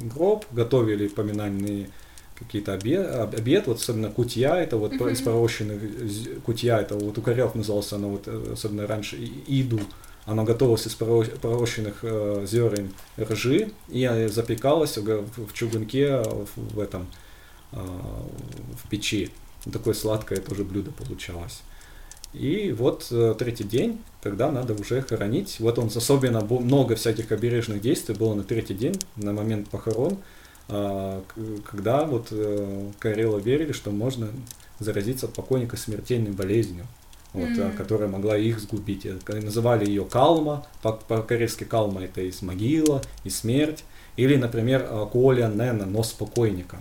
в 0.00 0.08
гроб, 0.14 0.46
готовили 0.50 1.06
поминальные 1.08 1.90
какие-то 2.36 2.72
обед, 2.72 3.34
обед, 3.34 3.66
вот 3.66 3.78
особенно 3.78 4.10
кутья, 4.10 4.56
это 4.56 4.76
вот 4.76 4.92
Мгм. 4.92 5.08
из 5.08 5.20
пророщенных 5.20 6.42
кутья, 6.44 6.78
это 6.78 6.96
вот 6.96 7.18
у 7.18 7.22
корев 7.22 7.54
назывался 7.54 7.96
она 7.96 8.08
вот, 8.08 8.26
особенно 8.26 8.86
раньше, 8.86 9.16
иду, 9.46 9.80
она 10.28 10.44
готовилась 10.44 10.86
из 10.86 10.94
проро- 10.94 11.38
пророщенных 11.38 12.00
э, 12.02 12.44
зерен 12.46 12.92
ржи 13.18 13.70
и 13.88 14.28
запекалась 14.30 14.98
в, 14.98 15.52
чугунке 15.54 16.04
э, 16.04 16.44
в, 16.54 16.78
этом, 16.78 17.06
э, 17.72 17.78
в 17.78 18.88
печи. 18.90 19.30
Такое 19.72 19.94
сладкое 19.94 20.38
тоже 20.38 20.64
блюдо 20.64 20.92
получалось. 20.92 21.62
И 22.34 22.74
вот 22.76 23.10
третий 23.38 23.64
день, 23.64 24.00
когда 24.22 24.50
надо 24.52 24.74
уже 24.74 25.00
хоронить. 25.00 25.56
Вот 25.60 25.78
он 25.78 25.86
особенно 25.86 26.42
много 26.42 26.94
всяких 26.94 27.32
обережных 27.32 27.80
действий 27.80 28.14
было 28.14 28.34
на 28.34 28.44
третий 28.44 28.74
день, 28.74 29.00
на 29.16 29.32
момент 29.32 29.70
похорон, 29.70 30.18
когда 30.66 32.04
вот 32.04 32.30
Карелы 32.98 33.40
верили, 33.40 33.72
что 33.72 33.90
можно 33.90 34.28
заразиться 34.78 35.24
от 35.26 35.32
покойника 35.32 35.78
смертельной 35.78 36.32
болезнью, 36.32 36.86
вот, 37.32 37.48
М. 37.58 37.72
которая 37.72 38.08
могла 38.08 38.36
их 38.36 38.58
сгубить. 38.60 39.06
Э, 39.06 39.16
Называли 39.40 39.86
ее 39.86 40.04
калма, 40.04 40.66
по- 40.82 40.92
по-корейски 40.92 41.64
калма 41.64 42.04
это 42.04 42.20
из 42.22 42.42
могила, 42.42 43.02
и 43.24 43.30
смерть. 43.30 43.84
Или, 44.16 44.36
например, 44.36 44.86
а, 44.90 45.06
Коля 45.06 45.46
Нена, 45.46 45.86
нос 45.86 46.12
покойника. 46.12 46.78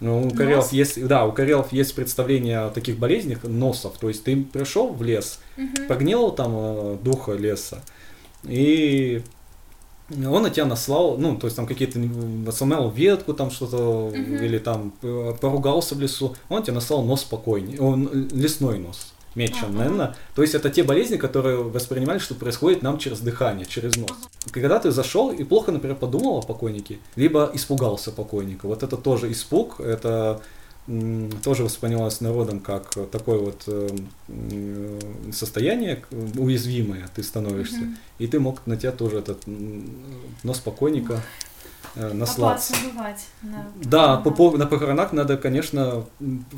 Ну, 0.00 0.22
у 0.22 0.24
Нос? 0.24 0.32
карелов 0.36 0.72
есть, 0.72 1.06
да, 1.06 1.24
у 1.26 1.30
карелов 1.32 1.72
есть 1.72 1.94
представление 1.94 2.58
о 2.60 2.70
таких 2.70 2.98
болезнях 2.98 3.44
носов. 3.44 3.98
То 4.00 4.08
есть 4.08 4.24
ты 4.24 4.42
пришел 4.42 4.88
в 4.92 5.00
лес, 5.02 5.38
Мгм. 5.56 5.86
погнил 5.86 6.32
там 6.32 6.50
э, 6.56 6.96
духа 7.04 7.32
леса, 7.34 7.82
и 8.42 9.22
он 10.10 10.42
на 10.42 10.50
тебя 10.50 10.64
наслал, 10.66 11.16
ну, 11.18 11.36
то 11.36 11.46
есть 11.46 11.56
там 11.56 11.66
какие-то, 11.66 12.00
сломал 12.52 12.90
ветку 12.90 13.32
там 13.32 13.50
что-то, 13.52 14.10
Мгм. 14.12 14.36
или 14.44 14.58
там 14.58 14.92
э, 15.02 15.34
поругался 15.40 15.94
в 15.94 16.00
лесу, 16.00 16.34
он 16.48 16.62
тебе 16.64 16.74
наслал 16.74 17.02
нос 17.04 17.20
спокойней, 17.20 17.78
он 17.78 18.28
лесной 18.32 18.78
нос, 18.80 19.12
Ага. 19.34 19.72
наверное. 19.78 20.16
То 20.34 20.42
есть 20.42 20.54
это 20.54 20.70
те 20.70 20.82
болезни, 20.82 21.16
которые 21.16 21.56
воспринимали, 21.62 22.18
что 22.18 22.34
происходит 22.34 22.82
нам 22.82 22.98
через 22.98 23.20
дыхание, 23.20 23.66
через 23.66 23.96
нос. 23.96 24.10
Когда 24.50 24.78
ты 24.78 24.90
зашел 24.90 25.30
и 25.32 25.44
плохо, 25.44 25.72
например, 25.72 25.96
подумал 25.96 26.38
о 26.38 26.42
покойнике, 26.42 26.98
либо 27.16 27.50
испугался 27.54 28.12
покойника, 28.12 28.66
вот 28.66 28.82
это 28.82 28.96
тоже 28.96 29.30
испуг, 29.32 29.80
это 29.80 30.40
тоже 31.44 31.62
воспринималось 31.62 32.20
народом 32.20 32.58
как 32.58 32.90
такое 33.12 33.38
вот 33.38 33.62
э, 33.68 33.88
м, 34.28 35.32
состояние 35.32 36.04
уязвимое 36.36 37.08
ты 37.14 37.22
становишься, 37.22 37.76
Мгм. 37.76 37.98
и 38.18 38.26
ты 38.26 38.40
мог 38.40 38.66
на 38.66 38.76
тебя 38.76 38.90
тоже 38.90 39.18
этот 39.18 39.44
нос 40.42 40.58
покойника 40.58 41.22
э, 41.94 42.12
наслаться. 42.12 42.72
Опасно 42.74 42.90
бывать. 42.98 43.26
На... 43.42 43.66
Да, 43.84 44.12
Ага. 44.14 44.30
по 44.30 44.56
на 44.56 44.66
похоронах 44.66 45.12
надо, 45.12 45.36
конечно, 45.36 46.04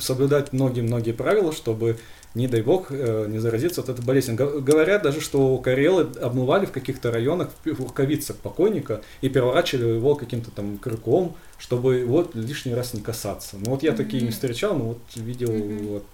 соблюдать 0.00 0.52
многие-многие 0.54 1.12
правила, 1.12 1.52
чтобы, 1.52 1.98
не 2.34 2.48
дай 2.48 2.62
бог, 2.62 2.86
э, 2.90 3.26
не 3.28 3.38
заразиться 3.38 3.80
от 3.80 3.88
этой 3.88 4.04
болезни. 4.04 4.34
Го- 4.34 4.60
Говорят 4.60 5.02
даже, 5.02 5.20
что 5.20 5.56
карелы 5.58 6.08
обмывали 6.20 6.66
в 6.66 6.72
каких-то 6.72 7.10
районах 7.12 7.50
в 7.64 7.80
рукавицах 7.80 8.36
покойника 8.38 9.02
и 9.20 9.28
переворачивали 9.28 9.94
его 9.94 10.14
каким-то 10.16 10.50
там 10.50 10.78
крюком, 10.78 11.36
чтобы 11.58 11.96
его 11.96 12.28
лишний 12.34 12.74
раз 12.74 12.92
не 12.94 13.00
касаться. 13.02 13.56
Ну 13.60 13.70
вот 13.70 13.82
я 13.82 13.92
такие 13.92 14.22
не 14.22 14.30
встречал, 14.30 14.76
но 14.76 14.84
вот 14.84 14.98
видел 15.14 15.52
Мгм. 15.52 15.86
вот 15.86 16.04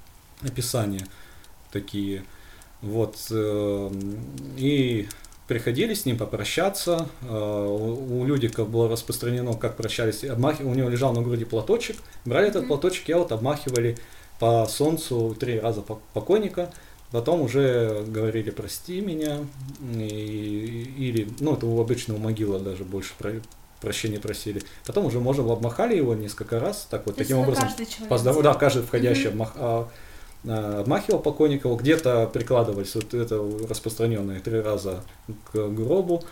описания 0.42 1.06
такие. 1.72 2.22
Вот. 2.82 3.16
э, 3.30 3.90
И 4.58 5.08
приходили 5.48 5.94
с 5.94 6.04
ним 6.06 6.16
попрощаться. 6.18 7.08
Э, 7.22 7.66
У 7.66 8.24
Людика 8.24 8.64
было 8.64 8.88
распространено, 8.88 9.54
как 9.54 9.76
прощались. 9.76 10.22
Обмахи... 10.24 10.62
У 10.62 10.74
него 10.74 10.88
лежал 10.88 11.12
на 11.12 11.22
груди 11.22 11.44
платочек. 11.44 11.96
Брали 12.24 12.48
этот 12.48 12.68
платочек 12.68 13.08
и 13.08 13.14
вот 13.14 13.32
обмахивали 13.32 13.96
по 14.40 14.66
солнцу 14.66 15.36
три 15.38 15.60
раза 15.60 15.82
по- 15.82 16.00
покойника. 16.14 16.72
Потом 17.12 17.42
уже 17.42 18.04
говорили 18.08 18.50
«прости 18.50 19.00
меня». 19.00 19.38
И- 19.96 20.94
Или, 20.98 21.28
ну, 21.40 21.54
это 21.54 21.66
у 21.66 21.80
обычного 21.80 22.18
могила 22.18 22.58
даже 22.58 22.84
больше 22.84 23.12
про- 23.18 23.40
прощения 23.80 24.18
просили. 24.20 24.62
Потом 24.86 25.06
уже 25.06 25.20
можно 25.20 25.50
обмахали 25.52 25.96
его 25.96 26.14
несколько 26.14 26.60
раз. 26.60 26.86
Так 26.90 27.06
вот, 27.06 27.14
То 27.16 27.22
таким 27.22 27.38
образом 27.38 27.64
каждый 27.64 27.86
человек? 27.86 28.42
Да, 28.42 28.54
каждый 28.54 28.82
входящий 28.82 29.28
Мгм. 29.30 29.32
обмах- 29.42 29.52
а, 29.56 29.88
а, 30.46 30.80
обмахивал 30.80 31.18
покойника, 31.20 31.68
его 31.68 31.76
где-то 31.76 32.26
прикладывались, 32.32 32.94
вот 32.94 33.12
это 33.14 33.42
распространенное 33.68 34.40
три 34.40 34.60
раза 34.60 35.02
к 35.52 35.68
гробу, 35.68 36.22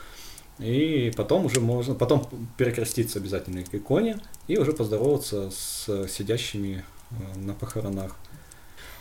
и 0.59 1.13
потом 1.17 1.47
уже 1.47 1.61
можно, 1.61 1.95
потом 1.95 2.27
перекреститься 2.57 3.19
обязательно 3.19 3.63
к 3.65 3.75
иконе 3.75 4.19
и 4.47 4.59
уже 4.59 4.73
поздороваться 4.73 5.51
с 5.51 6.07
сидящими 6.09 6.85
на 7.37 7.55
похоронах. 7.55 8.17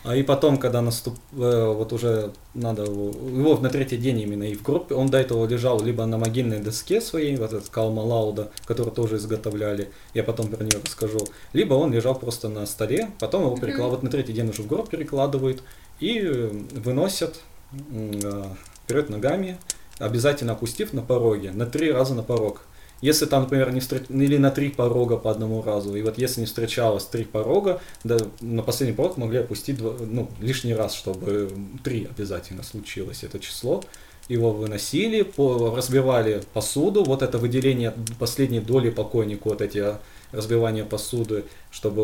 А 0.03 0.15
и 0.15 0.23
потом, 0.23 0.57
когда 0.57 0.81
наступ, 0.81 1.15
э, 1.33 1.73
вот 1.75 1.91
уже 1.91 2.31
надо 2.53 2.83
его, 2.83 3.09
его 3.09 3.57
на 3.57 3.69
третий 3.69 3.97
день 3.97 4.21
именно 4.21 4.43
и 4.43 4.55
в 4.55 4.61
гроб, 4.61 4.91
он 4.93 5.09
до 5.09 5.17
этого 5.17 5.45
лежал 5.45 5.83
либо 5.83 6.05
на 6.05 6.17
могильной 6.17 6.59
доске 6.59 7.01
своей, 7.01 7.35
вот 7.35 7.51
этот 7.51 7.67
Калма 7.67 8.01
Лауда, 8.01 8.49
который 8.65 8.93
тоже 8.93 9.17
изготовляли, 9.17 9.91
я 10.13 10.23
потом 10.23 10.47
про 10.47 10.63
нее 10.63 10.79
расскажу, 10.81 11.19
либо 11.51 11.73
он 11.73 11.91
лежал 11.91 12.15
просто 12.15 12.47
на 12.47 12.65
столе, 12.65 13.09
потом 13.19 13.43
его 13.43 13.57
перекладывают, 13.57 13.95
вот 13.95 14.03
на 14.03 14.09
третий 14.09 14.31
день 14.31 14.49
уже 14.49 14.61
в 14.61 14.67
гроб 14.67 14.89
перекладывают 14.89 15.61
и 15.99 16.21
э, 16.23 16.51
выносят 16.75 17.41
э, 17.73 18.43
вперед 18.85 19.09
ногами, 19.09 19.57
обязательно 19.99 20.53
опустив 20.53 20.93
на 20.93 21.01
пороге, 21.01 21.51
на 21.51 21.65
три 21.65 21.91
раза 21.91 22.13
на 22.13 22.23
порог. 22.23 22.61
Если 23.01 23.25
там, 23.25 23.43
например, 23.43 23.71
не 23.71 23.79
встреч... 23.79 24.03
или 24.09 24.37
на 24.37 24.49
три 24.51 24.69
порога 24.69 25.17
по 25.17 25.29
одному 25.29 25.61
разу, 25.61 25.95
и 25.95 26.01
вот 26.01 26.17
если 26.17 26.41
не 26.41 26.47
встречалось 26.47 27.05
три 27.05 27.25
порога, 27.25 27.79
да, 28.03 28.17
на 28.41 28.63
последний 28.63 28.95
порог 28.95 29.17
могли 29.17 29.39
опустить 29.39 29.77
два- 29.77 29.95
ну, 29.99 30.29
лишний 30.39 30.73
раз, 30.73 30.93
чтобы 30.93 31.51
три 31.83 32.05
обязательно 32.05 32.63
случилось 32.63 33.23
это 33.23 33.39
число. 33.39 33.83
Его 34.29 34.51
выносили, 34.51 35.21
по... 35.21 35.73
разбивали 35.75 36.43
посуду, 36.53 37.03
вот 37.03 37.21
это 37.21 37.37
выделение 37.37 37.93
последней 38.19 38.59
доли 38.59 38.89
покойнику, 38.89 39.49
вот 39.49 39.61
эти 39.61 39.77
а, 39.77 39.99
разбивания 40.31 40.83
посуды, 40.83 41.45
чтобы 41.71 42.03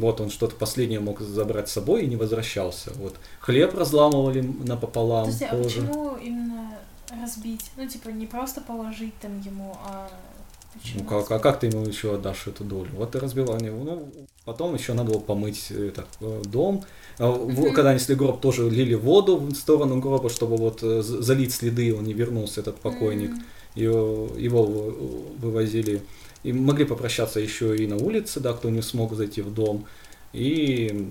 вот 0.00 0.20
он 0.20 0.30
что-то 0.30 0.56
последнее 0.56 1.00
мог 1.00 1.20
забрать 1.20 1.68
с 1.68 1.72
собой 1.72 2.04
и 2.04 2.06
не 2.06 2.16
возвращался. 2.16 2.92
Вот 2.96 3.14
хлеб 3.38 3.76
разламывали 3.76 4.40
напополам 4.40 5.26
Подожди, 5.26 5.44
а 5.44 5.56
тоже. 5.56 5.80
почему 5.82 6.16
именно 6.16 6.78
разбить? 7.10 7.70
Ну, 7.76 7.86
типа, 7.88 8.08
не 8.08 8.26
просто 8.26 8.60
положить 8.60 9.14
там 9.20 9.40
ему, 9.40 9.76
а 9.84 10.10
почему? 10.74 11.00
Ну 11.02 11.08
как, 11.08 11.30
а 11.30 11.38
как 11.38 11.60
ты 11.60 11.66
ему 11.68 11.84
еще 11.84 12.14
отдашь 12.14 12.46
эту 12.46 12.64
долю? 12.64 12.90
Вот 12.94 13.14
и 13.14 13.18
разбивание. 13.18 13.70
Ну, 13.72 14.08
потом 14.44 14.74
еще 14.74 14.92
надо 14.94 15.12
было 15.12 15.20
помыть 15.20 15.70
этот 15.70 16.06
э, 16.20 16.42
дом. 16.46 16.84
А. 17.18 17.32
Когда 17.74 17.94
несли 17.94 18.14
гроб, 18.14 18.40
тоже 18.40 18.68
лили 18.70 18.94
воду 18.94 19.36
в 19.36 19.54
сторону 19.54 20.00
гроба, 20.00 20.28
чтобы 20.30 20.56
вот 20.56 20.82
э, 20.82 21.02
залить 21.02 21.52
следы, 21.54 21.94
он 21.94 22.04
не 22.04 22.12
вернулся, 22.12 22.60
этот 22.60 22.76
покойник. 22.80 23.30
М, 23.30 23.42
Его, 23.74 24.28
его 24.36 24.62
вы- 24.64 24.92
вывозили. 25.38 26.00
И 26.44 26.52
могли 26.52 26.84
попрощаться 26.84 27.40
еще 27.40 27.76
и 27.76 27.86
на 27.86 27.96
улице, 27.96 28.40
да, 28.40 28.52
кто 28.52 28.70
не 28.70 28.82
смог 28.82 29.14
зайти 29.14 29.42
в 29.42 29.52
дом. 29.52 29.84
И 30.32 31.08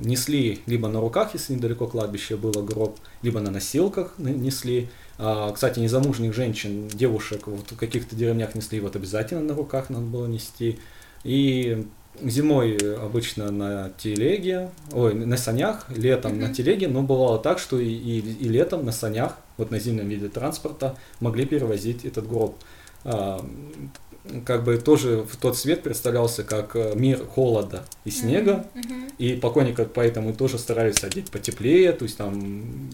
несли 0.00 0.60
либо 0.66 0.88
на 0.88 1.00
руках, 1.00 1.30
если 1.34 1.54
недалеко 1.54 1.86
кладбище 1.86 2.36
было 2.36 2.62
гроб, 2.62 2.98
либо 3.22 3.40
на 3.40 3.50
носилках 3.50 4.14
несли. 4.18 4.88
А, 5.18 5.52
кстати, 5.52 5.80
незамужних 5.80 6.34
женщин, 6.34 6.88
девушек 6.88 7.46
вот 7.46 7.70
в 7.70 7.76
каких-то 7.76 8.16
деревнях 8.16 8.54
несли 8.54 8.80
вот 8.80 8.96
обязательно 8.96 9.42
на 9.42 9.54
руках 9.54 9.90
надо 9.90 10.06
было 10.06 10.26
нести. 10.26 10.78
И 11.24 11.86
зимой 12.22 12.76
обычно 12.76 13.50
на 13.50 13.90
телеге, 13.98 14.70
ой, 14.92 15.14
на 15.14 15.36
санях, 15.36 15.86
летом 15.90 16.38
на 16.38 16.46
Мгм. 16.46 16.54
телеге, 16.54 16.88
но 16.88 17.02
бывало 17.02 17.38
так, 17.38 17.58
что 17.58 17.78
и, 17.78 17.88
и, 17.88 18.18
и 18.18 18.48
летом 18.48 18.84
на 18.84 18.92
санях, 18.92 19.36
вот 19.56 19.70
на 19.70 19.78
зимнем 19.78 20.08
виде 20.08 20.28
транспорта, 20.28 20.96
могли 21.20 21.44
перевозить 21.44 22.04
этот 22.04 22.28
гроб. 22.28 22.56
Как 24.44 24.64
бы 24.64 24.76
тоже 24.76 25.22
в 25.30 25.36
тот 25.36 25.56
свет 25.56 25.82
представлялся 25.82 26.44
как 26.44 26.76
э, 26.76 26.92
мир 26.94 27.24
холода 27.24 27.84
и 28.04 28.10
снега, 28.10 28.66
мгм. 28.74 29.08
и 29.16 29.32
покойника 29.34 29.86
поэтому 29.86 30.34
тоже 30.34 30.58
старались 30.58 31.02
одеть 31.02 31.30
потеплее, 31.30 31.92
то 31.92 32.04
есть 32.04 32.18
там... 32.18 32.38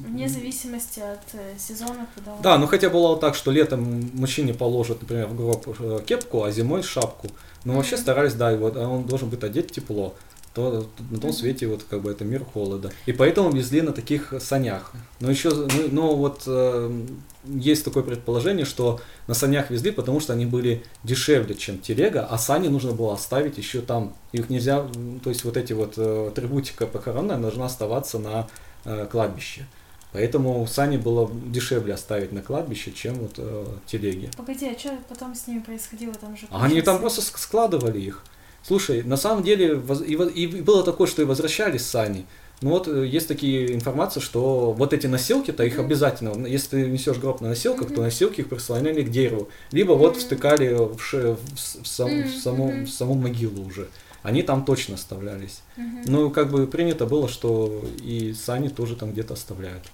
Вне 0.06 0.28
зависимости 0.28 1.00
от 1.00 1.20
э, 1.34 1.54
сезона, 1.58 2.06
когда 2.14 2.32
он- 2.32 2.42
Да, 2.42 2.58
ну 2.58 2.66
хотя 2.68 2.90
было 2.90 3.16
так, 3.18 3.34
что 3.34 3.50
летом 3.50 4.08
мужчине 4.14 4.54
положат, 4.54 5.02
например, 5.02 5.26
в 5.26 5.36
гроб 5.36 5.66
э, 5.80 6.00
кепку, 6.06 6.44
а 6.44 6.52
зимой 6.52 6.82
шапку. 6.82 7.28
Но 7.64 7.74
вообще 7.74 7.96
Мгм. 7.96 8.02
старались, 8.02 8.34
да, 8.34 8.54
вот 8.56 8.76
а 8.76 8.88
он 8.88 9.04
должен 9.04 9.28
быть 9.28 9.42
одет 9.42 9.72
тепло. 9.72 10.14
То 10.54 10.88
на 11.10 11.18
том 11.20 11.32
свете 11.34 11.66
вот 11.66 11.82
как 11.90 12.00
бы 12.00 12.10
это 12.10 12.24
мир 12.24 12.42
холода. 12.42 12.90
И 13.04 13.12
поэтому 13.12 13.50
везли 13.50 13.82
на 13.82 13.92
таких 13.92 14.32
санях. 14.40 14.92
Но 15.20 15.30
еще, 15.30 15.50
ну, 15.50 15.68
но 15.90 16.16
вот 16.16 16.44
э, 16.46 17.04
есть 17.48 17.84
такое 17.84 18.02
предположение, 18.02 18.64
что 18.64 19.00
на 19.26 19.34
санях 19.34 19.70
везли, 19.70 19.90
потому 19.90 20.20
что 20.20 20.32
они 20.32 20.46
были 20.46 20.82
дешевле, 21.04 21.54
чем 21.54 21.78
телега, 21.78 22.26
а 22.28 22.38
сани 22.38 22.68
нужно 22.68 22.92
было 22.92 23.14
оставить 23.14 23.58
еще 23.58 23.80
там. 23.80 24.14
Их 24.32 24.50
нельзя, 24.50 24.86
то 25.22 25.30
есть 25.30 25.44
вот 25.44 25.56
эти 25.56 25.72
вот 25.72 25.94
э, 25.96 26.28
атрибутика 26.28 26.86
похоронная 26.86 27.38
должна 27.38 27.66
оставаться 27.66 28.18
на 28.18 28.46
э, 28.84 29.06
кладбище. 29.10 29.66
Поэтому 30.12 30.66
сани 30.66 30.96
было 30.96 31.30
дешевле 31.46 31.92
оставить 31.94 32.32
на 32.32 32.40
кладбище, 32.40 32.92
чем 32.92 33.14
вот 33.14 33.34
э, 33.36 33.66
телеги. 33.86 34.30
Погоди, 34.36 34.66
а 34.68 34.78
что 34.78 34.96
потом 35.08 35.34
с 35.34 35.46
ними 35.46 35.60
происходило? 35.60 36.14
Там 36.14 36.36
же 36.36 36.46
А 36.50 36.64
они 36.64 36.80
там 36.80 36.98
просто 37.00 37.20
ск- 37.20 37.38
складывали 37.38 38.00
их. 38.00 38.22
Слушай, 38.62 39.02
на 39.02 39.16
самом 39.16 39.42
деле 39.44 39.80
и, 40.06 40.14
и 40.14 40.46
было 40.62 40.82
такое, 40.82 41.06
что 41.06 41.22
и 41.22 41.24
возвращались 41.24 41.86
сани. 41.86 42.24
Ну 42.62 42.70
вот 42.70 42.88
э, 42.88 43.06
есть 43.06 43.28
такие 43.28 43.74
информации, 43.74 44.20
что 44.20 44.72
вот 44.72 44.92
эти 44.94 45.06
носилки-то 45.06 45.62
их 45.62 45.78
обязательно, 45.78 46.46
если 46.46 46.68
ты 46.68 46.86
несешь 46.90 47.18
гроб 47.18 47.40
на 47.42 47.48
носилках, 47.48 47.92
то 47.94 48.00
носилки 48.00 48.40
их 48.40 48.48
прислоняли 48.48 49.02
к 49.02 49.10
дереву, 49.10 49.48
либо 49.72 49.92
вот 49.92 50.12
Мгм. 50.12 50.20
встыкали 50.20 50.72
в, 50.74 50.98
ше- 50.98 51.36
в 51.82 51.86
сам- 51.86 52.24
в 52.24 52.34
саму, 52.36 52.84
в 52.84 52.88
саму 52.88 53.14
могилу 53.14 53.64
уже. 53.66 53.88
Они 54.22 54.42
там 54.42 54.64
точно 54.64 54.94
оставлялись. 54.96 55.60
Ну, 56.06 56.30
как 56.30 56.50
бы 56.50 56.66
принято 56.66 57.06
было, 57.06 57.28
что 57.28 57.84
и 58.02 58.32
сани 58.32 58.68
тоже 58.68 58.96
там 58.96 59.12
где-то 59.12 59.34
оставляют. 59.34 59.84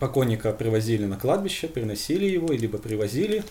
Покойника 0.00 0.52
привозили 0.52 1.04
на 1.04 1.16
кладбище, 1.18 1.66
приносили 1.66 2.24
его, 2.24 2.52
либо 2.52 2.78
привозили. 2.78 3.42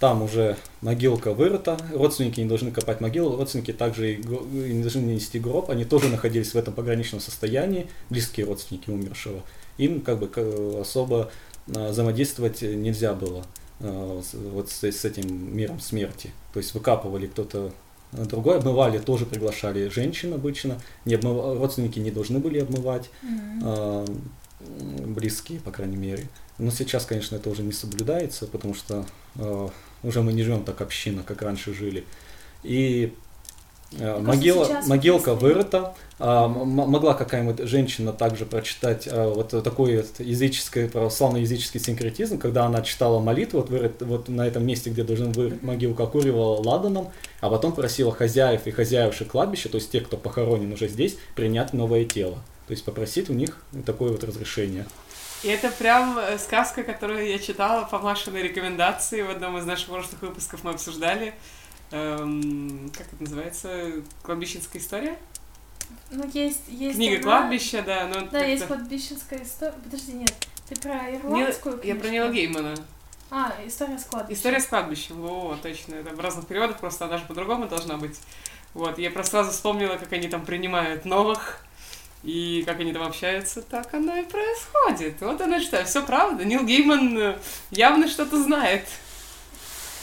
Там 0.00 0.22
уже 0.22 0.56
могилка 0.80 1.32
вырыта, 1.34 1.76
родственники 1.94 2.40
не 2.40 2.46
должны 2.46 2.70
копать 2.72 3.02
могилу, 3.02 3.36
родственники 3.36 3.72
также 3.72 4.14
и 4.14 4.16
не 4.16 4.80
должны 4.80 5.00
нести 5.00 5.38
гроб, 5.38 5.68
они 5.70 5.84
тоже 5.84 6.08
находились 6.08 6.54
в 6.54 6.56
этом 6.56 6.72
пограничном 6.72 7.20
состоянии, 7.20 7.86
близкие 8.08 8.46
родственники 8.46 8.88
умершего. 8.88 9.42
Им 9.76 10.00
как 10.00 10.18
бы 10.18 10.80
особо 10.80 11.30
а, 11.74 11.90
взаимодействовать 11.90 12.62
нельзя 12.62 13.12
было 13.12 13.44
с- 13.78 14.32
вот 14.34 14.70
с, 14.70 14.82
с 14.84 15.04
этим 15.04 15.54
миром 15.56 15.80
смерти. 15.80 16.30
То 16.54 16.60
есть 16.60 16.72
выкапывали 16.74 17.26
кто-то 17.26 17.70
другой, 18.12 18.56
обмывали, 18.56 18.98
тоже 18.98 19.26
приглашали 19.26 19.88
женщин 19.88 20.32
обычно, 20.32 20.80
не 21.04 21.14
обмыва- 21.14 21.58
родственники 21.58 21.98
не 21.98 22.10
должны 22.10 22.38
были 22.38 22.58
обмывать 22.58 23.10
м, 23.22 24.06
близкие, 25.14 25.60
по 25.60 25.70
крайней 25.70 25.96
мере. 25.96 26.26
Но 26.58 26.70
сейчас, 26.70 27.04
конечно, 27.04 27.36
это 27.36 27.48
уже 27.50 27.62
не 27.62 27.72
соблюдается, 27.72 28.46
потому 28.46 28.74
что 28.74 29.06
уже 30.02 30.22
мы 30.22 30.32
не 30.32 30.42
живем 30.42 30.64
так 30.64 30.80
общинно, 30.80 31.22
как 31.22 31.42
раньше 31.42 31.74
жили. 31.74 32.04
И 32.62 33.12
могила, 33.98 34.58
кажется, 34.58 34.82
сейчас 34.82 34.86
могилка 34.86 35.34
вырыта. 35.34 35.94
А, 36.18 36.48
могла 36.48 37.14
какая-нибудь 37.14 37.66
женщина 37.66 38.12
также 38.12 38.44
прочитать 38.44 39.08
а, 39.10 39.32
вот 39.32 39.50
такой 39.64 39.96
вот 39.96 40.20
языческий, 40.20 40.88
православный 40.88 41.40
языческий 41.40 41.80
синкретизм, 41.80 42.38
когда 42.38 42.66
она 42.66 42.82
читала 42.82 43.20
молитву 43.20 43.60
вот, 43.60 43.70
вырыт- 43.70 44.04
вот 44.04 44.28
на 44.28 44.46
этом 44.46 44.66
месте, 44.66 44.90
где 44.90 45.02
должен 45.02 45.32
вырыть 45.32 45.62
могилку, 45.62 46.02
окуривала 46.02 46.62
ладаном, 46.62 47.08
а 47.40 47.48
потом 47.48 47.72
просила 47.72 48.12
хозяев 48.12 48.66
и 48.66 48.70
хозяевши 48.70 49.24
кладбища, 49.24 49.70
то 49.70 49.76
есть 49.76 49.90
тех, 49.90 50.06
кто 50.06 50.18
похоронен 50.18 50.72
уже 50.72 50.88
здесь, 50.88 51.16
принять 51.34 51.72
новое 51.72 52.04
тело. 52.04 52.38
То 52.66 52.72
есть 52.72 52.84
попросить 52.84 53.30
у 53.30 53.32
них 53.32 53.56
такое 53.84 54.12
вот 54.12 54.22
разрешение. 54.22 54.86
И 55.42 55.48
это 55.48 55.70
прям 55.70 56.18
э, 56.18 56.38
сказка, 56.38 56.82
которую 56.82 57.26
я 57.26 57.38
читала 57.38 57.84
по 57.86 57.98
Машиной 57.98 58.42
рекомендации 58.42 59.22
в 59.22 59.30
одном 59.30 59.56
из 59.58 59.64
наших 59.64 59.88
прошлых 59.88 60.20
выпусков 60.22 60.64
мы 60.64 60.72
обсуждали. 60.72 61.34
эм, 61.92 62.90
как 62.96 63.06
это 63.12 63.22
называется, 63.22 63.92
кладбищенская 64.22 64.80
история? 64.80 65.18
Ну, 66.10 66.24
есть... 66.32 66.62
есть 66.68 66.96
Книга 66.96 67.16
она- 67.16 67.22
кладбища, 67.40 67.82
да, 67.82 68.06
но 68.06 68.26
Да, 68.26 68.44
есть 68.44 68.66
кладбищенская 68.66 69.42
история. 69.42 69.74
Подожди, 69.82 70.12
нет. 70.12 70.32
Ты 70.68 70.76
про 70.80 70.94
Не- 71.10 71.16
ирландскую 71.16 71.76
Я 71.76 71.80
книжку? 71.80 72.00
про 72.00 72.08
Нила 72.10 72.28
Геймана. 72.30 72.74
А, 73.32 73.54
история 73.66 73.98
с 73.98 74.04
кладбищем. 74.04 74.38
История 74.38 74.60
с 74.60 74.66
кладбищем, 74.66 75.20
во, 75.20 75.56
точно. 75.62 75.94
Это 75.94 76.14
в 76.14 76.20
разных 76.20 76.46
переводах, 76.46 76.78
просто 76.78 77.06
она 77.06 77.18
же 77.18 77.24
по-другому 77.26 77.66
должна 77.66 77.96
быть. 77.96 78.18
Вот, 78.74 78.98
я 78.98 79.10
просто 79.10 79.32
сразу 79.32 79.50
вспомнила, 79.52 79.96
как 79.96 80.12
они 80.12 80.28
там 80.28 80.44
принимают 80.44 81.04
новых, 81.04 81.64
и 82.22 82.62
как 82.66 82.80
они 82.80 82.92
там 82.92 83.02
общаются. 83.02 83.62
Так 83.62 83.92
оно 83.94 84.16
и 84.16 84.22
происходит. 84.24 85.14
Вот 85.20 85.40
оно 85.40 85.60
что, 85.60 85.84
все 85.84 86.02
правда. 86.04 86.44
Нил 86.44 86.64
Гейман 86.64 87.18
э, 87.18 87.34
явно 87.70 88.08
что-то 88.08 88.42
знает. 88.42 88.82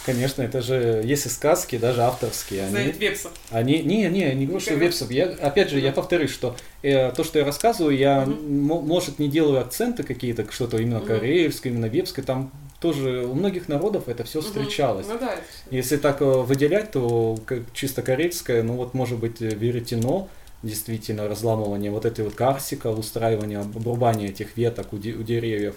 Конечно, 0.05 0.41
это 0.41 0.61
же, 0.61 1.01
если 1.03 1.27
сказки, 1.27 1.77
даже 1.77 2.01
авторские, 2.01 2.61
они, 2.61 2.69
Знает 2.71 2.97
Вепса. 2.97 3.29
они, 3.51 3.79
не, 3.79 4.07
не, 4.07 4.33
не 4.35 4.45
говорю, 4.45 4.61
что 4.61 4.73
вебсов, 4.75 5.11
я, 5.11 5.25
опять 5.25 5.69
же, 5.69 5.81
я 5.81 5.91
повторюсь, 5.91 6.31
что 6.31 6.55
э, 6.81 7.11
то, 7.11 7.25
что 7.25 7.39
я 7.39 7.45
рассказываю, 7.45 7.97
я, 7.97 8.23
м- 8.23 8.63
может, 8.63 9.19
не 9.19 9.27
делаю 9.27 9.59
акценты 9.59 10.03
какие-то, 10.03 10.49
что-то 10.49 10.77
именно 10.77 10.99
Мгм. 10.99 11.07
кореевское, 11.07 11.73
именно 11.73 11.87
вебское, 11.87 12.23
там 12.23 12.51
тоже 12.79 13.25
у 13.25 13.33
многих 13.33 13.67
народов 13.67 14.07
это 14.07 14.23
все 14.23 14.39
встречалось. 14.39 15.07
Ну 15.09 15.17
да. 15.19 15.35
Если 15.71 15.97
так 15.97 16.21
э, 16.21 16.23
выделять, 16.25 16.91
то 16.91 17.37
чисто 17.73 18.01
корейское, 18.01 18.63
ну 18.63 18.75
вот 18.75 18.93
может 18.93 19.19
быть 19.19 19.41
э, 19.41 19.49
веретено, 19.49 20.29
действительно 20.63 21.27
разламывание 21.27 21.91
вот 21.91 22.05
этой 22.05 22.25
вот 22.25 22.33
карсика, 22.35 22.87
устраивание, 22.87 23.59
обрубание 23.59 24.29
этих 24.29 24.57
веток 24.57 24.91
у, 24.93 24.97
де- 24.97 25.13
у 25.13 25.23
деревьев. 25.23 25.75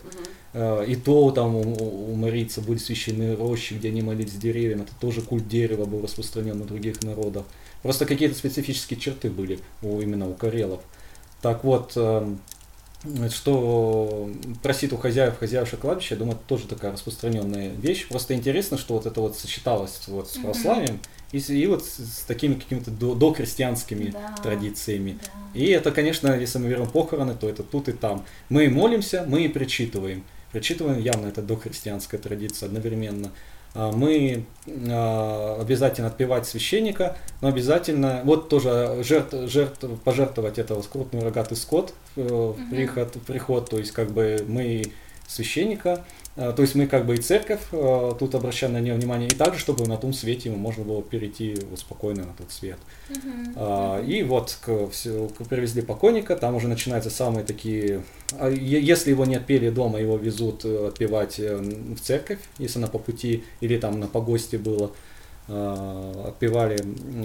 Э, 0.54 0.84
И 0.88 0.96
то 0.96 1.30
там 1.30 1.54
у, 1.56 1.60
у- 1.60 2.14
марийцев 2.14 2.66
были 2.66 2.78
священные 2.78 3.34
рощи, 3.34 3.74
где 3.74 3.88
они 3.88 4.02
молились 4.02 4.32
с 4.32 4.36
деревьями. 4.36 4.82
Это 4.82 4.92
тоже 5.00 5.20
культ 5.22 5.46
дерева 5.48 5.84
был 5.84 6.02
распространен 6.02 6.58
на 6.58 6.64
других 6.64 7.02
народах. 7.02 7.44
Просто 7.82 8.06
какие-то 8.06 8.34
специфические 8.34 8.98
черты 8.98 9.30
были 9.30 9.58
у, 9.82 10.00
именно 10.00 10.28
у 10.28 10.34
карелов. 10.34 10.80
Так 11.42 11.62
вот, 11.64 11.92
эм, 11.96 12.38
что 13.30 14.30
просит 14.62 14.92
у 14.92 14.96
хозяев 14.96 15.38
хозяюшек 15.38 15.80
кладбища, 15.80 16.14
я 16.14 16.18
думаю, 16.18 16.36
это 16.36 16.44
тоже 16.46 16.66
такая 16.66 16.92
распространенная 16.92 17.70
вещь. 17.70 18.06
Просто 18.08 18.34
интересно, 18.34 18.76
что 18.76 18.94
вот 18.94 19.06
это 19.06 19.20
вот 19.20 19.36
сочеталось 19.38 20.00
вот 20.08 20.28
с 20.30 20.36
православием 20.38 21.00
и, 21.32 21.38
и 21.38 21.66
вот 21.66 21.84
с, 21.84 21.96
с 21.98 22.24
такими 22.26 22.54
какими-то 22.54 22.90
до- 22.90 23.14
докрестьянскими 23.14 24.10
Да. 24.10 24.34
традициями. 24.42 25.18
Да. 25.22 25.58
И 25.58 25.66
это, 25.66 25.90
конечно, 25.92 26.34
если 26.38 26.58
мы 26.58 26.68
берем 26.68 26.86
похороны, 26.88 27.34
то 27.34 27.48
это 27.48 27.62
тут 27.62 27.88
и 27.88 27.92
там. 27.92 28.24
Мы 28.48 28.68
молимся, 28.68 29.24
мы 29.26 29.42
и 29.44 29.48
причитываем. 29.48 30.24
Причитываем 30.52 31.00
явно 31.00 31.26
это 31.28 31.42
дохристианская 31.42 32.18
традиция 32.18 32.66
одновременно. 32.66 33.30
А, 33.72 33.92
Мы 33.92 34.44
а, 34.88 35.58
обязательно 35.60 36.08
отпевать 36.08 36.46
священника, 36.48 37.16
но 37.40 37.48
обязательно, 37.48 38.22
вот 38.24 38.48
тоже 38.48 39.02
жертв, 39.04 39.34
жертв, 39.48 39.84
пожертвовать 40.04 40.58
это 40.58 40.74
вот 40.74 40.86
крупный 40.88 41.22
рогатый 41.22 41.56
скот 41.56 41.94
э, 42.16 42.22
в 42.22 42.58
Мгм. 42.58 42.70
приход, 42.70 43.14
в 43.16 43.20
приход, 43.20 43.70
то 43.70 43.78
есть 43.78 43.92
как 43.92 44.10
бы 44.10 44.44
мы 44.48 44.82
священника, 45.28 46.04
то 46.36 46.62
есть 46.62 46.74
мы 46.74 46.86
как 46.86 47.06
бы 47.06 47.14
и 47.14 47.18
церковь, 47.18 47.60
а, 47.72 48.14
тут 48.14 48.34
обращаем 48.34 48.72
на 48.72 48.80
нее 48.80 48.94
внимание, 48.94 49.28
и 49.28 49.34
также, 49.34 49.58
чтобы 49.60 49.86
на 49.86 49.96
том 49.96 50.12
свете 50.12 50.48
ему 50.48 50.58
можно 50.58 50.84
было 50.84 51.02
перейти 51.02 51.56
вот 51.68 51.80
спокойно 51.80 52.24
на 52.24 52.32
тот 52.34 52.50
свет. 52.52 52.78
А, 53.56 54.02
И 54.04 54.22
вот 54.22 54.56
к, 54.64 54.88
всё- 54.90 55.28
к- 55.28 55.44
привезли 55.48 55.82
покойника, 55.82 56.36
там 56.36 56.54
уже 56.54 56.68
начинаются 56.68 57.10
самые 57.10 57.44
такие... 57.44 58.02
а, 58.38 58.48
Если 58.48 59.10
его 59.10 59.24
не 59.24 59.34
отпели 59.36 59.70
дома, 59.70 60.00
его 60.00 60.16
везут 60.16 60.64
э, 60.64 60.88
отпевать 60.88 61.40
э, 61.40 61.56
в 61.56 62.00
церковь, 62.00 62.38
если 62.58 62.78
она 62.78 62.86
по 62.86 62.98
пути 62.98 63.42
или 63.60 63.76
там 63.76 63.98
на 64.00 64.06
погосте 64.06 64.56
было. 64.58 64.92
Отпевали 65.48 66.78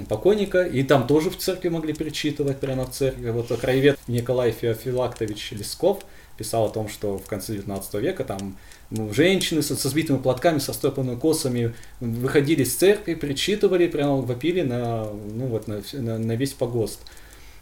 покойника, 0.10 0.64
и 0.64 0.82
там 0.84 1.06
тоже 1.06 1.30
в 1.30 1.38
церкви 1.38 1.70
могли 1.70 1.94
перечитывать 1.94 2.60
прямо 2.60 2.86
в 2.86 2.92
церкви. 2.92 3.30
Вот 3.30 3.48
краевед 3.60 4.00
Николай 4.08 4.52
Феофилактович 4.52 5.52
Лесков 5.52 6.00
писал 6.38 6.66
о 6.66 6.70
том, 6.70 6.90
что 6.90 7.18
в 7.20 7.26
конце 7.28 7.54
19 7.54 7.94
века 7.96 8.24
там 8.24 8.58
ну, 8.92 9.14
женщины 9.14 9.62
со, 9.62 9.76
со 9.76 9.90
сбитыми 9.90 10.18
платками, 10.18 10.60
со 10.60 10.74
стопанными 10.74 11.18
косами 11.20 11.74
выходили 12.00 12.64
из 12.64 12.74
церкви, 12.76 13.16
причитывали, 13.16 13.88
прямо 13.88 14.18
вопили 14.18 14.62
на, 14.62 15.06
ну, 15.06 15.48
вот, 15.48 15.68
на, 15.68 15.82
на- 15.94 16.18
на 16.18 16.32
весь 16.36 16.54
погост. 16.54 17.00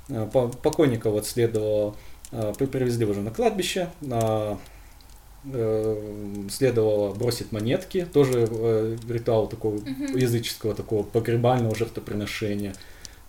А, 0.09 0.25
по- 0.25 0.49
Покойника 0.49 1.09
вот 1.09 1.25
следовало, 1.25 1.95
а, 2.31 2.53
при- 2.53 2.65
привезли 2.65 3.05
уже 3.05 3.21
на 3.21 3.31
кладбище, 3.31 3.89
а, 4.11 4.57
э, 5.45 6.45
следовало 6.49 7.13
бросить 7.13 7.51
монетки, 7.51 8.07
тоже 8.13 8.47
э, 8.49 8.97
ритуал 9.09 9.47
такого 9.47 9.75
Мгм. 9.75 10.17
языческого, 10.17 10.73
такого 10.73 11.03
погребального 11.03 11.75
жертвоприношения. 11.75 12.73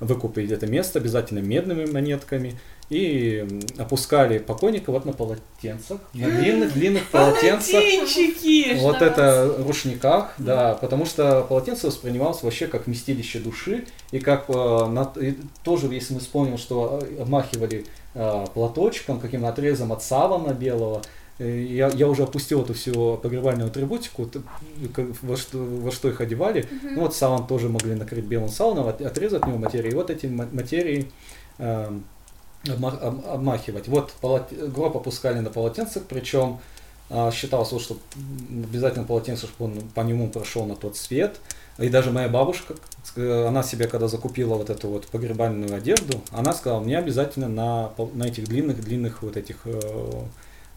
Выкупить 0.01 0.51
это 0.51 0.67
место 0.67 0.99
обязательно 0.99 1.39
медными 1.39 1.87
монетками 1.87 2.59
и 2.91 3.47
опускали 3.79 4.39
покойника 4.39 4.93
вот 4.93 5.05
на 5.07 5.13
полотенцах, 5.13 6.01
на 6.13 6.29
длинных-длинных 6.31 7.09
полотенцах. 7.11 7.73
Полотенчики! 7.73 8.79
Вот 8.81 9.01
это 9.03 9.55
рушниках, 9.67 10.35
да, 10.39 10.75
потому 10.75 11.07
что 11.07 11.43
полотенце 11.49 11.87
воспринималось 11.87 12.43
вообще 12.43 12.67
как 12.67 12.87
вместилище 12.87 13.39
души, 13.39 13.85
и 14.13 14.19
как 14.19 14.45
э, 14.49 15.05
и 15.21 15.39
тоже, 15.65 15.87
если 15.87 16.15
мы 16.15 16.21
вспомним, 16.21 16.59
что 16.59 17.01
э, 17.03 17.23
обмахивали 17.23 17.87
э, 18.15 18.45
платочком, 18.53 19.19
каким 19.19 19.47
отрезом 19.47 19.93
от 19.93 20.03
савана 20.03 20.53
белого, 20.53 21.03
я, 21.39 21.89
я 21.89 22.07
уже 22.07 22.23
опустил 22.23 22.63
эту 22.63 22.75
всю 22.75 23.17
погребальную 23.17 23.67
атрибутику, 23.69 24.31
во 25.23 25.37
что, 25.37 25.59
во 25.59 25.91
что 25.91 26.09
их 26.09 26.21
одевали. 26.21 26.69
Мгм. 26.71 26.95
Ну 26.95 27.01
вот 27.01 27.17
саван 27.17 27.47
тоже 27.47 27.69
могли 27.69 27.95
накрыть 27.97 28.25
белым 28.25 28.49
саваном, 28.49 28.87
от- 28.87 29.01
отрезать 29.01 29.43
от 29.43 29.49
него 29.49 29.59
материи, 29.59 29.91
и 29.91 29.95
вот 29.95 30.11
эти 30.11 30.27
ма- 30.27 30.49
материи 30.53 31.11
э, 31.59 31.87
об- 31.87 32.03
обмахивать. 32.69 33.89
Вот 33.89 34.13
гроб 34.23 34.97
опускали 34.97 35.41
на 35.41 35.51
полотенцах, 35.51 36.05
причем 36.09 36.61
а, 37.11 37.31
считалось, 37.31 37.71
вот, 37.73 37.83
что 37.83 37.99
обязательно 38.51 39.05
полотенце, 39.05 39.47
чтобы 39.47 39.73
он 39.73 39.81
по 39.95 40.01
нему 40.01 40.29
прошел 40.29 40.65
на 40.65 40.75
тот 40.75 40.97
свет. 40.97 41.39
И 41.79 41.89
даже 41.89 42.11
моя 42.13 42.29
бабушка, 42.29 42.75
э, 43.17 43.47
она 43.47 43.63
себе 43.63 43.89
когда 43.89 44.09
закупила 44.09 44.55
вот 44.55 44.71
эту 44.71 44.89
вот 44.89 45.07
погребальную 45.09 45.75
одежду, 45.75 46.21
она 46.31 46.53
сказала, 46.55 46.81
мне 46.81 46.99
обязательно 46.99 47.49
на, 47.49 47.91
на 48.15 48.25
этих 48.25 48.45
длинных-длинных 48.45 49.23
вот 49.23 49.37
этих, 49.37 49.59
э, 49.65 49.81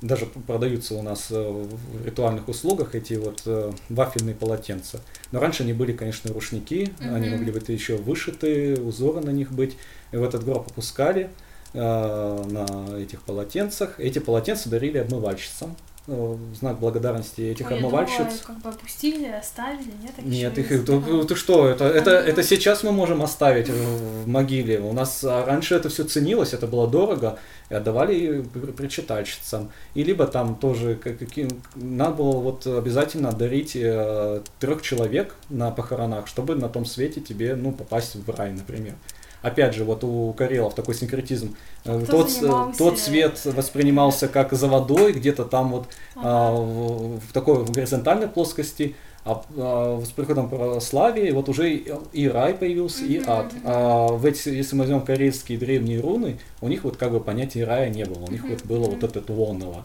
даже 0.02 0.26
продаются 0.26 0.96
у 0.96 1.02
нас 1.02 1.28
э, 1.30 1.36
в 1.40 2.06
ритуальных 2.06 2.50
услугах 2.50 2.96
эти 2.96 3.14
вот 3.14 3.44
вафельные 3.90 4.36
полотенца. 4.36 5.00
Но 5.32 5.40
раньше 5.40 5.64
они 5.64 5.74
были, 5.74 5.94
конечно, 5.94 6.34
рушники, 6.34 6.92
они 7.00 7.30
Мгм. 7.30 7.38
могли 7.38 7.52
быть 7.52 7.70
еще 7.70 7.96
вышиты, 7.96 8.82
узоры 8.82 9.22
на 9.22 9.30
них 9.30 9.52
быть. 9.52 9.78
И 10.12 10.18
в 10.18 10.24
этот 10.24 10.44
гроб 10.44 10.68
опускали 10.68 11.30
на 11.74 12.98
этих 13.00 13.22
полотенцах. 13.22 14.00
Эти 14.00 14.20
полотенца 14.20 14.70
дарили 14.70 14.98
обмывальщицам. 15.00 15.76
э, 16.10 16.12
в 16.14 16.56
знак 16.56 16.80
благодарности 16.80 17.42
этих 17.42 17.66
Ой, 17.66 17.74
я 17.74 17.78
обмывальщиц. 17.80 18.18
думала, 18.18 18.38
как 18.46 18.60
бы 18.62 18.70
опустили, 18.70 19.28
оставили, 19.28 19.92
нет? 20.02 20.16
Так 20.16 20.24
Нет, 20.26 20.58
их, 20.58 20.70
ты, 20.70 20.78
забирают. 20.78 21.28
ты 21.28 21.36
что, 21.36 21.68
это, 21.68 21.84
это, 21.84 22.12
это 22.12 22.44
сейчас 22.44 22.84
мы 22.84 22.94
можем 22.94 23.22
оставить 23.22 23.68
в, 23.70 24.24
в 24.24 24.28
могиле. 24.28 24.80
У 24.80 24.94
нас 24.94 25.22
а, 25.26 25.46
раньше 25.46 25.76
это 25.76 25.90
все 25.90 26.06
ценилось, 26.06 26.54
это 26.54 26.66
было 26.66 26.88
дорого, 26.88 27.38
и 27.70 27.74
отдавали 27.74 28.42
при- 28.54 28.72
причитальщицам. 28.72 29.70
И 29.96 30.04
либо 30.06 30.28
там 30.28 30.56
тоже, 30.56 30.96
как, 30.96 31.20
каким, 31.20 31.50
надо 31.76 32.14
было 32.16 32.38
вот 32.40 32.66
обязательно 32.66 33.34
дарить 33.34 33.76
э, 33.76 34.42
трех 34.62 34.82
человек 34.82 35.36
на 35.50 35.72
похоронах, 35.72 36.28
чтобы 36.28 36.56
на 36.56 36.70
том 36.70 36.86
свете 36.86 37.20
тебе, 37.20 37.56
ну, 37.56 37.74
попасть 37.74 38.16
в 38.16 38.30
рай, 38.30 38.54
например. 38.54 38.94
Опять 39.42 39.76
же, 39.76 39.84
вот 39.84 40.04
у 40.04 40.34
Карелов 40.34 40.74
такой 40.76 40.96
синкретизм. 40.96 41.56
Э, 41.86 42.00
Кто 42.04 42.24
Тот, 42.24 42.32
занимался- 42.32 42.78
тот 42.78 43.00
цвет 43.00 43.46
воспринимался 43.46 44.28
как 44.28 44.54
за 44.54 44.68
водой, 44.68 45.14
где-то 45.14 45.46
там 45.46 45.72
вот 45.72 45.88
а, 46.16 46.50
Ага. 46.50 46.62
в, 46.62 47.20
в 47.20 47.34
такой 47.34 47.64
в 47.64 47.72
горизонтальной 47.72 48.28
плоскости, 48.28 48.96
а, 49.24 49.44
а, 49.56 50.02
с 50.06 50.10
приходом 50.10 50.50
православия 50.50 51.34
вот 51.34 51.50
уже 51.50 51.72
и, 51.74 51.92
и 52.14 52.28
рай 52.28 52.54
появился, 52.54 53.04
и 53.04 53.20
Мгм, 53.20 53.30
ад. 53.30 53.54
А 53.64 54.08
в 54.08 54.26
эти, 54.26 54.50
если 54.50 54.76
мы 54.76 54.82
возьмем 54.84 55.02
корейские 55.02 55.58
древние 55.58 56.00
руны, 56.00 56.38
у 56.62 56.68
них 56.68 56.84
вот 56.84 56.98
как 56.98 57.12
бы 57.12 57.20
понятия 57.20 57.64
рая 57.66 57.90
не 57.90 58.06
было, 58.06 58.24
у 58.26 58.32
них 58.32 58.44
Мгм, 58.44 58.54
вот 58.54 58.66
было 58.66 58.86
вот 58.90 59.02
мгм. 59.04 59.06
это 59.06 59.34
лоново. 59.34 59.84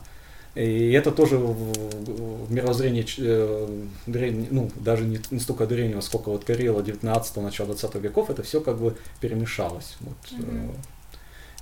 И 0.54 0.92
это 0.92 1.10
тоже 1.12 1.38
в, 1.38 2.52
мировоззрении 2.52 3.06
э, 3.18 3.84
древне- 4.06 4.48
ну, 4.50 4.70
даже 4.76 5.04
не, 5.04 5.18
не 5.30 5.40
столько 5.40 5.66
древнего, 5.66 6.00
сколько 6.02 6.28
вот 6.30 6.44
Карела 6.44 6.82
19 6.82 7.36
начала 7.36 7.68
20 7.68 7.94
веков, 7.96 8.28
это 8.28 8.42
все 8.42 8.60
как 8.60 8.78
бы 8.78 8.94
перемешалось. 9.20 9.96
Вот, 10.00 10.16
Мгм. 10.38 10.72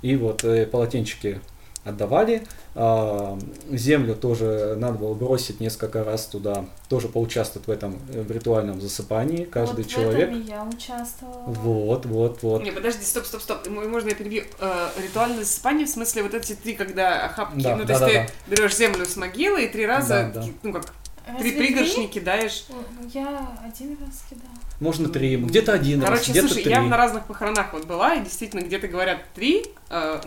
и 0.01 0.15
вот 0.17 0.43
э, 0.43 0.65
полотенчики 0.65 1.39
отдавали. 1.83 2.47
А, 2.75 3.37
землю 3.69 4.15
тоже 4.15 4.75
надо 4.77 4.97
было 4.97 5.13
бросить 5.13 5.59
несколько 5.59 6.03
раз 6.03 6.25
туда, 6.25 6.65
тоже 6.89 7.07
поучаствовать 7.07 7.67
в 7.67 7.71
этом 7.71 7.99
э, 8.13 8.21
в 8.21 8.31
ритуальном 8.31 8.79
засыпании, 8.79 9.45
каждый 9.45 9.83
вот 9.83 9.91
человек. 9.91 10.29
В 10.29 10.33
этом 10.33 10.41
и 10.41 10.47
я 10.47 10.63
участвовала. 10.63 11.43
Вот, 11.47 12.05
вот, 12.05 12.43
вот. 12.43 12.63
Не, 12.63 12.71
подожди, 12.71 13.03
стоп, 13.03 13.25
стоп, 13.25 13.41
стоп. 13.41 13.67
Можно 13.67 14.09
я 14.09 14.15
перебью? 14.15 14.43
Э, 14.59 14.89
ритуальное 15.01 15.43
засыпание, 15.43 15.85
в 15.85 15.89
смысле, 15.89 16.23
вот 16.23 16.33
эти 16.33 16.53
три, 16.53 16.73
когда 16.75 17.25
охапки, 17.25 17.61
Да, 17.61 17.75
ну, 17.75 17.81
то 17.81 17.87
да, 17.87 17.93
есть 17.93 18.01
да, 18.01 18.33
ты 18.45 18.55
берешь 18.55 18.75
землю 18.75 19.05
с 19.05 19.15
могилы 19.15 19.65
и 19.65 19.67
три 19.67 19.85
раза, 19.85 20.31
Да, 20.33 20.41
да. 20.41 20.47
ну, 20.63 20.73
как 20.73 20.93
Три 21.39 21.51
Разве 21.51 21.67
пригоршни 21.67 22.07
кидаешь. 22.07 22.65
Ну, 22.69 22.75
Я 23.13 23.47
один 23.63 23.95
раз 24.01 24.23
кидала. 24.27 24.53
Можно 24.79 25.07
три, 25.07 25.37
где-то 25.37 25.71
один 25.73 26.01
раз, 26.01 26.09
Короче, 26.09 26.31
где-то 26.31 26.47
слушай, 26.47 26.63
три. 26.63 26.71
я 26.71 26.81
на 26.81 26.97
разных 26.97 27.25
похоронах 27.25 27.73
вот 27.73 27.85
была, 27.85 28.15
и 28.15 28.23
действительно 28.23 28.61
где-то 28.61 28.87
говорят 28.87 29.19
три. 29.35 29.65
э, 29.89 30.19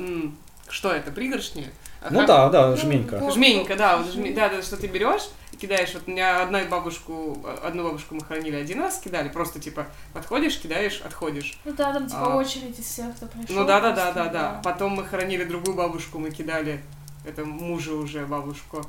что 0.68 0.92
это, 0.92 1.10
пригоршни? 1.10 1.70
А 2.00 2.08
Ну 2.10 2.18
как- 2.18 2.26
да, 2.26 2.48
да, 2.50 2.68
Ну, 2.70 2.76
жменька. 2.76 3.18
вот. 3.18 3.34
Жменька, 3.34 3.76
да, 3.76 3.96
вот 3.96 4.06
жме- 4.14 4.34
да, 4.34 4.48
да, 4.48 4.60
что 4.62 4.76
ты 4.76 4.86
берешь 4.88 5.22
и 5.52 5.56
кидаешь. 5.56 5.94
Вот 5.94 6.02
у 6.06 6.10
меня 6.10 6.42
одну 6.42 6.62
бабушку, 6.66 7.44
одну 7.62 7.84
бабушку 7.84 8.14
мы 8.14 8.20
хоронили 8.22 8.56
один 8.56 8.80
раз, 8.80 8.98
кидали, 8.98 9.28
просто 9.28 9.58
типа 9.60 9.86
подходишь, 10.12 10.58
кидаешь, 10.58 11.00
отходишь. 11.00 11.58
Ну 11.64 11.72
да, 11.72 11.92
там 11.92 12.06
типа 12.06 12.34
А. 12.34 12.36
очередь 12.36 12.78
из 12.78 12.84
всех, 12.84 13.14
кто 13.16 13.26
пришел. 13.26 13.54
Ну 13.56 13.64
да, 13.64 13.80
да, 13.80 13.92
да, 13.92 14.12
да, 14.12 14.26
да. 14.28 14.60
Потом 14.62 14.92
мы 14.92 15.04
хоронили 15.04 15.44
другую 15.44 15.74
бабушку, 15.76 16.18
мы 16.18 16.30
кидали, 16.30 16.82
это 17.26 17.44
мужа 17.46 17.94
уже 17.94 18.26
бабушку, 18.26 18.84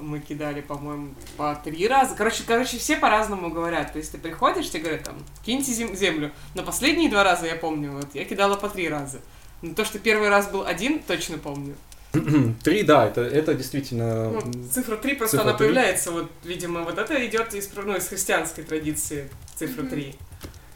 мы 0.00 0.18
кидали, 0.18 0.60
по-моему, 0.60 1.14
по 1.36 1.54
три 1.62 1.86
раза. 1.86 2.16
Короче, 2.16 2.42
короче, 2.46 2.78
все 2.78 2.96
по-разному 2.96 3.50
говорят. 3.50 3.92
То 3.92 3.98
есть 3.98 4.10
ты 4.10 4.18
приходишь, 4.18 4.70
тебе 4.70 4.82
говорят 4.84 5.04
там, 5.04 5.14
киньте 5.44 5.70
зем- 5.72 5.94
землю. 5.94 6.32
Но 6.54 6.62
последние 6.64 7.10
два 7.10 7.22
раза 7.22 7.46
я 7.46 7.54
помню, 7.54 7.92
вот 7.92 8.08
я 8.14 8.24
кидала 8.24 8.56
по 8.56 8.68
три 8.68 8.88
раза. 8.88 9.20
Но 9.62 9.74
то, 9.74 9.84
что 9.84 9.98
первый 9.98 10.28
раз 10.28 10.48
был 10.50 10.64
один, 10.64 11.02
точно 11.02 11.38
помню. 11.38 11.74
Три, 12.64 12.82
да, 12.82 13.06
это, 13.06 13.20
это 13.20 13.54
действительно... 13.54 14.30
Ну, 14.30 14.42
цифра 14.72 14.96
3 14.96 15.14
просто 15.14 15.36
цифра 15.36 15.50
она 15.50 15.56
три. 15.58 15.66
появляется, 15.66 16.10
вот, 16.10 16.28
видимо, 16.42 16.82
вот 16.82 16.98
это 16.98 17.24
идет 17.26 17.54
из, 17.54 17.70
ну, 17.76 17.96
из 17.96 18.08
христианской 18.08 18.64
традиции, 18.64 19.28
цифра. 19.54 19.84
3. 19.84 20.14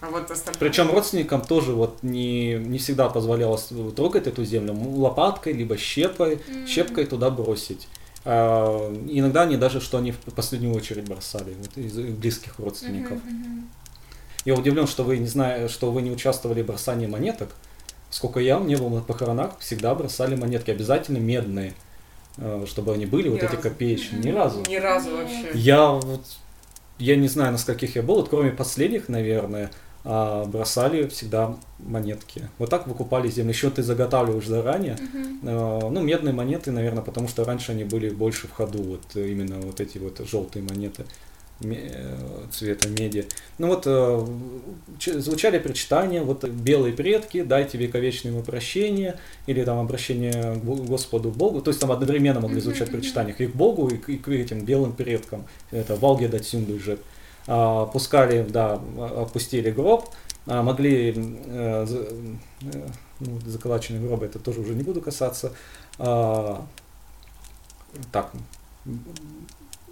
А 0.00 0.10
вот 0.10 0.30
остальное... 0.30 0.60
Причем 0.60 0.90
родственникам 0.92 1.40
тоже 1.40 1.72
вот 1.72 2.02
не, 2.02 2.54
не 2.54 2.78
всегда 2.78 3.08
позволялось 3.08 3.68
трогать 3.96 4.26
эту 4.26 4.44
землю 4.44 4.74
лопаткой, 4.74 5.54
либо 5.54 5.76
щепой, 5.76 6.40
М. 6.46 6.66
щепкой 6.68 7.06
туда 7.06 7.30
бросить. 7.30 7.88
А, 8.24 8.92
иногда 9.08 9.42
они 9.42 9.56
даже, 9.56 9.80
что 9.80 9.98
они 9.98 10.12
в 10.12 10.18
последнюю 10.36 10.74
очередь 10.74 11.08
бросали, 11.08 11.54
вот, 11.58 11.76
из 11.76 11.94
близких 11.94 12.58
родственников. 12.58 13.18
Мгм. 13.24 13.68
Я 14.44 14.54
удивлен, 14.54 14.86
что 14.86 15.04
вы 15.04 15.18
не 15.18 15.26
знаю, 15.26 15.68
что 15.68 15.90
вы 15.90 16.02
не 16.02 16.10
участвовали 16.10 16.62
в 16.62 16.66
бросании 16.66 17.06
монеток. 17.06 17.48
Сколько 18.14 18.38
я 18.38 18.60
не 18.60 18.76
был 18.76 18.90
на 18.90 19.00
похоронах, 19.00 19.58
всегда 19.58 19.92
бросали 19.92 20.36
монетки, 20.36 20.70
обязательно 20.70 21.18
медные, 21.18 21.74
э, 22.36 22.64
чтобы 22.68 22.92
они 22.94 23.06
были, 23.06 23.26
Ни 23.26 23.32
вот 23.32 23.42
эти 23.42 23.50
разу. 23.56 23.62
копеечные. 23.62 24.22
Ни 24.22 24.28
Мгм. 24.28 24.36
разу. 24.38 24.62
Ни 24.68 24.76
разу 24.76 25.10
вообще. 25.16 25.50
Я 25.54 25.90
вот, 25.90 26.20
я 26.98 27.16
не 27.16 27.26
знаю, 27.26 27.50
на 27.50 27.58
скольких 27.58 27.96
я 27.96 28.02
был, 28.02 28.14
вот 28.14 28.28
кроме 28.28 28.52
последних, 28.52 29.08
наверное, 29.08 29.68
а, 30.04 30.44
бросали 30.44 31.08
всегда 31.08 31.56
монетки. 31.80 32.48
Вот 32.58 32.70
так 32.70 32.86
выкупали 32.86 33.28
землю. 33.28 33.50
Еще 33.50 33.70
ты 33.70 33.82
заготавливаешь 33.82 34.46
заранее. 34.46 34.96
Э, 35.42 35.80
Ну, 35.90 36.00
медные 36.00 36.32
монеты, 36.32 36.70
наверное, 36.70 37.02
потому 37.02 37.26
что 37.26 37.42
раньше 37.44 37.72
они 37.72 37.82
были 37.82 38.10
больше 38.10 38.46
в 38.46 38.52
ходу, 38.52 38.80
вот 38.80 39.16
именно 39.16 39.56
вот 39.60 39.80
эти 39.80 39.98
вот 39.98 40.20
желтые 40.30 40.62
монеты 40.62 41.04
цвета 42.50 42.88
меди. 42.88 43.26
Ну 43.58 43.68
вот 43.68 43.84
э, 43.86 44.26
звучали 45.20 45.58
причитания, 45.58 46.22
вот 46.22 46.44
белые 46.44 46.94
предки, 46.94 47.42
дайте 47.42 47.78
вековечное 47.78 48.32
ему 48.32 48.42
прощение, 48.42 49.18
или 49.46 49.62
там 49.64 49.78
обращение 49.78 50.54
к 50.54 50.64
Господу 50.64 51.30
Богу, 51.30 51.60
то 51.60 51.70
есть 51.70 51.80
там 51.80 51.92
одновременно 51.92 52.40
могли 52.40 52.60
звучать 52.60 52.90
причитания 52.90 53.34
и 53.36 53.46
к 53.46 53.54
Богу, 53.54 53.88
и 53.88 53.96
к, 53.96 54.08
и 54.08 54.16
к 54.16 54.28
этим 54.28 54.64
белым 54.64 54.92
предкам, 54.92 55.46
это 55.70 55.96
Валге 55.96 56.28
Датсюндуджет. 56.28 57.00
А, 57.46 57.86
Пускали, 57.86 58.46
да, 58.48 58.80
опустили 58.98 59.70
гроб, 59.70 60.08
а, 60.46 60.62
могли 60.62 61.12
э, 61.14 61.86
э, 61.86 61.86
ну, 63.20 63.40
заколаченные 63.46 64.06
гробы, 64.06 64.26
это 64.26 64.38
тоже 64.38 64.60
уже 64.60 64.74
не 64.74 64.82
буду 64.82 65.00
касаться. 65.00 65.52
А, 65.98 66.64
так, 68.12 68.32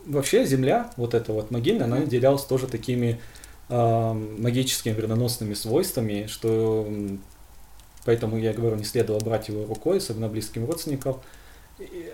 вообще 0.07 0.44
земля, 0.44 0.90
вот 0.96 1.14
эта 1.14 1.32
вот 1.32 1.50
могильная, 1.50 1.86
она 1.86 1.96
наделялась 1.96 2.44
тоже 2.44 2.66
такими 2.66 3.20
а, 3.68 4.12
магическими 4.14 4.92
вредоносными 4.92 5.55
свойствами, 5.55 6.26
что 6.26 6.86
поэтому 8.05 8.38
я 8.38 8.53
говорю, 8.53 8.76
не 8.76 8.84
следовало 8.84 9.20
брать 9.20 9.48
его 9.48 9.64
рукой, 9.64 9.98
особенно 9.98 10.28
близким 10.28 10.66
родственникам. 10.66 11.20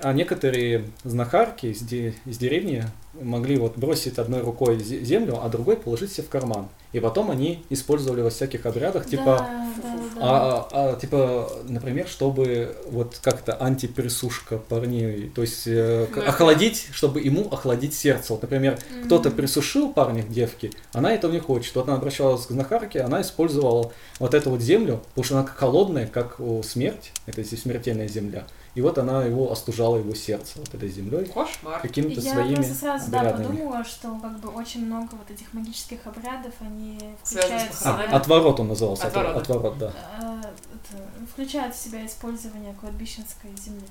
А 0.01 0.13
некоторые 0.13 0.85
знахарки 1.05 1.67
из, 1.67 1.81
де- 1.81 2.15
из 2.25 2.39
деревни 2.39 2.85
могли 3.21 3.59
вот 3.59 3.77
бросить 3.77 4.19
одной 4.19 4.41
рукой 4.41 4.77
зе- 4.77 5.03
землю, 5.03 5.41
а 5.43 5.49
другой 5.49 5.77
положить 5.77 6.13
себе 6.13 6.23
в 6.27 6.31
карман. 6.31 6.69
И 6.93 7.01
потом 7.01 7.31
они 7.31 7.63
использовали 7.69 8.23
во 8.23 8.31
всяких 8.31 8.65
обрядах, 8.65 9.07
типа 9.07 9.25
Да, 9.25 9.39
да, 9.39 9.83
да, 9.83 9.99
да. 10.15 10.21
а, 10.21 10.69
а, 10.73 10.97
типа, 10.97 11.53
например, 11.69 12.07
чтобы 12.09 12.77
вот 12.91 13.19
как-то 13.21 13.63
антипересушка 13.63 14.57
парней, 14.59 15.31
то 15.35 15.43
есть 15.43 15.65
э, 15.67 16.07
Ну, 16.15 16.23
охладить, 16.23 16.89
чтобы 16.93 17.21
ему 17.21 17.49
охладить 17.51 17.93
сердце. 17.95 18.33
Вот, 18.33 18.43
например, 18.43 18.79
кто-то 19.05 19.29
Мгм. 19.29 19.37
присушил 19.37 19.93
парня 19.93 20.23
к 20.23 20.29
девке, 20.31 20.71
она 20.93 21.13
этого 21.13 21.33
не 21.33 21.41
хочет. 21.41 21.75
Вот 21.75 21.89
она 21.89 21.97
обращалась 21.99 22.47
к 22.47 22.51
знахарке, 22.51 23.01
она 23.01 23.21
использовала 23.21 23.93
вот 24.19 24.33
эту 24.35 24.51
вот 24.51 24.61
землю, 24.63 25.03
потому 25.11 25.25
что 25.25 25.39
она 25.39 25.47
холодная, 25.47 26.07
как 26.07 26.41
о, 26.41 26.63
смерть, 26.63 27.13
это 27.27 27.43
здесь 27.43 27.63
смертельная 27.63 28.09
земля. 28.09 28.47
И 28.79 28.81
вот 28.81 28.97
она 28.97 29.25
его 29.25 29.51
остужала 29.51 29.97
его 29.97 30.15
сердце 30.15 30.61
вот 30.61 30.73
этой 30.73 30.89
землей 30.89 31.25
Кошмар. 31.25 31.81
какими-то 31.81 32.21
Я 32.21 32.33
своими 32.33 32.55
просто 32.55 32.75
сразу 32.75 33.11
да, 33.11 33.33
подумала, 33.33 33.83
что 33.83 34.17
как 34.23 34.39
бы 34.39 34.51
очень 34.51 34.87
много 34.87 35.17
вот 35.17 35.29
этих 35.29 35.53
магических 35.53 35.99
обрядов, 36.07 36.55
они 36.61 36.97
включают 37.21 37.73
в 37.73 37.85
А, 37.85 38.05
отворот 38.13 38.61
он 38.61 38.69
назывался, 38.69 39.09
Отворот, 39.09 39.37
отворот, 39.37 39.79
да. 39.79 39.93
э, 40.21 40.43
это, 40.77 41.03
включают 41.33 41.75
в 41.75 41.79
себя 41.79 42.07
использование 42.07 42.73
кладбищенской 42.81 43.51
земли. 43.57 43.83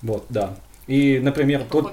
Вот, 0.00 0.24
да. 0.30 0.56
И, 0.86 1.18
например, 1.18 1.66
тот, 1.70 1.92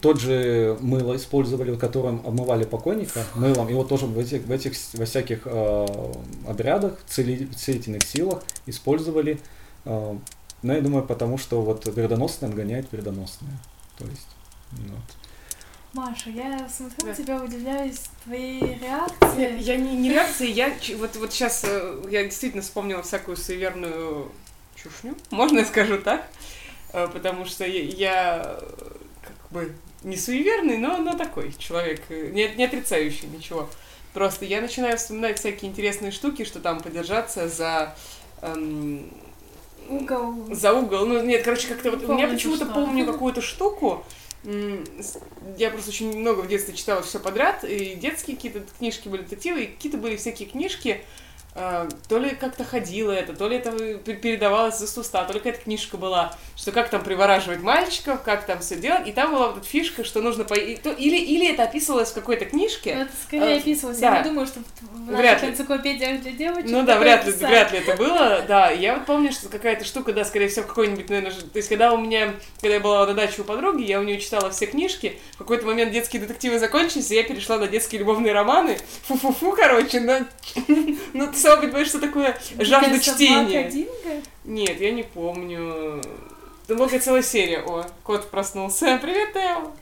тот 0.00 0.18
же 0.18 0.78
мыло 0.80 1.16
использовали, 1.16 1.76
которым 1.76 2.22
обмывали 2.26 2.64
покойника 2.64 3.24
мылом, 3.34 3.68
его 3.68 3.84
тоже 3.84 4.06
в 4.06 4.18
этих, 4.18 4.44
в 4.44 4.50
этих 4.50 4.72
во 4.94 5.04
всяких 5.04 5.42
э, 5.44 5.86
обрядах, 6.48 6.98
цели, 7.06 7.44
целительных 7.54 8.04
силах 8.04 8.42
использовали. 8.64 9.38
э, 9.84 10.16
но 10.62 10.74
я 10.74 10.80
думаю, 10.80 11.04
потому 11.04 11.38
что 11.38 11.60
вот 11.62 11.86
вредоносное 11.86 12.48
отгоняет 12.48 12.90
вредоносное. 12.92 13.58
То 13.98 14.04
есть, 14.06 14.26
ну, 14.72 14.94
вот. 14.94 15.00
Маша, 15.92 16.30
я 16.30 16.68
смотрю 16.68 17.06
на 17.06 17.12
Да. 17.12 17.22
тебя, 17.22 17.42
удивляюсь 17.42 18.02
твоей 18.24 18.60
Я, 18.60 18.78
реакции. 18.78 19.60
я 19.60 19.76
не, 19.76 19.96
не 19.96 20.10
реакции, 20.10 20.48
я 20.50 20.72
вот, 20.98 21.16
вот 21.16 21.32
сейчас 21.32 21.64
я 22.08 22.24
действительно 22.24 22.62
вспомнила 22.62 23.02
всякую 23.02 23.36
суеверную 23.36 24.30
чушню, 24.76 25.16
можно 25.30 25.58
я 25.58 25.64
скажу 25.64 25.98
так, 25.98 26.26
Э, 26.92 27.08
потому 27.12 27.44
что 27.44 27.64
я, 27.64 27.82
я, 27.82 28.56
э, 28.60 28.92
как 29.22 29.50
бы 29.52 29.72
не 30.02 30.16
суеверный, 30.16 30.76
но, 30.76 30.96
но 30.98 31.16
такой 31.16 31.52
человек, 31.58 32.02
э, 32.08 32.30
не, 32.32 32.48
не 32.56 32.64
отрицающий 32.64 33.28
ничего. 33.28 33.68
Просто 34.12 34.44
я 34.44 34.60
начинаю 34.60 34.98
вспоминать 34.98 35.38
всякие 35.38 35.70
интересные 35.70 36.10
штуки, 36.10 36.44
что 36.44 36.58
там 36.58 36.80
подержаться 36.80 37.48
за 37.48 37.94
эм, 38.42 39.08
Угол. 39.90 40.54
за 40.54 40.72
угол. 40.72 41.04
Ну, 41.06 41.22
нет, 41.22 41.42
короче, 41.42 41.68
как-то 41.68 41.90
вот... 41.90 42.02
Меня 42.02 42.08
помню, 42.08 42.30
почему-то 42.30 42.64
что. 42.64 42.74
помню 42.74 43.06
какую-то 43.06 43.42
штуку. 43.42 44.04
Я 45.58 45.70
просто 45.70 45.90
очень 45.90 46.16
много 46.18 46.40
в 46.40 46.48
детстве 46.48 46.74
читала 46.74 47.02
все 47.02 47.18
подряд, 47.18 47.64
и 47.64 47.94
детские 47.94 48.36
какие-то 48.36 48.60
книжки 48.78 49.08
были 49.08 49.22
детективы, 49.22 49.64
и 49.64 49.66
какие-то 49.66 49.98
были 49.98 50.16
всякие 50.16 50.48
книжки, 50.48 51.02
то 51.54 52.18
ли 52.18 52.30
как-то 52.30 52.64
ходило 52.64 53.10
это, 53.10 53.32
то 53.34 53.48
ли 53.48 53.56
это 53.56 53.72
пе- 53.72 54.14
передавалось 54.14 54.78
за 54.78 55.00
уста, 55.00 55.24
то 55.24 55.32
ли 55.32 55.40
какая-то 55.40 55.62
книжка 55.64 55.96
была, 55.96 56.32
что 56.56 56.70
как 56.70 56.90
там 56.90 57.02
привораживать 57.02 57.60
мальчиков, 57.60 58.22
как 58.22 58.46
там 58.46 58.60
все 58.60 58.76
делать, 58.76 59.08
и 59.08 59.12
там 59.12 59.32
была 59.32 59.48
вот 59.48 59.58
эта 59.58 59.66
фишка, 59.66 60.04
что 60.04 60.20
нужно 60.22 60.44
по... 60.44 60.54
или, 60.54 61.16
или 61.16 61.50
это 61.52 61.64
описывалось 61.64 62.10
в 62.10 62.14
какой-то 62.14 62.44
книжке, 62.44 62.94
Ну, 62.94 63.00
Это 63.02 63.12
скорее 63.26 63.56
А, 63.56 63.58
описывалось. 63.58 63.98
да. 63.98 64.16
Я 64.16 64.22
не 64.22 64.28
думаю, 64.30 64.46
что 64.46 64.60
в 64.60 65.06
Вряд 65.06 65.42
наших 65.42 65.50
энциклопедиях 65.54 66.20
для 66.22 66.32
девочек. 66.32 66.70
Ну 66.70 66.84
да, 66.84 66.98
вряд 66.98 67.26
ли, 67.26 67.32
писали. 67.32 67.50
вряд 67.50 67.72
ли 67.72 67.78
это 67.78 67.96
было, 67.96 68.44
да. 68.46 68.70
Я 68.70 68.94
вот 68.94 69.06
помню, 69.06 69.32
что 69.32 69.48
какая-то 69.48 69.84
штука, 69.84 70.12
да, 70.12 70.24
скорее 70.24 70.48
всего, 70.48 70.66
какой-нибудь, 70.66 71.08
наверное, 71.08 71.32
то 71.32 71.56
есть, 71.56 71.68
когда 71.68 71.92
у 71.92 71.98
меня, 71.98 72.34
когда 72.60 72.74
я 72.74 72.80
была 72.80 73.04
на 73.06 73.14
даче 73.14 73.42
у 73.42 73.44
подруги, 73.44 73.82
я 73.82 73.98
у 73.98 74.04
нее 74.04 74.20
читала 74.20 74.50
все 74.50 74.66
книжки, 74.66 75.18
в 75.34 75.38
какой-то 75.38 75.66
момент 75.66 75.90
детские 75.92 76.22
детективы 76.22 76.58
закончились, 76.60 77.10
и 77.10 77.16
я 77.16 77.24
перешла 77.24 77.58
на 77.58 77.66
детские 77.66 77.98
любовные 77.98 78.32
романы. 78.32 78.78
Фу-фу-фу, 79.08 79.52
короче, 79.56 80.00
но... 80.00 80.20
Ну, 81.12 81.30
сама 81.40 81.56
понимаешь, 81.60 81.88
что 81.88 81.98
такое 82.00 82.38
жажда 82.58 82.98
чтения. 83.00 83.62
Нет, 84.44 84.80
я 84.80 84.92
не 84.92 85.02
помню. 85.02 86.00
Была 86.68 86.88
целая 86.88 87.22
серия. 87.22 87.60
О, 87.60 87.84
кот 88.04 88.30
проснулся. 88.30 88.98
Привет, 89.02 89.32
Тео. 89.32 89.72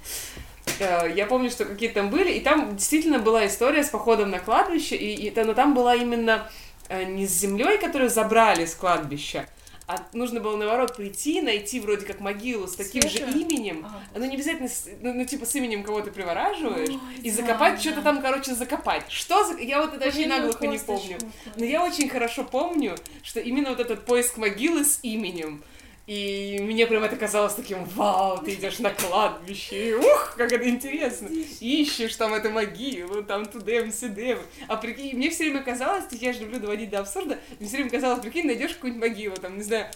Э, 0.81 1.13
Я 1.15 1.27
помню, 1.27 1.51
что 1.51 1.65
какие-то 1.65 1.97
там 1.97 2.11
были, 2.11 2.33
и 2.33 2.41
там 2.41 2.77
действительно 2.77 3.19
была 3.19 3.47
история 3.47 3.83
с 3.83 3.91
походом 3.91 4.31
на 4.31 4.39
кладбище, 4.39 4.97
и, 4.97 5.29
и 5.29 5.41
но 5.45 5.55
там 5.55 5.75
была 5.75 5.95
именно 5.95 6.51
э, 6.89 7.05
не 7.05 7.27
с 7.27 7.31
землей, 7.33 7.79
которую 7.79 8.11
забрали 8.11 8.65
с 8.65 8.75
кладбища, 8.75 9.47
а 9.89 10.07
нужно 10.12 10.39
было 10.41 10.55
наоборот 10.57 10.95
прийти, 10.97 11.41
найти 11.41 11.80
вроде 11.80 12.05
как 12.05 12.20
могилу 12.20 12.66
с 12.68 12.74
таким 12.76 13.03
же 13.03 13.09
Свежую? 13.09 13.41
именем, 13.41 13.86
А. 13.86 14.18
ну 14.18 14.26
не 14.26 14.34
обязательно, 14.34 14.68
с- 14.68 14.86
ну, 15.01 15.14
ну, 15.14 15.24
типа 15.24 15.47
с 15.47 15.55
именем 15.55 15.82
кого 15.82 16.03
ты 16.03 16.11
привораживаешь, 16.11 16.91
Ой, 16.91 16.99
и 17.22 17.30
да, 17.30 17.36
закопать 17.39 17.74
да. 17.76 17.80
что-то 17.80 18.03
там, 18.03 18.20
короче, 18.20 18.55
закопать. 18.55 19.11
Что 19.11 19.45
за... 19.45 19.59
Я 19.59 19.80
вот 19.80 19.95
это 19.95 20.05
вообще 20.05 20.26
наглухо 20.26 20.66
не 20.66 20.78
помню. 20.78 21.18
Но 21.57 21.64
я 21.64 21.82
очень 21.82 22.09
хорошо 22.11 22.45
помню, 22.45 22.97
что 23.22 23.41
именно 23.41 23.70
вот 23.70 23.80
этот 23.80 24.05
поиск 24.05 24.36
могилы 24.36 24.84
с 24.84 24.99
именем. 25.03 25.62
И 26.09 26.59
мне 26.63 26.87
прям 26.87 27.05
это 27.05 27.17
казалось 27.17 27.53
таким, 27.53 27.85
вау, 27.85 28.39
ты 28.39 28.55
идешь 28.55 28.79
на 28.79 28.89
кладбище, 28.89 29.95
ух, 29.95 30.37
как 30.39 30.51
это 30.51 30.67
интересно. 30.67 31.29
Ищешь 31.61 32.17
там 32.17 32.33
эту 32.33 32.49
могилу, 32.49 33.23
там 33.23 33.45
тудем, 33.45 33.93
сюдем. 33.93 34.39
А 34.69 34.79
прикинь, 34.79 35.15
мне 35.15 35.29
все 35.29 35.45
время 35.45 35.63
казалось, 35.63 36.05
я 36.13 36.33
же 36.33 36.41
люблю 36.41 36.61
доводить 36.61 36.89
до 36.89 37.01
абсурда, 37.01 37.39
мне 37.59 37.69
все 37.69 37.77
время 37.77 37.91
казалось, 37.91 38.23
прикинь, 38.23 38.47
найдешь 38.47 38.73
какую-нибудь 38.73 39.07
могилу, 39.07 39.37
там, 39.37 39.59
не 39.59 39.63
знаю, 39.63 39.87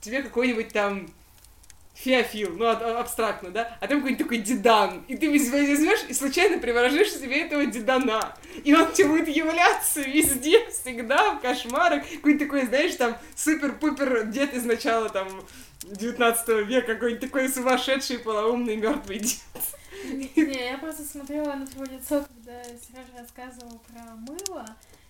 тебе 0.00 0.24
какой-нибудь 0.24 0.72
там 0.72 1.08
Феофил, 2.04 2.54
ну, 2.56 2.68
абстрактно, 2.68 3.50
да, 3.50 3.76
а 3.80 3.88
там 3.88 3.98
какой-нибудь 3.98 4.24
такой 4.24 4.38
дедан, 4.38 5.04
и 5.08 5.16
ты 5.16 5.28
возьмешь 5.28 6.04
и 6.08 6.14
случайно 6.14 6.58
приворожишь 6.58 7.12
себе 7.12 7.42
этого 7.42 7.66
дедана, 7.66 8.36
и 8.62 8.72
он 8.72 8.92
тебе 8.92 9.08
будет 9.08 9.28
являться 9.28 10.02
везде, 10.02 10.70
всегда, 10.70 11.34
в 11.34 11.40
кошмарах, 11.40 12.04
какой-нибудь 12.08 12.46
такой, 12.46 12.66
знаешь, 12.66 12.94
там, 12.94 13.16
супер-пупер 13.34 14.26
дед 14.26 14.54
из 14.54 14.64
начала, 14.64 15.08
там, 15.08 15.28
19 15.82 16.66
века, 16.68 16.94
какой-нибудь 16.94 17.20
такой 17.20 17.48
сумасшедший, 17.48 18.20
полоумный, 18.20 18.76
мертвый 18.76 19.18
дед. 19.18 19.40
Не, 20.04 20.70
я 20.70 20.78
просто 20.78 21.02
смотрела 21.02 21.54
на 21.54 21.66
твое 21.66 21.94
лицо, 21.94 22.24
когда 22.24 22.62
Сережа 22.62 23.18
рассказывал 23.18 23.80
про 23.88 24.14
мыло, 24.14 24.64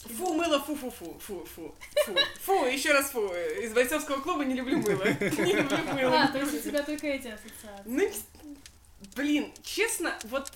Фу, 0.04 0.32
мыло, 0.32 0.60
фу, 0.60 0.76
фу, 0.76 0.90
фу, 0.90 1.18
фу, 1.18 1.44
фу, 1.54 1.74
фу, 2.06 2.16
фу, 2.42 2.66
еще 2.66 2.92
раз 2.92 3.10
фу. 3.10 3.32
Из 3.62 3.72
бойцовского 3.72 4.20
клуба 4.20 4.44
не 4.44 4.54
люблю 4.54 4.78
мыло. 4.78 5.04
Не 5.20 5.54
люблю 5.54 5.78
мыло. 5.92 6.22
А, 6.22 6.28
то 6.28 6.38
есть 6.38 6.54
у 6.54 6.60
тебя 6.60 6.82
только 6.82 7.08
эти 7.08 7.28
ассоциации. 7.28 7.82
Ну, 7.84 8.08
блин, 9.16 9.52
честно, 9.62 10.16
вот 10.24 10.52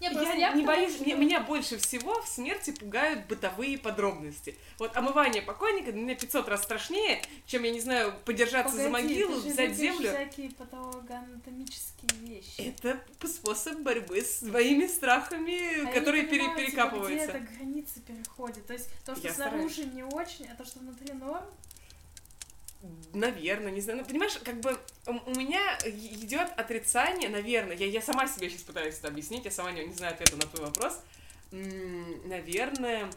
не, 0.00 0.14
я, 0.14 0.32
я 0.34 0.52
не 0.52 0.64
боюсь, 0.64 0.94
что... 0.94 1.04
меня 1.04 1.40
больше 1.40 1.78
всего 1.78 2.22
в 2.22 2.28
смерти 2.28 2.70
пугают 2.70 3.26
бытовые 3.26 3.76
подробности. 3.76 4.56
Вот 4.78 4.96
омывание 4.96 5.42
покойника 5.42 5.92
для 5.92 6.00
меня 6.00 6.14
500 6.14 6.48
раз 6.48 6.62
страшнее, 6.62 7.22
чем, 7.46 7.64
я 7.64 7.70
не 7.70 7.80
знаю, 7.80 8.14
подержаться 8.24 8.76
Погоди, 8.76 8.84
за 8.84 8.90
могилу, 8.90 9.42
ты 9.42 9.48
взять 9.50 9.74
землю. 9.74 10.08
всякие 10.08 10.50
патологоанатомические 10.52 12.10
вещи. 12.22 12.60
Это 12.60 13.00
способ 13.26 13.80
борьбы 13.80 14.22
с 14.22 14.38
своими 14.38 14.86
страхами, 14.86 15.86
а 15.86 15.92
которые 15.92 16.24
пере, 16.24 16.54
перекапываются. 16.56 17.26
Типа, 17.26 17.38
где 17.38 17.44
эта 17.44 17.54
граница 17.56 18.00
переходит? 18.00 18.66
То 18.66 18.72
есть 18.72 18.88
то, 19.04 19.14
что 19.14 19.28
я 19.28 19.34
снаружи 19.34 19.82
стараюсь. 19.82 19.94
не 19.94 20.02
очень, 20.04 20.46
а 20.46 20.54
то, 20.54 20.64
что 20.64 20.78
внутри 20.78 21.12
норм? 21.12 21.44
Наверное, 23.12 23.70
не 23.70 23.80
знаю. 23.82 23.98
Ну, 23.98 24.04
понимаешь, 24.06 24.38
как 24.42 24.60
бы 24.60 24.78
у 25.06 25.30
меня 25.34 25.78
идет 25.84 26.48
отрицание, 26.56 27.28
наверное, 27.28 27.76
я, 27.76 27.86
я 27.86 28.00
сама 28.00 28.26
себе 28.26 28.48
сейчас 28.48 28.62
пытаюсь 28.62 28.98
это 28.98 29.08
объяснить, 29.08 29.44
я 29.44 29.50
сама 29.50 29.70
не, 29.72 29.84
не 29.84 29.92
знаю 29.92 30.14
ответа 30.14 30.36
на 30.36 30.42
твой 30.42 30.66
вопрос. 30.66 31.00
наверное, 31.50 33.10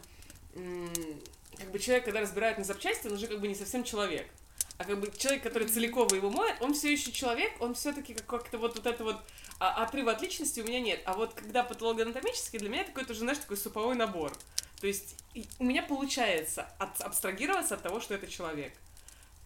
как 1.56 1.70
бы 1.70 1.78
человек, 1.78 2.04
когда 2.04 2.20
разбирает 2.20 2.58
на 2.58 2.64
запчасти, 2.64 3.06
он 3.06 3.14
уже 3.14 3.26
как 3.26 3.40
бы 3.40 3.48
не 3.48 3.54
совсем 3.54 3.84
человек. 3.84 4.26
А 4.76 4.84
как 4.84 5.00
бы 5.00 5.10
человек, 5.16 5.42
который 5.42 5.68
целиком 5.68 6.08
его 6.08 6.30
моет, 6.30 6.60
он 6.60 6.74
все 6.74 6.92
еще 6.92 7.12
человек, 7.12 7.52
он 7.60 7.74
все-таки 7.74 8.14
как-то 8.26 8.58
вот, 8.58 8.74
вот 8.74 8.86
это 8.86 9.04
вот 9.04 9.16
а, 9.60 9.84
отрыва 9.84 10.12
от 10.12 10.20
личности 10.20 10.60
у 10.60 10.64
меня 10.64 10.80
нет. 10.80 11.00
А 11.04 11.14
вот 11.14 11.32
когда 11.34 11.62
патологоанатомический, 11.62 12.58
для 12.58 12.68
меня 12.68 12.84
такой 12.84 13.04
тоже, 13.04 13.20
знаешь, 13.20 13.38
такой 13.38 13.56
суповой 13.56 13.94
набор. 13.94 14.36
То 14.80 14.88
есть 14.88 15.16
у 15.60 15.64
меня 15.64 15.82
получается 15.82 16.68
от, 16.78 17.00
абстрагироваться 17.00 17.76
от 17.76 17.82
того, 17.82 18.00
что 18.00 18.14
это 18.14 18.26
человек 18.26 18.72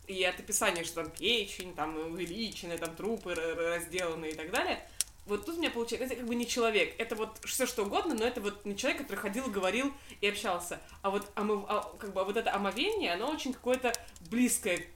и 0.08 0.24
от 0.24 0.40
описания, 0.40 0.84
что 0.84 1.04
там 1.04 1.10
печень, 1.10 1.74
там 1.74 1.96
увеличенная, 1.96 2.78
там 2.78 2.96
трупы 2.96 3.34
разделаны 3.34 4.30
и 4.30 4.34
так 4.34 4.50
далее, 4.50 4.82
вот 5.28 5.44
тут 5.44 5.56
у 5.56 5.58
меня 5.58 5.70
получается, 5.70 6.06
это 6.06 6.16
как 6.16 6.26
бы 6.26 6.34
не 6.34 6.46
человек, 6.46 6.94
это 6.98 7.14
вот 7.14 7.38
все 7.44 7.66
что 7.66 7.84
угодно, 7.84 8.14
но 8.14 8.24
это 8.24 8.40
вот 8.40 8.64
не 8.64 8.74
человек, 8.76 9.02
который 9.02 9.16
ходил, 9.16 9.50
говорил 9.50 9.92
и 10.22 10.26
общался. 10.26 10.80
А 11.02 11.10
вот 11.10 11.30
омыв, 11.34 11.64
а, 11.68 11.92
как 11.98 12.14
бы 12.14 12.24
вот 12.24 12.36
это 12.38 12.54
омовение, 12.54 13.12
оно 13.12 13.30
очень 13.30 13.52
какое-то 13.52 13.92
близкое 14.30 14.86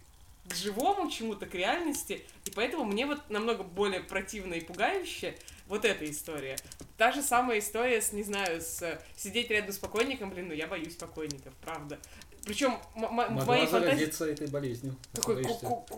к 0.46 0.54
живому 0.54 1.10
чему-то, 1.10 1.46
к 1.46 1.54
реальности, 1.54 2.24
и 2.46 2.50
поэтому 2.50 2.84
мне 2.84 3.06
вот 3.06 3.28
намного 3.28 3.62
более 3.62 4.00
противно 4.00 4.54
и 4.54 4.60
пугающе 4.60 5.36
вот 5.72 5.86
эта 5.86 6.08
история. 6.10 6.58
Та 6.98 7.12
же 7.12 7.22
самая 7.22 7.58
история 7.58 8.02
с, 8.02 8.12
не 8.12 8.22
знаю, 8.22 8.60
с 8.60 9.00
сидеть 9.16 9.50
рядом 9.50 9.72
с 9.72 9.78
покойником, 9.78 10.28
блин, 10.28 10.48
ну 10.48 10.52
я 10.52 10.66
боюсь 10.66 10.94
покойников, 10.96 11.54
правда. 11.64 11.98
Причем 12.44 12.76
Могла 12.94 13.28
моей 13.46 13.66
заразиться 13.66 14.26
этой 14.26 14.48
болезнью. 14.48 14.96
Такой, 15.14 15.42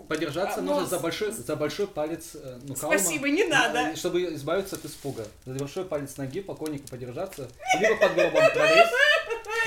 Подержаться 0.09 0.61
а, 0.61 0.63
нужно 0.63 0.83
но... 0.83 0.87
за 0.87 1.01
большой, 1.01 1.33
за 1.33 1.57
большой 1.57 1.89
палец 1.89 2.37
э, 2.37 2.61
ну, 2.63 2.77
калма, 2.77 2.99
Спасибо, 2.99 3.29
не 3.29 3.45
надо. 3.45 3.97
Чтобы 3.97 4.23
избавиться 4.35 4.77
от 4.77 4.85
испуга. 4.85 5.27
За 5.45 5.55
большой 5.55 5.87
палец 5.87 6.17
ноги 6.19 6.41
покойнику 6.41 6.87
подержаться, 6.87 7.51
либо 7.81 7.97
под 7.97 8.15
гробом 8.15 8.43
пролезть, 8.55 8.93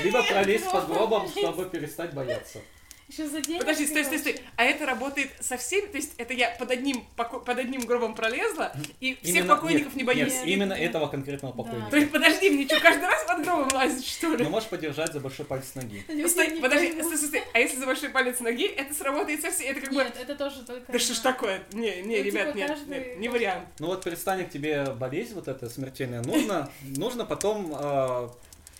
либо 0.04 0.22
пролезть 0.22 0.70
под 0.70 0.86
гробом, 0.86 1.28
чтобы 1.28 1.66
перестать 1.66 2.14
бояться. 2.14 2.60
Еще 3.08 3.26
за 3.26 3.40
деньги. 3.40 3.60
Подожди, 3.60 3.86
стой, 3.86 4.04
стой, 4.04 4.18
стой. 4.18 4.40
А 4.56 4.64
это 4.64 4.84
работает 4.84 5.30
со 5.40 5.56
всеми? 5.56 5.86
То 5.86 5.96
есть 5.96 6.12
это 6.18 6.34
я 6.34 6.50
под 6.58 6.70
одним, 6.70 7.04
под 7.16 7.48
одним 7.48 7.80
гробом 7.80 8.14
пролезла, 8.14 8.70
и 9.00 9.14
всех 9.22 9.36
именно, 9.36 9.54
покойников 9.54 9.94
нет, 9.94 9.96
не 9.96 10.04
боюсь? 10.04 10.34
Нет, 10.34 10.46
именно 10.46 10.74
этого 10.74 11.08
конкретного 11.08 11.52
покойника. 11.52 11.84
Да. 11.86 11.90
То 11.90 11.96
есть 11.96 12.12
подожди, 12.12 12.50
мне 12.50 12.66
что, 12.66 12.80
каждый 12.80 13.06
раз 13.06 13.24
под 13.26 13.44
гробом 13.44 13.68
лазить, 13.72 14.06
что 14.06 14.34
ли? 14.34 14.44
Ну, 14.44 14.50
можешь 14.50 14.68
подержать 14.68 15.12
за 15.12 15.20
большой 15.20 15.46
палец 15.46 15.74
ноги. 15.74 16.04
Стой, 16.28 16.60
подожди, 16.60 16.92
стой, 17.00 17.16
стой, 17.16 17.28
стой. 17.28 17.42
А 17.54 17.58
если 17.58 17.78
за 17.78 17.86
большой 17.86 18.10
палец 18.10 18.40
ноги, 18.40 18.66
это 18.66 18.92
сработает 18.92 19.40
со 19.40 19.50
всеми? 19.50 19.68
Это 19.70 19.80
как 19.80 19.94
бы... 19.94 20.04
Нет, 20.04 20.16
это 20.20 20.34
тоже 20.36 20.62
только... 20.66 20.92
Да 20.92 20.98
что 20.98 21.14
ж 21.14 21.18
такое? 21.18 21.62
Не, 21.72 22.02
не, 22.02 22.18
ну, 22.18 22.24
ребят, 22.24 22.46
типа 22.48 22.56
нет, 22.56 22.78
нет, 22.88 23.18
не 23.18 23.28
вариант. 23.30 23.68
Ну 23.78 23.86
вот 23.86 24.04
перестанет 24.04 24.50
тебе 24.50 24.84
болезнь 24.84 25.34
вот 25.34 25.48
эта 25.48 25.70
смертельная. 25.70 26.20
Нужно, 26.20 26.70
нужно 26.82 27.24
потом, 27.24 27.72
а, 27.74 28.30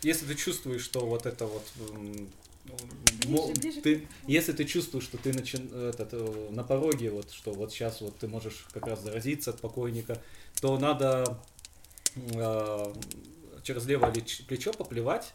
если 0.03 0.27
ты 0.27 0.35
чувствуешь, 0.35 0.83
что 0.83 1.01
вот 1.01 1.25
это 1.25 1.47
вот 1.47 1.65
Ближе, 3.27 3.53
ближе 3.61 3.81
ты, 3.81 4.09
если 4.27 4.53
ты 4.53 4.65
чувствуешь, 4.65 5.05
что 5.05 5.19
ты 5.19 5.33
начин, 5.33 5.71
этот, 5.73 6.11
э, 6.13 6.49
на 6.51 6.63
пороге, 6.63 7.11
вот, 7.11 7.31
что 7.31 7.53
вот 7.53 7.73
сейчас 7.73 8.01
вот 8.01 8.17
ты 8.19 8.29
можешь 8.29 8.67
как 8.73 8.87
раз 8.87 9.03
заразиться 9.03 9.51
от 9.51 9.61
покойника, 9.61 10.21
то 10.61 10.79
надо 10.79 11.39
э, 12.15 12.95
через 13.63 13.87
левое 13.87 14.13
плечо 14.47 14.73
поплевать 14.73 15.33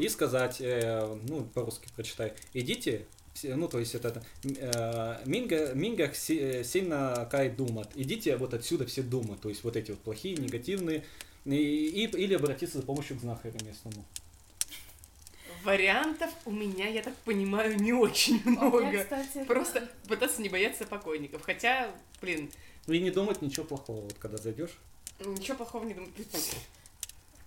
и 0.00 0.08
сказать, 0.08 0.60
э, 0.60 1.18
ну, 1.28 1.44
по-русски 1.44 1.88
прочитай, 1.94 2.32
идите, 2.52 3.06
ну, 3.42 3.68
то 3.68 3.78
есть 3.78 3.94
это, 3.94 4.24
э, 4.42 5.18
минга, 5.24 5.72
минга 5.74 6.12
э, 6.28 6.64
сильно 6.64 7.28
кай 7.30 7.50
думат, 7.50 7.90
идите 7.94 8.36
вот 8.36 8.54
отсюда 8.54 8.86
все 8.86 9.02
думы, 9.02 9.36
то 9.40 9.48
есть 9.48 9.62
вот 9.64 9.76
эти 9.76 9.90
вот 9.90 10.00
плохие, 10.00 10.36
негативные, 10.36 11.04
и, 11.44 11.54
и, 11.54 12.04
или 12.04 12.34
обратиться 12.34 12.78
за 12.78 12.84
помощью 12.84 13.16
к 13.16 13.20
знахарю 13.20 13.54
местному. 13.64 14.04
Вариантов 15.64 16.30
у 16.44 16.50
меня, 16.50 16.88
я 16.88 17.02
так 17.02 17.14
понимаю, 17.18 17.76
не 17.76 17.92
очень 17.92 18.40
много. 18.44 18.86
меня, 18.86 19.02
кстати, 19.02 19.44
Просто 19.44 19.80
да. 19.80 19.88
пытаться 20.08 20.42
не 20.42 20.48
бояться 20.48 20.86
покойников. 20.86 21.42
Хотя, 21.42 21.90
блин... 22.20 22.50
Ну 22.86 22.94
и 22.94 23.00
не 23.00 23.10
думать 23.10 23.42
ничего 23.42 23.64
плохого, 23.64 24.02
вот 24.02 24.14
когда 24.18 24.36
зайдешь. 24.38 24.78
Ничего 25.20 25.56
плохого 25.56 25.84
не 25.84 25.94
думать. 25.94 26.10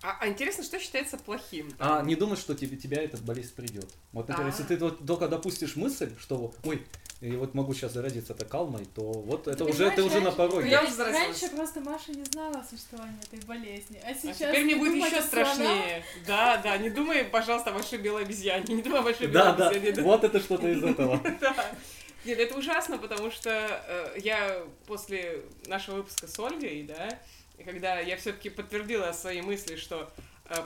А, 0.02 0.18
а 0.22 0.28
интересно, 0.28 0.64
что 0.64 0.80
считается 0.80 1.18
плохим? 1.18 1.74
А 1.78 2.02
не 2.04 2.16
думать, 2.16 2.40
что 2.40 2.56
тебе, 2.56 2.78
тебя 2.78 3.02
этот 3.02 3.22
болезнь 3.22 3.54
придет. 3.54 3.88
Вот, 4.14 4.28
например, 4.30 4.52
А-а-а. 4.52 4.58
если 4.58 4.76
ты 4.76 4.82
вот 4.82 5.06
только 5.06 5.28
допустишь 5.28 5.76
мысль, 5.76 6.14
что 6.20 6.54
ой, 6.64 6.86
и 7.22 7.32
вот 7.32 7.54
могу 7.54 7.74
сейчас 7.74 7.94
заразиться 7.94 8.32
это 8.32 8.46
калмой, 8.46 8.86
то 8.96 9.04
вот 9.04 9.50
это 9.50 9.66
уже 9.66 9.88
это 9.88 10.06
уже 10.06 10.22
на 10.22 10.32
пороге. 10.32 10.70
Я 10.70 10.84
уже 10.84 11.04
раньше 11.04 11.50
просто 11.50 11.82
Маша 11.82 12.14
не 12.14 12.24
знала 12.24 12.60
о 12.60 12.64
существовании 12.64 13.20
этой 13.22 13.46
болезни, 13.46 14.02
а 14.06 14.14
сейчас. 14.14 14.42
А 14.42 14.48
теперь 14.48 14.64
мне 14.64 14.76
будет 14.78 15.06
еще 15.06 15.22
страшнее. 15.22 16.04
Да, 16.26 16.58
да, 16.58 16.78
не 16.78 16.90
думай, 16.90 17.26
пожалуйста, 17.26 17.72
о 17.72 17.74
большой 17.74 18.00
белой 18.00 18.24
обезьяне, 18.24 18.74
не 18.74 18.82
думай 18.82 19.00
о 19.00 19.04
большой 19.04 19.28
белой 19.28 19.58
да, 19.58 19.68
обезьяне. 19.68 19.92
Да, 19.92 20.02
вот 20.04 20.24
это 20.24 20.40
что-то 20.40 20.70
из 20.70 20.82
этого. 20.82 21.22
Нет, 22.26 22.40
это 22.40 22.58
ужасно, 22.58 22.98
потому 22.98 23.32
что 23.32 23.50
э, 23.50 24.20
я 24.20 24.64
после 24.88 25.42
нашего 25.68 25.98
выпуска 25.98 26.28
с 26.28 26.40
Ольгой, 26.40 26.84
да, 26.84 27.20
когда 27.66 28.00
я 28.00 28.16
все-таки 28.18 28.50
подтвердила 28.50 29.12
свои 29.12 29.42
мысли, 29.42 29.76
что 29.76 30.10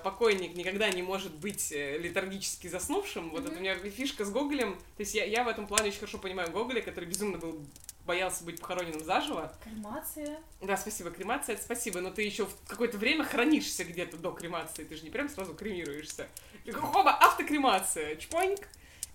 покойник 0.03 0.55
никогда 0.55 0.89
не 0.89 1.01
может 1.01 1.33
быть 1.35 1.71
э, 1.71 1.97
летаргически 1.97 2.67
заснувшим. 2.67 3.29
Вот 3.29 3.43
mm-hmm. 3.43 3.47
это 3.47 3.57
у 3.57 3.59
меня 3.59 3.75
фишка 3.75 4.25
с 4.25 4.31
Гоголем. 4.31 4.75
То 4.75 5.01
есть 5.01 5.13
я, 5.13 5.25
я 5.25 5.43
в 5.43 5.47
этом 5.47 5.67
плане 5.67 5.89
очень 5.89 5.99
хорошо 5.99 6.17
понимаю 6.17 6.51
Гоголя, 6.51 6.81
который 6.81 7.05
безумно 7.05 7.37
был 7.37 7.65
боялся 8.05 8.43
быть 8.43 8.59
похороненным 8.59 9.03
заживо. 9.03 9.53
Кремация. 9.63 10.39
Да, 10.61 10.77
спасибо, 10.77 11.11
кремация, 11.11 11.55
это 11.55 11.63
спасибо, 11.63 12.01
но 12.01 12.11
ты 12.11 12.21
еще 12.23 12.45
в 12.45 12.53
какое-то 12.67 12.97
время 12.97 13.23
хранишься 13.23 13.83
где-то 13.83 14.17
до 14.17 14.31
кремации, 14.31 14.83
ты 14.83 14.95
же 14.95 15.03
не 15.03 15.09
прям 15.09 15.29
сразу 15.29 15.53
кремируешься. 15.53 16.27
Хоба, 16.71 17.11
автокремация, 17.11 18.15
чпоньк. 18.17 18.67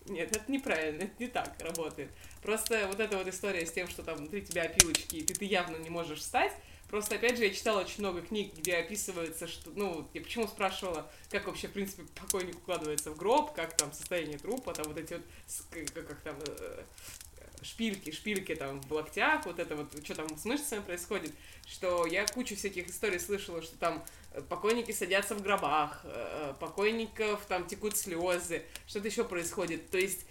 Нет, 0.07 0.35
это 0.35 0.51
неправильно, 0.51 1.03
это 1.03 1.13
не 1.19 1.27
так 1.27 1.53
работает. 1.61 2.11
Просто 2.43 2.87
вот 2.87 2.99
эта 2.99 3.19
вот 3.19 3.27
история 3.27 3.67
с 3.67 3.73
тем, 3.73 3.89
что 3.89 4.03
там 4.03 4.17
внутри 4.17 4.41
тебя 4.41 4.63
опилочки, 4.63 5.17
и 5.17 5.23
ты, 5.23 5.35
ты 5.35 5.45
явно 5.45 5.77
не 5.77 5.91
можешь 5.91 6.21
встать, 6.21 6.53
Просто, 6.89 7.17
опять 7.17 7.37
же, 7.37 7.45
я 7.45 7.51
читала 7.51 7.81
очень 7.81 8.01
много 8.01 8.23
книг, 8.23 8.55
где 8.55 8.77
описывается, 8.77 9.47
что, 9.47 9.71
ну, 9.75 10.09
я 10.15 10.23
почему 10.23 10.49
спрашивала, 10.49 11.11
как 11.31 11.47
вообще, 11.47 11.69
в 11.69 11.73
принципе, 11.73 12.05
покойник 12.15 12.57
укладывается 12.57 13.11
в 13.11 13.17
гроб, 13.17 13.55
как 13.55 13.77
там 13.77 13.93
состояние 13.93 14.39
трупа, 14.39 14.73
там 14.73 14.87
вот 14.87 14.97
эти 14.97 15.15
вот, 15.15 15.23
как, 15.71 16.07
как 16.09 16.21
там, 16.23 16.37
э, 16.47 16.85
шпильки, 17.63 18.11
шпильки 18.11 18.55
там 18.55 18.81
в 18.81 18.93
локтях, 18.93 19.45
вот 19.45 19.59
это 19.59 19.77
вот, 19.77 19.93
что 20.03 20.15
там 20.15 20.37
с 20.39 20.45
мышцами 20.47 20.81
происходит, 20.81 21.33
что 21.67 22.07
я 22.07 22.27
кучу 22.27 22.57
всяких 22.57 22.89
историй 22.89 23.21
слышала, 23.21 23.61
что 23.61 23.77
там 23.77 24.03
покойники 24.49 24.93
садятся 24.93 25.35
в 25.35 25.43
гробах, 25.43 26.01
э, 26.05 26.55
покойников 26.59 27.45
там 27.47 27.67
текут 27.67 27.97
слезы, 27.97 28.65
что-то 28.87 29.09
еще 29.09 29.25
происходит. 29.25 29.91
То 29.91 29.99
есть 29.99 30.25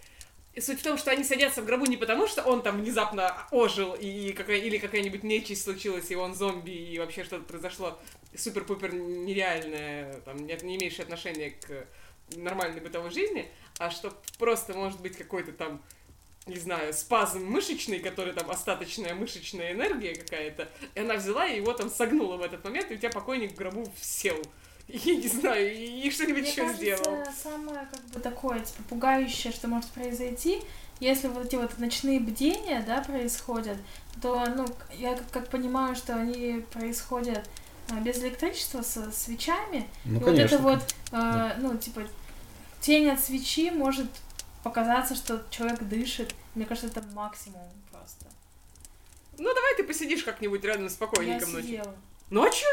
суть 0.60 0.80
в 0.80 0.82
том, 0.82 0.98
что 0.98 1.10
они 1.10 1.24
садятся 1.24 1.62
в 1.62 1.66
гробу 1.66 1.86
не 1.86 1.96
потому, 1.96 2.26
что 2.26 2.42
он 2.42 2.62
там 2.62 2.80
внезапно 2.80 3.36
ожил, 3.50 3.94
и 3.94 4.32
какая, 4.32 4.58
или 4.58 4.78
какая-нибудь 4.78 5.22
нечисть 5.22 5.64
случилась, 5.64 6.10
и 6.10 6.16
он 6.16 6.34
зомби, 6.34 6.70
и 6.70 6.98
вообще 6.98 7.24
что-то 7.24 7.44
произошло 7.44 7.98
супер-пупер 8.36 8.92
нереальное, 8.94 10.20
там, 10.24 10.36
не, 10.46 10.56
не 10.62 10.76
имеющее 10.76 11.04
отношения 11.04 11.50
к 11.50 11.86
нормальной 12.36 12.80
бытовой 12.80 13.10
жизни, 13.10 13.48
а 13.78 13.90
что 13.90 14.12
просто 14.38 14.74
может 14.74 15.00
быть 15.00 15.16
какой-то 15.16 15.52
там 15.52 15.82
не 16.48 16.56
знаю, 16.56 16.94
спазм 16.94 17.44
мышечный, 17.44 17.98
который 17.98 18.32
там 18.32 18.50
остаточная 18.50 19.14
мышечная 19.14 19.72
энергия 19.72 20.14
какая-то, 20.14 20.68
и 20.94 21.00
она 21.00 21.16
взяла 21.16 21.46
и 21.46 21.58
его 21.58 21.72
там 21.74 21.90
согнула 21.90 22.36
в 22.36 22.42
этот 22.42 22.64
момент, 22.64 22.90
и 22.90 22.94
у 22.94 22.96
тебя 22.96 23.10
покойник 23.10 23.52
в 23.52 23.54
гробу 23.54 23.92
сел. 24.00 24.42
И 25.04 25.16
не 25.16 25.28
знаю, 25.28 25.70
и, 25.74 26.10
что-нибудь 26.10 26.42
Мне 26.42 26.50
еще 26.50 26.62
кажется, 26.62 26.80
сделал. 26.82 27.18
самое 27.42 27.86
как 27.92 28.00
бы 28.06 28.20
такое, 28.20 28.60
типа, 28.60 28.82
пугающее, 28.88 29.52
что 29.52 29.68
может 29.68 29.90
произойти, 29.90 30.62
если 30.98 31.28
вот 31.28 31.44
эти 31.46 31.56
вот 31.56 31.78
ночные 31.78 32.20
бдения, 32.20 32.82
да, 32.86 33.02
происходят, 33.02 33.76
то, 34.22 34.46
ну, 34.56 34.66
я 34.94 35.14
как, 35.14 35.30
как 35.30 35.48
понимаю, 35.50 35.94
что 35.94 36.14
они 36.16 36.64
происходят 36.72 37.48
а, 37.90 38.00
без 38.00 38.18
электричества, 38.18 38.82
со 38.82 39.12
свечами, 39.12 39.86
Ну, 40.06 40.20
и 40.20 40.24
конечно. 40.24 40.58
вот 40.58 40.74
это 40.78 40.82
вот, 40.82 40.94
а, 41.12 41.54
ну, 41.58 41.76
типа, 41.76 42.02
тень 42.80 43.08
от 43.10 43.20
свечи 43.20 43.70
может 43.70 44.06
показаться, 44.64 45.14
что 45.14 45.44
человек 45.50 45.80
дышит. 45.82 46.34
Мне 46.54 46.64
кажется, 46.64 46.88
это 46.88 47.06
максимум 47.14 47.62
просто. 47.92 48.26
Ну, 49.36 49.54
давай 49.54 49.76
ты 49.76 49.84
посидишь 49.84 50.24
как-нибудь 50.24 50.64
рядом 50.64 50.88
с 50.88 50.92
Я 50.94 50.98
покойником 50.98 51.52
ночью. 51.52 51.68
сидела 51.68 51.94
Ночью? 52.30 52.66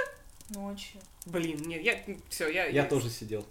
ночью. 0.49 0.99
Блин, 1.25 1.57
нет, 1.65 1.81
я... 1.83 1.99
Все, 2.29 2.47
я... 2.49 2.65
Я 2.65 2.83
тоже 2.83 3.09
сидел. 3.09 3.45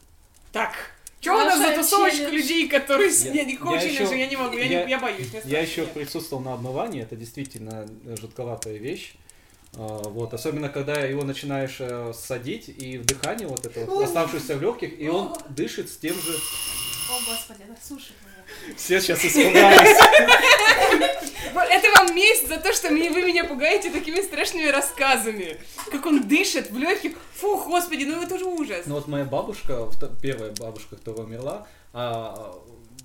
Так, 0.53 0.73
что 1.21 1.35
у 1.35 1.39
нас 1.39 1.59
за 1.59 1.75
тусовочка 1.75 2.17
челлендж. 2.19 2.35
людей, 2.37 2.69
которые... 2.69 3.11
с- 3.11 3.25
Я- 3.25 3.33
Я, 3.33 3.45
никакого 3.45 3.75
я 3.75 3.81
челленджа 3.81 4.03
ещё- 4.05 4.15
я 4.15 4.27
не 4.27 4.37
могу, 4.37 4.57
я, 4.57 4.65
я- 4.67 4.85
не, 4.85 4.91
я 4.91 5.01
боюсь. 5.01 5.27
Я 5.33 5.41
страшно, 5.41 5.57
еще 5.57 5.81
нет. 5.83 5.93
присутствовал 5.93 6.43
на 6.43 6.53
обмывании, 6.55 7.03
это 7.03 7.17
действительно 7.17 7.89
жутковатая 8.21 8.77
вещь. 8.77 9.15
А, 9.77 10.03
Вот, 10.09 10.33
особенно 10.35 10.69
когда 10.69 10.95
его 11.01 11.25
начинаешь 11.25 11.77
э, 11.81 12.13
садить 12.17 12.69
и 12.69 12.99
вдыхание 12.99 13.49
вот 13.49 13.67
это 13.67 13.85
вот, 13.87 14.05
оставшееся 14.05 14.57
в 14.57 14.63
легких, 14.63 15.01
и 15.01 15.09
он 15.09 15.37
дышит 15.49 15.91
с 15.91 15.97
тем 15.97 16.15
же. 16.15 16.33
О, 17.11 17.19
господи, 17.27 17.65
сушит 17.83 18.13
меня. 18.23 18.24
Все 18.77 19.01
сейчас 19.01 19.25
испугались. 19.25 19.99
Это 21.55 21.89
вам 21.99 22.15
месть 22.15 22.49
за 22.49 22.59
то, 22.59 22.73
что 22.73 22.89
вы 22.89 23.23
меня 23.23 23.45
пугаете 23.45 23.91
такими 23.91 24.21
страшными 24.21 24.69
рассказами. 24.69 25.57
Как 25.91 26.05
он 26.07 26.27
дышит 26.27 26.71
в 26.71 26.79
легких. 26.79 27.13
Фу, 27.37 27.63
господи, 27.65 28.05
ну 28.05 28.23
это 28.23 28.39
же 28.39 28.45
ужас. 28.45 28.87
Ну 28.87 28.95
вот 28.97 29.07
моя 29.09 29.25
бабушка, 29.25 29.89
первая 30.23 30.53
бабушка, 30.53 30.97
которая 30.97 31.27
умерла, 31.27 31.67
а, 31.93 32.55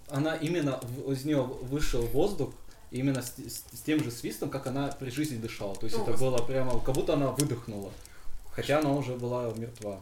она 0.10 0.36
именно 0.36 0.80
из 1.08 1.26
нее 1.26 1.42
вышел 1.42 2.02
воздух 2.08 2.52
именно 2.92 3.22
с, 3.22 3.34
с- 3.36 3.64
с 3.78 3.82
тем 3.86 4.04
же 4.04 4.12
свистом, 4.12 4.50
как 4.50 4.66
она 4.68 4.88
при 5.00 5.10
жизни 5.10 5.38
дышала. 5.38 5.76
То 5.76 5.86
есть 5.86 5.98
О, 5.98 6.02
это 6.02 6.12
Господи. 6.12 6.30
было 6.30 6.38
прямо, 6.46 6.80
как 6.80 6.96
будто 6.96 7.14
она 7.14 7.28
выдохнула. 7.28 7.92
Хотя 8.56 8.80
она 8.80 8.92
уже 8.94 9.14
была 9.14 9.52
мертва. 9.56 10.00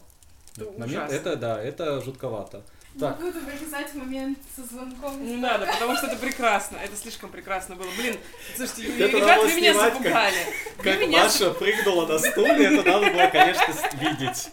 Это 0.56 0.66
Вот 0.66 0.78
момент, 0.80 1.12
это 1.12 1.36
да, 1.36 1.62
это 1.62 2.02
жутковато. 2.02 2.64
Так. 3.00 3.20
Могу 3.20 3.32
вырезать 3.40 3.94
момент 3.94 4.40
со 4.56 4.64
звонком. 4.64 5.24
Не 5.24 5.36
надо, 5.36 5.68
потому 5.68 5.96
что 5.96 6.08
это 6.08 6.16
прекрасно. 6.16 6.78
Это 6.78 6.96
слишком 6.96 7.30
прекрасно 7.30 7.76
было. 7.76 7.88
Блин, 7.98 8.18
слушайте, 8.56 8.88
Это 9.04 9.18
ребят, 9.18 9.42
вы 9.44 9.54
меня 9.54 9.74
снимать, 9.74 9.94
как- 9.94 10.04
запугали. 10.04 10.46
Вы 10.78 10.84
Как 10.84 11.00
меня 11.02 11.24
Маша 11.24 11.52
прыгнула 11.52 12.08
на 12.08 12.18
стуле, 12.20 12.66
это 12.66 12.90
надо 12.90 13.12
было, 13.12 13.28
конечно, 13.28 13.74
видеть. 14.02 14.50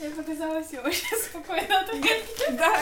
Я 0.00 0.10
показалась 0.10 0.66
я 0.72 0.80
очень 0.80 1.16
спокойно. 1.18 1.86
Да, 2.52 2.80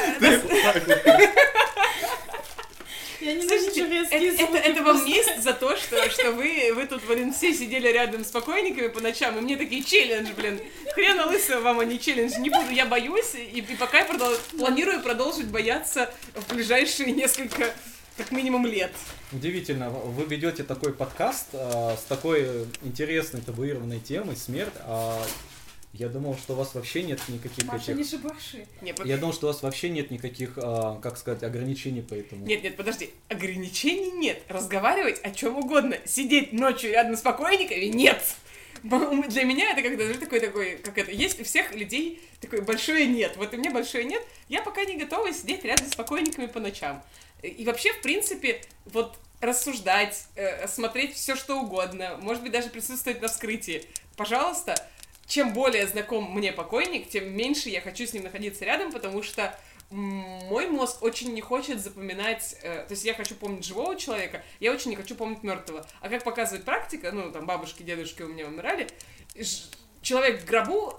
Я 3.20 3.34
не 3.34 3.46
Слушайте, 3.46 4.06
это, 4.10 4.42
это, 4.44 4.56
это 4.56 4.82
вам 4.82 5.04
месть 5.04 5.42
за 5.42 5.52
то, 5.52 5.76
что, 5.76 6.08
что 6.10 6.32
вы, 6.32 6.72
вы 6.74 6.86
тут, 6.86 7.04
блин, 7.04 7.34
все 7.34 7.52
сидели 7.52 7.88
рядом 7.88 8.24
с 8.24 8.28
покойниками 8.28 8.88
по 8.88 9.00
ночам, 9.00 9.36
и 9.36 9.40
мне 9.42 9.56
такие 9.56 9.84
челлендж, 9.84 10.30
блин. 10.34 10.58
Хрена 10.94 11.26
лысого 11.26 11.60
вам, 11.60 11.80
а 11.80 11.84
не 11.84 12.00
челлендж. 12.00 12.38
Не 12.38 12.48
буду, 12.48 12.70
я 12.70 12.86
боюсь, 12.86 13.34
и, 13.34 13.58
и 13.58 13.76
пока 13.76 13.98
я 13.98 14.06
продол- 14.06 14.38
планирую 14.56 15.02
продолжить 15.02 15.48
бояться 15.48 16.12
в 16.34 16.54
ближайшие 16.54 17.12
несколько, 17.12 17.74
как 18.16 18.30
минимум, 18.30 18.66
лет. 18.66 18.92
Удивительно, 19.32 19.90
вы 19.90 20.24
ведете 20.24 20.62
такой 20.62 20.94
подкаст 20.94 21.48
а, 21.52 21.96
с 21.96 22.04
такой 22.04 22.42
э, 22.42 22.64
интересной 22.82 23.42
табуированной 23.42 24.00
темой, 24.00 24.36
смерть, 24.36 24.72
а 24.80 25.22
я 25.92 26.08
думал, 26.08 26.36
что 26.36 26.52
у 26.52 26.56
вас 26.56 26.74
вообще 26.74 27.02
нет 27.02 27.20
никаких 27.28 27.64
Маша, 27.64 27.92
этих... 27.92 27.96
не 27.96 28.04
шибаши. 28.04 28.66
Не, 28.80 28.94
под- 28.94 29.06
Я 29.06 29.18
думал, 29.18 29.34
что 29.34 29.46
у 29.46 29.50
вас 29.52 29.62
вообще 29.62 29.88
нет 29.90 30.10
никаких, 30.10 30.52
а, 30.56 31.00
как 31.00 31.18
сказать, 31.18 31.42
ограничений 31.42 32.00
по 32.00 32.14
этому. 32.14 32.46
Нет, 32.46 32.62
нет, 32.62 32.76
подожди. 32.76 33.10
Ограничений 33.28 34.12
нет. 34.12 34.40
Разговаривать 34.48 35.18
о 35.24 35.30
чем 35.32 35.58
угодно. 35.58 35.96
Сидеть 36.06 36.52
ночью 36.52 36.90
рядом 36.92 37.16
с 37.16 37.20
покойниками 37.20 37.86
нет. 37.86 38.22
Для 38.82 39.44
меня 39.44 39.72
это 39.72 39.82
когда 39.82 40.04
знаешь, 40.04 40.20
такой 40.20 40.40
такой, 40.40 40.76
как 40.76 40.96
это, 40.96 41.10
есть 41.10 41.40
у 41.40 41.44
всех 41.44 41.74
людей 41.74 42.22
такое 42.40 42.62
большое 42.62 43.06
нет. 43.06 43.36
Вот 43.36 43.52
у 43.52 43.56
меня 43.56 43.70
большое 43.72 44.04
нет. 44.04 44.22
Я 44.48 44.62
пока 44.62 44.84
не 44.84 44.96
готова 44.96 45.32
сидеть 45.34 45.64
рядом 45.64 45.86
с 45.86 45.96
покойниками 45.96 46.46
по 46.46 46.60
ночам. 46.60 47.02
И 47.42 47.64
вообще, 47.64 47.92
в 47.92 48.00
принципе, 48.00 48.62
вот 48.86 49.18
рассуждать, 49.40 50.26
э, 50.36 50.68
смотреть 50.68 51.14
все 51.14 51.34
что 51.34 51.60
угодно, 51.60 52.18
может 52.20 52.42
быть, 52.42 52.52
даже 52.52 52.68
присутствовать 52.68 53.20
на 53.20 53.28
вскрытии. 53.28 53.84
Пожалуйста, 54.16 54.74
чем 55.30 55.52
более 55.52 55.86
знаком 55.86 56.28
мне 56.34 56.52
покойник, 56.52 57.08
тем 57.08 57.32
меньше 57.32 57.68
я 57.68 57.80
хочу 57.80 58.04
с 58.04 58.12
ним 58.12 58.24
находиться 58.24 58.64
рядом, 58.64 58.90
потому 58.90 59.22
что 59.22 59.56
мой 59.90 60.66
мозг 60.66 61.02
очень 61.04 61.32
не 61.32 61.40
хочет 61.40 61.80
запоминать, 61.80 62.56
э, 62.62 62.84
то 62.86 62.90
есть 62.90 63.04
я 63.04 63.14
хочу 63.14 63.36
помнить 63.36 63.64
живого 63.64 63.94
человека, 63.94 64.42
я 64.58 64.72
очень 64.72 64.90
не 64.90 64.96
хочу 64.96 65.14
помнить 65.14 65.44
мертвого. 65.44 65.86
А 66.00 66.08
как 66.08 66.24
показывает 66.24 66.64
практика, 66.64 67.12
ну 67.12 67.30
там 67.30 67.46
бабушки, 67.46 67.84
дедушки 67.84 68.22
у 68.22 68.28
меня 68.28 68.46
умирали, 68.46 68.88
человек 70.02 70.42
в 70.42 70.46
гробу, 70.46 70.96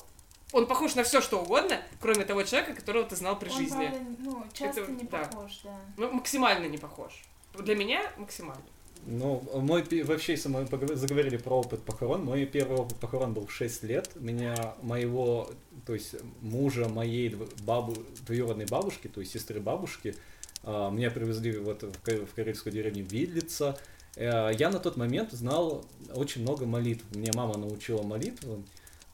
он 0.54 0.66
похож 0.66 0.96
на 0.96 1.04
все 1.04 1.20
что 1.20 1.42
угодно, 1.42 1.82
кроме 2.00 2.24
того 2.24 2.44
человека, 2.44 2.74
которого 2.74 3.04
ты 3.04 3.18
знал 3.18 3.38
при 3.38 3.50
Он, 3.50 3.58
жизни. 3.58 3.88
правда, 3.88 4.00
ну, 4.20 4.46
часто 4.54 4.82
Это- 4.82 4.92
не 4.94 5.04
да. 5.04 5.18
похож, 5.26 5.60
да. 5.66 5.78
Ну, 5.98 6.12
максимально 6.12 6.68
не 6.68 6.78
похож. 6.78 7.12
Для 7.54 7.76
меня 7.76 8.10
максимально. 8.16 8.64
Ну, 9.06 9.42
мой 9.56 9.84
вообще, 10.04 10.34
если 10.34 10.50
мы 10.50 10.68
заговорили 10.96 11.38
про 11.38 11.60
опыт 11.60 11.82
похорон, 11.84 12.24
мой 12.24 12.46
первый 12.46 12.78
опыт 12.78 12.98
похорон 12.98 13.34
был 13.34 13.48
в 13.48 13.52
6 13.52 13.84
лет. 13.84 14.12
Меня, 14.16 14.76
моего, 14.82 15.50
то 15.86 15.94
есть 15.94 16.16
мужа 16.42 16.88
моей 16.88 17.36
бабу, 17.64 17.96
двоюродной 18.26 18.66
бабушки, 18.68 19.08
то 19.08 19.22
есть 19.22 19.34
сестры 19.34 19.60
бабушки, 19.60 20.16
а, 20.64 20.92
меня 20.92 21.10
привезли 21.10 21.58
вот 21.58 21.84
в 21.84 22.34
карельскую 22.36 22.74
деревню 22.74 23.04
Видлица. 23.04 23.78
Э, 24.16 24.52
Я 24.58 24.70
на 24.70 24.80
тот 24.80 24.98
момент 24.98 25.32
знал 25.32 25.86
очень 26.14 26.42
много 26.42 26.66
молитв. 26.66 27.04
Мне 27.16 27.32
мама 27.34 27.58
научила 27.58 28.04
молитвам. 28.04 28.66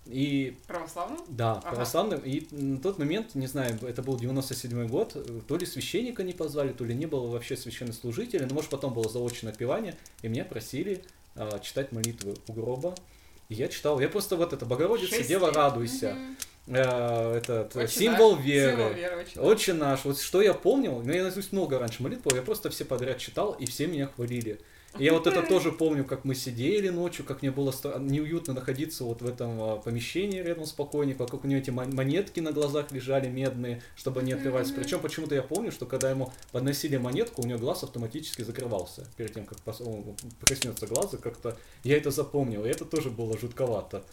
И 0.10 0.58
Православным? 0.68 1.20
да, 1.28 1.53
Ага. 1.53 1.70
православным. 1.72 2.20
И 2.22 2.47
на 2.51 2.80
тот 2.80 2.97
момент, 2.99 3.36
не 3.36 3.47
знаю, 3.47 3.78
это 3.82 4.01
был 4.01 4.18
97 4.18 4.88
год, 4.88 5.12
э, 5.16 5.41
то 5.47 5.58
ли 5.58 5.66
священника 5.66 6.24
не 6.24 6.34
позвали, 6.34 6.72
то 6.74 6.86
ли 6.86 6.95
не 6.95 7.05
было 7.05 7.28
вообще 7.28 7.58
священнослужителя, 7.58 8.45
но 8.47 8.53
может 8.55 8.70
потом 8.70 8.93
было 8.93 9.10
заочное 9.10 9.51
отпевание, 9.51 9.95
и 10.22 10.28
меня 10.28 10.45
просили 10.45 11.03
а, 11.36 11.60
читать 11.60 11.91
молитвы 11.91 12.36
у 12.47 12.53
гроба. 12.53 12.95
И 13.49 13.53
я 13.55 13.68
читал, 13.68 13.99
я 13.99 14.10
просто 14.10 14.36
вот 14.36 14.53
это, 14.53 14.66
Богородица, 14.66 15.16
Шесть 15.16 15.30
Дева, 15.30 15.47
лет. 15.47 15.55
радуйся, 15.55 16.18
э, 16.68 17.38
этот, 17.38 17.76
э, 17.76 17.84
Отче 17.84 17.99
символ 17.99 18.36
наш, 18.36 18.45
веры. 18.45 18.72
Символ 18.72 18.93
веры, 18.93 19.16
очень. 19.22 19.41
Отче 19.41 19.74
наш, 19.74 20.05
вот 20.05 20.20
что 20.20 20.41
я 20.41 20.53
помнил, 20.53 21.01
ну 21.03 21.12
я 21.14 21.24
наизусть 21.24 21.51
много 21.53 21.80
раньше 21.80 22.01
молитв, 22.03 22.26
я 22.34 22.41
просто 22.41 22.70
все 22.70 22.86
подряд 22.86 23.20
читал, 23.20 23.53
и 23.53 23.66
все 23.66 23.88
меня 23.88 24.08
хвалили. 24.08 24.60
Я 24.99 25.13
вот 25.13 25.27
это 25.27 25.43
тоже 25.43 25.71
помню, 25.71 26.03
как 26.05 26.25
мы 26.25 26.33
сидели 26.33 26.89
ночью, 26.89 27.23
как 27.23 27.41
мне 27.41 27.51
было 27.51 27.73
неуютно 27.99 28.53
находиться 28.53 29.03
вот 29.03 29.21
в 29.21 29.28
этом 29.28 29.62
а, 29.62 29.75
помещении 29.78 30.41
рядом 30.41 30.66
с 30.66 30.71
покойником, 30.71 31.28
как 31.28 31.43
у 31.43 31.47
него 31.47 31.59
эти 31.59 31.70
мон- 31.70 31.93
монетки 31.93 32.39
на 32.39 32.51
глазах 32.51 32.91
лежали 32.91 33.28
медные, 33.28 33.82
чтобы 33.95 34.21
они 34.21 34.33
открывались. 34.33 34.71
Причем 34.71 34.99
почему-то 34.99 35.36
я 35.36 35.43
помню, 35.43 35.71
что 35.71 35.86
когда 35.86 36.09
ему 36.09 36.33
подносили 36.51 36.97
монетку, 36.97 37.43
у 37.43 37.45
него 37.45 37.59
глаз 37.59 37.83
автоматически 37.83 38.41
закрывался 38.41 39.05
перед 39.17 39.33
тем, 39.33 39.45
как 39.45 39.59
проснется 40.39 40.87
глаз, 40.87 41.13
и 41.13 41.17
как-то 41.17 41.57
я 41.83 41.97
это 41.97 42.09
запомнил, 42.09 42.66
и 42.66 42.70
это 42.70 42.86
тоже 42.86 43.12
было 43.12 43.37
жутковато. 43.37 44.03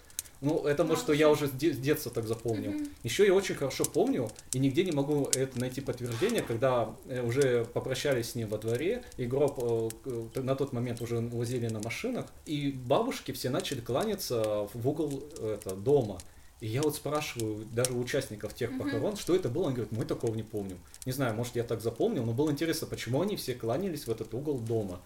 Ну, 0.44 0.64
это 0.66 0.84
может, 0.84 1.02
что 1.02 1.12
я 1.14 1.30
уже 1.30 1.48
с 1.48 1.50
де- 1.50 1.72
с 1.72 1.78
детства 1.78 2.12
так 2.12 2.26
запомнил. 2.26 2.72
Еще 3.02 3.26
я 3.26 3.32
очень 3.34 3.54
хорошо 3.54 3.84
помню, 3.84 4.30
и 4.52 4.58
нигде 4.58 4.84
не 4.84 4.92
могу 4.92 5.28
это 5.34 5.58
найти 5.58 5.80
подтверждение, 5.80 6.42
когда 6.42 6.94
э, 7.06 7.22
уже 7.22 7.64
попрощались 7.64 8.30
с 8.30 8.34
ним 8.34 8.48
во 8.48 8.58
дворе, 8.58 9.02
и 9.16 9.24
гроб 9.24 9.58
э, 10.04 10.40
на 10.40 10.54
тот 10.54 10.72
момент 10.72 11.00
уже 11.00 11.18
возили 11.20 11.68
на 11.68 11.80
машинах, 11.80 12.26
и 12.44 12.70
бабушки 12.70 13.32
все 13.32 13.48
начали 13.48 13.80
кланяться 13.80 14.68
в 14.74 14.86
угол 14.88 15.24
это, 15.40 15.74
дома. 15.74 16.18
И 16.60 16.66
я 16.66 16.82
вот 16.82 16.94
спрашиваю 16.94 17.64
даже 17.72 17.92
у 17.92 18.00
участников 18.00 18.54
тех 18.54 18.70
похорон, 18.78 19.16
что 19.16 19.34
это 19.34 19.48
было, 19.48 19.66
они 19.66 19.74
говорят, 19.76 19.92
мы 19.92 20.04
такого 20.04 20.34
не 20.34 20.42
помним. 20.42 20.78
Не 21.04 21.12
знаю, 21.12 21.34
может 21.34 21.56
я 21.56 21.62
так 21.64 21.80
запомнил, 21.80 22.24
но 22.24 22.32
было 22.32 22.50
интересно, 22.50 22.86
почему 22.86 23.20
они 23.22 23.36
все 23.36 23.54
кланялись 23.54 24.06
в 24.06 24.10
этот 24.10 24.32
угол 24.34 24.58
дома. 24.58 25.00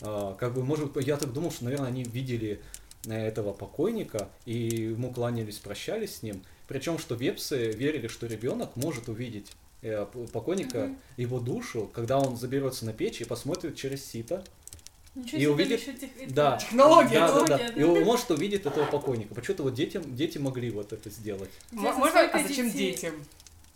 А, 0.00 0.34
как 0.34 0.54
бы, 0.54 0.64
может, 0.64 0.96
я 1.02 1.16
так 1.16 1.32
думал, 1.32 1.50
что, 1.50 1.64
наверное, 1.64 1.88
они 1.88 2.04
видели 2.04 2.60
этого 3.06 3.52
покойника 3.52 4.28
и 4.44 4.52
ему 4.56 5.12
кланялись, 5.12 5.56
прощались 5.58 6.16
с 6.16 6.22
ним. 6.22 6.42
Причем, 6.66 6.98
что 6.98 7.14
вепсы 7.14 7.70
верили, 7.72 8.08
что 8.08 8.26
ребенок 8.26 8.76
может 8.76 9.08
увидеть 9.08 9.52
э, 9.82 10.06
покойника, 10.32 10.94
его 11.16 11.38
душу, 11.40 11.90
когда 11.94 12.18
он 12.18 12.36
заберется 12.36 12.84
на 12.84 12.92
печь 12.92 13.20
и 13.20 13.24
посмотрит 13.24 13.76
через 13.76 14.04
сито, 14.04 14.44
Ничего 15.14 15.38
И 15.38 15.40
себе, 15.40 15.50
увидит- 15.50 15.80
еще 15.80 15.92
тех- 15.94 16.32
да. 16.32 16.58
Технология, 16.58 17.18
да, 17.18 17.44
да, 17.44 17.58
да. 17.58 17.66
И 17.68 17.82
он 17.82 18.04
может 18.04 18.30
увидеть 18.30 18.66
этого 18.66 18.84
покойника. 18.84 19.34
Почему-то 19.34 19.64
вот 19.64 19.74
детям, 19.74 20.14
дети 20.14 20.38
могли 20.38 20.70
вот 20.70 20.92
это 20.92 21.10
сделать. 21.10 21.50
Можно, 21.72 22.20
а 22.20 22.42
зачем 22.46 22.70
детей- 22.70 22.92
детям 22.92 23.14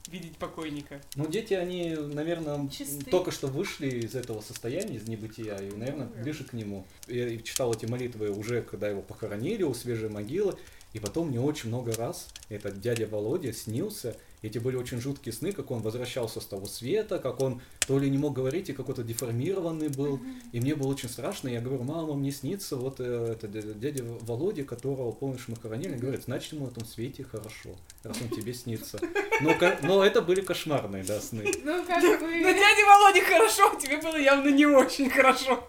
видеть 0.09 0.37
покойника? 0.37 1.01
Ну, 1.15 1.27
дети, 1.27 1.55
они, 1.55 1.95
наверное, 1.95 2.69
Чисты. 2.69 3.11
только 3.11 3.31
что 3.31 3.47
вышли 3.47 3.89
из 3.89 4.15
этого 4.15 4.41
состояния, 4.41 4.97
из 4.97 5.09
небытия, 5.09 5.57
и, 5.57 5.71
наверное, 5.75 6.07
ближе 6.07 6.45
к 6.45 6.53
нему. 6.53 6.87
Я 7.07 7.37
читал 7.39 7.73
эти 7.73 7.87
молитвы 7.87 8.31
уже, 8.31 8.63
когда 8.63 8.89
его 8.89 9.03
похоронили 9.03 9.63
у 9.63 9.75
свежей 9.75 10.09
могилы, 10.09 10.57
и 10.93 10.99
потом 10.99 11.29
мне 11.29 11.41
очень 11.41 11.69
много 11.69 11.93
раз 11.95 12.29
этот 12.49 12.81
дядя 12.81 13.07
Володя 13.07 13.53
снился, 13.53 14.17
эти 14.43 14.59
были 14.59 14.77
очень 14.77 15.01
жуткие 15.01 15.33
сны, 15.33 15.53
как 15.53 15.71
он 15.71 15.83
возвращался 15.83 16.41
с 16.41 16.47
того 16.47 16.67
света, 16.67 17.19
как 17.19 17.41
он 17.41 17.63
то 17.87 17.99
ли 17.99 18.11
не 18.11 18.19
мог 18.19 18.35
говорить, 18.35 18.69
и 18.69 18.73
какой-то 18.73 19.03
деформированный 19.03 19.89
был. 19.89 20.21
И 20.53 20.61
мне 20.61 20.75
было 20.75 20.89
очень 20.89 21.09
страшно. 21.09 21.49
Я 21.49 21.61
говорю, 21.61 21.85
мама, 21.85 22.15
мне 22.15 22.33
снится 22.33 22.77
вот 22.77 22.97
э, 22.99 23.33
это 23.33 23.47
дя- 23.47 23.75
дядя 23.79 24.05
Володя, 24.23 24.65
которого, 24.65 25.13
помнишь, 25.13 25.45
мы 25.49 25.57
хоронили. 25.57 25.95
Говорит, 25.97 26.25
значит, 26.25 26.53
ему 26.53 26.67
в 26.67 26.71
этом 26.71 26.85
свете 26.85 27.25
хорошо, 27.25 27.71
раз 28.03 28.17
он 28.21 28.29
тебе 28.37 28.53
снится. 28.53 28.99
Но, 29.41 29.55
но 29.83 30.05
это 30.05 30.21
были 30.23 30.41
кошмарные, 30.41 31.05
да, 31.05 31.21
сны. 31.21 31.45
Ну, 31.65 31.85
как 31.85 32.03
Ну, 32.03 32.19
бы... 32.19 32.33
дяде 32.53 32.85
Володе 32.85 33.23
хорошо, 33.23 33.75
тебе 33.81 33.99
было 33.99 34.17
явно 34.17 34.49
не 34.51 34.67
очень 34.67 35.09
хорошо. 35.11 35.67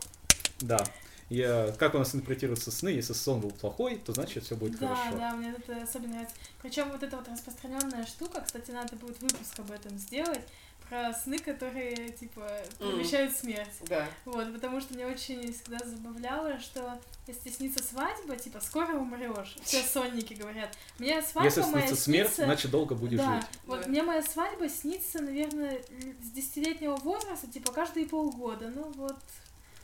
Да. 0.62 0.84
Я, 1.30 1.74
как 1.80 1.95
у 1.95 2.00
нас 2.00 2.14
интерпретируются 2.14 2.72
сны, 2.72 2.90
если 2.90 3.14
сон 3.14 3.40
был 3.40 3.52
плохой, 3.52 3.95
то 3.98 4.14
значит 4.14 4.44
все 4.44 4.56
будет 4.56 4.78
Да, 4.80 4.95
хорошо. 4.95 5.18
да, 5.18 5.32
мне 5.36 5.52
это 5.58 5.82
особенно 5.82 6.14
нравится. 6.14 6.36
Причем 6.62 6.90
вот 6.91 7.02
эта 7.04 7.18
вот 7.18 7.28
распространенная 7.28 8.06
штука, 8.06 8.41
кстати, 8.41 8.72
надо 8.72 8.95
будет 8.95 9.20
выпуск 9.22 9.58
об 9.60 9.72
этом 9.72 9.98
сделать, 9.98 10.41
про 10.90 11.14
сны, 11.14 11.40
которые, 11.40 12.10
типа, 12.12 12.45
предвещают 12.78 13.34
смерть. 13.36 13.72
Да. 13.88 14.06
Вот, 14.26 14.54
потому 14.54 14.80
что 14.82 14.94
мне 14.94 15.08
очень 15.08 15.52
всегда 15.54 15.80
забавляло, 15.84 16.60
что 16.60 17.00
если 17.26 17.50
снится 17.50 17.82
свадьба, 17.82 18.36
типа, 18.36 18.60
скоро 18.60 18.94
умрешь. 18.94 19.56
Все 19.64 19.82
сонники 19.82 20.34
говорят. 20.34 20.78
Мне 21.00 21.22
свадьба 21.22 21.45
Если 21.45 21.62
моя 21.62 21.88
снится 21.88 22.04
смерть, 22.04 22.28
снится- 22.28 22.45
значит 22.45 22.70
долго 22.70 22.95
будешь 22.95 23.18
да, 23.18 23.36
жить. 23.40 23.50
вот 23.66 23.82
Да. 23.84 23.88
мне 23.88 24.04
моя 24.04 24.22
свадьба 24.22 24.68
снится, 24.70 25.22
наверное, 25.22 25.82
с 26.22 26.30
десятилетнего 26.32 26.98
возраста, 26.98 27.48
типа, 27.48 27.72
каждые 27.72 28.06
полгода. 28.06 28.68
Ну 28.76 28.91
вот, 28.98 29.16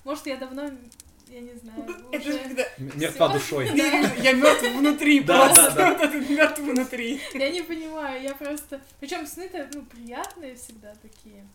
может, 0.04 0.28
я 0.28 0.36
давно, 0.36 0.70
я 1.30 1.42
не 1.42 1.54
знаю, 1.56 1.86
Это 2.12 2.32
же 2.32 2.38
когда 2.40 2.66
Мертва 2.78 3.30
душой. 3.30 3.68
я 3.76 4.34
мертв 4.34 4.64
внутри 4.76 5.22
Да, 5.22 5.46
просто. 5.46 5.72
да, 5.76 5.90
Вот 5.94 6.02
этот 6.02 6.30
мертв 6.30 6.60
внутри. 6.60 7.22
Я 7.34 7.50
не 7.50 7.62
понимаю, 7.62 8.22
я 8.22 8.36
просто... 8.36 8.82
Причем 9.00 9.26
сны-то, 9.28 9.70
ну, 9.74 9.84
приятные 9.84 10.56
всегда 10.56 10.94
такие. 11.02 11.46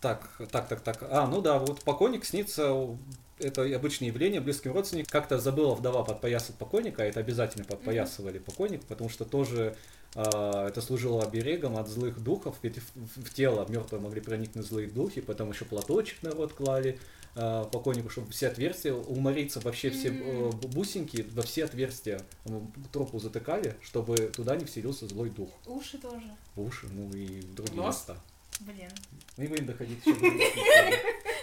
Так, 0.00 0.30
так, 0.50 0.68
так, 0.68 0.80
так. 0.80 0.98
А, 1.10 1.26
ну 1.26 1.40
да, 1.42 1.58
вот 1.58 1.82
покойник 1.82 2.24
снится, 2.24 2.96
это 3.38 3.62
обычное 3.76 4.08
явление, 4.08 4.40
близким 4.40 4.72
родственникам. 4.72 5.10
Как-то 5.10 5.38
забыла 5.38 5.74
вдова 5.74 6.04
подпоясать 6.04 6.56
покойника, 6.56 7.02
а 7.02 7.06
это 7.06 7.20
обязательно 7.20 7.64
подпоясывали 7.64 8.38
покойник, 8.38 8.82
потому 8.86 9.10
что 9.10 9.24
тоже 9.24 9.76
а, 10.14 10.68
это 10.68 10.80
служило 10.80 11.22
оберегом 11.22 11.76
от 11.76 11.88
злых 11.88 12.22
духов, 12.22 12.56
ведь 12.62 12.78
в, 12.78 13.22
в 13.24 13.34
тело 13.34 13.66
мертвого 13.68 14.00
могли 14.00 14.20
проникнуть 14.20 14.66
злые 14.66 14.88
духи, 14.88 15.20
потом 15.20 15.50
еще 15.50 15.64
платочек 15.66 16.22
на 16.22 16.30
рот 16.30 16.52
клали 16.54 16.98
а, 17.34 17.64
покойнику, 17.64 18.08
чтобы 18.10 18.30
все 18.32 18.48
отверстия, 18.48 18.92
умориться 18.94 19.60
вообще 19.60 19.90
все 19.90 20.08
э, 20.08 20.50
бусинки 20.68 21.26
во 21.32 21.42
все 21.42 21.64
отверстия 21.64 22.20
м, 22.46 22.72
тропу 22.92 23.18
затыкали, 23.18 23.76
чтобы 23.82 24.16
туда 24.34 24.56
не 24.56 24.64
вселился 24.64 25.06
злой 25.08 25.30
дух. 25.30 25.50
Уши 25.66 25.98
тоже. 25.98 26.26
Уши, 26.56 26.86
ну 26.92 27.10
и 27.14 27.40
в 27.40 27.54
другие 27.54 27.76
Нос? 27.82 27.96
места. 27.96 28.16
Блин. 28.60 28.90
И 29.38 29.46
будем 29.46 29.66
доходить. 29.66 29.98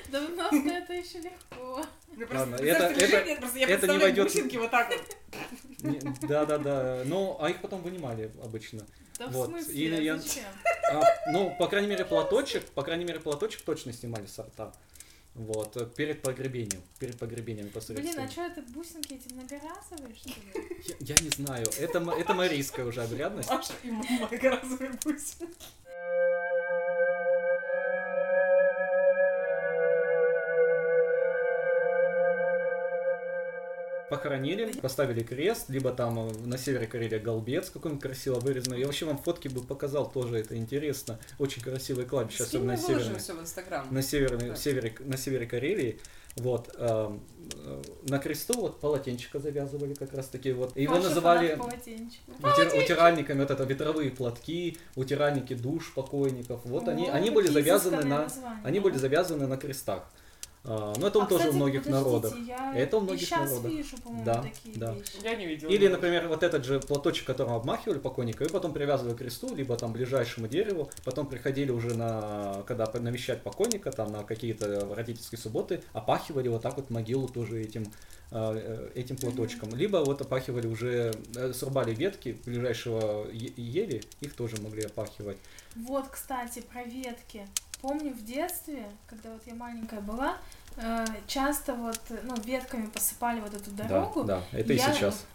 Да 0.09 0.26
в 0.26 0.30
нос-то 0.38 0.69
это 0.69 0.93
еще 0.93 1.19
легко. 1.19 1.85
Ладно, 2.34 2.55
это- 2.55 2.85
это- 2.85 3.18
это 3.18 3.57
не 3.57 3.65
представляю 3.65 3.99
войдет- 4.01 4.23
бусинки 4.27 4.55
вот 4.55 4.72
так 4.72 4.89
вот. 4.89 5.18
Не- 5.84 6.27
Да-да-да. 6.27 7.01
Ну, 7.05 7.38
а 7.41 7.49
их 7.49 7.59
потом 7.61 7.81
вынимали 7.81 8.31
обычно. 8.41 8.85
Да 9.19 9.27
Вот, 9.27 9.47
в 9.47 9.51
смысле, 9.51 9.73
или 9.76 10.01
я-? 10.03 10.22
А, 10.91 11.03
ну, 11.34 11.53
по 11.59 11.68
крайней 11.68 11.88
мере, 11.89 12.05
платочек, 12.05 12.64
по 12.69 12.84
крайней 12.84 13.03
мере, 13.03 13.19
платочек 13.19 13.61
точно 13.64 13.91
снимали 13.91 14.27
с 14.27 14.39
рта. 14.39 14.72
Вот, 15.38 15.77
э, 15.77 15.85
перед 15.85 16.23
погребением, 16.23 16.81
перед 16.97 17.18
погребением 17.19 17.65
Блин, 17.65 17.69
непосредственно. 17.69 18.23
а 18.26 18.30
что 18.30 18.41
это 18.41 18.61
бусинки 18.73 19.14
эти 19.14 19.31
многоразовые, 19.31 20.15
что 20.15 20.30
ли? 20.30 20.35
я, 20.99 21.15
я 21.15 21.15
не 21.22 21.30
знаю, 21.30 21.68
это, 21.80 21.99
это 21.99 22.34
марийская 22.34 22.85
уже 22.85 23.03
обрядность. 23.03 23.47
Маша 23.49 23.73
и 23.84 23.91
многоразовые 23.91 24.91
бусинки. 25.03 25.55
Похоронили, 34.09 34.71
поставили 34.71 35.21
крест, 35.21 35.69
либо 35.69 35.91
там 35.91 36.17
э, 36.29 36.31
на 36.45 36.57
севере 36.57 36.88
Карелия 36.88 37.19
голбец 37.19 37.69
какой-нибудь 37.69 38.01
красиво 38.01 38.39
вырезанный. 38.39 38.79
Я 38.79 38.85
вообще 38.85 39.05
вам 39.05 39.17
фотки 39.17 39.49
бы 39.49 39.61
показал, 39.61 40.09
тоже 40.09 40.38
это 40.38 40.55
интересно. 40.55 41.19
Очень 41.39 41.61
красивое 41.61 42.05
кладбище, 42.05 42.43
особенно 42.43 42.73
на 42.73 42.77
северной. 42.77 43.19
все 43.19 43.34
в 43.34 43.41
Инстаграм. 43.41 43.85
на 43.91 44.01
северной, 44.01 44.49
Да. 44.49 44.55
севере, 44.55 44.95
на 44.99 45.17
севере 45.17 45.45
Карелии. 45.45 45.99
Вот, 46.38 46.69
эм, 46.77 47.19
э, 47.55 47.81
на 48.07 48.19
кресту 48.19 48.61
вот 48.61 48.79
полотенчика 48.79 49.39
завязывали 49.39 49.93
как 49.95 50.13
раз 50.13 50.27
таки 50.27 50.53
вот. 50.53 50.77
Его 50.77 50.95
Паша 50.95 51.09
называли 51.09 51.55
полотенчик. 51.55 52.21
утир- 52.39 52.81
утиральниками, 52.81 53.39
вот 53.41 53.51
это 53.51 53.63
ветровые 53.63 54.11
платки, 54.11 54.77
утиральники 54.95 55.53
душ 55.55 55.93
покойников. 55.93 56.61
Вот 56.65 56.88
они, 56.88 57.09
О, 57.09 57.13
они 57.13 57.29
были 57.31 57.47
какие 57.47 57.63
завязаны 57.63 58.03
на, 58.03 58.19
названия. 58.23 58.61
они 58.63 58.79
были 58.79 58.95
завязаны 58.97 59.47
на 59.47 59.57
крестах. 59.57 60.09
А, 60.69 60.94
но 60.98 61.07
это 61.07 61.19
он 61.19 61.26
А, 61.26 61.27
тоже 61.27 61.39
кстати, 61.45 61.53
у 61.53 61.57
многих 61.57 61.85
народах. 61.85 62.35
Я 62.45 62.73
Это 62.76 62.98
у 62.98 62.99
и 62.99 63.03
многих 63.03 63.22
сейчас 63.22 63.49
народах. 63.49 63.72
вижу, 63.72 63.98
по-моему, 64.03 64.26
Да, 64.26 64.41
такие 64.41 64.77
да. 64.77 64.94
вещи. 64.94 65.11
Я 65.23 65.35
не 65.35 65.45
видела. 65.45 65.69
Или, 65.69 65.88
например, 65.88 66.27
вот 66.27 66.44
этот 66.44 66.65
же 66.65 66.80
платочек, 66.81 67.26
которым 67.26 67.53
обмахивали 67.53 67.99
покойника, 67.99 68.44
и 68.44 68.49
потом 68.49 68.73
привязывали 68.73 69.14
к 69.15 69.19
кресту, 69.19 69.56
либо 69.56 69.77
там 69.77 69.94
ближайшему 69.94 70.48
дереву, 70.48 70.89
потом 71.06 71.27
приходили 71.27 71.72
уже 71.72 71.95
на, 71.95 72.64
когда 72.68 72.85
навещать 72.94 73.44
покойника, 73.44 73.91
там 73.91 74.11
на 74.11 74.23
какие-то 74.23 74.94
родительские 74.94 75.39
субботы, 75.39 75.81
опахивали 75.94 76.49
вот 76.49 76.61
так 76.64 76.76
вот 76.76 76.89
могилу 76.89 77.30
тоже 77.30 77.61
этим, 77.61 77.84
э, 78.31 78.89
э, 78.94 78.99
этим 78.99 79.15
платочком. 79.15 79.73
Либо 79.73 79.98
вот 80.03 80.19
опахивали 80.22 80.68
уже, 80.68 81.14
э, 81.38 81.53
срубали 81.53 81.94
ветки 81.95 82.38
ближайшего 82.45 83.26
е- 83.31 83.53
ели, 83.56 84.03
их 84.19 84.34
тоже 84.35 84.61
могли 84.61 84.84
опахивать. 84.84 85.38
Вот, 85.77 86.10
кстати, 86.10 86.60
про 86.61 86.84
ветки. 86.84 87.48
Помню 87.81 88.11
в 88.11 88.26
детстве, 88.26 88.84
когда 89.06 89.31
вот 89.31 89.44
я 89.45 89.53
маленькая 89.53 90.02
была, 90.02 90.38
часто 91.28 91.74
вот, 91.74 91.99
э, 92.10 92.20
ну, 92.24 92.36
ветками 92.44 92.86
посыпали 92.88 93.40
вот 93.40 93.54
эту 93.54 93.72
дорогу, 93.72 94.24
Да, 94.24 94.41
да, 94.52 94.60
это 94.60 94.74
и 94.74 94.78
Я- 94.78 94.94
сейчас. 94.94 95.26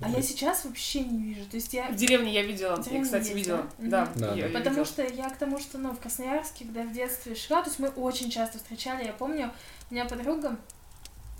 а 0.00 0.08
я 0.08 0.22
сейчас 0.22 0.64
вообще 0.64 1.00
не 1.00 1.34
вижу. 1.34 1.44
То 1.48 1.56
есть 1.56 1.74
я 1.74 1.88
В 1.88 1.96
деревне 1.96 2.32
я 2.32 2.42
видела. 2.42 2.76
В 2.76 2.78
Я, 2.78 2.84
деревне 2.84 3.04
кстати, 3.04 3.24
есть, 3.24 3.34
видела. 3.34 3.66
да? 3.78 4.08
Да, 4.14 4.28
Мгм. 4.28 4.38
я- 4.38 4.46
я 4.46 4.52
Потому 4.52 4.68
видела. 4.70 4.84
что 4.84 5.02
я 5.02 5.30
к 5.30 5.36
тому, 5.36 5.58
что, 5.58 5.78
ну, 5.78 5.90
в 5.90 5.98
Красноярске, 5.98 6.64
когда 6.64 6.82
я 6.82 6.86
в 6.86 6.92
детстве 6.92 7.34
шла, 7.34 7.62
то 7.62 7.68
есть 7.68 7.78
мы 7.80 7.88
очень 7.88 8.30
часто 8.30 8.58
встречали, 8.58 9.04
я 9.04 9.12
помню, 9.12 9.50
у 9.90 9.94
меня 9.94 10.04
подруга, 10.04 10.56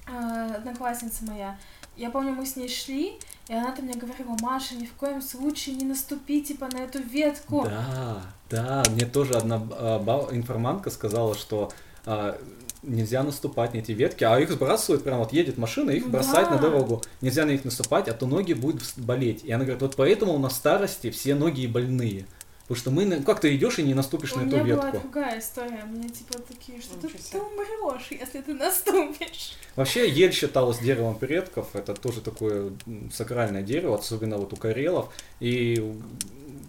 э, 0.08 0.54
одноклассница 0.56 1.24
моя, 1.24 1.56
я 1.96 2.10
помню, 2.10 2.32
мы 2.32 2.44
с 2.46 2.56
ней 2.56 2.68
шли, 2.68 3.18
и 3.48 3.54
она 3.54 3.70
там 3.72 3.84
мне 3.84 3.94
говорила, 3.94 4.36
Маша, 4.40 4.74
ни 4.74 4.86
в 4.86 4.92
коем 4.94 5.22
случае 5.22 5.76
не 5.76 5.84
наступи, 5.84 6.42
типа, 6.42 6.68
на 6.72 6.78
эту 6.78 7.00
ветку. 7.00 7.64
Да, 7.64 8.22
да, 8.50 8.82
мне 8.90 9.06
тоже 9.06 9.34
одна 9.34 9.62
а, 9.72 9.98
ба- 10.00 10.28
информантка 10.32 10.90
сказала, 10.90 11.34
что 11.36 11.70
а, 12.04 12.36
нельзя 12.82 13.22
наступать 13.22 13.74
на 13.74 13.78
эти 13.78 13.92
ветки, 13.92 14.24
а 14.24 14.38
их 14.40 14.50
сбрасывают, 14.50 15.04
прям 15.04 15.18
вот 15.18 15.32
едет 15.32 15.56
машина, 15.58 15.90
их 15.90 16.04
Ну 16.06 16.10
бросает 16.10 16.50
на 16.50 16.56
да. 16.56 16.62
дорогу. 16.62 17.02
Нельзя 17.20 17.44
на 17.44 17.50
них 17.50 17.64
наступать, 17.64 18.08
а 18.08 18.12
то 18.12 18.26
ноги 18.26 18.52
будут 18.52 18.82
болеть. 18.96 19.44
И 19.44 19.52
она 19.52 19.64
говорит, 19.64 19.82
вот 19.82 19.96
поэтому 19.96 20.34
у 20.34 20.38
нас 20.38 20.52
в 20.54 20.56
старости 20.56 21.10
все 21.10 21.34
ноги 21.34 21.62
и 21.62 21.66
больные. 21.66 22.26
Потому 22.62 22.76
что 22.80 22.90
мы, 22.92 23.04
на- 23.04 23.22
как 23.22 23.40
ты 23.40 23.54
идешь 23.56 23.78
и 23.80 23.82
не 23.82 23.92
наступишь 23.92 24.32
У 24.32 24.38
на 24.38 24.42
меня 24.44 24.58
эту 24.58 24.64
была 24.76 24.86
ветку. 24.90 25.00
другая 25.02 25.40
история, 25.40 25.84
у 25.84 25.88
меня 25.96 26.08
типа 26.08 26.38
такие, 26.38 26.80
что 26.80 26.94
ты, 26.94 27.08
ты 27.08 27.38
умрешь, 27.38 28.06
если 28.10 28.40
ты 28.40 28.54
наступишь. 28.54 29.56
Вообще 29.76 30.08
ель 30.08 30.32
считалась 30.32 30.78
деревом 30.78 31.16
предков, 31.16 31.74
это 31.74 31.92
тоже 31.94 32.20
такое 32.20 32.72
сакральное 33.12 33.62
дерево, 33.62 33.96
особенно 33.98 34.38
вот 34.38 34.52
у 34.52 34.56
карелов. 34.56 35.12
И, 35.40 35.92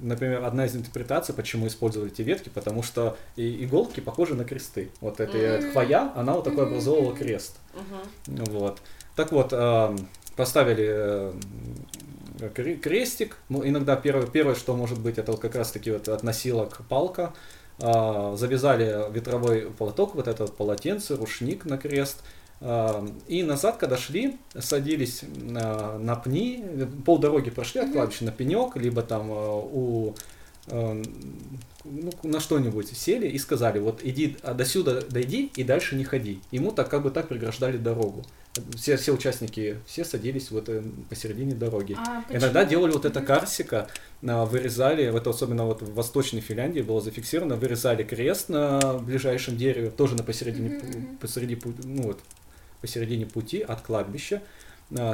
например, 0.04 0.44
одна 0.44 0.66
из 0.66 0.76
интерпретаций, 0.76 1.34
почему 1.34 1.68
использовали 1.68 2.12
эти 2.12 2.22
ветки, 2.22 2.50
потому 2.50 2.84
что 2.84 3.18
и- 3.36 3.64
иголки 3.66 4.00
похожи 4.00 4.36
на 4.36 4.44
кресты. 4.46 4.90
Вот 5.02 5.20
эта 5.20 5.38
Мгм. 5.62 5.72
хвоя, 5.72 6.12
она 6.16 6.34
вот 6.34 6.44
такой 6.44 6.66
образовывала 6.68 7.16
крест. 7.16 7.58
Мгм. 7.74 8.44
Вот. 8.46 8.80
Так 9.16 9.32
вот, 9.32 9.54
эм, 9.54 10.08
поставили 10.36 10.88
э, 10.90 11.34
кре- 12.56 12.78
крестик. 12.78 13.38
Ну, 13.50 13.66
иногда 13.68 13.96
первое, 13.96 14.28
первое, 14.28 14.56
что 14.56 14.76
может 14.76 15.00
быть, 15.00 15.18
это 15.18 15.32
вот 15.32 15.42
как 15.42 15.56
раз-таки 15.56 15.92
вот 15.92 16.08
от 16.10 16.24
носилок 16.24 16.82
палка. 16.90 17.34
А, 17.80 18.36
завязали 18.36 19.12
ветровой 19.12 19.62
платок, 19.72 20.14
вот 20.16 20.28
это 20.28 20.44
вот 20.44 20.56
полотенце, 20.56 21.16
рушник 21.16 21.66
на 21.66 21.78
крест. 21.78 22.24
А, 22.62 23.06
И 23.28 23.44
назад, 23.44 23.78
когда 23.78 23.98
шли, 23.98 24.38
садились 24.58 25.24
на, 25.36 25.98
на 25.98 26.16
пни, 26.16 26.64
полдороги 27.06 27.50
прошли 27.50 27.82
от 27.82 27.92
кладбища 27.92 28.26
на 28.26 28.32
пенек, 28.32 28.76
либо 28.76 29.02
там 29.02 29.32
э, 29.32 29.36
у 29.36 30.16
э, 30.68 31.04
ну, 31.84 32.12
на 32.24 32.40
что-нибудь 32.40 32.88
сели 32.96 33.28
и 33.28 33.38
сказали, 33.38 33.80
вот 33.80 34.00
иди 34.04 34.38
а 34.42 34.54
до 34.54 34.64
сюда 34.66 35.02
дойди 35.02 35.52
и 35.56 35.64
дальше 35.64 35.96
не 35.96 36.06
ходи. 36.06 36.40
Ему 36.52 36.72
так 36.72 36.90
как 36.90 37.04
бы 37.04 37.12
так 37.12 37.28
преграждали 37.28 37.78
дорогу. 37.78 38.24
Все, 38.76 38.98
все 38.98 39.12
участники, 39.12 39.80
все 39.86 40.06
садились 40.06 40.52
вот 40.52 40.70
э, 40.70 40.84
посередине 41.10 41.56
дороги. 41.56 41.98
А 41.98 42.24
Иногда 42.30 42.64
делали 42.64 42.92
вот 42.92 43.04
это 43.04 43.20
карсика, 43.20 43.90
вырезали, 44.22 45.10
вот 45.10 45.28
особенно 45.28 45.66
вот 45.66 45.82
в 45.82 45.94
Восточной 45.96 46.40
Финляндии 46.40 46.82
было 46.82 47.02
зафиксировано, 47.02 47.56
вырезали 47.56 48.04
крест 48.04 48.50
на 48.50 49.00
ближайшем 49.00 49.58
дереве, 49.58 49.90
тоже 49.90 50.16
на 50.16 50.24
посередине, 50.24 51.18
посреди, 51.20 51.60
ну 51.84 52.04
вот, 52.04 52.20
посередине 52.84 53.26
пути 53.26 53.62
от 53.62 53.82
кладбища, 53.82 54.42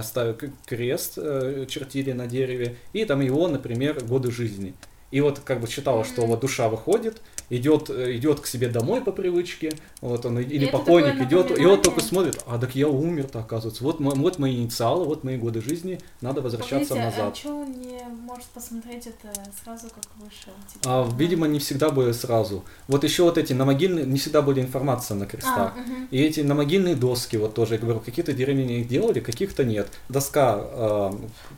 ставили 0.02 0.34
к- 0.34 0.52
крест, 0.66 1.14
э, 1.18 1.66
чертили 1.70 2.12
на 2.14 2.26
дереве, 2.26 2.76
и 2.94 3.06
там 3.06 3.22
его, 3.22 3.48
например, 3.48 4.04
годы 4.04 4.32
жизни. 4.32 4.74
И 5.12 5.22
вот 5.22 5.40
как 5.40 5.62
бы 5.62 5.68
считалось, 5.68 6.08
что 6.08 6.26
вот 6.26 6.40
душа 6.40 6.68
выходит, 6.68 7.22
идет, 7.50 7.90
э, 7.90 8.16
идет 8.16 8.40
к 8.40 8.48
себе 8.48 8.70
домой 8.70 9.02
по 9.02 9.12
привычке, 9.12 9.72
вот 10.02 10.26
он, 10.26 10.40
или 10.40 10.68
это 10.68 10.78
покойник 10.78 11.22
идет, 11.22 11.58
и 11.58 11.66
вот 11.66 11.82
только 11.84 12.02
смотрит, 12.02 12.44
а 12.48 12.58
так 12.58 12.76
я 12.76 12.88
умер-то, 12.88 13.40
оказывается, 13.40 13.84
вот, 13.84 14.00
вот 14.00 14.40
мои 14.40 14.56
инициалы, 14.56 15.06
вот 15.06 15.24
мои 15.24 15.38
годы 15.38 15.62
жизни, 15.62 16.00
надо 16.22 16.42
возвращаться 16.42 16.96
Погодите, 16.96 17.18
назад. 17.18 17.34
а 17.34 17.36
что 17.36 17.56
он 17.56 17.72
не 17.72 18.00
может 18.26 18.46
посмотреть 18.48 19.08
это 19.08 19.34
сразу, 19.64 19.88
как 19.88 20.06
вышел? 20.18 20.54
Типа, 20.74 20.84
А, 20.86 21.06
да. 21.06 21.18
видимо, 21.18 21.48
не 21.48 21.60
всегда 21.60 21.90
были 21.90 22.12
сразу. 22.12 22.64
Вот 22.88 23.04
еще 23.04 23.24
вот 23.24 23.38
эти 23.38 23.54
на 23.54 23.66
могильные, 23.66 24.06
не 24.06 24.20
всегда 24.20 24.42
были 24.42 24.62
информация 24.62 25.16
на 25.16 25.26
крестах. 25.26 25.74
А, 25.76 25.80
мгм. 25.80 26.08
И 26.12 26.22
эти 26.22 26.42
на 26.42 26.56
могильные 26.56 26.96
доски, 26.96 27.38
вот 27.38 27.54
тоже, 27.54 27.76
я 27.76 27.80
говорю, 27.80 28.00
какие-то 28.00 28.34
деревни 28.34 28.80
их 28.80 28.88
делали, 28.88 29.20
каких-то 29.20 29.64
нет. 29.64 29.88
Доска 30.10 30.60
э, 30.62 31.12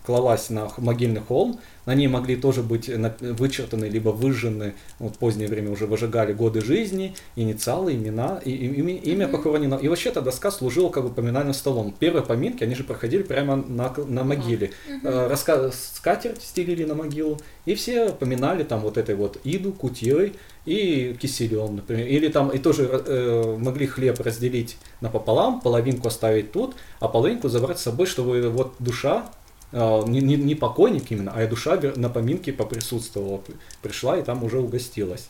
клалась 0.05 0.49
на 0.49 0.72
могильный 0.77 1.22
холм, 1.22 1.59
на 1.85 1.95
ней 1.95 2.07
могли 2.07 2.35
тоже 2.35 2.61
быть 2.63 2.89
вычертаны, 3.21 3.85
либо 3.85 4.09
выжжены, 4.09 4.73
вот 4.99 5.15
в 5.15 5.17
позднее 5.17 5.47
время 5.47 5.71
уже 5.71 5.85
выжигали 5.87 6.33
годы 6.33 6.61
жизни, 6.61 7.15
инициалы, 7.35 7.93
имена, 7.95 8.39
и, 8.45 8.51
и- 8.51 8.67
ими- 8.81 8.97
имя 8.97 9.27
Мгм. 9.27 9.37
похоронено. 9.37 9.75
И 9.75 9.87
вообще 9.87 10.09
эта 10.09 10.21
доска 10.21 10.51
служила 10.51 10.89
как 10.89 11.03
бы 11.03 11.09
поминальным 11.09 11.53
столом. 11.53 11.93
Первые 11.97 12.23
поминки, 12.23 12.63
они 12.63 12.75
же 12.75 12.83
проходили 12.83 13.23
прямо 13.23 13.55
на, 13.55 13.93
на 14.07 14.23
могиле. 14.23 14.71
Э, 15.03 15.27
раска- 15.31 15.71
скатерть 15.71 16.43
стелили 16.43 16.83
на 16.85 16.95
могилу, 16.95 17.39
и 17.65 17.75
все 17.75 18.09
поминали 18.11 18.63
там 18.63 18.81
вот 18.81 18.97
этой 18.97 19.15
вот 19.15 19.37
иду, 19.43 19.71
кутьей 19.71 20.33
и 20.65 21.15
киселем, 21.19 21.77
например. 21.77 22.07
Или 22.07 22.27
там 22.27 22.49
и 22.49 22.59
тоже 22.59 22.83
э, 23.05 23.55
могли 23.57 23.87
хлеб 23.87 24.19
разделить 24.19 24.77
напополам, 25.01 25.61
половинку 25.61 26.07
оставить 26.07 26.51
тут, 26.51 26.75
а 26.99 27.07
половинку 27.07 27.49
забрать 27.49 27.79
с 27.79 27.83
собой, 27.83 28.05
чтобы 28.05 28.49
вот 28.49 28.75
душа, 28.79 29.29
не, 29.73 30.19
не, 30.22 30.35
не 30.35 30.56
покойник 30.56 31.11
именно, 31.11 31.31
а 31.34 31.43
и 31.43 31.48
душа 31.48 31.80
на 31.95 32.10
поминке 32.10 32.52
поприсутствовала, 32.53 33.41
пришла 33.81 34.18
и 34.18 34.23
там 34.23 34.43
уже 34.43 34.60
угостилась. 34.60 35.30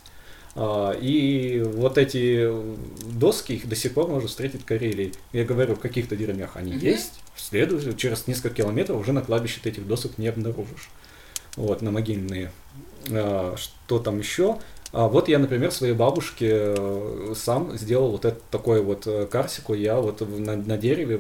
А, 0.56 0.92
И 0.92 1.62
вот 1.62 1.98
эти 1.98 2.50
доски, 3.06 3.54
их 3.54 3.70
до 3.70 3.76
сих 3.76 3.94
пор 3.94 4.08
можно 4.10 4.28
встретить 4.28 4.62
в 4.62 4.66
Карелии. 4.66 5.14
Я 5.32 5.46
говорю, 5.46 5.76
в 5.76 5.80
каких-то 5.80 6.16
деревнях 6.16 6.58
они 6.58 6.74
Мгм. 6.74 6.82
есть, 6.82 7.22
в 7.36 7.42
следующем, 7.42 7.96
через 7.96 8.28
несколько 8.28 8.56
километров 8.56 9.00
уже 9.00 9.14
на 9.14 9.22
кладбище 9.22 9.60
ты 9.64 9.70
этих 9.70 9.88
досок 9.88 10.18
не 10.18 10.28
обнаружишь. 10.28 10.90
Вот, 11.56 11.82
на 11.82 11.92
могильные. 11.92 12.52
А, 13.10 13.56
Что 13.58 14.00
там 14.00 14.20
еще? 14.20 14.58
А 14.94 15.08
вот 15.08 15.30
я, 15.30 15.40
например, 15.40 15.72
своей 15.72 15.94
бабушке 15.94 16.50
э, 16.52 17.34
сам 17.36 17.78
сделал 17.78 18.12
вот 18.12 18.26
это 18.26 18.40
такой 18.52 18.82
вот 18.82 19.08
э, 19.08 19.26
карсику. 19.26 19.74
Я 19.74 20.02
вот 20.02 20.22
на, 20.22 20.58
на 20.58 20.78
дереве, 20.78 21.20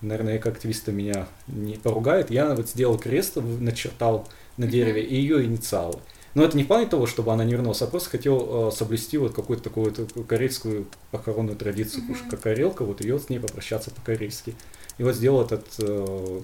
наверное, 0.00 0.38
как 0.38 0.56
активисты 0.56 0.90
меня 0.90 1.28
не 1.46 1.74
поругают, 1.74 2.30
я 2.30 2.52
вот 2.54 2.68
сделал 2.68 2.98
крест, 2.98 3.36
начертал 3.36 4.28
на 4.56 4.66
дереве 4.66 5.02
и 5.04 5.14
ее 5.14 5.44
инициалы. 5.44 6.00
Но 6.34 6.44
это 6.44 6.56
не 6.56 6.64
в 6.64 6.66
плане 6.66 6.86
того, 6.86 7.06
чтобы 7.06 7.32
она 7.32 7.44
не 7.44 7.52
вернулась, 7.52 7.80
а 7.80 7.86
просто 7.86 8.10
хотел 8.10 8.68
э, 8.68 8.70
соблюсти 8.70 9.18
вот 9.18 9.34
какую-то 9.34 9.62
такую 9.62 9.94
вот 9.94 10.26
карельскую 10.26 10.86
похоронную 11.10 11.56
традицию, 11.56 12.02
потому 12.02 12.16
что 12.16 12.36
карелка, 12.36 12.84
вот 12.84 13.00
ее 13.00 13.18
с 13.18 13.30
ней 13.30 13.38
попрощаться 13.38 13.90
по-карельски. 13.90 14.54
И 14.98 15.02
вот 15.02 15.14
сделал 15.14 15.42
этот, 15.42 15.64
э, 15.78 16.40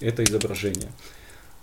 это 0.00 0.24
изображение. 0.24 0.90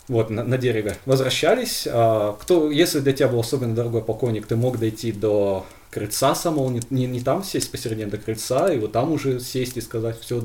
Вот, 0.07 0.29
на, 0.29 0.43
на 0.43 0.57
дереве. 0.57 0.97
Возвращались. 1.05 1.87
а, 1.91 2.37
кто, 2.39 2.69
если 2.69 2.99
для 2.99 3.13
тебя 3.13 3.27
был 3.27 3.39
особенно 3.39 3.73
дорогой 3.73 4.03
покойник, 4.03 4.45
ты 4.45 4.55
мог 4.55 4.77
дойти 4.79 5.11
до 5.11 5.65
крыльца 5.89 6.35
самого, 6.35 6.69
не, 6.69 6.81
не, 6.89 7.07
не 7.07 7.21
там 7.21 7.43
сесть 7.43 7.71
посередине 7.71 8.07
до 8.07 8.17
крыльца, 8.17 8.71
и 8.71 8.77
вот 8.77 8.91
там 8.91 9.11
уже 9.11 9.39
сесть 9.39 9.77
и 9.77 9.81
сказать, 9.81 10.19
все, 10.19 10.43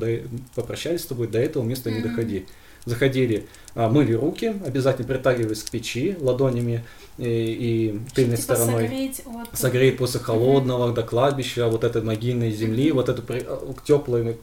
попрощались 0.55 1.01
с 1.01 1.05
тобой, 1.05 1.27
до 1.27 1.39
этого 1.39 1.63
места 1.63 1.91
не 1.91 1.99
Мгм. 1.99 2.09
доходи. 2.09 2.45
Заходили, 2.85 3.45
а, 3.75 3.89
мыли 3.89 4.13
руки, 4.13 4.55
обязательно 4.65 5.07
притягивались 5.07 5.61
к 5.61 5.69
печи 5.69 6.17
ладонями 6.19 6.83
и, 7.19 7.23
и 7.25 7.99
тыльной 8.15 8.37
Типа 8.37 8.55
стороной. 8.55 8.83
согреть, 8.87 9.21
вот, 9.25 9.47
Согреть 9.53 9.97
после 9.97 10.19
холодного 10.21 10.91
до 10.91 11.03
кладбища, 11.03 11.67
вот 11.67 11.83
этой 11.83 12.01
могильной 12.01 12.51
земли, 12.51 12.91
вот 12.91 13.09
эту 13.09 13.21
теплую 13.85 14.37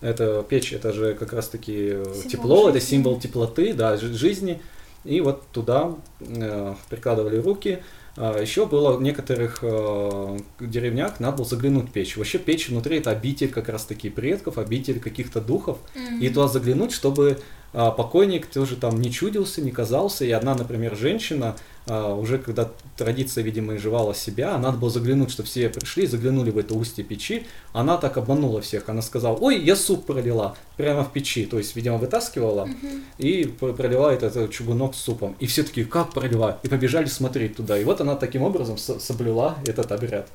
это 0.00 0.44
печь, 0.48 0.72
это 0.72 0.92
же 0.92 1.14
как 1.14 1.32
раз 1.32 1.48
таки 1.48 1.90
э, 1.92 2.04
тепло, 2.28 2.68
это 2.68 2.78
жизни. 2.78 2.90
символ 2.96 3.20
теплоты, 3.20 3.74
да, 3.74 3.96
жи- 3.96 4.12
жизни. 4.12 4.60
И 5.04 5.20
вот 5.20 5.42
туда 5.52 5.94
э, 6.20 6.74
прикладывали 6.90 7.38
руки. 7.38 7.78
А 8.16 8.40
еще 8.40 8.66
было 8.66 8.96
в 8.96 9.02
некоторых 9.02 9.60
э, 9.62 10.38
деревнях 10.60 11.20
надо 11.20 11.38
было 11.38 11.46
заглянуть 11.46 11.90
в 11.90 11.92
печь. 11.92 12.16
Вообще 12.16 12.38
печь 12.38 12.68
внутри 12.68 12.98
это 12.98 13.10
обитель 13.10 13.48
как 13.48 13.68
раз 13.68 13.84
таки 13.84 14.10
предков, 14.10 14.58
обитель 14.58 14.98
каких-то 14.98 15.40
духов. 15.40 15.78
Мгм. 15.94 16.20
И 16.20 16.28
туда 16.28 16.48
заглянуть, 16.48 16.92
чтобы 16.92 17.38
покойник 17.72 18.46
тоже 18.46 18.76
там 18.76 19.00
не 19.00 19.10
чудился, 19.12 19.60
не 19.60 19.70
казался. 19.70 20.24
И 20.24 20.30
одна, 20.30 20.54
например, 20.54 20.96
женщина, 20.96 21.54
а, 21.86 22.14
уже 22.14 22.38
когда 22.38 22.70
традиция, 22.96 23.44
видимо, 23.44 23.76
изживала 23.76 24.14
себя, 24.14 24.54
а 24.54 24.58
надо 24.58 24.78
было 24.78 24.90
заглянуть, 24.90 25.30
чтобы 25.30 25.48
все 25.48 25.68
пришли, 25.68 26.06
заглянули 26.06 26.50
в 26.50 26.58
это 26.58 26.74
устье 26.74 27.04
печи. 27.04 27.46
Она 27.72 27.96
так 27.96 28.16
обманула 28.16 28.60
всех. 28.60 28.88
Она 28.88 29.02
сказала, 29.02 29.36
ой, 29.36 29.58
я 29.62 29.76
суп 29.76 30.06
пролила 30.06 30.56
прямо 30.76 31.04
в 31.04 31.12
печи. 31.12 31.44
То 31.46 31.58
есть, 31.58 31.76
видимо, 31.76 31.98
вытаскивала 31.98 32.66
Мгм. 32.66 33.04
и 33.18 33.44
пр- 33.44 33.74
пролила 33.74 34.12
этот, 34.12 34.36
э, 34.36 34.48
чугунок 34.48 34.94
с 34.94 34.98
супом. 34.98 35.36
И 35.38 35.46
все 35.46 35.62
такие, 35.62 35.86
как 35.86 36.12
пролила? 36.12 36.58
И 36.62 36.68
побежали 36.68 37.06
смотреть 37.06 37.56
туда. 37.56 37.78
И 37.78 37.84
вот 37.84 38.00
она 38.00 38.16
таким 38.16 38.42
образом 38.42 38.78
со- 38.78 38.98
соблюла 38.98 39.56
этот 39.66 39.92
обряд. 39.92 40.28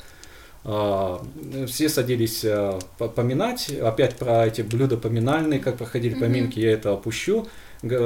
А, 0.66 1.22
Все 1.68 1.90
садились 1.90 2.46
по- 2.98 3.08
поминать. 3.10 3.70
Опять 3.70 4.16
про 4.16 4.46
эти 4.48 4.62
блюда 4.62 4.98
поминальные, 4.98 5.60
как 5.60 5.78
проходили 5.78 6.14
поминки, 6.16 6.60
я 6.60 6.72
это 6.72 6.94
опущу. 6.94 7.48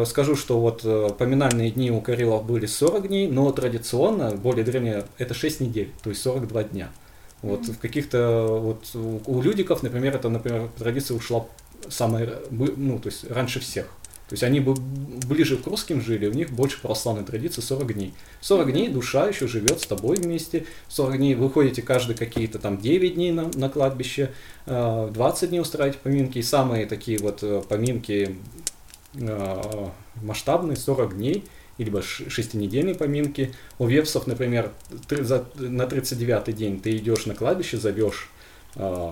Скажу, 0.05 0.35
что 0.35 0.59
вот 0.59 0.81
э, 0.83 1.09
поминальные 1.19 1.69
дни 1.69 1.91
у 1.91 2.01
Карелов 2.01 2.45
были 2.45 2.65
40 2.65 3.09
дней, 3.09 3.27
но 3.27 3.51
традиционно, 3.51 4.31
более 4.31 4.65
древние, 4.65 5.03
это 5.19 5.35
6 5.35 5.59
недель, 5.61 5.91
то 6.01 6.09
есть 6.09 6.19
42 6.23 6.63
дня. 6.63 6.89
Вот 7.43 7.61
Мгм. 7.61 7.73
в 7.73 7.77
каких-то, 7.77 8.47
вот 8.59 8.85
у, 8.95 9.21
у 9.27 9.41
людиков, 9.43 9.83
например, 9.83 10.15
это, 10.15 10.29
например, 10.29 10.69
традиция 10.79 11.15
ушла 11.15 11.45
р- 11.99 12.39
бы- 12.49 12.73
ну, 12.75 12.97
то 12.97 13.09
есть 13.09 13.29
раньше 13.29 13.59
всех. 13.59 13.85
То 14.27 14.33
есть 14.33 14.43
они 14.43 14.59
бы 14.59 14.73
ближе 14.75 15.55
к 15.55 15.65
русским 15.67 16.01
жили, 16.01 16.27
у 16.27 16.33
них 16.33 16.51
больше 16.51 16.81
православной 16.81 17.23
традиции 17.23 17.61
40 17.61 17.93
дней. 17.93 18.13
40 18.41 18.71
дней 18.73 18.89
душа 18.89 19.27
еще 19.27 19.47
живет 19.47 19.79
с 19.79 19.87
тобой 19.87 20.17
вместе, 20.17 20.65
40 20.89 21.17
дней 21.17 21.35
вы 21.35 21.49
ходите 21.49 21.81
каждый 21.81 22.15
какие-то 22.15 22.59
там 22.59 22.77
9 22.77 23.15
дней 23.15 23.31
на, 23.31 23.49
на 23.55 23.69
кладбище, 23.69 24.31
э, 24.65 25.09
20 25.13 25.49
дней 25.49 25.61
устраиваете 25.61 25.99
поминки, 26.03 26.39
и 26.39 26.43
самые 26.43 26.85
такие 26.87 27.19
вот 27.19 27.39
э, 27.41 27.61
поминки 27.69 28.35
э, 29.15 29.87
масштабные, 30.21 30.75
40 30.75 31.15
дней, 31.15 31.45
либо 31.77 32.01
шестинедельные 32.01 32.95
поминки. 32.95 33.53
У 33.79 33.85
вепсов, 33.87 34.27
например, 34.27 34.71
на 35.09 35.83
39-й 35.83 36.51
день 36.53 36.81
ты 36.81 36.97
идешь 36.97 37.27
на 37.27 37.35
кладбище, 37.35 37.77
зовешь 37.77 38.29
э, 38.75 39.11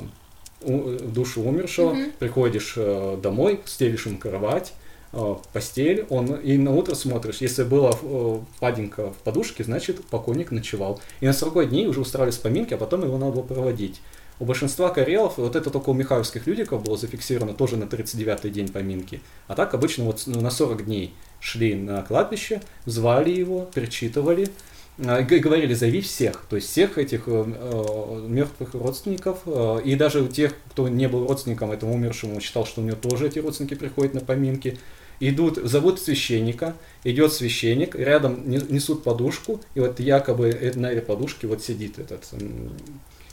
душу 0.66 1.42
умершего, 1.44 1.94
Мгм. 1.94 2.12
приходишь 2.20 2.74
э, 2.76 3.18
домой, 3.22 3.62
стелишь 3.66 4.08
ему 4.08 4.18
кровать, 4.18 4.74
э, 5.16 5.36
постель, 5.54 6.06
он 6.10 6.36
и 6.36 6.58
на 6.58 6.76
утро 6.76 6.94
смотришь, 6.94 7.38
если 7.40 7.64
было 7.64 7.98
э, 8.02 8.40
паденько 8.60 9.12
в 9.12 9.18
подушке, 9.24 9.64
значит 9.64 10.06
покойник 10.06 10.52
ночевал. 10.52 11.00
И 11.22 11.26
на 11.26 11.34
40 11.34 11.70
дней 11.70 11.88
уже 11.88 12.02
устраивались 12.02 12.38
поминки, 12.38 12.74
а 12.74 12.78
потом 12.78 13.04
его 13.04 13.18
надо 13.18 13.32
было 13.32 13.44
проводить. 13.44 14.02
У 14.38 14.46
большинства 14.46 14.90
карелов, 14.90 15.38
вот 15.38 15.56
это 15.56 15.70
только 15.70 15.90
у 15.90 15.94
михайловских 15.94 16.46
людиков 16.46 16.84
было 16.84 16.98
зафиксировано 16.98 17.54
тоже 17.54 17.78
на 17.78 17.86
39-й 17.86 18.50
день 18.50 18.68
поминки. 18.68 19.22
А 19.48 19.56
так 19.56 19.74
обычно 19.74 20.04
вот 20.04 20.24
ну, 20.26 20.42
на 20.42 20.52
40 20.52 20.86
дней 20.86 21.14
шли 21.40 21.74
на 21.74 22.02
кладбище, 22.02 22.62
звали 22.86 23.32
его, 23.32 23.70
перечитывали, 23.74 24.50
г- 24.98 25.40
говорили, 25.40 25.74
зови 25.74 26.02
всех, 26.02 26.46
то 26.50 26.58
есть 26.58 26.70
всех 26.70 26.98
этих 26.98 27.28
мертвых 27.28 28.74
родственников, 28.74 29.40
э, 29.46 29.82
и 29.84 29.96
даже 29.96 30.28
тех, 30.28 30.54
кто 30.72 30.88
не 30.88 31.08
был 31.08 31.28
родственником 31.28 31.72
этому 31.72 31.94
умершему, 31.94 32.40
считал, 32.42 32.66
что 32.66 32.82
у 32.82 32.84
него 32.84 32.98
тоже 32.98 33.28
эти 33.28 33.40
родственники 33.40 33.76
приходят 33.76 34.14
на 34.14 34.22
поминки, 34.22 34.78
идут, 35.20 35.58
зовут 35.58 36.00
священника, 36.02 36.76
идет 37.04 37.34
священник, 37.34 37.96
рядом 37.96 38.50
не- 38.50 38.58
несут 38.70 39.04
подушку, 39.04 39.62
и 39.76 39.80
вот 39.80 40.00
якобы 40.00 40.50
э- 40.50 40.74
на 40.78 40.88
этой 40.92 41.02
подушке 41.02 41.48
вот 41.48 41.64
сидит 41.64 42.00
этот 42.00 42.24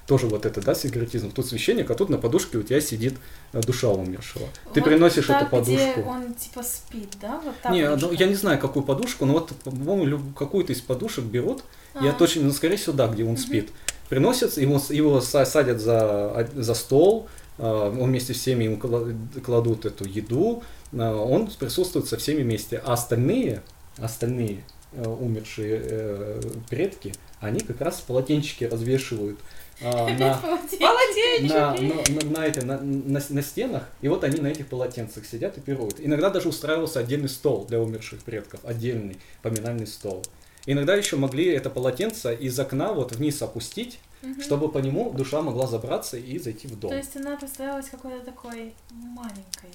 тоже 0.06 0.26
вот 0.26 0.44
это, 0.46 0.60
да, 0.60 0.74
синкретизм. 0.74 1.30
Тут 1.30 1.46
священник, 1.46 1.88
а 1.90 1.94
тут 1.94 2.10
на 2.10 2.18
подушке 2.18 2.59
у 2.59 2.62
тебя 2.62 2.80
сидит 2.80 3.14
э, 3.52 3.60
душа 3.60 3.88
умершего. 3.88 4.46
Ты 4.74 4.80
Вот 4.80 4.84
приносишь 4.88 5.26
так, 5.26 5.42
эту 5.42 5.50
подушку. 5.50 5.72
где 6.00 6.02
он 6.02 6.34
типа 6.34 6.62
спит, 6.64 7.09
да? 7.20 7.40
Вот 7.44 7.54
так 7.62 7.72
Не, 7.72 7.88
ну, 7.94 8.10
я 8.12 8.26
не 8.26 8.34
знаю, 8.34 8.59
какую 8.59 8.82
подушку, 8.84 9.26
но 9.26 9.34
вот, 9.34 9.50
по-моему, 9.64 10.32
какую-то 10.36 10.72
из 10.72 10.80
подушек 10.80 11.24
берут. 11.24 11.62
Я 12.00 12.10
А. 12.10 12.12
точно, 12.14 12.42
ну, 12.42 12.52
скорее 12.52 12.76
всего, 12.76 12.94
да, 12.94 13.06
где 13.06 13.24
он 13.24 13.36
спит. 13.36 13.70
Приносят, 14.09 14.56
его, 14.59 14.82
его 14.90 15.18
са- 15.20 15.46
садят 15.46 15.80
за, 15.80 16.48
за 16.54 16.74
стол, 16.74 17.28
а, 17.59 17.88
он 17.90 18.10
вместе 18.10 18.34
с 18.34 18.38
всеми 18.38 18.64
ему 18.64 18.76
кла- 18.76 19.40
кладут 19.40 19.84
эту 19.86 20.04
еду, 20.04 20.62
а, 20.62 20.81
он 20.93 21.48
присутствует 21.59 22.06
со 22.06 22.16
всеми 22.16 22.43
вместе. 22.43 22.81
А 22.85 22.93
остальные, 22.94 23.62
остальные 23.98 24.64
э, 24.93 25.05
умершие 25.05 25.81
э, 25.82 26.40
предки, 26.69 27.12
они 27.40 27.60
как 27.60 27.81
раз 27.81 28.01
полотенчики 28.01 28.64
развешивают 28.64 29.39
а, 29.82 30.09
на, 30.19 30.40
на, 30.78 31.74
на, 31.74 31.74
на, 31.74 32.31
на, 32.31 32.47
это, 32.47 32.64
на, 32.64 32.81
на, 32.81 33.23
на 33.28 33.43
стенах, 33.43 33.89
и 34.01 34.09
вот 34.09 34.23
они 34.23 34.40
на 34.40 34.48
этих 34.48 34.69
полотенцах 34.69 35.27
сидят 35.27 35.59
и 35.59 35.60
пируют. 35.60 35.97
Иногда 35.98 36.31
даже 36.31 36.48
устраивался 36.48 37.01
отдельный 37.01 37.28
стол 37.28 37.64
для 37.66 37.81
умерших 37.81 38.23
предков, 38.23 38.60
отдельный 38.64 39.19
поминальный 39.43 39.86
стол. 39.86 40.23
Иногда 40.66 40.94
еще 40.94 41.16
могли 41.16 41.47
это 41.47 41.70
полотенце 41.70 42.35
из 42.35 42.59
окна 42.59 42.93
вот 42.93 43.12
вниз 43.12 43.43
опустить, 43.43 43.98
чтобы 44.40 44.70
по 44.70 44.78
нему 44.78 45.10
душа 45.10 45.43
могла 45.43 45.66
забраться 45.66 46.16
и 46.16 46.39
зайти 46.39 46.69
в 46.69 46.78
дом. 46.78 46.90
То 46.90 46.97
есть 46.97 47.16
она 47.16 47.36
представилась 47.36 47.89
какой-то 47.89 48.24
такой 48.24 48.74
маленькой. 48.90 49.70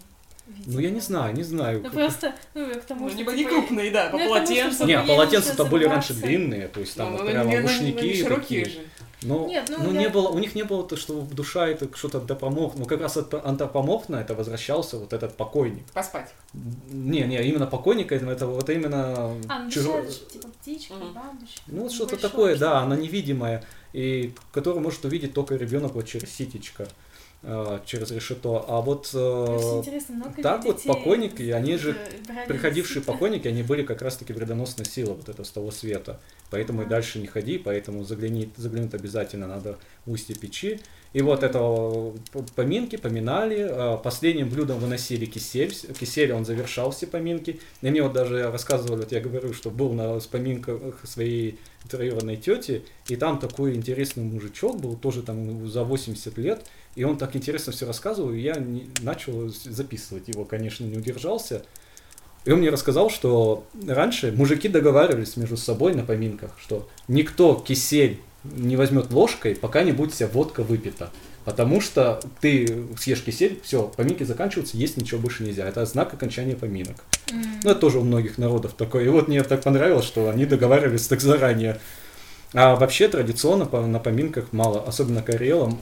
Ну 0.65 0.79
я 0.79 0.89
не 0.89 0.95
видимо. 0.95 1.01
знаю, 1.01 1.35
не 1.35 1.43
знаю. 1.43 1.81
Ну 1.83 1.89
просто, 1.91 2.33
ну 2.53 2.67
к 2.73 2.81
тому, 2.81 3.05
Ну, 3.05 3.09
что 3.09 3.17
не, 3.17 3.23
не 3.23 3.37
типа, 3.37 3.49
крупные, 3.49 3.91
да, 3.91 4.09
по 4.09 4.17
ну, 4.17 4.23
это 4.23 4.27
полотенцу. 4.29 4.63
можно, 4.79 4.85
Не, 4.85 4.93
чтобы 4.97 5.07
полотенца-то 5.07 5.65
были 5.65 5.85
раньше 5.85 6.13
длинные, 6.13 6.67
то 6.67 6.79
есть 6.79 6.95
там 6.95 7.11
Ну, 7.11 7.17
вот 7.17 7.25
ну, 7.25 7.31
прямо 7.31 7.49
не- 7.51 7.59
ну, 7.59 7.67
широкие 7.67 8.25
такие. 8.35 8.65
же. 8.65 8.79
Но, 9.23 9.47
Нет, 9.47 9.65
ну, 9.69 9.77
ну, 9.83 9.93
я- 9.93 9.99
не 10.01 10.09
было, 10.09 10.27
у 10.29 10.37
них 10.37 10.53
не 10.53 10.61
было 10.63 10.87
то, 10.87 10.95
что 10.95 11.21
душа 11.21 11.67
это 11.67 11.89
что-то 11.97 12.19
антропоморфное. 12.19 12.81
Ну 12.83 12.85
как 12.85 13.01
раз 13.01 13.17
это 13.17 13.41
антропоморфно 13.43 14.17
это 14.17 14.35
возвращался 14.35 14.99
вот 14.99 15.11
этот 15.11 15.35
покойник. 15.35 15.83
Поспать. 15.91 16.31
Не, 16.53 17.21
не, 17.21 17.41
именно 17.43 17.65
покойника, 17.65 18.13
это, 18.13 18.27
это 18.29 18.45
вот 18.45 18.69
именно 18.69 19.33
А, 19.49 19.63
ну 19.63 19.71
чужой- 19.71 20.05
типа 20.31 20.47
птички, 20.61 20.93
Мгм. 20.93 21.13
бабочки. 21.13 21.61
Ну, 21.65 21.81
вот 21.83 21.91
что-то 21.91 22.17
такое, 22.17 22.55
да, 22.57 22.79
она 22.81 22.95
невидимая, 22.95 23.63
и 23.91 24.33
которую 24.51 24.83
может 24.83 25.03
увидеть 25.03 25.33
только 25.33 25.55
ребенок 25.55 25.93
вот 25.95 26.05
через 26.05 26.31
ситечко, 26.35 26.87
через 27.85 28.11
решето. 28.11 28.63
А 28.67 28.81
вот 28.81 29.09
э, 29.13 29.81
так 30.43 30.65
вот 30.65 30.81
покойники, 30.83 31.43
они 31.51 31.77
же, 31.77 31.91
э, 31.91 31.95
приходившие 32.47 33.03
покойники, 33.03 33.47
они 33.47 33.63
были 33.63 33.83
как 33.83 34.01
раз-таки 34.01 34.33
вредоносная 34.33 34.85
сила 34.85 35.13
вот 35.13 35.29
это 35.29 35.43
с 35.43 35.49
того 35.51 35.71
света. 35.71 36.19
Поэтому 36.49 36.81
и 36.81 36.85
дальше 36.85 37.19
не 37.19 37.27
ходи, 37.27 37.57
поэтому 37.57 38.03
загляни, 38.03 38.49
заглянуть 38.57 38.93
обязательно 38.93 39.47
надо 39.47 39.77
в 40.05 40.11
устье 40.11 40.35
печи. 40.35 40.79
И 41.13 41.21
вот 41.21 41.41
это 41.43 41.59
п- 42.33 42.43
поминки 42.55 42.95
поминали, 42.97 43.57
э, 43.59 43.97
последним 44.03 44.49
блюдом 44.49 44.79
выносили 44.79 45.25
кисель, 45.25 45.73
кисель 45.99 46.33
он 46.33 46.43
завершал 46.45 46.91
все 46.91 47.07
поминки. 47.07 47.59
И 47.81 47.89
мне 47.89 48.01
вот 48.03 48.13
даже 48.13 48.51
рассказывали, 48.51 48.99
вот 49.01 49.11
я 49.11 49.19
говорю, 49.21 49.53
что 49.53 49.69
был 49.69 49.93
на 49.93 50.19
поминках 50.19 50.79
своей 51.03 51.59
троюродной 51.89 52.35
тети, 52.35 52.83
и 53.07 53.15
там 53.15 53.39
такой 53.39 53.75
интересный 53.75 54.23
мужичок 54.23 54.79
был, 54.81 54.95
тоже 54.97 55.21
там 55.23 55.67
за 55.69 55.83
80 55.83 56.37
лет, 56.37 56.65
и 56.97 57.03
он 57.03 57.17
так 57.17 57.35
интересно 57.35 57.71
все 57.71 57.85
рассказывал, 57.85 58.31
и 58.31 58.39
я 58.39 58.55
не- 58.55 58.89
начал 59.01 59.49
записывать 59.49 60.27
его, 60.27 60.45
конечно, 60.45 60.83
не 60.83 60.97
удержался. 60.97 61.61
И 62.43 62.51
он 62.51 62.59
мне 62.59 62.71
рассказал, 62.71 63.11
что 63.11 63.65
раньше 63.87 64.31
мужики 64.31 64.67
договаривались 64.67 65.37
между 65.37 65.57
собой 65.57 65.93
на 65.93 66.03
поминках, 66.03 66.51
что 66.59 66.89
никто 67.07 67.53
кисель 67.55 68.19
не 68.43 68.75
возьмет 68.77 69.11
ложкой, 69.11 69.55
пока 69.55 69.83
не 69.83 69.91
будет 69.91 70.13
вся 70.13 70.27
водка 70.27 70.63
выпита. 70.63 71.11
Потому 71.45 71.81
что 71.81 72.19
ты 72.41 72.85
съешь 72.99 73.21
кисель, 73.23 73.59
все, 73.63 73.83
поминки 73.95 74.23
заканчиваются, 74.23 74.75
есть 74.75 74.97
ничего 74.97 75.21
больше 75.21 75.43
нельзя. 75.43 75.67
Это 75.67 75.85
знак 75.85 76.13
окончания 76.13 76.55
поминок. 76.55 76.95
М. 77.31 77.43
Ну, 77.63 77.69
это 77.69 77.79
тоже 77.79 77.99
у 77.99 78.03
многих 78.03 78.37
народов 78.39 78.73
такое. 78.73 79.05
И 79.05 79.07
вот 79.07 79.27
мне 79.27 79.43
так 79.43 79.61
понравилось, 79.61 80.05
что 80.05 80.29
они 80.29 80.45
договаривались 80.45 81.07
так 81.07 81.21
заранее. 81.21 81.79
А 82.53 82.75
вообще 82.75 83.07
традиционно 83.09 83.65
по- 83.65 83.85
на 83.85 83.99
поминках 83.99 84.53
мало, 84.53 84.81
особенно 84.83 85.21
карелам, 85.21 85.79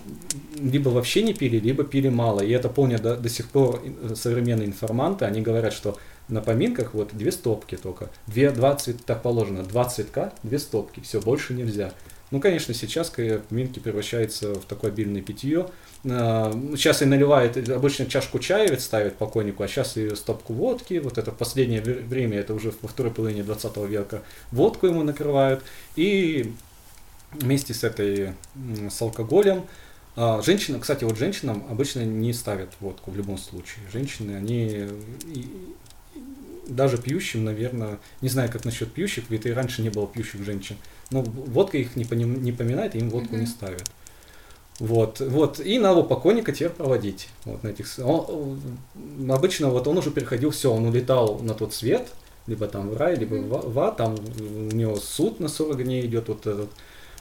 либо 0.60 0.90
вообще 0.90 1.22
не 1.22 1.34
пили, 1.34 1.60
либо 1.60 1.84
пили 1.84 2.10
мало. 2.10 2.42
И 2.42 2.52
это 2.52 2.70
помнят 2.70 3.02
до, 3.02 3.16
до 3.16 3.30
сих 3.30 3.50
пор 3.50 3.82
э, 3.84 4.16
современные 4.16 4.68
информанты, 4.68 5.26
они 5.26 5.42
говорят, 5.42 5.74
что 5.74 5.98
на 6.28 6.42
поминках 6.42 6.96
вот 6.96 7.10
две 7.14 7.32
стопки 7.32 7.78
только, 7.78 8.10
две, 8.26 8.50
два 8.50 8.76
цвета, 8.76 9.04
так 9.06 9.22
положено, 9.22 9.64
два 9.64 9.86
цветка, 9.86 10.34
две 10.42 10.58
стопки, 10.58 11.02
все, 11.02 11.22
больше 11.22 11.54
нельзя. 11.54 11.94
Ну, 12.32 12.40
конечно, 12.42 12.74
сейчас 12.74 13.12
поминки 13.12 13.78
превращаются 13.78 14.56
в 14.56 14.66
такое 14.66 14.92
обильное 14.92 15.22
питье. 15.22 15.68
Ну, 16.08 16.78
Сейчас 16.78 17.02
и 17.02 17.06
наливают, 17.06 17.58
э, 17.58 17.74
обычно 17.74 18.06
чашку 18.06 18.38
чая 18.38 18.70
ведь 18.70 18.82
ставят 18.82 19.16
покойнику, 19.18 19.64
а 19.64 19.68
сейчас 19.68 19.98
и 19.98 20.14
стопку 20.16 20.54
водки. 20.54 21.00
Вот 21.00 21.18
это 21.18 21.32
в 21.32 21.36
последнее 21.38 21.82
время, 21.82 22.38
это 22.38 22.54
уже 22.54 22.72
во 22.84 22.88
второй 22.88 23.12
половине 23.12 23.42
20 23.44 23.78
века, 23.88 24.22
водку 24.52 24.86
ему 24.86 25.04
накрывают. 25.04 25.64
И 25.96 26.54
вместе 27.32 27.74
с 27.74 27.84
этой, 27.84 28.34
с 28.90 29.02
алкоголем, 29.02 29.66
а, 30.16 30.42
женщинам, 30.44 30.80
кстати, 30.82 31.04
вот 31.04 31.18
женщинам 31.18 31.66
обычно 31.72 32.02
не 32.06 32.34
ставят 32.34 32.70
водку 32.82 33.10
в 33.10 33.18
любом 33.18 33.40
случае. 33.40 33.80
Женщины, 33.92 34.36
они 34.36 34.86
даже 36.68 36.98
пьющим, 37.00 37.44
наверное, 37.44 37.98
не 38.22 38.30
знаю, 38.30 38.52
как 38.52 38.64
насчет 38.64 38.92
пьющих, 38.94 39.26
ведь 39.30 39.46
и 39.48 39.52
раньше 39.52 39.82
не 39.82 39.90
было 39.90 40.08
пьющих 40.08 40.44
женщин. 40.44 40.78
Но 41.10 41.22
водка 41.22 41.78
их 41.80 41.96
не, 41.96 42.04
поним- 42.06 42.42
не 42.42 42.52
поминает, 42.52 42.96
и 42.96 43.00
им 43.00 43.10
водку 43.10 43.36
не 43.36 43.42
Мгм. 43.44 43.48
ставят. 43.52 43.84
Вот, 44.80 45.22
вот, 45.22 45.60
и 45.62 45.80
надо 45.80 46.04
покойника 46.04 46.52
теперь 46.52 46.70
проводить. 46.70 47.30
Вот 47.46 47.64
на 47.64 47.70
этих, 47.70 47.88
он- 48.00 48.60
он- 49.20 49.32
обычно 49.32 49.70
вот 49.70 49.88
он 49.88 49.98
уже 49.98 50.12
переходил, 50.12 50.50
все, 50.52 50.72
он 50.74 50.86
улетал 50.86 51.40
на 51.40 51.54
тот 51.54 51.74
свет, 51.74 52.10
либо 52.46 52.68
там 52.68 52.90
в 52.90 52.98
рай, 52.98 53.16
либо 53.16 53.36
в, 53.36 53.54
а- 53.56 53.62
в 53.70 53.80
ад, 53.80 53.98
там 53.98 54.16
у 54.40 54.76
него 54.76 54.98
суд 54.98 55.40
на 55.40 55.48
40 55.48 55.84
дней 55.84 56.06
идет 56.06 56.28
вот 56.28 56.46
этот, 56.46 56.70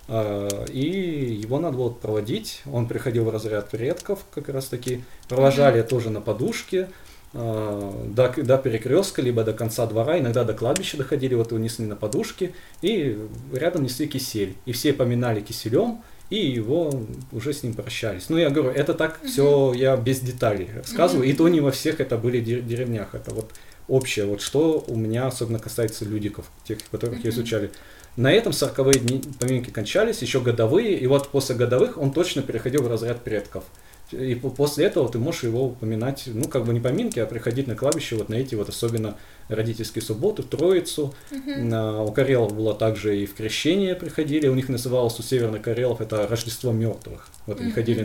а, 0.08 0.64
и 0.66 1.38
его 1.40 1.60
надо 1.60 1.76
было 1.76 1.90
проводить. 1.90 2.62
Он 2.72 2.88
приходил 2.88 3.24
в 3.24 3.30
разряд 3.30 3.70
предков, 3.70 4.24
как 4.34 4.48
раз 4.48 4.66
таки, 4.66 5.04
провожали 5.28 5.82
тоже 5.82 6.10
на 6.10 6.20
подушке, 6.20 6.88
а, 7.34 8.04
до, 8.04 8.34
до 8.42 8.58
перекрестка, 8.58 9.22
либо 9.22 9.44
до 9.44 9.52
конца 9.52 9.86
двора, 9.86 10.18
иногда 10.18 10.42
до 10.42 10.54
кладбища 10.54 10.96
доходили, 10.96 11.34
вот 11.36 11.52
его 11.52 11.60
несли 11.60 11.86
на 11.86 11.94
подушке, 11.94 12.52
и 12.82 13.16
рядом 13.52 13.84
несли 13.84 14.08
кисель. 14.08 14.56
И 14.66 14.72
все 14.72 14.92
поминали 14.92 15.40
киселем, 15.40 16.02
и 16.30 16.36
его 16.36 17.04
уже 17.32 17.52
с 17.52 17.62
ним 17.62 17.74
прощались. 17.74 18.28
Ну, 18.28 18.36
я 18.38 18.50
говорю, 18.50 18.70
это 18.70 18.94
так 18.94 19.20
все 19.24 19.72
я 19.74 19.96
без 19.96 20.20
деталей 20.20 20.68
рассказываю, 20.74 21.28
и 21.28 21.32
то 21.32 21.48
не 21.48 21.60
во 21.60 21.70
всех 21.70 22.00
это 22.00 22.16
были 22.16 22.40
де- 22.40 22.60
деревнях, 22.60 23.14
это 23.14 23.32
вот 23.34 23.50
общее, 23.88 24.24
вот 24.24 24.40
что 24.40 24.82
у 24.88 24.96
меня 24.96 25.26
особенно 25.26 25.58
касается 25.58 26.04
людиков, 26.04 26.46
тех, 26.66 26.78
которых 26.90 27.16
я 27.16 27.20
Мгм. 27.20 27.28
изучали. 27.30 27.70
На 28.16 28.32
этом 28.32 28.52
40 28.52 28.98
дни 29.00 29.22
поминки 29.38 29.70
кончались, 29.70 30.22
еще 30.22 30.40
годовые, 30.40 30.96
и 30.98 31.06
вот 31.06 31.28
после 31.28 31.54
годовых 31.56 31.98
он 31.98 32.12
точно 32.12 32.42
переходил 32.42 32.82
в 32.82 32.88
разряд 32.88 33.22
предков. 33.22 33.64
И 34.12 34.34
по- 34.36 34.50
после 34.50 34.86
этого 34.86 35.08
ты 35.10 35.18
можешь 35.18 35.42
его 35.42 35.66
упоминать, 35.66 36.24
ну, 36.26 36.44
как 36.48 36.64
бы 36.64 36.72
не 36.72 36.80
поминки, 36.80 37.18
а 37.18 37.26
приходить 37.26 37.66
на 37.66 37.74
кладбище 37.74 38.16
вот 38.16 38.28
на 38.28 38.34
эти 38.36 38.54
вот 38.54 38.68
особенно 38.68 39.16
родительские 39.48 40.02
субботы, 40.02 40.42
Троицу. 40.42 41.14
На- 41.44 42.02
у 42.02 42.12
Карелов 42.12 42.54
было 42.54 42.74
также 42.74 43.18
и 43.20 43.26
в 43.26 43.34
крещение 43.34 43.94
приходили, 43.94 44.48
у 44.48 44.54
них 44.54 44.68
называлось 44.68 45.18
у 45.18 45.22
северных 45.22 45.62
Карелов 45.62 46.00
это 46.00 46.26
Рождество 46.26 46.72
мертвых. 46.72 47.28
Вот 47.46 47.58
они 47.58 47.66
Мгм. 47.68 47.74
ходили 47.74 48.02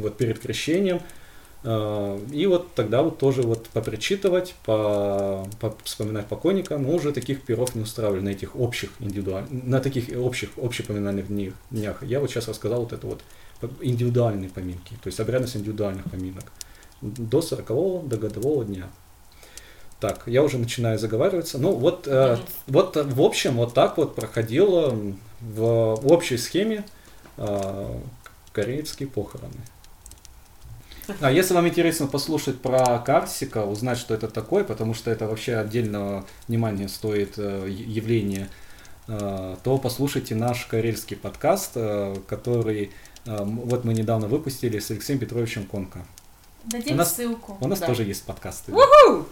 вот 0.00 0.16
перед 0.16 0.38
крещением, 0.38 1.00
а, 1.64 2.18
и 2.32 2.46
вот 2.46 2.74
тогда 2.74 3.02
вот 3.02 3.18
тоже 3.18 3.42
вот 3.42 3.68
попричитывать, 3.68 4.54
по, 4.66 5.46
по- 5.60 5.76
вспоминать 5.84 6.26
покойника, 6.26 6.76
но 6.78 6.90
уже 6.94 7.12
таких 7.12 7.42
пиров 7.42 7.74
не 7.76 7.82
устраивали 7.82 8.20
на 8.20 8.30
этих 8.30 8.56
общих 8.56 8.90
индивидуальных, 8.98 9.50
на 9.64 9.78
таких 9.80 10.08
общих, 10.18 10.50
общепоминальных 10.56 11.28
днях. 11.28 12.02
Я 12.02 12.18
вот 12.20 12.30
сейчас 12.30 12.48
рассказал 12.48 12.80
вот 12.80 12.92
это 12.92 13.06
вот 13.06 13.20
индивидуальные 13.80 14.50
поминки, 14.50 14.94
то 15.02 15.06
есть 15.06 15.20
обрядность 15.20 15.54
индивидуальных 15.56 16.10
поминок 16.10 16.44
до 17.00 17.40
40 17.42 18.02
до 18.08 18.16
годового 18.16 18.64
дня. 18.64 18.88
Так, 20.02 20.24
я 20.26 20.42
уже 20.42 20.58
начинаю 20.58 20.98
заговариваться. 20.98 21.58
Ну, 21.58 21.70
вот, 21.76 22.08
э, 22.08 22.36
вот 22.66 22.96
э, 22.96 23.04
в 23.04 23.22
общем, 23.22 23.54
вот 23.54 23.72
так 23.72 23.98
вот 23.98 24.16
проходило 24.16 24.92
в 25.40 25.94
общей 26.12 26.38
схеме 26.38 26.84
э, 27.36 27.98
корейские 28.52 29.08
похороны. 29.08 29.54
А 31.20 31.30
если 31.30 31.54
вам 31.54 31.68
интересно 31.68 32.08
послушать 32.08 32.60
про 32.60 32.98
Карсика, 32.98 33.64
узнать, 33.64 33.96
что 33.96 34.12
это 34.12 34.26
такое, 34.26 34.64
потому 34.64 34.92
что 34.92 35.08
это 35.08 35.28
вообще 35.28 35.54
отдельного 35.54 36.24
внимания 36.48 36.88
стоит 36.88 37.34
э, 37.36 37.68
явление, 37.70 38.48
э, 39.06 39.56
то 39.62 39.78
послушайте 39.78 40.34
наш 40.34 40.66
карельский 40.66 41.16
подкаст, 41.16 41.72
э, 41.76 42.16
который 42.26 42.90
э, 43.26 43.44
вот 43.44 43.84
мы 43.84 43.94
недавно 43.94 44.26
выпустили 44.26 44.80
с 44.80 44.90
Алексеем 44.90 45.20
Петровичем 45.20 45.64
Конко. 45.64 46.04
Дадим 46.64 46.94
У 46.94 46.96
нас- 46.96 47.14
ссылку. 47.14 47.56
У 47.60 47.68
нас 47.68 47.78
Да. 47.78 47.86
тоже 47.86 48.02
есть 48.02 48.24
подкасты. 48.24 48.72
Уху! 48.72 49.26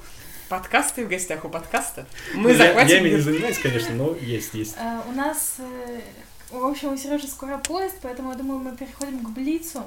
Подкасты 0.50 1.06
в 1.06 1.08
гостях 1.08 1.44
у 1.44 1.48
подкаста. 1.48 2.06
Мы 2.34 2.42
Ну, 2.42 2.48
я, 2.48 2.56
захватим 2.56 2.90
я 2.90 2.98
ими 2.98 3.10
не 3.10 3.20
занимаюсь, 3.20 3.58
конечно, 3.58 3.94
но 3.94 4.16
есть, 4.16 4.52
есть. 4.52 4.74
А, 4.76 5.00
у 5.08 5.12
нас, 5.12 5.54
э, 5.58 6.00
В 6.50 6.64
общем, 6.64 6.92
у 6.92 6.96
Сережи 6.96 7.28
скоро 7.28 7.56
поезд, 7.58 7.94
поэтому 8.02 8.32
я 8.32 8.36
думаю, 8.36 8.58
мы 8.58 8.76
переходим 8.76 9.24
к 9.24 9.30
Блицу. 9.30 9.84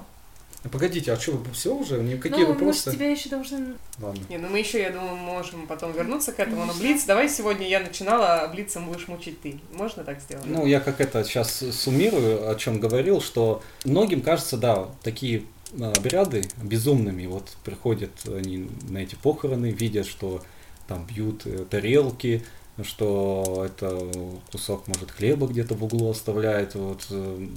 Погодите, 0.72 1.12
а 1.12 1.20
что, 1.20 1.44
все 1.52 1.76
уже? 1.76 2.02
Никакие 2.02 2.48
ну, 2.48 2.54
вопросы? 2.54 2.88
может, 2.88 2.98
тебя 2.98 3.12
еще 3.12 3.28
должны... 3.28 3.74
Ладно. 4.00 4.24
Не, 4.30 4.38
ну 4.38 4.48
мы 4.48 4.60
еще, 4.60 4.82
я 4.82 4.92
думаю, 4.92 5.18
можем 5.18 5.68
потом 5.68 5.92
вернуться 5.92 6.32
к 6.32 6.40
этому. 6.40 6.64
Но 6.64 6.74
Блиц, 6.74 7.04
давай 7.04 7.28
сегодня 7.28 7.68
я 7.68 7.82
начинала, 7.82 8.44
а 8.44 8.48
Блицем 8.48 8.86
будешь 8.86 9.10
мучить 9.10 9.42
ты. 9.42 9.60
Можно 9.74 10.06
так 10.06 10.22
сделать? 10.22 10.46
Ну, 10.48 10.66
я 10.66 10.80
как 10.80 11.02
это 11.02 11.26
сейчас 11.26 11.62
суммирую, 11.72 12.50
о 12.50 12.56
чем 12.56 12.80
говорил, 12.80 13.20
что 13.20 13.62
многим 13.84 14.22
кажется, 14.22 14.56
да, 14.56 14.88
такие 15.04 15.44
обряды 15.80 16.46
безумными. 16.62 17.26
Вот 17.26 17.56
приходят 17.64 18.12
они 18.28 18.70
на 18.90 19.00
эти 19.00 19.16
похороны, 19.16 19.72
видят, 19.72 20.06
что 20.06 20.44
там 20.88 21.06
бьют 21.06 21.46
э, 21.46 21.66
тарелки, 21.70 22.44
что 22.82 23.64
это 23.66 24.12
кусок, 24.52 24.88
может, 24.88 25.12
хлеба 25.12 25.48
где-то 25.48 25.76
в 25.76 25.84
углу 25.84 26.10
оставляет. 26.10 26.76
Вот 26.76 27.06
э, 27.10 27.48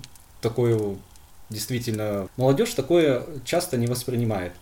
такое 0.41 0.97
действительно 1.49 2.29
молодежь 2.37 2.75
такое 2.75 3.25
часто 3.45 3.77
не 3.77 3.87
воспринимает. 3.87 4.53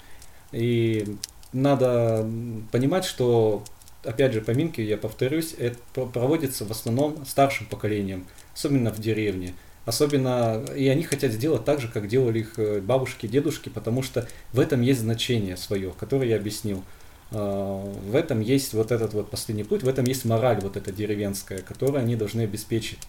И 0.53 1.17
надо 1.53 2.29
понимать, 2.71 3.05
что, 3.05 3.65
опять 4.05 4.33
же, 4.33 4.41
поминки, 4.41 4.81
я 4.81 4.97
повторюсь, 4.97 5.55
это 5.59 5.79
проводится 6.07 6.65
в 6.65 6.71
основном 6.71 7.25
старшим 7.27 7.67
поколением, 7.67 8.27
особенно 8.55 8.91
в 8.93 9.01
деревне. 9.01 9.55
Особенно, 9.87 10.65
и 10.75 10.89
они 10.89 11.03
хотят 11.03 11.33
сделать 11.33 11.65
так 11.65 11.81
же, 11.81 11.89
как 11.89 12.09
делали 12.09 12.41
их 12.41 12.59
э, 12.59 12.81
бабушки, 12.81 13.27
дедушки, 13.27 13.69
потому 13.69 14.03
что 14.03 14.27
в 14.53 14.61
этом 14.61 14.81
есть 14.81 15.01
значение 15.01 15.59
свое, 15.59 15.93
которое 15.99 16.31
я 16.31 16.37
объяснил. 16.37 16.83
А, 17.31 17.83
в 17.83 18.15
этом 18.15 18.41
есть 18.41 18.73
вот 18.73 18.93
этот 18.93 19.13
вот 19.13 19.31
последний 19.31 19.65
путь, 19.65 19.83
в 19.83 19.89
этом 19.89 20.05
есть 20.07 20.25
мораль 20.25 20.61
вот 20.63 20.77
эта 20.77 20.91
деревенская, 20.93 21.59
которую 21.59 22.03
они 22.03 22.17
должны 22.17 22.43
обеспечить 22.43 23.01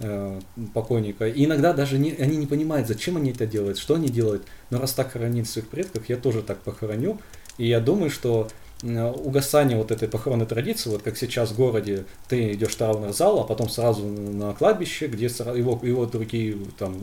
э, 0.00 0.40
покойника. 0.74 1.28
И 1.28 1.44
иногда 1.44 1.72
даже 1.72 1.98
не, 1.98 2.12
они 2.12 2.36
не 2.36 2.46
понимают, 2.46 2.88
зачем 2.88 3.16
они 3.16 3.30
это 3.30 3.46
делают, 3.46 3.78
что 3.78 3.94
они 3.94 4.08
делают. 4.08 4.44
Но 4.70 4.80
раз 4.80 4.94
так 4.94 5.12
хоронить 5.12 5.48
своих 5.48 5.68
предков, 5.68 6.08
я 6.08 6.16
тоже 6.16 6.42
так 6.42 6.58
похороню. 6.58 7.20
И 7.58 7.68
я 7.68 7.80
думаю, 7.80 8.10
что 8.10 8.48
угасание 8.82 9.76
вот 9.76 9.90
этой 9.90 10.06
похоронной 10.06 10.46
традиции, 10.46 10.90
вот 10.90 11.02
как 11.02 11.16
сейчас 11.16 11.50
в 11.50 11.56
городе, 11.56 12.04
ты 12.28 12.52
идешь 12.52 12.72
в 12.72 12.76
траурный 12.76 13.12
зал, 13.12 13.40
а 13.40 13.44
потом 13.44 13.68
сразу 13.68 14.04
на 14.04 14.52
кладбище, 14.52 15.06
где 15.06 15.26
его, 15.26 15.80
его 15.82 16.06
другие 16.06 16.58
там, 16.78 16.96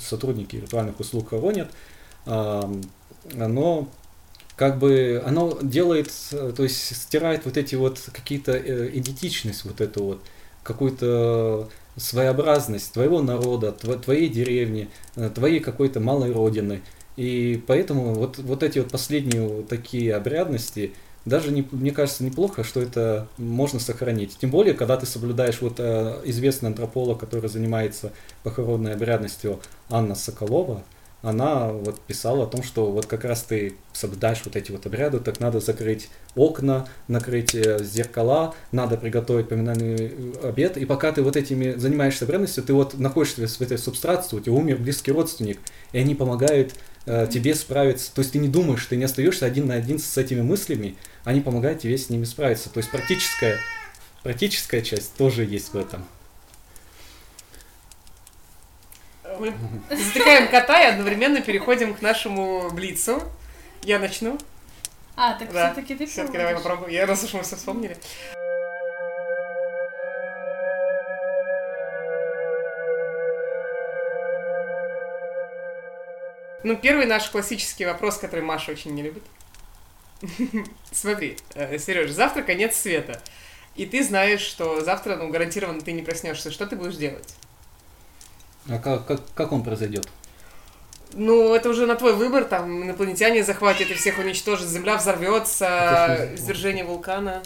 сотрудники 0.00 0.56
ритуальных 0.56 1.00
услуг 1.00 1.30
хоронят, 1.30 1.70
оно 2.26 3.88
как 4.56 4.78
бы 4.78 5.22
оно 5.26 5.58
делает, 5.62 6.12
то 6.30 6.62
есть 6.62 6.94
стирает 6.94 7.44
вот 7.44 7.56
эти 7.56 7.74
вот 7.74 8.00
какие-то 8.12 8.52
э, 8.52 8.90
идентичность, 8.92 9.64
вот 9.64 9.80
эту 9.80 10.04
вот 10.04 10.20
какую-то 10.62 11.68
своеобразность 11.96 12.92
твоего 12.92 13.20
народа, 13.20 13.72
твоей 13.72 14.28
деревни, 14.28 14.88
э, 15.16 15.28
твоей 15.34 15.60
какой-то 15.60 16.00
малой 16.00 16.32
родины. 16.32 16.82
И 17.16 17.62
поэтому 17.66 18.14
вот, 18.14 18.38
вот 18.38 18.62
эти 18.62 18.78
вот 18.78 18.90
последние 18.90 19.62
такие 19.62 20.14
обрядности, 20.14 20.92
даже 21.24 21.50
не, 21.50 21.66
мне 21.70 21.90
кажется 21.90 22.24
неплохо, 22.24 22.64
что 22.64 22.80
это 22.80 23.28
можно 23.38 23.80
сохранить. 23.80 24.36
Тем 24.38 24.50
более, 24.50 24.74
когда 24.74 24.96
ты 24.96 25.06
соблюдаешь 25.06 25.60
вот 25.60 25.74
э, 25.78 26.20
известный 26.24 26.68
антрополог, 26.68 27.18
который 27.18 27.48
занимается 27.48 28.12
похоронной 28.42 28.92
обрядностью 28.94 29.60
Анна 29.88 30.14
Соколова, 30.14 30.82
она 31.24 31.68
вот 31.68 31.98
писала 32.02 32.44
о 32.44 32.46
том, 32.46 32.62
что 32.62 32.90
вот 32.90 33.06
как 33.06 33.24
раз 33.24 33.42
ты 33.42 33.74
соблюдаешь 33.94 34.42
вот 34.44 34.56
эти 34.56 34.70
вот 34.70 34.84
обряды, 34.84 35.18
так 35.20 35.40
надо 35.40 35.58
закрыть 35.58 36.10
окна, 36.36 36.86
накрыть 37.08 37.54
э, 37.54 37.82
зеркала, 37.82 38.54
надо 38.72 38.98
приготовить 38.98 39.48
поминальный 39.48 39.96
э, 39.96 40.48
обед, 40.48 40.76
и 40.76 40.84
пока 40.84 41.12
ты 41.12 41.22
вот 41.22 41.36
этими 41.36 41.72
занимаешься 41.72 42.26
обрядностью, 42.26 42.62
ты 42.62 42.74
вот 42.74 42.98
находишься 42.98 43.48
в 43.48 43.60
этой 43.62 43.78
субстрации, 43.78 44.36
у 44.36 44.40
тебя 44.40 44.52
умер 44.52 44.76
близкий 44.76 45.12
родственник, 45.12 45.58
и 45.92 45.98
они 45.98 46.14
помогают 46.14 46.74
э, 47.06 47.26
тебе 47.32 47.54
справиться, 47.54 48.14
то 48.14 48.20
есть 48.20 48.32
ты 48.32 48.38
не 48.38 48.48
думаешь, 48.48 48.84
ты 48.84 48.96
не 48.96 49.04
остаешься 49.04 49.46
один 49.46 49.68
на 49.68 49.74
один 49.74 49.98
с 49.98 50.18
этими 50.18 50.42
мыслями, 50.42 50.96
они 51.24 51.40
помогают 51.40 51.80
тебе 51.80 51.96
с 51.96 52.10
ними 52.10 52.24
справиться, 52.24 52.70
то 52.70 52.78
есть 52.78 52.90
практическая, 52.90 53.58
практическая 54.22 54.82
часть 54.82 55.16
тоже 55.16 55.44
есть 55.44 55.72
в 55.72 55.76
этом. 55.76 56.04
Мы 59.40 59.52
затыкаем 59.90 60.48
кота 60.48 60.80
и 60.82 60.86
одновременно 60.92 61.40
переходим 61.40 61.94
к 61.94 62.02
нашему 62.02 62.70
блицу. 62.70 63.22
Я 63.82 63.98
начну. 63.98 64.38
А, 65.16 65.34
так 65.34 65.52
да. 65.52 65.72
все-таки 65.72 65.94
ты 65.94 66.06
Все-таки 66.06 66.38
давай 66.38 66.54
попробуем. 66.54 66.92
Я 66.92 67.06
раз 67.06 67.24
уж 67.24 67.32
мы 67.34 67.42
все 67.42 67.56
вспомнили. 67.56 67.96
Ну, 76.62 76.76
первый 76.76 77.06
наш 77.06 77.28
классический 77.28 77.84
вопрос, 77.84 78.18
который 78.18 78.40
Маша 78.40 78.72
очень 78.72 78.94
не 78.94 79.02
любит. 79.02 79.22
Смотри, 80.92 81.36
э, 81.54 81.78
Сереж, 81.78 82.10
завтра 82.10 82.42
конец 82.42 82.76
света. 82.76 83.20
И 83.76 83.86
ты 83.86 84.04
знаешь, 84.04 84.40
что 84.40 84.82
завтра, 84.82 85.16
ну, 85.16 85.30
гарантированно 85.30 85.80
ты 85.80 85.92
не 85.92 86.02
проснешься. 86.02 86.50
Что 86.50 86.66
ты 86.66 86.76
будешь 86.76 86.96
делать? 86.96 87.34
А 88.68 88.78
как, 88.78 89.06
как, 89.06 89.20
как 89.34 89.52
он 89.52 89.62
произойдет? 89.62 90.08
Ну, 91.12 91.54
это 91.54 91.68
уже 91.68 91.86
на 91.86 91.94
твой 91.94 92.14
выбор, 92.14 92.44
там 92.44 92.82
инопланетяне 92.82 93.44
захватят 93.44 93.90
и 93.90 93.94
всех 93.94 94.18
уничтожат, 94.18 94.68
Земля 94.68 94.96
взорвется, 94.96 96.30
извержение 96.34 96.84
вулкана. 96.84 97.42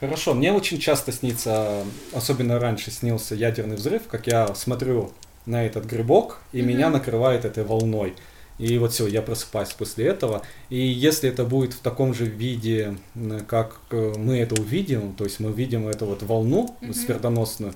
Хорошо, 0.00 0.34
мне 0.34 0.52
очень 0.52 0.78
часто 0.78 1.12
снится, 1.12 1.82
особенно 2.12 2.58
раньше 2.58 2.90
снился 2.90 3.34
ядерный 3.34 3.76
взрыв, 3.76 4.02
как 4.08 4.26
я 4.26 4.54
смотрю 4.54 5.12
на 5.46 5.64
этот 5.64 5.86
грибок, 5.86 6.38
и 6.52 6.58
mm-hmm. 6.58 6.62
меня 6.62 6.90
накрывает 6.90 7.46
этой 7.46 7.64
волной. 7.64 8.14
И 8.58 8.78
вот 8.78 8.92
все, 8.92 9.06
я 9.06 9.20
просыпаюсь 9.22 9.70
после 9.70 10.06
этого. 10.06 10.42
И 10.70 10.78
если 10.78 11.28
это 11.28 11.44
будет 11.44 11.74
в 11.74 11.80
таком 11.80 12.14
же 12.14 12.24
виде, 12.24 12.96
как 13.48 13.78
э, 13.90 14.14
мы 14.16 14.38
это 14.38 14.60
увидим, 14.60 15.14
то 15.14 15.24
есть 15.24 15.40
мы 15.40 15.52
видим 15.52 15.88
эту 15.88 16.06
вот 16.06 16.22
волну 16.22 16.76
mm-hmm. 16.80 16.94
смертоносную, 16.94 17.74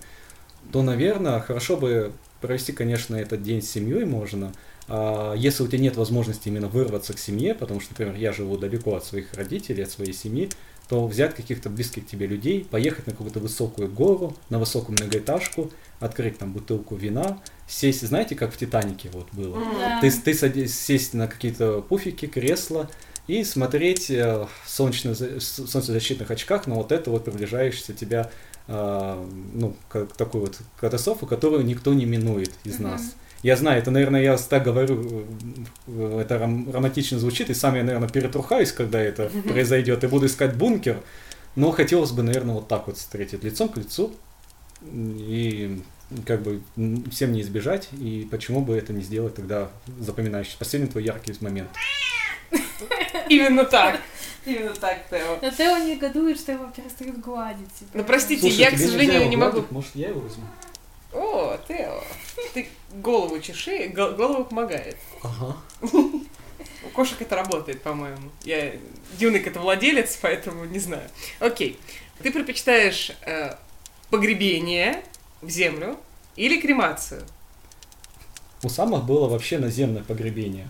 то, 0.72 0.82
наверное, 0.82 1.40
хорошо 1.40 1.76
бы 1.76 2.12
провести, 2.40 2.72
конечно, 2.72 3.16
этот 3.16 3.42
день 3.42 3.60
с 3.60 3.70
семьей 3.70 4.04
можно. 4.04 4.52
А 4.88 5.34
если 5.34 5.62
у 5.62 5.68
тебя 5.68 5.78
нет 5.78 5.96
возможности 5.96 6.48
именно 6.48 6.68
вырваться 6.68 7.12
к 7.12 7.18
семье, 7.18 7.54
потому 7.54 7.80
что, 7.80 7.92
например, 7.92 8.16
я 8.16 8.32
живу 8.32 8.56
далеко 8.56 8.96
от 8.96 9.04
своих 9.04 9.32
родителей, 9.34 9.84
от 9.84 9.90
своей 9.90 10.12
семьи, 10.12 10.48
то 10.90 11.06
взять 11.06 11.36
каких-то 11.36 11.70
близких 11.70 12.04
тебе 12.04 12.26
людей, 12.26 12.66
поехать 12.68 13.06
на 13.06 13.12
какую-то 13.12 13.38
высокую 13.38 13.88
гору, 13.88 14.36
на 14.48 14.58
высокую 14.58 14.98
многоэтажку, 14.98 15.70
открыть 16.00 16.38
там 16.38 16.52
бутылку 16.52 16.96
вина, 16.96 17.40
сесть, 17.68 18.04
знаете, 18.04 18.34
как 18.34 18.52
в 18.52 18.56
Титанике 18.56 19.08
вот 19.12 19.28
было. 19.30 19.56
Да. 19.78 20.00
Ты, 20.00 20.10
ты 20.10 20.34
садись, 20.34 20.76
сесть 20.76 21.14
на 21.14 21.28
какие-то 21.28 21.80
пуфики, 21.80 22.26
кресла 22.26 22.90
и 23.28 23.44
смотреть 23.44 24.10
э, 24.10 24.48
в 24.64 24.68
солнечнозащитных 24.68 26.28
очках 26.28 26.66
на 26.66 26.74
вот 26.74 26.90
это 26.90 27.12
вот 27.12 27.24
приближающееся 27.24 27.94
тебя 27.94 28.28
а, 28.66 29.24
ну, 29.52 29.76
как, 29.88 30.12
такую 30.14 30.46
вот 30.46 30.58
катастрофу, 30.76 31.28
которую 31.28 31.64
никто 31.64 31.94
не 31.94 32.04
минует 32.04 32.50
из 32.64 32.80
mm-hmm. 32.80 32.82
нас. 32.82 33.14
Я 33.42 33.56
знаю, 33.56 33.78
это, 33.78 33.90
наверное, 33.90 34.22
я 34.22 34.36
так 34.36 34.64
говорю, 34.64 35.26
э, 35.86 36.20
это 36.20 36.36
ром- 36.36 36.70
романтично 36.70 37.18
звучит, 37.18 37.48
и 37.50 37.54
сам 37.54 37.74
я, 37.74 37.84
наверное, 37.84 38.08
перетрухаюсь, 38.08 38.72
когда 38.72 39.00
это 39.00 39.30
произойдет, 39.48 40.04
и 40.04 40.06
буду 40.08 40.26
искать 40.26 40.56
бункер, 40.56 41.00
но 41.56 41.70
хотелось 41.70 42.10
бы, 42.10 42.22
наверное, 42.22 42.56
вот 42.56 42.68
так 42.68 42.86
вот 42.86 42.98
встретить 42.98 43.42
лицом 43.42 43.70
к 43.70 43.78
лицу, 43.78 44.14
и 44.82 45.80
как 46.26 46.42
бы 46.42 46.60
всем 47.10 47.32
не 47.32 47.40
избежать, 47.40 47.88
и 47.92 48.28
почему 48.30 48.60
бы 48.60 48.76
это 48.76 48.92
не 48.92 49.02
сделать 49.02 49.36
тогда 49.36 49.70
запоминающий. 49.98 50.56
Последний 50.58 50.88
твой 50.88 51.04
яркий 51.04 51.34
момент. 51.40 51.70
Именно 53.28 53.64
так. 53.64 54.00
Именно 54.44 54.74
так, 54.74 55.08
Тео. 55.08 55.38
Но 55.40 55.50
Тео 55.50 55.78
негодует, 55.78 56.38
что 56.38 56.52
его 56.52 56.66
перестают 56.74 57.20
гладить. 57.20 57.72
Типа. 57.78 57.90
Ну, 57.94 58.04
простите, 58.04 58.48
я, 58.48 58.70
к 58.70 58.78
сожалению, 58.78 59.28
не 59.28 59.36
могу... 59.36 59.64
Может, 59.70 59.94
я 59.94 60.08
его 60.08 60.20
возьму? 60.20 60.44
О, 61.12 61.56
Тео, 61.68 62.02
ты 62.54 62.68
голову 62.94 63.38
чеши, 63.40 63.88
голову 63.88 64.44
помогает. 64.44 64.96
Ага. 65.22 65.56
У 66.82 66.88
кошек 66.94 67.20
это 67.20 67.36
работает, 67.36 67.82
по-моему. 67.82 68.30
Я 68.42 68.72
Дюник 69.18 69.46
это 69.46 69.60
владелец, 69.60 70.18
поэтому 70.20 70.64
не 70.64 70.78
знаю. 70.78 71.08
Окей. 71.38 71.78
Ты 72.22 72.30
предпочитаешь 72.30 73.12
э, 73.26 73.54
погребение 74.10 75.02
в 75.42 75.50
землю 75.50 75.98
или 76.36 76.60
кремацию? 76.60 77.22
У 78.62 78.68
самых 78.68 79.04
было 79.04 79.28
вообще 79.28 79.58
наземное 79.58 80.02
погребение. 80.02 80.68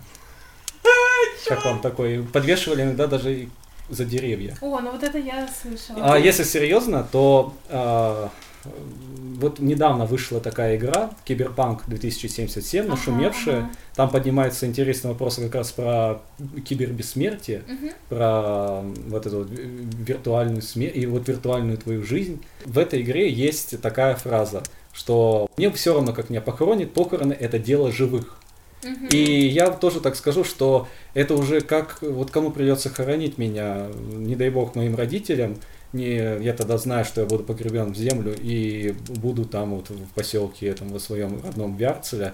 Как 1.45 1.65
вам 1.65 1.81
такой? 1.81 2.23
Подвешивали 2.23 2.83
иногда 2.83 3.07
даже 3.07 3.49
за 3.89 4.05
деревья. 4.05 4.57
О, 4.61 4.79
ну 4.79 4.91
вот 4.91 5.03
это 5.03 5.17
я 5.17 5.47
слышала. 5.47 6.13
А 6.13 6.17
если 6.17 6.43
серьезно, 6.43 7.03
то 7.03 7.53
а, 7.67 8.29
вот 8.63 9.59
недавно 9.59 10.05
вышла 10.05 10.39
такая 10.39 10.77
игра 10.77 11.11
Киберпанк 11.25 11.83
2077, 11.87 12.81
ага, 12.81 12.91
нашумевшая. 12.91 13.59
Ага. 13.59 13.71
Там 13.95 14.09
поднимаются 14.09 14.67
интересные 14.67 15.13
вопросы 15.13 15.41
как 15.41 15.55
раз 15.55 15.71
про 15.71 16.21
кибербессмертие, 16.63 17.63
угу. 17.67 17.91
про 18.09 18.81
вот 19.07 19.25
эту 19.25 19.39
вот 19.39 19.49
виртуальную 19.51 20.61
смерть 20.61 20.95
и 20.95 21.05
вот 21.05 21.27
виртуальную 21.27 21.77
твою 21.77 22.03
жизнь. 22.03 22.43
В 22.65 22.77
этой 22.77 23.01
игре 23.01 23.31
есть 23.31 23.81
такая 23.81 24.15
фраза: 24.15 24.63
что 24.93 25.49
мне 25.57 25.71
все 25.71 25.93
равно, 25.93 26.13
как 26.13 26.29
меня 26.29 26.41
похоронит, 26.41 26.93
похороны 26.93 27.33
это 27.33 27.59
дело 27.59 27.91
живых. 27.91 28.37
И 29.11 29.47
я 29.47 29.69
тоже 29.69 29.99
так 29.99 30.15
скажу, 30.15 30.43
что 30.43 30.87
это 31.13 31.35
уже 31.35 31.61
как, 31.61 31.99
вот 32.01 32.31
кому 32.31 32.49
придется 32.49 32.89
хоронить 32.89 33.37
меня, 33.37 33.87
не 34.11 34.35
дай 34.35 34.49
бог 34.49 34.73
моим 34.73 34.95
родителям, 34.95 35.57
не, 35.93 36.15
я 36.41 36.53
тогда 36.53 36.77
знаю, 36.77 37.05
что 37.05 37.21
я 37.21 37.27
буду 37.27 37.43
погребен 37.43 37.91
в 37.91 37.97
землю 37.97 38.33
и 38.39 38.95
буду 39.07 39.45
там 39.45 39.75
вот 39.75 39.89
в 39.89 40.13
поселке 40.13 40.67
этом, 40.67 40.89
во 40.89 40.99
своем 40.99 41.41
родном 41.43 41.75
Вярцеле, 41.75 42.33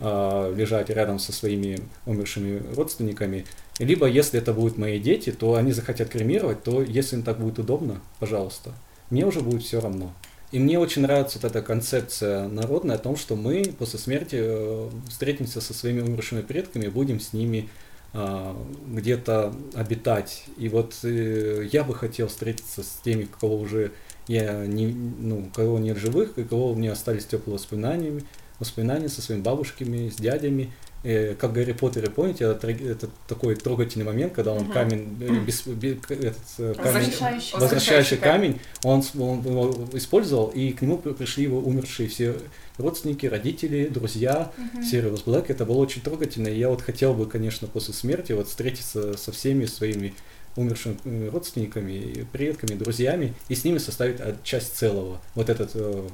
э, 0.00 0.54
лежать 0.56 0.90
рядом 0.90 1.18
со 1.18 1.32
своими 1.32 1.80
умершими 2.06 2.62
родственниками. 2.74 3.46
Либо, 3.78 4.06
если 4.06 4.38
это 4.38 4.52
будут 4.52 4.76
мои 4.76 4.98
дети, 4.98 5.32
то 5.32 5.54
они 5.54 5.72
захотят 5.72 6.08
кремировать, 6.10 6.62
то 6.62 6.82
если 6.82 7.16
им 7.16 7.22
так 7.22 7.38
будет 7.40 7.58
удобно, 7.58 8.00
пожалуйста. 8.18 8.72
Мне 9.10 9.24
уже 9.24 9.40
будет 9.40 9.62
все 9.62 9.80
равно. 9.80 10.12
И 10.50 10.58
мне 10.58 10.78
очень 10.78 11.02
нравится 11.02 11.38
вот 11.40 11.50
эта 11.50 11.62
концепция 11.62 12.48
народная 12.48 12.96
о 12.96 12.98
том, 12.98 13.16
что 13.16 13.36
мы 13.36 13.72
после 13.78 13.98
смерти 13.98 14.36
э, 14.38 14.90
встретимся 15.08 15.60
со 15.60 15.72
своими 15.72 16.00
умершими 16.00 16.42
предками 16.42 16.86
и 16.86 16.88
будем 16.88 17.20
с 17.20 17.32
ними 17.32 17.68
а, 17.68 17.87
где-то 18.12 19.54
обитать. 19.74 20.44
И 20.56 20.68
вот 20.68 20.94
э, 21.02 21.68
я 21.70 21.84
бы 21.84 21.94
хотел 21.94 22.28
встретиться 22.28 22.82
с 22.82 23.00
теми, 23.04 23.28
кого 23.40 23.58
уже 23.58 23.92
я 24.26 24.66
не, 24.66 24.86
ну, 24.86 25.50
кого 25.54 25.78
нет 25.78 25.98
живых, 25.98 26.38
и 26.38 26.44
кого 26.44 26.72
у 26.72 26.74
меня 26.74 26.92
остались 26.92 27.26
теплые 27.26 27.54
воспоминания, 27.54 28.22
воспоминания 28.58 29.08
со 29.08 29.20
своими 29.20 29.42
бабушками, 29.42 30.08
с 30.08 30.16
дядями, 30.16 30.72
э, 31.04 31.34
как 31.34 31.52
Гарри 31.52 31.72
Поттере, 31.72 32.08
помните, 32.08 32.44
это, 32.44 32.70
это 32.70 33.08
такой 33.26 33.56
трогательный 33.56 34.06
момент, 34.06 34.32
когда 34.32 34.52
он 34.52 34.62
угу. 34.62 34.72
камень, 34.72 35.16
э, 35.20 35.40
без, 35.44 35.66
без, 35.66 35.98
этот, 36.08 36.78
камень 36.78 37.10
возвращающий, 37.10 37.58
возвращающий 37.58 38.16
камень, 38.16 38.60
он, 38.84 39.02
он 39.18 39.42
его 39.42 39.88
использовал, 39.92 40.48
и 40.48 40.72
к 40.72 40.80
нему 40.80 40.96
пришли 40.98 41.44
его 41.44 41.58
умершие 41.58 42.08
все 42.08 42.36
родственники, 42.78 43.26
родители, 43.26 43.88
друзья, 43.88 44.52
угу. 44.56 44.82
Сириус 44.82 45.22
Блэк, 45.22 45.50
это 45.50 45.66
было 45.66 45.78
очень 45.78 46.02
трогательно, 46.02 46.48
и 46.48 46.58
я 46.58 46.68
вот 46.68 46.82
хотел 46.82 47.14
бы, 47.14 47.26
конечно, 47.26 47.68
после 47.68 47.94
смерти 47.94 48.32
вот 48.32 48.48
встретиться 48.48 49.16
со 49.16 49.32
всеми 49.32 49.66
своими 49.66 50.14
умершими 50.56 51.28
родственниками, 51.28 52.26
предками, 52.32 52.76
друзьями, 52.76 53.34
и 53.48 53.54
с 53.54 53.64
ними 53.64 53.78
составить 53.78 54.42
часть 54.42 54.76
целого. 54.76 55.20
Вот 55.34 55.50
этот 55.50 55.70
э, 55.74 56.08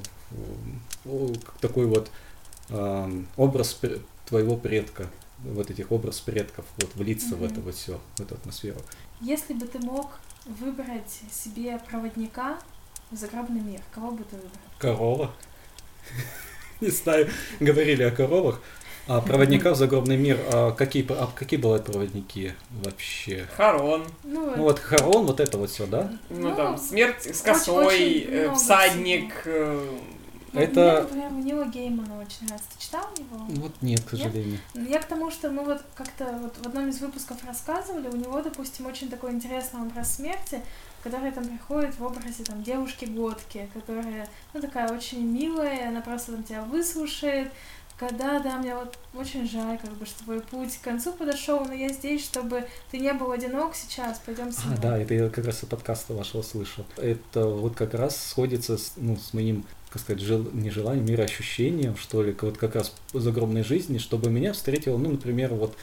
такой 1.61 1.87
вот 1.87 2.11
э, 2.69 3.23
образ 3.37 3.79
твоего 4.27 4.55
предка, 4.55 5.07
вот 5.43 5.71
этих 5.71 5.91
образ 5.91 6.19
предков, 6.19 6.65
вот 6.77 6.95
влиться 6.95 7.29
mm-hmm. 7.29 7.37
в 7.37 7.43
это 7.43 7.61
вот 7.61 7.75
все, 7.75 7.99
в 8.17 8.19
эту 8.21 8.35
атмосферу. 8.35 8.79
Если 9.21 9.53
бы 9.53 9.65
ты 9.65 9.79
мог 9.79 10.19
выбрать 10.45 11.21
себе 11.31 11.79
проводника 11.89 12.59
в 13.11 13.15
загробный 13.15 13.61
мир, 13.61 13.81
кого 13.91 14.11
бы 14.11 14.23
ты 14.23 14.35
выбрал? 14.35 14.51
Корова. 14.77 15.31
Не 16.81 16.89
знаю, 16.89 17.29
говорили 17.59 18.03
о 18.03 18.11
коровах. 18.11 18.61
А 19.07 19.21
проводника 19.21 19.71
в 19.71 19.75
загробный 19.75 20.17
мир, 20.17 20.39
а 20.51 20.71
какие, 20.71 21.05
а 21.09 21.27
какие 21.27 21.59
бывают 21.59 21.85
проводники 21.85 22.53
вообще? 22.83 23.45
Харон. 23.55 24.03
Ну, 24.23 24.55
ну 24.55 24.63
вот 24.63 24.79
Харон, 24.79 25.27
вот 25.27 25.39
это 25.39 25.59
вот 25.59 25.69
все, 25.69 25.85
да? 25.85 26.11
Ну, 26.31 26.49
ну 26.49 26.55
там 26.55 26.77
смерть 26.79 27.23
с 27.23 27.41
косой, 27.41 27.85
очень, 27.85 28.05
очень 28.05 28.31
э, 28.31 28.55
всадник, 28.55 29.43
э, 29.45 29.89
ну, 30.55 30.61
это... 30.61 31.01
Например, 31.03 31.31
Нила 31.31 31.65
Геймана 31.65 32.19
очень 32.19 32.45
нравится. 32.47 32.69
Ты 32.75 32.83
читал 32.83 33.05
его? 33.17 33.45
Вот 33.61 33.73
нет, 33.81 34.01
к 34.03 34.11
сожалению. 34.11 34.59
Нет? 34.73 34.89
Я 34.89 34.99
к 34.99 35.05
тому, 35.05 35.31
что 35.31 35.49
мы 35.49 35.63
вот 35.63 35.81
как-то 35.95 36.25
вот 36.41 36.57
в 36.57 36.65
одном 36.65 36.89
из 36.89 36.99
выпусков 36.99 37.43
рассказывали, 37.45 38.07
у 38.07 38.15
него, 38.15 38.41
допустим, 38.41 38.85
очень 38.85 39.09
такой 39.09 39.31
интересный 39.31 39.81
образ 39.81 40.15
смерти, 40.15 40.61
которая 41.03 41.31
там 41.31 41.45
приходит 41.45 41.97
в 41.99 42.03
образе 42.03 42.43
там 42.43 42.63
девушки-годки, 42.63 43.69
которая, 43.73 44.27
ну, 44.53 44.61
такая 44.61 44.91
очень 44.91 45.25
милая, 45.25 45.89
она 45.89 46.01
просто 46.01 46.31
там 46.31 46.43
тебя 46.43 46.63
выслушает, 46.63 47.51
когда, 47.97 48.39
да, 48.39 48.57
мне 48.57 48.75
вот 48.75 48.97
очень 49.13 49.47
жаль, 49.47 49.77
как 49.77 49.91
бы, 49.91 50.05
что 50.05 50.23
твой 50.25 50.41
путь 50.41 50.77
к 50.77 50.81
концу 50.81 51.13
подошел, 51.13 51.63
но 51.65 51.73
я 51.73 51.89
здесь, 51.89 52.25
чтобы 52.25 52.67
ты 52.91 52.99
не 52.99 53.13
был 53.13 53.31
одинок 53.31 53.75
сейчас, 53.75 54.19
пойдем 54.25 54.51
с 54.51 54.59
А, 54.65 54.77
да, 54.81 54.97
это 54.97 55.13
я 55.13 55.29
как 55.29 55.45
раз 55.45 55.63
из 55.63 55.69
подкаста 55.69 56.13
вашего 56.13 56.41
слышал. 56.41 56.85
Это 56.97 57.45
вот 57.47 57.75
как 57.75 57.93
раз 57.93 58.17
сходится 58.17 58.77
с, 58.77 58.93
ну, 58.97 59.15
с 59.15 59.33
моим 59.33 59.65
как 59.95 60.01
сказать, 60.01 60.21
жел, 60.21 60.45
не 60.51 60.71
желанием, 60.71 61.05
мироощущением, 61.05 61.95
что 61.95 62.21
ли, 62.21 62.35
вот 62.41 62.57
как 62.57 62.75
раз 62.75 62.93
из 63.13 63.25
огромной 63.25 63.63
жизни, 63.63 63.97
чтобы 63.97 64.29
меня 64.29 64.51
встретила, 64.51 64.97
ну, 64.97 65.11
например, 65.11 65.53
вот 65.53 65.73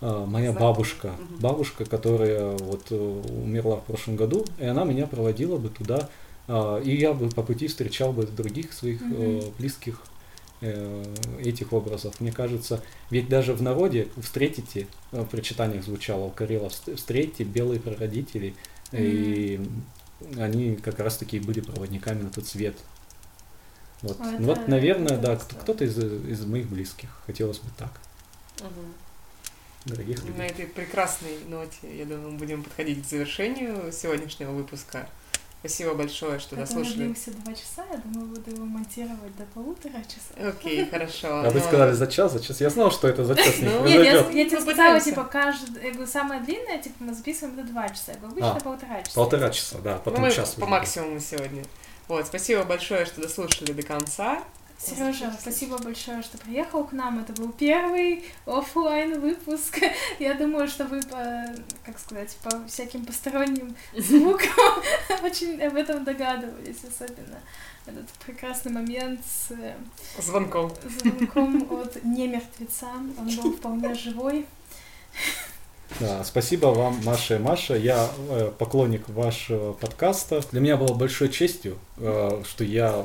а, 0.00 0.24
моя 0.24 0.52
бабушка, 0.52 1.16
бабушка, 1.40 1.84
которая 1.84 2.56
вот 2.58 2.84
э, 2.90 2.94
умерла 2.94 3.78
в 3.78 3.84
прошлом 3.84 4.14
году, 4.14 4.44
и 4.60 4.66
она 4.66 4.84
меня 4.84 5.08
проводила 5.08 5.56
бы 5.56 5.68
туда, 5.68 6.08
а, 6.46 6.80
и 6.80 6.94
я 6.96 7.12
бы 7.12 7.28
по 7.28 7.42
пути 7.42 7.66
встречал 7.66 8.12
бы 8.12 8.24
других 8.24 8.72
своих 8.72 9.02
mm 9.02 9.56
близких 9.58 10.00
э, 10.60 11.04
этих 11.40 11.72
образов. 11.72 12.20
Мне 12.20 12.30
кажется, 12.30 12.84
ведь 13.10 13.28
даже 13.28 13.52
в 13.52 13.62
народе 13.62 14.06
встретите, 14.22 14.86
в 15.10 15.24
прочитаниях 15.24 15.82
звучало 15.84 16.26
у 16.26 16.30
Карела, 16.30 16.68
встретите 16.68 17.42
белые 17.42 17.80
прародители, 17.80 18.54
mm 18.92 19.00
и 19.00 19.60
они 20.38 20.76
как 20.76 21.00
раз 21.00 21.16
таки 21.16 21.40
были 21.40 21.58
проводниками 21.58 22.22
на 22.22 22.30
тот 22.30 22.46
свет. 22.46 22.76
Вот, 24.02 24.18
ну, 24.18 24.34
это, 24.34 24.42
вот 24.42 24.68
наверное, 24.68 25.16
да, 25.16 25.36
кто-то 25.36 25.84
из, 25.84 25.98
из 25.98 26.44
моих 26.44 26.68
близких. 26.68 27.08
Хотелось 27.26 27.58
бы 27.58 27.70
так. 27.78 27.92
Угу. 28.60 28.70
Дорогих 29.86 30.18
людей. 30.24 30.34
На 30.36 30.46
этой 30.46 30.66
прекрасной 30.66 31.38
ноте, 31.48 31.96
я 31.96 32.04
думаю, 32.04 32.32
мы 32.32 32.38
будем 32.38 32.62
подходить 32.62 33.04
к 33.04 33.08
завершению 33.08 33.92
сегодняшнего 33.92 34.50
выпуска. 34.50 35.08
Спасибо 35.60 35.94
большое, 35.94 36.38
что 36.38 36.54
Это 36.54 36.66
дослушали. 36.66 37.10
Это 37.10 37.30
два 37.38 37.52
часа, 37.52 37.84
я 37.90 37.98
думаю, 37.98 38.26
буду 38.26 38.50
его 38.50 38.64
монтировать 38.64 39.36
до 39.36 39.44
полутора 39.54 40.00
часа. 40.02 40.48
Окей, 40.48 40.86
хорошо. 40.90 41.40
А 41.40 41.50
вы 41.50 41.60
сказали 41.60 41.92
за 41.92 42.06
час, 42.06 42.32
за 42.32 42.40
час. 42.40 42.60
Я 42.60 42.70
знал, 42.70 42.90
что 42.90 43.08
это 43.08 43.24
за 43.24 43.34
час 43.34 43.58
не 43.58 43.64
Нет, 43.64 44.04
я, 44.04 44.30
я 44.30 44.48
тебе 44.48 44.60
сказала, 44.60 45.00
типа, 45.00 45.24
каждый, 45.24 45.84
я 45.84 45.90
говорю, 45.92 46.06
самое 46.06 46.40
длинное, 46.42 46.80
типа, 46.80 46.96
мы 47.00 47.14
записываем 47.14 47.56
до 47.56 47.64
два 47.64 47.88
часа. 47.88 48.12
Я 48.12 48.18
говорю, 48.18 48.32
обычно 48.32 48.56
а, 48.56 48.60
полтора 48.60 49.02
часа. 49.02 49.14
Полтора 49.14 49.50
часа, 49.50 49.78
да, 49.78 49.96
потом 49.98 50.22
ну, 50.22 50.30
час. 50.30 50.54
по 50.54 50.66
максимуму 50.66 51.18
сегодня. 51.20 51.64
Вот, 52.08 52.26
спасибо 52.26 52.64
большое, 52.64 53.04
что 53.06 53.20
дослушали 53.20 53.72
до 53.72 53.82
конца. 53.82 54.42
Сережа, 54.78 55.34
спасибо 55.40 55.78
большое, 55.78 56.22
что 56.22 56.38
приехал 56.38 56.84
к 56.84 56.92
нам. 56.92 57.18
Это 57.18 57.32
был 57.32 57.50
первый 57.50 58.24
офлайн 58.44 59.20
выпуск. 59.20 59.80
Я 60.18 60.34
думаю, 60.34 60.68
что 60.68 60.84
вы 60.84 61.00
по, 61.02 61.46
как 61.84 61.98
сказать, 61.98 62.36
по 62.42 62.66
всяким 62.68 63.04
посторонним 63.04 63.74
звукам 63.96 64.82
очень 65.22 65.60
об 65.62 65.76
этом 65.76 66.04
догадывались, 66.04 66.84
особенно 66.84 67.40
этот 67.86 68.08
прекрасный 68.24 68.72
момент 68.72 69.20
с 69.24 69.52
звонком. 70.20 70.72
Звонком 70.84 71.80
от 71.80 72.04
немертвеца. 72.04 72.88
Он 73.18 73.36
был 73.36 73.52
вполне 73.56 73.94
живой. 73.94 74.46
Да, 76.00 76.24
спасибо 76.24 76.66
вам, 76.66 77.00
Маша 77.04 77.36
и 77.36 77.38
Маша. 77.38 77.74
Я 77.76 78.10
э, 78.28 78.50
поклонник 78.58 79.08
вашего 79.08 79.72
подкаста. 79.72 80.42
Для 80.52 80.60
меня 80.60 80.76
было 80.76 80.94
большой 80.94 81.28
честью, 81.28 81.78
э, 81.98 82.42
что 82.46 82.64
я 82.64 83.04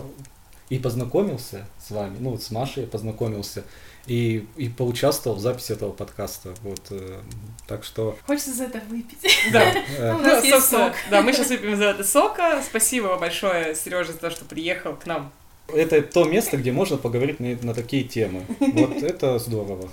и 0.72 0.80
познакомился 0.80 1.68
с 1.86 1.91
вами, 1.91 2.16
ну 2.20 2.32
вот 2.32 2.41
с 2.41 2.49
Машей 2.49 2.84
я 2.84 2.90
познакомился 2.90 3.66
и, 4.08 4.48
и 4.56 4.70
поучаствовал 4.70 5.36
в 5.36 5.41
записи 5.41 5.74
этого 5.74 5.91
подкаста. 5.91 6.53
Вот, 6.64 6.80
э, 6.91 7.20
так 7.68 7.84
что... 7.84 8.18
Хочется 8.26 8.53
за 8.53 8.64
это 8.64 8.80
выпить. 8.90 9.20
Да, 9.52 9.74
у 10.16 10.20
нас 10.20 10.44
есть 10.45 10.70
сок. 10.70 10.94
Да, 11.10 11.22
мы 11.22 11.34
сейчас 11.34 11.49
выпьем 11.49 11.76
за 11.76 11.86
это 11.86 12.06
сока. 12.06 12.64
Спасибо 12.66 13.18
большое, 13.18 13.76
Сережа, 13.76 14.14
за 14.14 14.20
то, 14.20 14.30
что 14.30 14.45
приехал 14.45 14.95
к 14.95 15.06
нам. 15.06 15.34
Это 15.68 16.02
то 16.02 16.24
место, 16.24 16.56
где 16.56 16.72
можно 16.72 16.95
поговорить 16.95 17.41
на, 17.41 17.58
на 17.62 17.74
такие 17.74 18.06
темы. 18.06 18.45
Вот 18.60 19.03
это 19.03 19.40
здорово. 19.40 19.90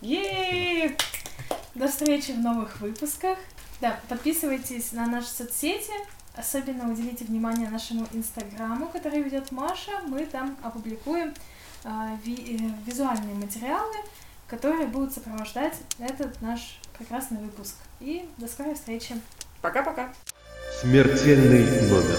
Еее! 0.00 0.96
До 1.76 1.88
встречи 1.88 2.30
в 2.32 2.38
новых 2.38 2.80
выпусках. 2.80 3.36
Да, 3.82 4.00
подписывайтесь 4.08 4.92
на 4.92 5.06
наши 5.06 5.28
соцсети. 5.28 5.92
Особенно 6.34 6.90
уделите 6.90 7.26
внимание 7.26 7.68
нашему 7.68 8.06
инстаграму, 8.12 8.86
который 8.88 9.20
ведет 9.22 9.52
Маша. 9.52 9.92
Мы 10.06 10.24
там 10.24 10.56
опубликуем 10.62 11.34
э, 11.84 11.88
ви- 12.24 12.58
э, 12.58 12.90
визуальные 12.90 13.34
материалы, 13.34 13.94
которые 14.48 14.86
будут 14.86 15.12
сопровождать 15.12 15.74
этот 15.98 16.40
наш 16.40 16.80
прекрасный 16.96 17.38
выпуск. 17.42 17.74
И 18.00 18.26
до 18.38 18.48
скорой 18.48 18.74
встречи. 18.74 19.14
Пока-пока. 19.60 20.14
Смертельный 20.80 21.82
номер. 21.90 22.18